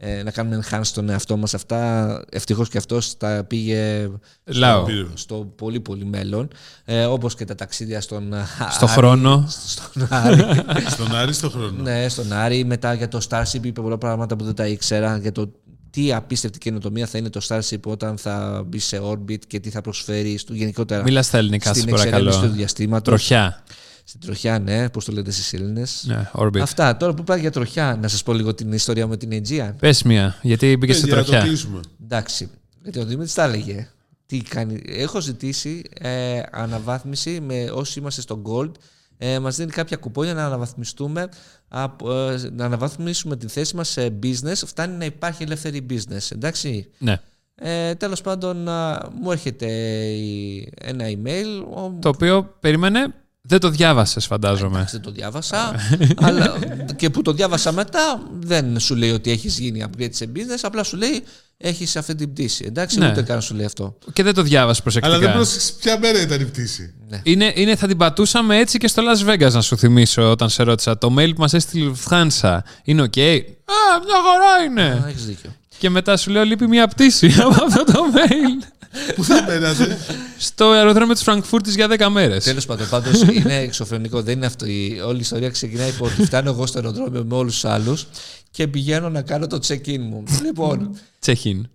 ε, 0.01 0.23
να 0.23 0.31
κάνουμε 0.31 0.63
enhance 0.69 0.87
τον 0.93 1.09
εαυτό 1.09 1.37
μας 1.37 1.53
αυτά 1.53 2.23
ευτυχώς 2.31 2.69
και 2.69 2.77
αυτός 2.77 3.17
τα 3.17 3.43
πήγε 3.47 4.09
Λάο. 4.45 4.85
στο, 4.85 5.07
στο 5.13 5.35
πολύ 5.55 5.79
πολύ 5.79 6.05
μέλλον 6.05 6.47
ε, 6.85 7.05
όπως 7.05 7.35
και 7.35 7.45
τα 7.45 7.55
ταξίδια 7.55 8.01
στον 8.01 8.33
Στο 8.71 8.85
Άρη, 8.85 8.93
χρόνο. 8.93 9.45
στον 9.47 10.07
Άρη 10.09 10.43
Στον 10.93 11.15
άριστο 11.15 11.49
χρόνο. 11.49 11.81
ναι, 11.81 12.09
στον 12.09 12.33
Άρη. 12.33 12.63
Μετά 12.65 12.93
για 12.93 13.07
το 13.07 13.19
Starship 13.29 13.61
είπε 13.63 13.81
πολλά 13.81 13.97
πράγματα 13.97 14.35
που 14.35 14.43
δεν 14.43 14.53
τα 14.55 14.67
ήξερα. 14.67 15.17
Για 15.17 15.31
το 15.31 15.51
τι 15.89 16.13
απίστευτη 16.13 16.57
καινοτομία 16.57 17.05
θα 17.07 17.17
είναι 17.17 17.29
το 17.29 17.41
Starship 17.47 17.79
όταν 17.85 18.17
θα 18.17 18.63
μπει 18.67 18.79
σε 18.79 19.01
orbit 19.03 19.45
και 19.47 19.59
τι 19.59 19.69
θα 19.69 19.81
προσφέρει 19.81 20.37
στο 20.37 20.53
γενικότερα 20.53 21.03
Μίλα 21.03 21.21
στα 21.21 21.37
ελληνικά, 21.37 21.73
σα 21.73 21.79
στην 21.79 21.93
εξερεύνηση 21.93 22.25
του 22.25 22.31
παρακαλώ. 22.31 22.55
διαστήματος. 22.55 23.03
Τροχιά. 23.03 23.63
Στην 24.09 24.21
τροχιά, 24.21 24.59
ναι, 24.59 24.89
πώς 24.89 25.05
το 25.05 25.11
λέτε 25.11 25.31
στι 25.31 25.57
Έλληνες; 25.57 26.03
Ναι, 26.07 26.29
orbit. 26.33 26.59
Αυτά. 26.59 26.97
Τώρα 26.97 27.13
που 27.13 27.23
πάει 27.23 27.39
για 27.39 27.51
τροχιά, 27.51 27.97
να 28.01 28.07
σας 28.07 28.23
πω 28.23 28.33
λίγο 28.33 28.53
την 28.53 28.71
ιστορία 28.73 29.07
με 29.07 29.17
την 29.17 29.29
Aegean. 29.31 29.73
Πες 29.79 30.03
μία, 30.03 30.35
γιατί 30.41 30.77
μπήκε 30.77 30.93
στη 30.93 31.05
Για 31.05 31.15
να 31.15 31.23
το 31.23 31.29
τροχιά. 31.29 31.47
κλείσουμε. 31.47 31.79
Εντάξει. 32.03 32.49
Γιατί 32.83 32.99
ο 32.99 33.05
Δημήτρης 33.05 33.33
τα 33.33 33.43
έλεγε. 33.43 33.87
Τι 34.25 34.41
κάνει. 34.41 34.81
Έχω 34.85 35.21
ζητήσει 35.21 35.81
ε, 35.99 36.41
αναβάθμιση 36.51 37.39
με 37.39 37.69
όσοι 37.73 37.99
είμαστε 37.99 38.21
στο 38.21 38.41
Gold. 38.45 38.71
Ε, 39.17 39.39
μας 39.39 39.55
δίνει 39.55 39.71
κάποια 39.71 39.97
κουπόνια 39.97 40.33
να 40.33 40.45
αναβαθμιστούμε 40.45 41.29
από, 41.67 42.13
ε, 42.13 42.49
να 42.55 42.65
αναβαθμίσουμε 42.65 43.37
τη 43.37 43.47
θέση 43.47 43.75
μας 43.75 43.89
σε 43.89 44.13
business 44.23 44.53
φτάνει 44.65 44.97
να 44.97 45.05
υπάρχει 45.05 45.43
ελεύθερη 45.43 45.85
business 45.89 46.31
εντάξει 46.31 46.87
Ναι. 46.97 47.21
ε, 47.55 47.95
τέλος 47.95 48.21
πάντων 48.21 48.67
α, 48.69 49.09
μου 49.21 49.31
έρχεται 49.31 49.67
η- 50.05 50.71
ένα 50.81 51.05
email 51.07 51.63
ο, 51.75 51.97
Το 52.01 52.09
οποίο 52.09 52.55
περίμενε, 52.59 53.13
δεν 53.49 53.59
το 53.59 53.69
διάβασες, 53.69 54.25
φαντάζομαι. 54.25 54.75
εντάξει, 54.75 54.95
δεν 54.95 55.01
το 55.05 55.11
διάβασα 55.11 55.75
αλλά, 56.21 56.55
και 56.95 57.09
που 57.09 57.21
το 57.21 57.31
διάβασα 57.33 57.71
μετά 57.71 58.21
δεν 58.39 58.79
σου 58.79 58.95
λέει 58.95 59.11
ότι 59.11 59.31
έχεις 59.31 59.59
γίνει 59.59 59.83
upgrade 59.87 60.09
σε 60.11 60.29
business 60.35 60.59
απλά 60.61 60.83
σου 60.83 60.97
λέει 60.97 61.23
έχεις 61.57 61.95
αυτή 61.95 62.15
την 62.15 62.33
πτήση 62.33 62.63
εντάξει 62.67 62.99
Ναι. 62.99 63.09
ούτε 63.09 63.21
καν 63.21 63.41
σου 63.41 63.55
λέει 63.55 63.65
αυτό 63.65 63.97
Και 64.13 64.23
δεν 64.23 64.33
το 64.33 64.41
διάβασες 64.41 64.81
προσεκτικά. 64.81 65.15
Αλλά 65.15 65.25
δεν 65.25 65.33
πρόσεξες 65.35 65.71
ποια 65.73 65.99
μέρα 65.99 66.21
ήταν 66.21 66.41
η 66.41 66.45
πτήση. 66.45 66.93
Είναι, 67.23 67.51
είναι, 67.55 67.75
θα 67.75 67.87
την 67.87 67.97
πατούσαμε 67.97 68.57
έτσι 68.57 68.77
και 68.77 68.87
στο 68.87 69.03
Las 69.05 69.29
Vegas, 69.29 69.51
να 69.51 69.61
σου 69.61 69.77
θυμίσω, 69.77 70.31
όταν 70.31 70.49
σε 70.49 70.63
ρώτησα. 70.63 70.97
Το 70.97 71.15
mail 71.17 71.29
που 71.35 71.41
μας 71.41 71.53
έστειλε 71.53 71.85
η 71.89 71.93
Lufthansa 71.95 72.57
είναι 72.83 73.01
OK. 73.01 73.19
Α, 73.65 73.99
μια 74.05 74.17
χαρά 74.25 74.63
είναι. 74.69 75.03
Α, 75.05 75.07
έχεις 75.07 75.25
δίκιο 75.25 75.49
Και 75.79 75.89
μετά 75.89 76.17
σου 76.17 76.31
λέω 76.31 76.43
λείπει 76.43 76.67
μια 76.67 76.87
πτήση 76.87 77.27
από 77.45 77.63
αυτό 77.65 77.83
το 77.83 78.05
mail. 78.13 78.67
Πού 79.15 79.23
θα 79.23 79.43
μένατε. 79.47 79.97
Στο 80.37 80.69
αεροδρόμιο 80.71 81.13
της 81.13 81.23
Φραγκφούρτης 81.23 81.75
για 81.75 81.87
10 81.99 82.07
μέρες. 82.11 82.43
Τέλος 82.43 82.65
πάντων, 82.65 82.89
πάντως 82.89 83.21
είναι 83.21 83.55
εξωφρενικό. 83.55 84.21
Δεν 84.21 84.35
είναι 84.35 84.45
αυτό. 84.45 84.65
Η 84.65 84.99
όλη 85.05 85.17
η 85.17 85.21
ιστορία 85.21 85.49
ξεκινάει 85.49 85.89
από 85.89 86.05
ότι 86.05 86.23
φτάνω 86.25 86.49
εγώ 86.49 86.65
στο 86.65 86.77
αεροδρόμιο 86.79 87.23
με 87.23 87.35
όλους 87.35 87.53
τους 87.53 87.65
άλλους 87.65 88.07
και 88.51 88.67
πηγαίνω 88.67 89.09
να 89.09 89.21
κάνω 89.21 89.47
το 89.47 89.59
check-in 89.67 89.97
μου. 89.99 90.23
λοιπόν, 90.43 90.97
Τσεχίν. 91.19 91.67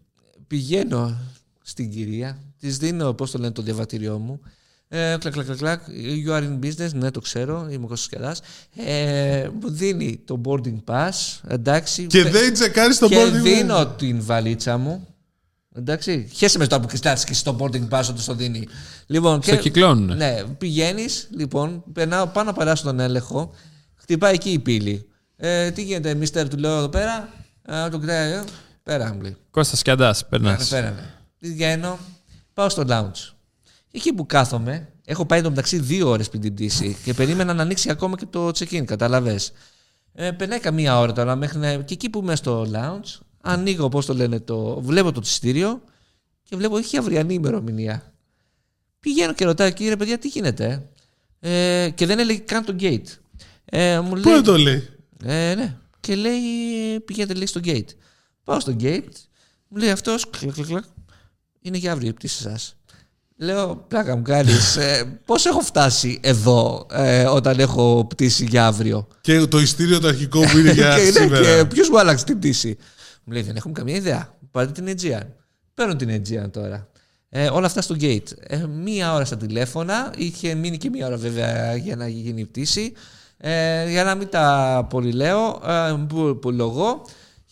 πηγαίνω 0.46 1.18
στην 1.62 1.90
κυρία, 1.90 2.38
της 2.60 2.76
δίνω, 2.76 3.12
πώς 3.12 3.30
το 3.30 3.38
λένε, 3.38 3.52
το 3.52 3.62
διαβατήριό 3.62 4.18
μου. 4.18 4.40
Ε, 4.96 5.16
κλακ, 5.20 5.32
κλακ, 5.32 5.44
κλακ, 5.46 5.58
κλακ. 5.58 5.80
You 6.26 6.30
are 6.32 6.42
in 6.42 6.58
business, 6.66 6.92
ναι, 6.92 7.10
το 7.10 7.20
ξέρω, 7.20 7.66
είμαι 7.70 7.84
ο 7.84 7.88
Κώστας 7.88 8.08
Κεδάς. 8.08 8.40
Ε, 8.76 9.48
μου 9.60 9.70
δίνει 9.70 10.20
το 10.24 10.40
boarding 10.44 10.78
pass, 10.84 11.10
εντάξει. 11.48 12.06
Και 12.06 12.22
Πε- 12.22 12.32
δεν 12.32 12.52
τσεκάρεις 12.52 12.98
το 12.98 13.08
και 13.08 13.16
boarding 13.26 13.42
δίνω 13.42 13.86
την 13.86 14.22
βαλίτσα 14.24 14.78
μου. 14.78 15.06
Εντάξει. 15.76 16.28
Χαίρεσαι 16.34 16.58
με 16.58 16.66
το 16.66 16.80
που 16.80 16.86
κοιτάς 16.86 17.24
και 17.24 17.34
στο 17.34 17.56
boarding 17.60 17.88
pass 17.88 18.00
όταν 18.02 18.20
το 18.26 18.34
δίνει. 18.34 18.68
Λοιπόν, 19.06 19.42
Στο 19.42 19.56
κυκλώνουνε. 19.56 20.14
Ναι, 20.14 20.42
πηγαίνεις, 20.58 21.28
λοιπόν, 21.30 21.84
περνάω, 21.92 22.26
πάω 22.26 22.44
να 22.44 22.52
περάσω 22.52 22.84
τον 22.84 23.00
έλεγχο. 23.00 23.52
Χτυπάει 23.94 24.34
εκεί 24.34 24.50
η 24.50 24.58
πύλη. 24.58 25.08
Ε, 25.36 25.70
τι 25.70 25.82
γίνεται, 25.82 26.14
μίστερ, 26.14 26.48
του 26.48 26.56
λέω 26.56 26.76
εδώ 26.78 26.88
πέρα. 26.88 27.28
Ε, 27.66 27.88
τον 27.88 28.00
κοιτάει, 28.00 28.32
ε, 28.32 28.42
πέρα 28.82 29.14
μου 29.14 29.20
λέει. 29.20 29.36
Κώστας 29.50 29.82
Κιαντάς, 29.82 30.26
περνάς. 30.28 30.68
Πέρα, 30.68 30.82
πέρα. 30.88 30.94
ναι. 30.94 31.48
Βγαίνω, 31.50 31.98
πάω 32.54 32.68
στο 32.68 32.84
lounge. 32.88 33.33
Εκεί 33.96 34.12
που 34.12 34.26
κάθομαι, 34.26 34.92
έχω 35.04 35.26
πάει 35.26 35.42
το 35.42 35.48
μεταξύ 35.48 35.78
δύο 35.78 36.08
ώρες 36.08 36.28
πριν 36.28 36.40
την 36.40 36.54
πτήση 36.54 36.96
και 37.04 37.14
περίμενα 37.14 37.54
να 37.54 37.62
ανοίξει 37.62 37.90
ακόμα 37.90 38.16
και 38.16 38.26
το 38.26 38.48
check-in, 38.48 38.84
κατάλαβες. 38.84 39.52
Ε, 40.12 40.30
περνάει 40.30 40.58
καμία 40.58 40.98
ώρα 40.98 41.12
τώρα 41.12 41.36
μέχρι 41.36 41.58
να. 41.58 41.76
Και 41.76 41.94
εκεί 41.94 42.10
που 42.10 42.18
είμαι 42.18 42.36
στο 42.36 42.66
lounge, 42.74 43.20
ανοίγω, 43.40 43.88
πώς 43.88 44.06
το 44.06 44.14
λένε, 44.14 44.40
το... 44.40 44.80
βλέπω 44.80 45.12
το 45.12 45.20
εισιτήριο 45.24 45.82
και 46.42 46.56
βλέπω 46.56 46.76
έχει 46.76 46.96
αυριανή 46.96 47.34
ημερομηνία. 47.34 48.12
Πηγαίνω 49.00 49.32
και 49.32 49.44
ρωτάω, 49.44 49.70
κύριε 49.70 49.96
παιδιά, 49.96 50.18
τι 50.18 50.28
γίνεται. 50.28 50.88
Ε, 51.40 51.90
και 51.94 52.06
δεν 52.06 52.18
έλεγε 52.18 52.38
καν 52.38 52.64
το 52.64 52.76
gate. 52.80 53.08
Ε, 53.64 54.00
μου 54.00 54.08
Πού 54.08 54.16
λέει, 54.16 54.34
δεν 54.34 54.42
το 54.42 54.58
λέει; 54.58 54.88
ε, 55.24 55.54
ναι. 55.54 55.76
Και 56.00 56.14
λέει, 56.14 56.40
πηγαίνετε 57.04 57.34
λέει 57.34 57.46
στο 57.46 57.60
gate. 57.64 57.88
Πάω 58.44 58.60
στο 58.60 58.76
gate, 58.80 59.14
μου 59.68 59.78
λέει 59.78 59.90
αυτός, 59.90 60.30
κλακ, 60.30 60.52
κλακ, 60.52 60.66
κλακ, 60.66 60.84
είναι 61.60 61.76
για 61.76 61.92
αύριο 61.92 62.08
η 62.08 62.12
πτήση 62.12 62.42
σας. 62.42 62.76
Λέω, 63.36 63.84
πλάκα 63.88 64.16
μου 64.16 64.22
κάνεις. 64.22 64.76
Ε, 64.76 65.20
Πώς 65.24 65.46
έχω 65.46 65.60
φτάσει 65.60 66.18
εδώ 66.22 66.86
ε, 66.92 67.24
όταν 67.24 67.58
έχω 67.58 68.06
πτήση 68.08 68.44
για 68.44 68.66
αύριο; 68.66 69.06
Και 69.20 69.46
το 69.46 69.58
ειστήριο 69.58 70.00
το 70.00 70.08
αρχικό 70.08 70.40
που 70.40 70.58
είναι 70.58 70.72
για 70.72 70.94
και 70.96 71.02
ναι, 71.02 71.10
σήμερα. 71.10 71.40
και 71.40 71.64
ποιος 71.64 71.88
μου 71.88 71.98
άλλαξε 71.98 72.24
την 72.24 72.38
πτήση; 72.38 72.76
Μου 73.24 73.32
λέει, 73.32 73.42
δεν 73.42 73.56
έχουμε 73.56 73.72
καμία 73.72 73.96
ιδέα. 73.96 74.34
Πάρτε 74.50 74.82
την 74.82 74.94
Aegean. 74.96 75.26
Παίρνω 75.74 75.96
την 75.96 76.08
Aegean 76.10 76.50
τώρα. 76.50 76.88
Ε, 77.28 77.48
όλα 77.48 77.66
αυτά 77.66 77.82
στο 77.82 77.96
gate. 78.00 78.28
Ε, 78.46 78.66
μία 78.66 79.14
ώρα 79.14 79.24
στα 79.24 79.36
τηλέφωνα. 79.36 80.12
Είχε 80.16 80.54
μείνει 80.54 80.76
και 80.76 80.90
μία 80.90 81.06
ώρα 81.06 81.16
βέβαια 81.16 81.74
για 81.76 81.96
να 81.96 82.08
γίνει 82.08 82.40
η 82.40 82.44
πτήση. 82.44 82.92
Ε, 83.36 83.90
για 83.90 84.04
να 84.04 84.14
μην 84.14 84.28
τα 84.28 84.86
πολυλέω, 84.90 85.62
ε, 85.66 86.04
που, 86.08 86.38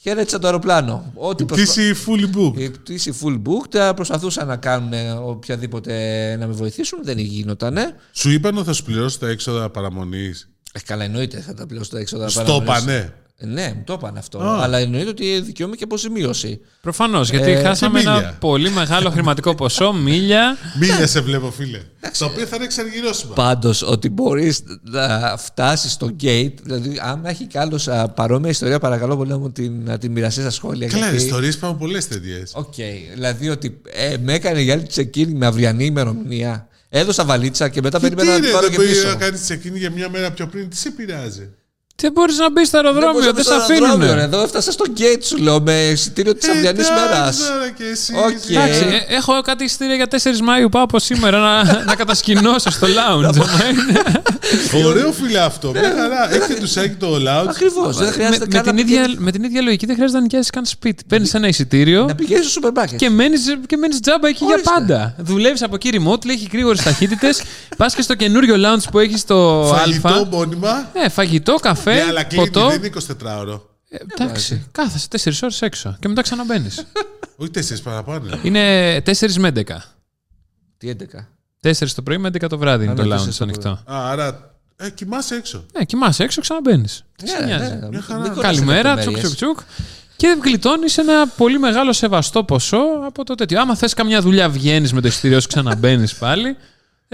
που 0.03 0.09
λογώ, 0.09 0.17
χαίρετησα 0.17 0.39
το 0.39 0.47
αεροπλάνο. 0.47 1.13
Ό,τι 1.15 1.43
Η 1.43 1.47
προσπα- 1.47 1.65
πτήση 1.65 1.95
fully 2.07 2.37
booked. 2.39 2.57
η 2.61 2.71
πτήση 2.71 3.15
full 3.23 3.43
booked. 3.43 3.75
ε, 3.75 3.93
Προσπαθούσαν 3.95 4.47
να 4.47 4.57
κάνουν 4.57 4.93
ε, 4.93 5.11
οποιαδήποτε 5.13 6.37
να 6.37 6.47
με 6.47 6.53
βοηθήσουν. 6.53 6.99
Δεν 7.03 7.19
γινότανε. 7.19 7.95
Σου 8.13 8.31
είπαν 8.31 8.57
ότι 8.57 8.67
θα 8.67 8.73
σου 8.73 8.85
πληρώσει 8.85 9.19
τα 9.21 9.29
έξοδα 9.29 9.71
παραμονής. 9.71 10.49
Ε, 10.73 10.81
καλά, 10.81 11.05
εννοείται 11.05 11.41
θα 11.41 11.55
τα 11.55 11.67
πληρώσω 11.67 11.91
τα 11.91 11.99
έξοδα. 11.99 12.29
Στο 12.29 12.63
παραμονής. 12.67 13.09
Πανε. 13.43 13.61
Ε, 13.61 13.67
Ναι, 13.67 13.73
μου 13.77 13.83
το 13.87 13.93
είπαν 13.93 14.17
αυτό. 14.17 14.39
Α. 14.39 14.63
Αλλά 14.63 14.79
εννοείται 14.79 15.09
ότι 15.09 15.41
δικαιούμαι 15.41 15.77
και 15.77 15.85
αποζημίωση. 15.85 16.61
Προφανώς, 16.81 17.31
γιατί 17.31 17.51
Ε, 17.51 17.63
χάσαμε 17.63 18.01
και 18.01 18.07
ένα 18.07 18.15
μίλια. 18.17 18.37
πολύ 18.41 18.71
μεγάλο 18.71 19.11
χρηματικό 19.11 19.55
ποσό, 19.55 19.93
μίλια. 19.93 20.57
Μίλια 20.81 21.07
σε 21.07 21.21
βλέπω, 21.21 21.51
φίλε. 21.51 21.81
Το 22.19 22.25
οποίο 22.25 22.47
θα 22.47 22.57
είναι 22.57 22.65
εξαργυρώσιμα. 22.65 23.35
Πάντως 23.35 23.83
ότι 23.83 24.09
μπορείς 24.11 24.61
να 24.83 25.37
φτάσεις 25.39 25.93
στο 25.93 26.17
gate, 26.23 26.53
δηλαδή 26.63 26.99
αν 27.03 27.25
έχει 27.25 27.45
κι 27.45 27.59
άλλος 27.59 27.89
παρόμοια 28.15 28.51
ιστορία, 28.51 28.79
παρακαλώ 28.79 29.17
πολύ 29.17 29.31
να 29.31 29.39
μου 29.39 29.53
την, 29.53 29.83
να 29.85 29.99
την 29.99 30.13
μοιραστείς 30.13 30.43
στα 30.43 30.53
σχόλια. 30.53 30.89
Καλά, 30.89 31.09
γιατί- 31.09 31.25
ιστορίες 31.25 31.59
πάμε 31.59 31.77
πολλές 31.79 32.09
τέτοιες. 32.09 32.53
Οκ, 32.55 32.75
δηλαδή 33.15 33.49
ότι 33.49 33.81
ε, 33.93 34.17
με 34.23 34.33
έκανε 34.35 34.61
για 34.61 34.75
άλλη 34.75 34.87
check-in 34.95 35.27
με 35.35 35.47
αυριανή 35.47 35.85
ημερομηνία. 35.85 36.67
Έδωσα 36.95 37.25
βαλίτσα 37.25 37.69
και 37.69 37.81
μετά 37.83 37.99
Και 37.99 38.09
τι 38.09 38.15
περίμενα 38.15 38.39
να 38.41 38.47
είναι, 38.47 38.47
την 38.47 38.55
πάρω 38.55 38.67
δεν 38.67 38.77
και 38.77 38.83
μπορεί 38.83 38.89
πίσω. 38.95 39.09
να 39.09 39.15
κάνεις 39.15 39.47
check-in 39.51 39.79
για 39.79 39.91
μια 39.91 40.09
μέρα 40.11 40.31
πιο 40.33 40.47
πριν, 40.47 40.69
τι 40.69 40.77
σε 40.77 40.91
πειράζει; 40.91 41.49
Δεν 42.03 42.13
μπορείς 42.13 42.39
να 42.39 42.51
μπεις 42.51 42.69
στο 42.69 42.77
αεροδρόμιο, 42.77 43.13
μπορούσα 43.13 43.33
δεν 43.33 43.45
στο 43.45 43.53
σε 43.67 43.73
αεροδρόμιο, 43.73 43.99
ρε. 44.07 44.13
αφήνουν. 44.13 44.25
Εδώ 44.35 44.43
έφτασα 44.43 44.73
στο 44.73 44.85
gate 44.99 45.23
σου, 45.25 45.37
λέω, 45.37 45.61
με 45.61 45.89
εισιτήριο 45.93 46.35
της 46.35 46.49
αυριανή 46.49 46.81
Ε, 46.81 46.95
μέρα. 46.95 47.17
εντάξει, 47.19 47.41
τώρα 47.49 47.71
και 47.77 47.85
εσύ. 47.85 48.13
Οκ. 48.17 48.51
Εντάξει, 48.51 48.85
ε, 49.09 49.15
έχω 49.15 49.41
κάτι 49.43 49.65
εισιτήρια 49.65 49.95
για 49.95 50.07
4 50.09 50.17
Μάιου. 50.43 50.69
Πάω 50.69 50.83
από 50.83 50.99
σήμερα 50.99 51.39
να, 51.39 51.63
να 51.89 51.95
κατασκηνώσω 51.95 52.71
στο 52.71 52.87
lounge. 52.87 53.45
Ωραίο 54.87 55.13
φίλε 55.13 55.39
αυτό. 55.41 55.71
Μια 55.71 55.95
χαρά. 55.99 56.35
Έχει 56.35 56.55
το 56.61 56.71
σουσάκι 56.71 56.95
το 56.95 57.15
lounge. 57.15 57.47
Ακριβώς. 57.49 57.97
Δεν 57.97 58.07
με, 58.07 58.13
χρειάζεται 58.13 58.47
με, 58.51 58.53
καν 58.55 58.63
την 58.63 58.75
να 58.75 58.81
ίδια, 58.81 59.01
πηγαίνεις- 59.01 59.19
με 59.19 59.31
την 59.31 59.43
ίδια 59.45 59.63
λογική 59.63 59.87
δεν 59.87 59.95
χρειάζεται 59.95 60.19
να 60.19 60.25
νοικιάσεις 60.25 60.51
καν 60.51 60.65
σπίτι. 60.65 61.05
Παίρνεις 61.09 61.35
ένα 61.35 61.49
εισιτήριο 61.49 62.05
να 62.05 62.15
πηγαίνεις 62.15 62.43
στο 62.45 62.53
σούπερ 62.53 62.73
μάρκετ. 62.73 62.99
και 62.99 63.11
μένει 63.11 63.37
και 63.67 63.77
μένεις 63.77 64.01
τζάμπα 64.01 64.29
εκεί 64.29 64.45
Ορίστε. 64.45 64.61
για 64.63 64.73
πάντα. 64.73 65.15
Δουλεύεις 65.19 65.63
από 65.63 65.75
εκεί 65.75 65.91
remote, 65.93 66.29
έχει 66.29 66.49
γρήγορες 66.53 66.83
ταχύτητες. 66.83 67.43
Πας 67.77 67.95
και 67.95 68.03
στο 68.03 68.15
καινούριο 68.15 68.55
lounge 68.59 68.85
που 68.91 68.99
έχει 68.99 69.17
στο 69.19 69.67
Φαγητό 69.77 70.09
Α. 70.09 70.27
μόνιμα. 70.31 70.89
Ναι, 70.95 71.09
φαγητό, 71.09 71.55
καφέ, 71.55 71.92
Ναι, 71.95 72.03
αλλά 72.03 72.23
κλείνει, 72.25 72.51
ποτό. 72.51 72.69
δεν 72.69 72.77
είναι 72.85 72.91
24ωρο. 73.23 73.61
Ε, 73.89 73.97
εντάξει, 74.19 74.67
κάθεσαι 74.73 75.09
4 75.25 75.33
ώρες 75.43 75.63
έξω 75.63 75.97
και 76.01 76.09
μετά 76.09 76.23
ξαναμπαίνεις. 76.23 76.87
Όχι 77.37 77.51
4 77.55 77.61
παραπάνω. 77.83 78.39
είναι 78.43 78.97
4 79.07 79.33
με 79.39 79.53
11. 79.57 79.63
Τι 80.79 80.93
11. 81.63 81.69
4 81.71 81.87
το 81.95 82.03
πρωί 82.03 82.19
με 82.19 82.29
11 82.29 82.49
το 82.49 82.59
βράδυ 82.59 82.85
είναι 82.85 82.93
Α, 82.93 82.97
το 82.97 83.03
ναι, 83.03 83.09
lounge 83.09 83.13
τέσσερις 83.17 83.37
το 83.37 83.45
ανοιχτό. 83.45 83.69
Α, 83.71 84.11
άρα. 84.11 84.51
Ε, 84.77 84.91
κοιμάσαι 84.91 85.35
έξω. 85.35 85.65
Ναι, 85.79 85.85
κοιμάσαι 85.85 86.23
έξω, 86.23 86.41
ξαναμπαίνεις. 86.41 87.05
Τι 87.17 87.29
σε 87.29 87.39
Ναι, 87.39 87.45
νοιάζει. 87.45 87.75
ναι, 87.75 87.89
μην 87.89 88.03
χαρά. 88.03 88.19
κολλάς 88.21 88.37
σε 88.37 88.43
Καλημέρα, 88.43 88.97
τσουκ 88.97 89.13
λεπτομέρειες. 89.13 89.35
τσουκ 89.35 89.57
τσουκ. 89.57 89.59
Και 90.17 90.37
γλιτώνεις 90.45 90.99
ένα 90.99 91.27
πολύ 91.29 91.59
μεγάλο 91.59 91.93
σεβαστό 91.93 92.45
ποσό 92.45 92.83
από 93.07 93.25
το 93.25 93.35
τέτοιο. 93.35 93.61
Άμα 93.61 93.77
θες 93.77 93.95
καμιά 93.95 94.21
δουλειά, 94.21 94.49
βγαίνεις 94.49 94.93
με 94.93 95.01
το 95.01 95.09
εισιτήριό 95.09 95.41
σου, 95.41 95.49
ξαναμπαίνεις 95.49 96.15
πάλι. 96.15 96.57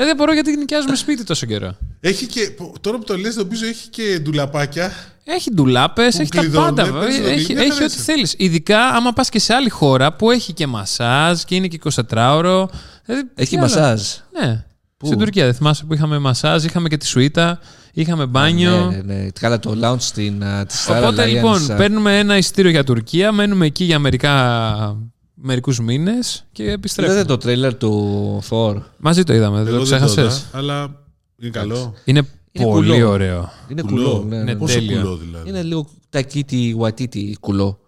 Ε, 0.01 0.05
δεν 0.05 0.16
μπορώ 0.16 0.32
γιατί 0.32 0.57
νοικιάζουμε 0.57 0.96
σπίτι 0.96 1.24
τόσο 1.24 1.46
καιρό. 1.46 1.76
Έχει 2.01 2.26
και, 2.26 2.51
τώρα 2.80 2.99
που 2.99 3.05
το 3.05 3.16
λες 3.16 3.36
νομίζω 3.36 3.66
έχει 3.66 3.88
και 3.88 4.18
ντουλαπάκια. 4.22 4.92
Έχει 5.24 5.51
ντουλάπες, 5.55 6.18
έχει 6.18 6.30
τα 6.30 6.40
κλειδώνουν, 6.40 6.74
πάντα. 6.74 6.99
παίζει 6.99 7.20
το 7.22 7.28
Έχει, 7.28 7.38
δίλημα, 7.44 7.61
έχει 7.61 7.72
δεν 7.72 7.84
ό,τι 7.84 7.94
είναι. 7.94 8.03
θέλεις. 8.03 8.34
Ειδικά 8.38 8.86
άμα 8.86 9.12
πας 9.12 9.28
και 9.28 9.38
σε 9.38 9.55
άλλη 9.55 9.68
χώρα 9.68 10.12
που 10.12 10.30
έχει 10.30 10.53
και 10.53 10.66
μασάζ 10.66 11.42
και 11.42 11.55
είναι 11.55 11.66
και 11.66 11.78
24ωρο. 11.82 12.64
Δηλαδή, 13.05 13.28
Έχει 13.34 13.51
τι 13.51 13.57
άλλο; 13.57 13.66
μασάζ. 13.66 14.03
Ναι. 14.40 14.64
Πού; 14.96 15.07
Στην 15.07 15.18
Τουρκία 15.18 15.44
δεν 15.44 15.55
θυμάσαι 15.55 15.84
που 15.84 15.94
είχαμε 15.94 16.18
μασάζ, 16.18 16.64
είχαμε 16.64 16.88
και 16.88 16.96
τη 16.96 17.07
σουίτα, 17.07 17.61
είχαμε 17.92 18.26
μπάνιο. 18.26 18.86
Ναι, 18.90 18.96
ναι, 18.96 19.14
ναι. 19.14 19.28
Καλά, 19.40 19.59
το 19.59 19.76
launch 19.82 20.01
στην, 20.01 20.44
α, 20.44 20.66
της 20.66 20.86
Star 20.88 20.99
Οπότε 21.03 21.22
Alliance, 21.24 21.28
λοιπόν, 21.28 21.70
α, 21.72 21.74
παίρνουμε 21.74 22.18
ένα 22.18 22.36
ειστήριο 22.36 22.70
για 22.70 22.84
Τουρκία, 22.84 23.32
μένουμε 23.32 23.66
εκεί 23.66 23.84
για 23.84 23.99
μερικά 23.99 24.96
μερικούς 25.41 25.80
μήνες 25.80 26.47
και 26.53 26.62
Είδατε 26.62 26.76
επιστρέφουμε. 26.76 27.24
το 27.24 27.36
τρέιλερ 27.36 27.74
του 27.76 28.43
Thor. 28.51 28.76
Μαζί 28.99 29.22
το 29.22 29.32
είδαμε, 29.32 29.57
δεν 29.62 29.66
το 29.72 29.74
Εγώ 29.74 29.84
δεν 29.84 29.99
το 30.01 30.05
ξέχασες; 30.07 30.39
είδα, 30.39 30.59
αλλά 30.59 31.05
είναι 31.39 31.51
καλό. 31.51 31.95
Είναι, 32.05 32.22
Είναι 32.53 32.64
πολύ 32.66 32.93
κουλό. 32.93 33.09
ωραίο. 33.11 33.51
Είναι 33.68 33.82
Κουλό. 33.82 34.11
κουλό. 34.11 34.24
Ναι, 34.28 34.36
ναι. 34.36 34.51
Είναι 34.51 34.57
Πόσο 34.61 34.74
τέλειο. 34.74 35.01
κουλό 35.01 35.16
δηλαδή. 35.16 35.49
Είναι 35.49 35.62
λίγο 35.62 35.89
τακίτι 36.11 36.70
γουατίτι 36.70 37.36
κουλό. 37.41 37.78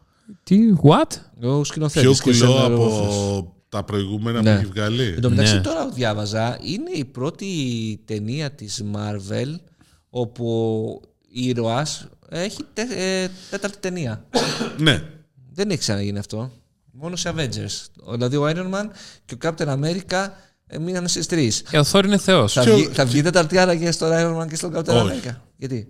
Τι, 0.43 0.59
what? 0.83 1.17
Ο 1.43 1.65
σκηνοθέτης. 1.65 2.21
Πιο 2.21 2.33
και 2.33 2.39
κουλό 2.39 2.53
σαν 2.53 2.73
από 2.73 2.83
ρόφος. 2.85 3.45
τα 3.69 3.85
προηγούμενα 3.85 4.43
Ναι. 4.43 4.53
που 4.55 4.61
έχει 4.61 4.67
βγάλει. 4.73 5.03
Εν 5.05 5.21
τω 5.21 5.31
μεταξύ 5.31 5.55
Ναι. 5.55 5.61
τώρα 5.61 5.89
διάβαζα, 5.89 6.59
είναι 6.63 6.91
η 6.95 7.05
πρώτη 7.05 7.47
ταινία 8.05 8.51
της 8.51 8.85
Marvel 8.95 9.55
όπου 10.11 11.01
η 11.29 11.47
ήρωας 11.47 12.07
έχει 12.29 12.59
τε, 12.73 12.83
ε, 12.83 13.29
τέταρτη 13.51 13.79
ταινία. 13.81 14.25
Ναι. 14.79 15.03
Δεν 15.53 15.71
έχει 15.71 15.79
ξαναγίνει 15.79 16.19
αυτό. 16.19 16.51
Μόνο 17.01 17.17
σε 17.17 17.33
Avengers. 17.37 17.87
Δηλαδή 18.13 18.37
ο 18.37 18.49
Iron 18.49 18.71
Man 18.75 18.85
και 19.25 19.35
ο 19.35 19.39
Captain 19.43 19.67
America 19.69 20.29
ε, 20.67 20.79
μείνανε 20.79 21.09
στις 21.09 21.27
τρεις. 21.27 21.63
Ε, 21.71 21.79
ο 21.79 21.85
Θόρ 21.85 22.05
είναι 22.05 22.19
θεός. 22.19 22.53
Θα 22.53 22.63
Ποιο- 22.63 22.75
βγει, 22.77 22.89
θα 22.93 23.05
βγει 23.05 23.23
τέταρτη 23.23 23.59
άραγε 23.59 23.91
στον 23.93 24.11
Iron 24.13 24.43
Man 24.43 24.49
και 24.49 24.57
στον 24.57 24.75
Captain 24.77 24.87
Όχι. 25.05 25.21
America; 25.25 25.35
Γιατί; 25.57 25.89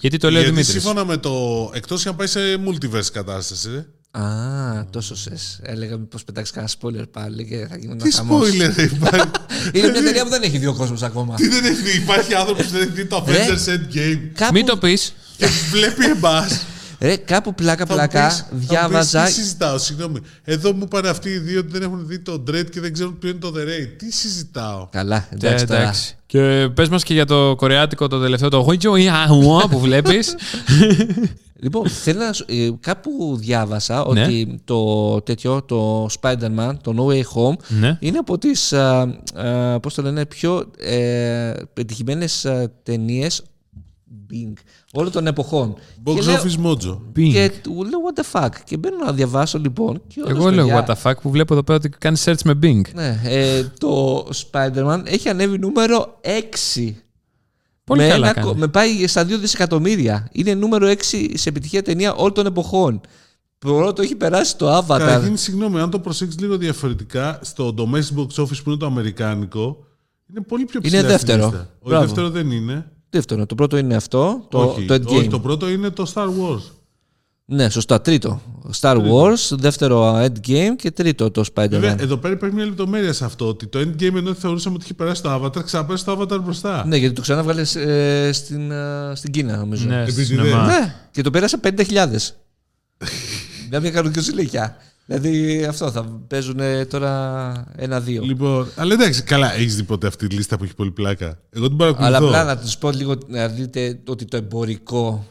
Γιατί 0.00 0.16
το 0.16 0.30
λέει 0.30 0.36
ο 0.40 0.44
Γιατί 0.44 0.54
Δημήτρης. 0.60 0.82
σύμφωνα 0.82 1.04
με 1.04 1.16
το. 1.16 1.70
Εκτός 1.74 2.06
αν 2.06 2.16
πάει 2.16 2.26
σε 2.26 2.40
multiverse 2.66 3.06
κατάσταση. 3.12 3.68
ε. 3.70 4.18
Α, 4.18 4.84
τόσο 4.90 5.16
σες. 5.16 5.60
Έλεγα 5.62 5.96
μήπως 5.96 6.24
πετάξεις 6.24 6.54
κανένα 6.54 6.72
spoiler 6.80 7.10
πάλι 7.12 7.46
και 7.46 7.66
θα 7.70 7.76
γίνει 7.76 7.96
Τι 7.96 8.02
ένα 8.08 8.14
χαμός. 8.16 8.48
spoiler 8.48 8.92
υπάρχει. 8.92 9.30
Είναι 9.74 9.88
μια 9.90 10.02
ταινία 10.02 10.24
που 10.24 10.30
δεν 10.30 10.42
έχει 10.42 10.58
δύο 10.58 10.74
κόσμους 10.74 11.02
ακόμα. 11.02 11.34
Τι 11.34 11.48
δεν 11.48 11.64
έχει 11.64 11.82
δει. 11.82 11.96
Υπάρχει 11.96 12.34
άνθρωπος 12.34 12.64
που 12.64 12.70
δεν 12.72 12.82
έχει 12.82 12.90
δει 12.90 13.06
το 13.06 13.24
Ρε. 13.26 13.46
Avengers 13.46 13.68
Endgame 13.68 14.18
Κάπου, 14.34 14.52
Μην 14.52 14.66
το 14.66 14.76
πεις. 14.76 15.14
και 15.38 15.46
βλέπει 15.70 16.04
εμάς. 16.04 16.60
Ρε, 17.00 17.16
κάπου 17.16 17.54
πλάκα 17.54 17.86
πλάκα 17.86 18.48
διάβαζα. 18.50 19.24
Τι 19.24 19.32
συζητάω, 19.32 19.78
συγγνώμη. 19.78 20.20
Εδώ 20.44 20.72
μου 20.72 20.82
είπαν 20.84 21.06
αυτοί 21.06 21.28
οι 21.30 21.38
δύο 21.38 21.58
ότι 21.58 21.68
δεν 21.70 21.82
έχουν 21.82 22.06
δει 22.06 22.18
το 22.18 22.42
Dread 22.50 22.70
και 22.70 22.80
δεν 22.80 22.92
ξέρουν 22.92 23.18
ποιο 23.18 23.28
είναι 23.28 23.38
το 23.38 23.52
The 23.56 23.60
Raid. 23.60 23.88
Τι 23.98 24.12
συζητάω; 24.12 24.88
Καλά, 24.90 25.16
Ε, 25.16 25.34
εντάξει 25.34 25.66
τώρα. 25.66 25.80
εντάξει. 25.80 26.16
Και 26.26 26.68
πες 26.74 26.88
μας 26.88 27.02
και 27.02 27.14
για 27.14 27.24
το 27.26 27.54
κορεάτικο 27.56 28.08
το 28.08 28.20
τελευταίο, 28.20 28.48
το 28.48 28.58
«Γουιτζο 28.58 28.96
Ιαουα» 28.96 29.68
που 29.68 29.78
βλέπεις. 29.78 30.34
Λοιπόν, 31.60 31.88
θέλω 31.88 32.18
να 32.20 32.32
σου- 32.32 32.44
ε, 32.48 32.68
κάπου 32.80 33.36
διάβασα 33.38 34.04
Ναι. 34.12 34.22
ότι 34.22 34.60
το 34.64 35.20
τέτοιο, 35.20 35.62
το 35.62 36.06
Spider-Man, 36.20 36.72
το 36.82 36.94
No 36.98 37.12
Way 37.12 37.22
Home, 37.34 37.56
Ναι. 37.68 37.96
είναι 38.00 38.18
από 38.18 38.38
τις, 38.38 38.72
α, 38.72 39.00
α, 39.34 39.80
πώς 39.80 39.94
το 39.94 40.02
λένε, 40.02 40.26
πιο 40.26 40.70
ε, 40.78 41.52
πετυχημένες 41.72 42.44
α, 42.46 42.70
ταινίες 42.82 43.42
Bing, 44.32 44.52
όλων 44.92 45.12
των 45.12 45.26
εποχών. 45.26 45.74
Box 46.04 46.14
Και 46.14 46.20
λέω- 46.22 46.36
office 46.42 46.64
mojo. 46.66 46.98
Bing. 47.16 47.30
Και 47.32 47.52
του 47.62 47.72
λέω 47.72 48.00
what 48.14 48.20
the 48.20 48.40
fuck. 48.44 48.48
Και 48.64 48.76
μπαίνω 48.76 48.96
να 49.04 49.12
διαβάσω 49.12 49.58
λοιπόν. 49.58 50.02
Και 50.06 50.20
όντως, 50.20 50.38
Εγώ 50.38 50.50
λέω 50.50 50.66
παιδιά, 50.66 50.86
what 50.86 50.90
the 50.90 51.02
fuck 51.10 51.14
που 51.22 51.30
βλέπω 51.30 51.52
εδώ 51.52 51.62
πέρα 51.62 51.78
ότι 51.78 51.88
κάνει 51.88 52.16
search 52.24 52.42
με 52.44 52.58
Bing. 52.62 52.80
Ναι, 52.94 53.20
ε, 53.24 53.62
το 53.78 54.18
Spider-Man 54.34 55.02
έχει 55.04 55.28
ανέβει 55.28 55.58
νούμερο 55.58 56.18
6. 56.20 56.96
Πολύ 57.84 58.00
με, 58.00 58.08
καλά 58.08 58.24
ένα 58.26 58.34
κάνει. 58.34 58.46
κο- 58.46 58.54
με 58.54 58.68
πάει 58.68 59.06
στα 59.06 59.24
2 59.24 59.38
δισεκατομμύρια. 59.38 60.28
Είναι 60.32 60.54
νούμερο 60.54 60.86
6 60.86 61.30
σε 61.34 61.48
επιτυχία 61.48 61.82
ταινία 61.82 62.14
όλων 62.14 62.32
των 62.34 62.46
εποχών. 62.46 63.00
Πρώτο 63.58 64.02
έχει 64.02 64.14
περάσει 64.14 64.56
το 64.56 64.76
Avatar. 64.78 64.86
Καταρχήν, 64.98 65.36
συγγνώμη, 65.36 65.80
αν 65.80 65.90
το 65.90 65.98
προσέξεις 65.98 66.40
λίγο 66.40 66.56
διαφορετικά, 66.56 67.38
στο 67.42 67.74
domestic 67.78 68.18
box 68.18 68.42
office 68.42 68.62
που 68.64 68.70
είναι 68.70 68.76
το 68.78 68.86
αμερικάνικο, 68.86 69.84
είναι 70.30 70.40
πολύ 70.40 70.64
πιο 70.64 70.80
Είναι 70.82 70.88
ψηλά 70.96 71.00
στη 71.02 71.10
δεύτερο. 71.26 71.44
λίστα. 71.48 71.68
Ο 71.82 71.88
Μπράβο. 71.88 72.04
δεύτερο 72.04 72.30
δεν 72.30 72.50
είναι. 72.50 72.92
Δεύτερο. 73.10 73.46
Το 73.46 73.54
πρώτο 73.54 73.76
είναι 73.76 73.94
αυτό. 73.94 74.46
Το, 74.48 74.58
όχι, 74.58 74.84
το 74.84 74.94
Endgame. 74.94 75.06
όχι, 75.06 75.28
το 75.28 75.40
πρώτο 75.40 75.68
είναι 75.68 75.90
το 75.90 76.12
Star 76.14 76.26
Wars. 76.26 76.62
Ναι, 77.50 77.68
σωστά. 77.70 78.00
Τρίτο. 78.00 78.40
Star 78.80 78.96
Wars, 78.96 79.56
δεύτερο 79.56 80.24
Endgame 80.24 80.70
και 80.76 80.90
τρίτο 80.90 81.30
το 81.30 81.44
Βέβαια, 81.54 81.94
Spider-Man. 81.94 81.98
εδώ 82.00 82.16
πέρα 82.16 82.34
υπάρχει 82.34 82.54
μια 82.56 82.64
λεπτομέρεια 82.64 83.12
σε 83.12 83.24
αυτό. 83.24 83.46
Ότι 83.48 83.66
το 83.66 83.78
Endgame 83.78 84.14
ενώ 84.14 84.34
θεωρούσαμε 84.34 84.74
ότι 84.74 84.84
είχε 84.84 84.94
περάσει 84.94 85.22
το 85.22 85.34
Avatar, 85.34 85.64
ξαναπέρασε 85.64 86.04
το 86.04 86.20
Avatar 86.20 86.40
μπροστά. 86.42 86.84
Ναι, 86.86 86.96
γιατί 86.96 87.14
το 87.14 87.20
ξανάβγαλες 87.20 87.76
ε, 87.76 88.30
στην, 88.32 88.70
ε, 88.70 89.12
στην 89.14 89.32
Κίνα, 89.32 89.56
νομίζω. 89.56 89.86
Ναι, 89.88 90.02
Επειδή 90.02 90.24
στη 90.24 90.34
δεν- 90.34 90.44
σινεμά. 90.44 90.66
Ναι, 90.66 90.94
και 91.10 91.22
το 91.22 91.30
πέρασε 91.30 91.60
50.000. 91.64 92.34
Μια 93.70 93.80
μια 93.80 93.90
κανονική 93.90 94.20
συλλογιά. 94.20 94.76
Δηλαδή 95.10 95.64
αυτό 95.64 95.90
θα 95.90 96.04
παίζουν 96.26 96.60
τώρα 96.88 97.64
ένα-δύο. 97.76 98.22
Λοιπόν, 98.22 98.68
αλλά 98.76 98.92
εντάξει, 98.92 99.22
καλά, 99.22 99.54
έχεις 99.54 99.76
δει 99.76 99.82
ποτέ 99.82 100.06
αυτή 100.06 100.26
τη 100.26 100.34
λίστα 100.34 100.56
που 100.56 100.64
έχει 100.64 100.74
πολύ 100.74 100.90
πλάκα; 100.90 101.38
Εγώ 101.50 101.68
την 101.68 101.76
παρακολουθώ. 101.76 102.06
Αλλά 102.06 102.26
απλά 102.26 102.44
να 102.44 102.58
τους 102.58 102.78
πω 102.78 102.90
λίγο 102.90 103.14
να 103.26 103.48
δείτε 103.48 104.00
ότι 104.08 104.24
το 104.24 104.36
εμπορικό 104.36 105.26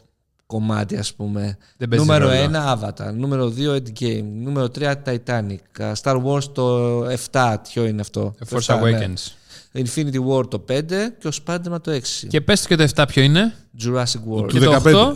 κομμάτι, 0.45 0.97
ας 0.97 1.13
πούμε. 1.13 1.57
Δεν 1.78 1.88
παίζει 1.89 2.05
νούμερο 2.05 2.30
ρόλο. 2.30 2.49
1 2.51 2.73
Avatar, 2.73 3.13
νούμερο 3.13 3.53
2 3.57 3.75
Endgame, 3.75 4.23
νούμερο 4.23 4.69
3 4.80 4.93
Titanic, 5.05 5.93
Star 6.01 6.23
Wars 6.23 6.43
το 6.43 7.03
7, 7.32 7.55
ποιο 7.69 7.86
είναι 7.86 8.01
αυτό; 8.01 8.36
The 8.39 8.47
Το 8.47 8.57
Force 8.57 8.75
7, 8.75 8.82
ναι. 8.82 8.99
Awakens. 8.99 9.32
Infinity 9.80 10.28
War 10.30 10.49
το 10.49 10.65
5 10.69 10.82
και 11.19 11.28
ο 11.28 11.32
Spider-Man 11.45 11.82
το 11.82 11.91
6. 11.91 12.28
Και 12.28 12.41
πες 12.41 12.67
και 12.67 12.75
το 12.75 12.88
7 12.95 13.03
ποιο 13.07 13.23
είναι. 13.23 13.53
Jurassic 13.84 14.34
World. 14.34 14.47
Του 14.47 14.53
Και 14.53 14.59
το 14.59 14.71
15. 14.71 14.93
8. 14.93 15.15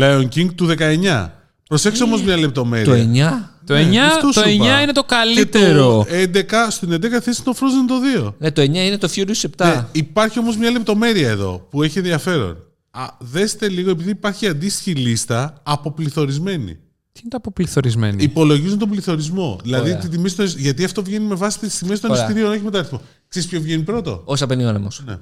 Lion 0.00 0.28
King 0.34 0.54
του 0.54 0.66
19. 0.78 1.30
Προσέξτε 1.68 2.04
όμως 2.04 2.22
μια 2.22 2.36
λεπτομέρεια. 2.36 2.84
Το 2.84 2.92
9. 2.92 3.50
Το 3.66 3.74
Ναι, 3.74 3.88
9, 3.90 3.96
αυτό 3.96 4.26
το 4.26 4.32
σου 4.32 4.40
9 4.40 4.50
είπα. 4.52 4.82
είναι 4.82 4.92
το 4.92 5.00
Και 5.00 5.06
καλύτερο. 5.14 6.06
το 6.08 6.14
11, 6.14 6.70
στην 6.70 6.92
11 6.92 7.00
θέση 7.20 7.42
είναι 7.46 7.54
το 7.54 7.54
Frozen 7.54 7.86
το 7.88 7.94
2. 8.28 8.34
Ναι, 8.38 8.50
το 8.50 8.62
9 8.62 8.64
είναι 8.64 8.98
το 8.98 9.08
Furious 9.14 9.46
7. 9.56 9.66
Ναι, 9.66 9.86
υπάρχει 9.92 10.38
όμως 10.38 10.56
μια 10.56 10.70
λεπτομέρεια 10.70 11.28
εδώ 11.28 11.66
που 11.70 11.82
έχει 11.82 11.98
ενδιαφέρον. 11.98 12.56
Α, 12.90 13.04
δέστε 13.18 13.68
λίγο, 13.68 13.90
επειδή 13.90 14.10
υπάρχει 14.10 14.46
αντίστοιχη 14.48 14.92
λίστα 14.92 15.60
αποπληθωρισμένη. 15.62 16.72
Τι 17.12 17.20
είναι 17.20 17.30
το 17.30 17.36
αποπληθωρισμένο. 17.36 18.16
Υπολογίζουν 18.20 18.78
τον 18.78 18.90
πληθωρισμό. 18.90 19.58
Δηλαδή 19.62 19.88
Ωραία. 19.88 20.00
τη 20.00 20.08
τιμή 20.08 20.28
στο, 20.28 20.42
γιατί 20.42 20.84
αυτό 20.84 21.02
βγαίνει 21.02 21.26
με 21.26 21.34
βάση 21.34 21.58
τις 21.58 21.78
τιμές 21.78 22.00
των 22.00 22.10
Ωραία. 22.10 22.22
εισιτηρίων, 22.24 22.52
όχι 22.52 22.62
με 22.62 22.70
το 22.70 22.78
αριθμό. 22.78 23.00
Ξέρεις 23.28 23.48
ποιο 23.48 23.60
βγαίνει 23.60 23.82
πρώτο; 23.82 24.22
Όσα 24.24 24.46
παίρνει 24.46 24.64
ο 24.64 24.68
άνεμος. 24.68 25.02
Ναι. 25.06 25.16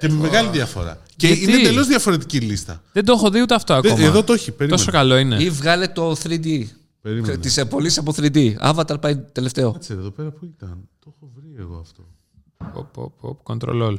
Και 0.00 0.08
με 0.08 0.14
μεγάλη 0.14 0.48
διαφορά. 0.48 1.02
Και 1.16 1.26
Γιατί; 1.26 1.42
είναι 1.42 1.60
εντελώ 1.60 1.84
διαφορετική 1.84 2.38
λίστα. 2.40 2.82
Δεν 2.92 3.04
το 3.04 3.12
έχω 3.12 3.30
δει 3.30 3.40
ούτε 3.40 3.54
αυτό 3.54 3.80
Δε- 3.80 3.90
ακόμα. 3.90 4.06
Εδώ 4.06 4.22
το 4.24 4.32
έχει. 4.32 4.50
Περίμενε. 4.50 4.76
Τόσο 4.76 4.90
καλό 4.90 5.16
είναι. 5.16 5.36
Ή 5.42 5.50
βγάλε 5.50 5.88
το 5.88 6.16
3D. 6.22 6.64
Περίμενε. 7.00 7.36
Τις 7.36 7.64
πωλήσεις 7.68 7.98
από 7.98 8.14
3D. 8.16 8.54
Avatar 8.60 9.00
πάει 9.00 9.16
τελευταίο. 9.16 9.72
Κάτσε 9.72 9.92
εδώ 9.92 10.10
πέρα 10.10 10.30
που 10.30 10.44
ήταν. 10.56 10.88
Το 11.04 11.14
έχω 11.16 11.30
βρει 11.34 11.54
εγώ 11.58 11.78
αυτό. 11.80 12.06
Οπ, 12.72 12.98
οπ, 12.98 13.24
οπ, 13.24 13.38
Control 13.44 13.82
all. 13.88 13.96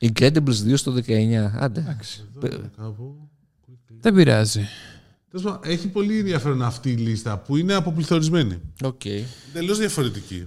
Incredibles 0.00 0.70
2 0.70 0.76
στο 0.76 0.92
19. 0.92 1.52
Άντε. 1.58 1.96
Εδώ 2.36 2.56
είναι 2.56 2.70
κάπου. 2.76 3.28
Δεν 4.00 4.14
πειράζει. 4.14 4.60
Τέλος 5.30 5.44
πάντων, 5.44 5.60
Έχει 5.64 5.88
πολύ 5.88 6.18
ενδιαφέρον 6.18 6.62
αυτή 6.62 6.90
η 6.90 6.96
λίστα 6.96 7.38
που 7.38 7.56
είναι 7.56 7.74
αποπληθωρισμένη. 7.74 8.60
Οκ. 8.82 9.04
Εντελώς 9.54 9.78
διαφορετική. 9.78 10.44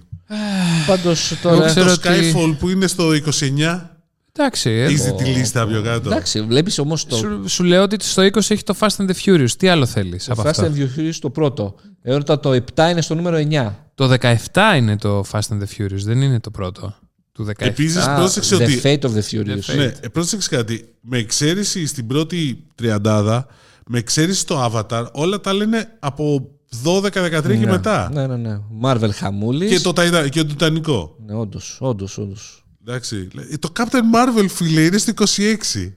Πάντως 0.86 1.30
Εγώ 1.32 1.40
τώρα. 1.56 1.66
ξέρω 1.66 1.98
το 1.98 2.10
ότι- 2.10 2.32
Skyfall 2.34 2.56
που 2.58 2.68
είναι 2.68 2.86
στο 2.86 3.12
29. 3.14 3.91
Εντάξει. 4.32 4.70
ε, 4.70 4.84
Έχει 4.84 4.94
δει 4.94 5.12
τη 5.14 5.24
λίστα 5.24 5.66
πιο 5.66 5.82
κάτω. 5.82 6.10
Εντάξει, 6.10 6.40
βλέπεις 6.42 6.78
όμως 6.78 7.06
το. 7.06 7.16
Σου, 7.16 7.42
σου 7.48 7.64
λέω 7.64 7.82
ότι 7.82 7.96
στο 8.04 8.22
20 8.22 8.36
έχει 8.36 8.62
το 8.62 8.74
Fast 8.80 8.96
and 8.96 9.06
the 9.10 9.14
Furious. 9.24 9.50
Τι 9.58 9.68
άλλο 9.68 9.86
θέλεις 9.86 10.24
Το 10.24 10.32
από 10.32 10.42
Fast 10.42 10.46
αυτό; 10.46 10.66
and 10.66 10.98
Furious 11.00 11.14
το 11.20 11.30
πρώτο. 11.30 11.74
Ενώ 12.02 12.22
το 12.22 12.50
7 12.74 12.88
είναι 12.90 13.00
στο 13.00 13.14
νούμερο 13.14 13.36
9. 13.50 13.72
Το 13.94 14.16
17 14.20 14.76
είναι 14.76 14.96
το 14.96 15.24
Fast 15.32 15.38
and 15.48 15.58
the 15.60 15.78
Furious, 15.82 16.00
δεν 16.04 16.22
είναι 16.22 16.40
το 16.40 16.50
πρώτο. 16.50 16.94
Του 17.32 17.46
17. 17.48 17.52
Επίσης, 17.58 17.96
Α, 18.06 18.14
πρόσεξε 18.14 18.56
the 18.56 18.60
ότι. 18.62 18.80
Fate 18.82 19.00
of 19.00 19.10
the 19.14 19.22
Furious. 19.30 19.70
The 19.70 19.72
Fate. 19.72 19.76
Ναι, 19.76 19.84
ε, 20.00 20.08
πρόσεξε 20.12 20.48
κάτι. 20.48 20.94
Με 21.00 21.18
εξαίρεση 21.18 21.86
στην 21.86 22.06
πρώτη 22.06 22.66
τριαντάδα, 22.74 23.46
με 23.86 23.98
εξαίρεση 23.98 24.46
το 24.46 24.64
Avatar, 24.64 25.06
όλα 25.12 25.40
τα 25.40 25.52
λένε 25.52 25.96
από 25.98 26.48
12-13 26.84 27.58
και 27.60 27.66
μετά. 27.66 28.10
Ναι, 28.12 28.26
ναι, 28.26 28.36
ναι. 28.36 28.58
Marvel 28.82 29.10
χαμούλης. 29.12 29.70
Και 29.70 29.80
το, 29.80 29.92
Ταϊτα- 29.92 30.28
και 30.28 30.40
το 30.40 30.46
Τιτανικό. 30.46 31.16
Ναι, 31.26 31.34
όντως, 31.34 31.76
όντως, 31.80 32.18
όντως. 32.18 32.61
Εντάξει. 32.86 33.28
Ε, 33.50 33.56
Το 33.56 33.72
Captain 33.78 33.84
Marvel, 34.14 34.46
φίλε, 34.48 34.80
είναι 34.84 34.98
στο 34.98 35.12
26. 35.36 35.92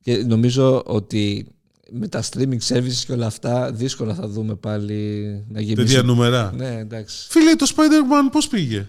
Και 0.00 0.16
νομίζω 0.16 0.82
ότι 0.86 1.46
με 1.90 2.08
τα 2.08 2.22
streaming 2.22 2.58
services 2.68 3.02
και 3.06 3.12
όλα 3.12 3.26
αυτά 3.26 3.72
δύσκολα 3.72 4.14
θα 4.14 4.28
δούμε 4.28 4.54
πάλι 4.54 5.24
να 5.48 5.58
Τέτοια 5.58 5.74
γεμίσουν. 5.74 6.06
νούμερα. 6.06 6.52
Ναι, 6.56 6.76
εντάξει. 6.78 7.26
Φίλε, 7.30 7.54
το 7.54 7.66
Spider-Man 7.76 8.28
πώς 8.32 8.48
πήγε; 8.48 8.88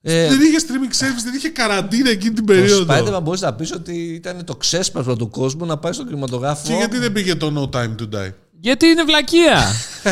Ε, 0.00 0.28
δεν 0.28 0.40
είχε 0.40 0.56
streaming 0.58 1.02
service, 1.04 1.22
δεν 1.24 1.34
είχε 1.36 1.48
καραντίνα 1.48 2.10
εκείνη 2.10 2.34
την 2.34 2.46
το 2.46 2.52
περίοδο. 2.52 2.94
Spider-Man 2.94 3.22
μπορείς 3.22 3.40
να 3.40 3.54
πεις 3.54 3.72
ότι 3.72 3.92
ήταν 3.94 4.44
το 4.44 4.56
ξέσπασμα 4.56 5.16
του 5.16 5.28
κόσμου 5.28 5.66
να 5.66 5.78
πάει 5.78 5.92
στον 5.92 6.06
κινηματογράφο. 6.06 6.66
Και 6.66 6.74
γιατί 6.74 6.98
δεν 6.98 7.12
πήγε 7.12 7.34
το 7.34 7.70
No 7.72 7.76
Time 7.76 7.94
to 7.96 8.14
Die; 8.16 8.30
Γιατί 8.62 8.86
είναι 8.86 9.04
βλακεία. 9.04 9.62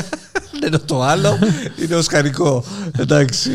Ενώ 0.66 0.78
το 0.78 1.02
άλλο 1.02 1.38
είναι 1.82 1.94
οσκαρικό. 1.94 2.64
Εντάξει. 2.98 3.50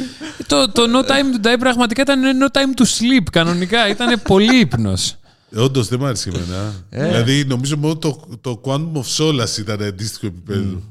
το, 0.47 0.71
το 0.71 0.81
No 0.83 1.09
Time 1.09 1.45
to 1.45 1.47
Die 1.47 1.59
πραγματικά 1.59 2.01
ήταν 2.01 2.21
No 2.41 2.57
Time 2.57 2.79
to 2.81 2.83
Sleep 2.83 3.23
κανονικά. 3.31 3.89
Ήταν 3.89 4.21
πολύ 4.21 4.59
ύπνος. 4.59 5.15
Όντως 5.55 5.87
δεν 5.87 5.99
μ' 5.99 6.05
άρεσε 6.05 6.29
εμένα. 6.29 6.73
Ε. 6.89 7.07
Δηλαδή, 7.07 7.45
νομίζω 7.45 7.77
μόνο 7.77 7.97
το, 7.97 8.21
το 8.41 8.61
Quantum 8.65 8.91
of 8.93 9.17
Solace 9.17 9.57
ήταν 9.59 9.83
αντίστοιχο 9.83 10.25
επίπεδο. 10.25 10.81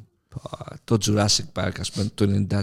Το 0.84 0.98
Jurassic 1.06 1.62
Park, 1.62 1.72
ας 1.80 1.90
πούμε, 1.90 2.10
το 2.14 2.24
93. 2.24 2.28
Ναι, 2.28 2.56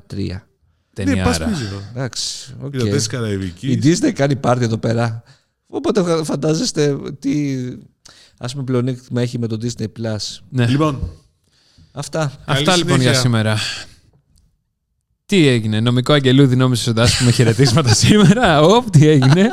πας 1.24 1.38
Ταινιάρα. 1.38 1.46
πίσω. 1.46 1.82
Εντάξει. 1.92 2.56
οκ. 2.62 2.70
Πειρατές 2.70 2.96
της 2.96 3.08
Καραϊβικής. 3.08 3.80
Disney 3.84 4.12
κάνει 4.12 4.36
πάρτι 4.36 4.64
εδώ 4.64 4.78
πέρα. 4.78 5.24
Οπότε 5.68 6.24
φαντάζεστε 6.24 6.98
τι 7.20 7.56
ας 8.38 8.52
πούμε 8.52 8.64
πλεονέκτημα 8.64 9.22
έχει 9.22 9.40
με 9.40 9.48
το 9.48 9.58
Disney 9.62 9.86
Plus. 10.00 10.40
Ναι. 10.50 10.66
Λοιπόν, 10.68 11.10
Αυτά. 11.92 12.32
Αυτά 12.46 12.76
λοιπόν 12.76 12.92
συνέχεια. 12.92 13.12
για 13.12 13.20
σήμερα. 13.20 13.58
Τι 15.26 15.48
έγινε, 15.48 15.80
νομικό 15.80 16.14
αγγελούδι 16.14 16.56
νόμιζες 16.56 16.88
ότι 16.88 17.00
θα 17.00 17.08
πούμε 17.20 17.32
χαιρετίσματα 17.32 17.94
σήμερα; 18.04 18.62
Οπ, 18.62 18.90
τι 18.90 19.08
έγινε. 19.08 19.52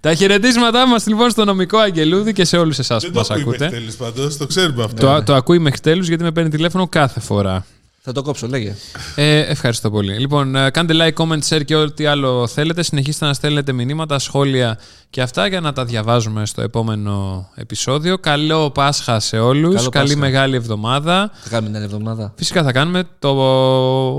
Τα 0.00 0.14
χαιρετίσματά 0.14 0.86
μας 0.88 1.06
λοιπόν 1.06 1.30
στο 1.30 1.44
νομικό 1.44 1.78
αγγελούδι 1.78 2.32
και 2.32 2.44
σε 2.44 2.56
όλους 2.56 2.78
εσάς 2.78 3.02
δεν 3.02 3.10
που 3.10 3.14
το 3.16 3.20
μας 3.20 3.30
ακούει 3.30 3.42
ακούτε. 3.42 3.64
μέχρι 3.64 3.78
τέλους 3.78 3.94
πάντως, 3.96 4.36
το 4.36 4.46
ξέρουμε 4.46 4.84
αυτό. 4.84 5.06
Το, 5.06 5.22
το 5.22 5.34
ακούει 5.34 5.58
μέχρι 5.58 5.80
τέλους 5.80 6.08
γιατί 6.08 6.22
με 6.22 6.32
παίρνει 6.32 6.50
τηλέφωνο 6.50 6.88
κάθε 6.88 7.20
φορά. 7.20 7.66
Θα 8.08 8.14
το 8.14 8.22
κόψω, 8.22 8.46
λέγε. 8.46 8.74
Ε, 9.14 9.38
ευχαριστώ 9.38 9.90
πολύ. 9.90 10.18
Λοιπόν, 10.18 10.56
ε, 10.56 10.70
κάντε 10.70 10.94
like, 10.96 11.22
comment, 11.22 11.38
share 11.48 11.64
και 11.64 11.74
ό,τι 11.76 12.06
άλλο 12.06 12.46
θέλετε. 12.46 12.82
Συνεχίστε 12.82 13.26
να 13.26 13.34
στέλνετε 13.34 13.72
μηνύματα, 13.72 14.18
σχόλια 14.18 14.78
και 15.10 15.22
αυτά 15.22 15.46
για 15.46 15.60
να 15.60 15.72
τα 15.72 15.84
διαβάζουμε 15.84 16.46
στο 16.46 16.62
επόμενο 16.62 17.48
επεισόδιο. 17.54 18.18
Καλό 18.18 18.70
Πάσχα 18.70 19.20
σε 19.20 19.38
όλους. 19.38 19.74
Καλό 19.74 19.88
Καλή 19.88 20.06
Πάσχα. 20.06 20.20
μεγάλη 20.20 20.56
εβδομάδα. 20.56 21.30
Θα 21.34 21.48
κάνουμε 21.48 21.68
την 21.68 21.76
άλλη 21.76 21.84
εβδομάδα. 21.84 22.32
Φυσικά 22.36 22.62
θα 22.62 22.72
κάνουμε 22.72 23.04
το, 23.18 23.30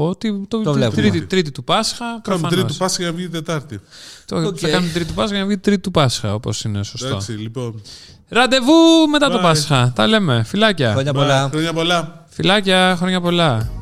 ότι, 0.07 0.45
το, 0.47 0.61
Το 0.61 0.73
βλέπουμε. 0.73 1.01
τρίτη, 1.01 1.25
τρίτη 1.25 1.51
του 1.51 1.63
Πάσχα. 1.63 1.97
Κάνουμε 1.97 2.21
προφανώς. 2.23 2.51
τρίτη 2.51 2.67
του 2.71 2.77
Πάσχα 2.77 3.01
για 3.01 3.11
να 3.11 3.17
βγει 3.17 3.29
Τετάρτη. 3.29 3.79
Το, 4.25 4.35
Οκ. 4.45 4.57
Θα 4.59 4.69
κάνουμε 4.69 4.91
τρίτη 4.91 5.07
του 5.07 5.13
Πάσχα 5.13 5.33
για 5.35 5.43
να 5.43 5.47
βγει 5.49 5.57
τρίτη 5.57 5.81
του 5.81 5.91
Πάσχα, 5.91 6.33
όπως 6.33 6.63
είναι 6.63 6.83
σωστό. 6.83 7.07
Εντάξει, 7.07 7.31
λοιπόν. 7.31 7.81
Ραντεβού 8.29 9.07
μετά 9.11 9.29
το 9.29 9.37
Bye. 9.37 9.41
Πάσχα. 9.41 9.91
Τα 9.95 10.07
λέμε. 10.07 10.43
Φιλάκια. 10.47 10.91
Χρόνια 10.91 11.11
Bye. 11.11 11.15
πολλά. 11.15 11.47
Χρόνια 11.49 11.73
πολλά. 11.73 12.25
Φιλάκια. 12.29 12.95
Χρόνια 12.97 13.21
πολλά. 13.21 13.76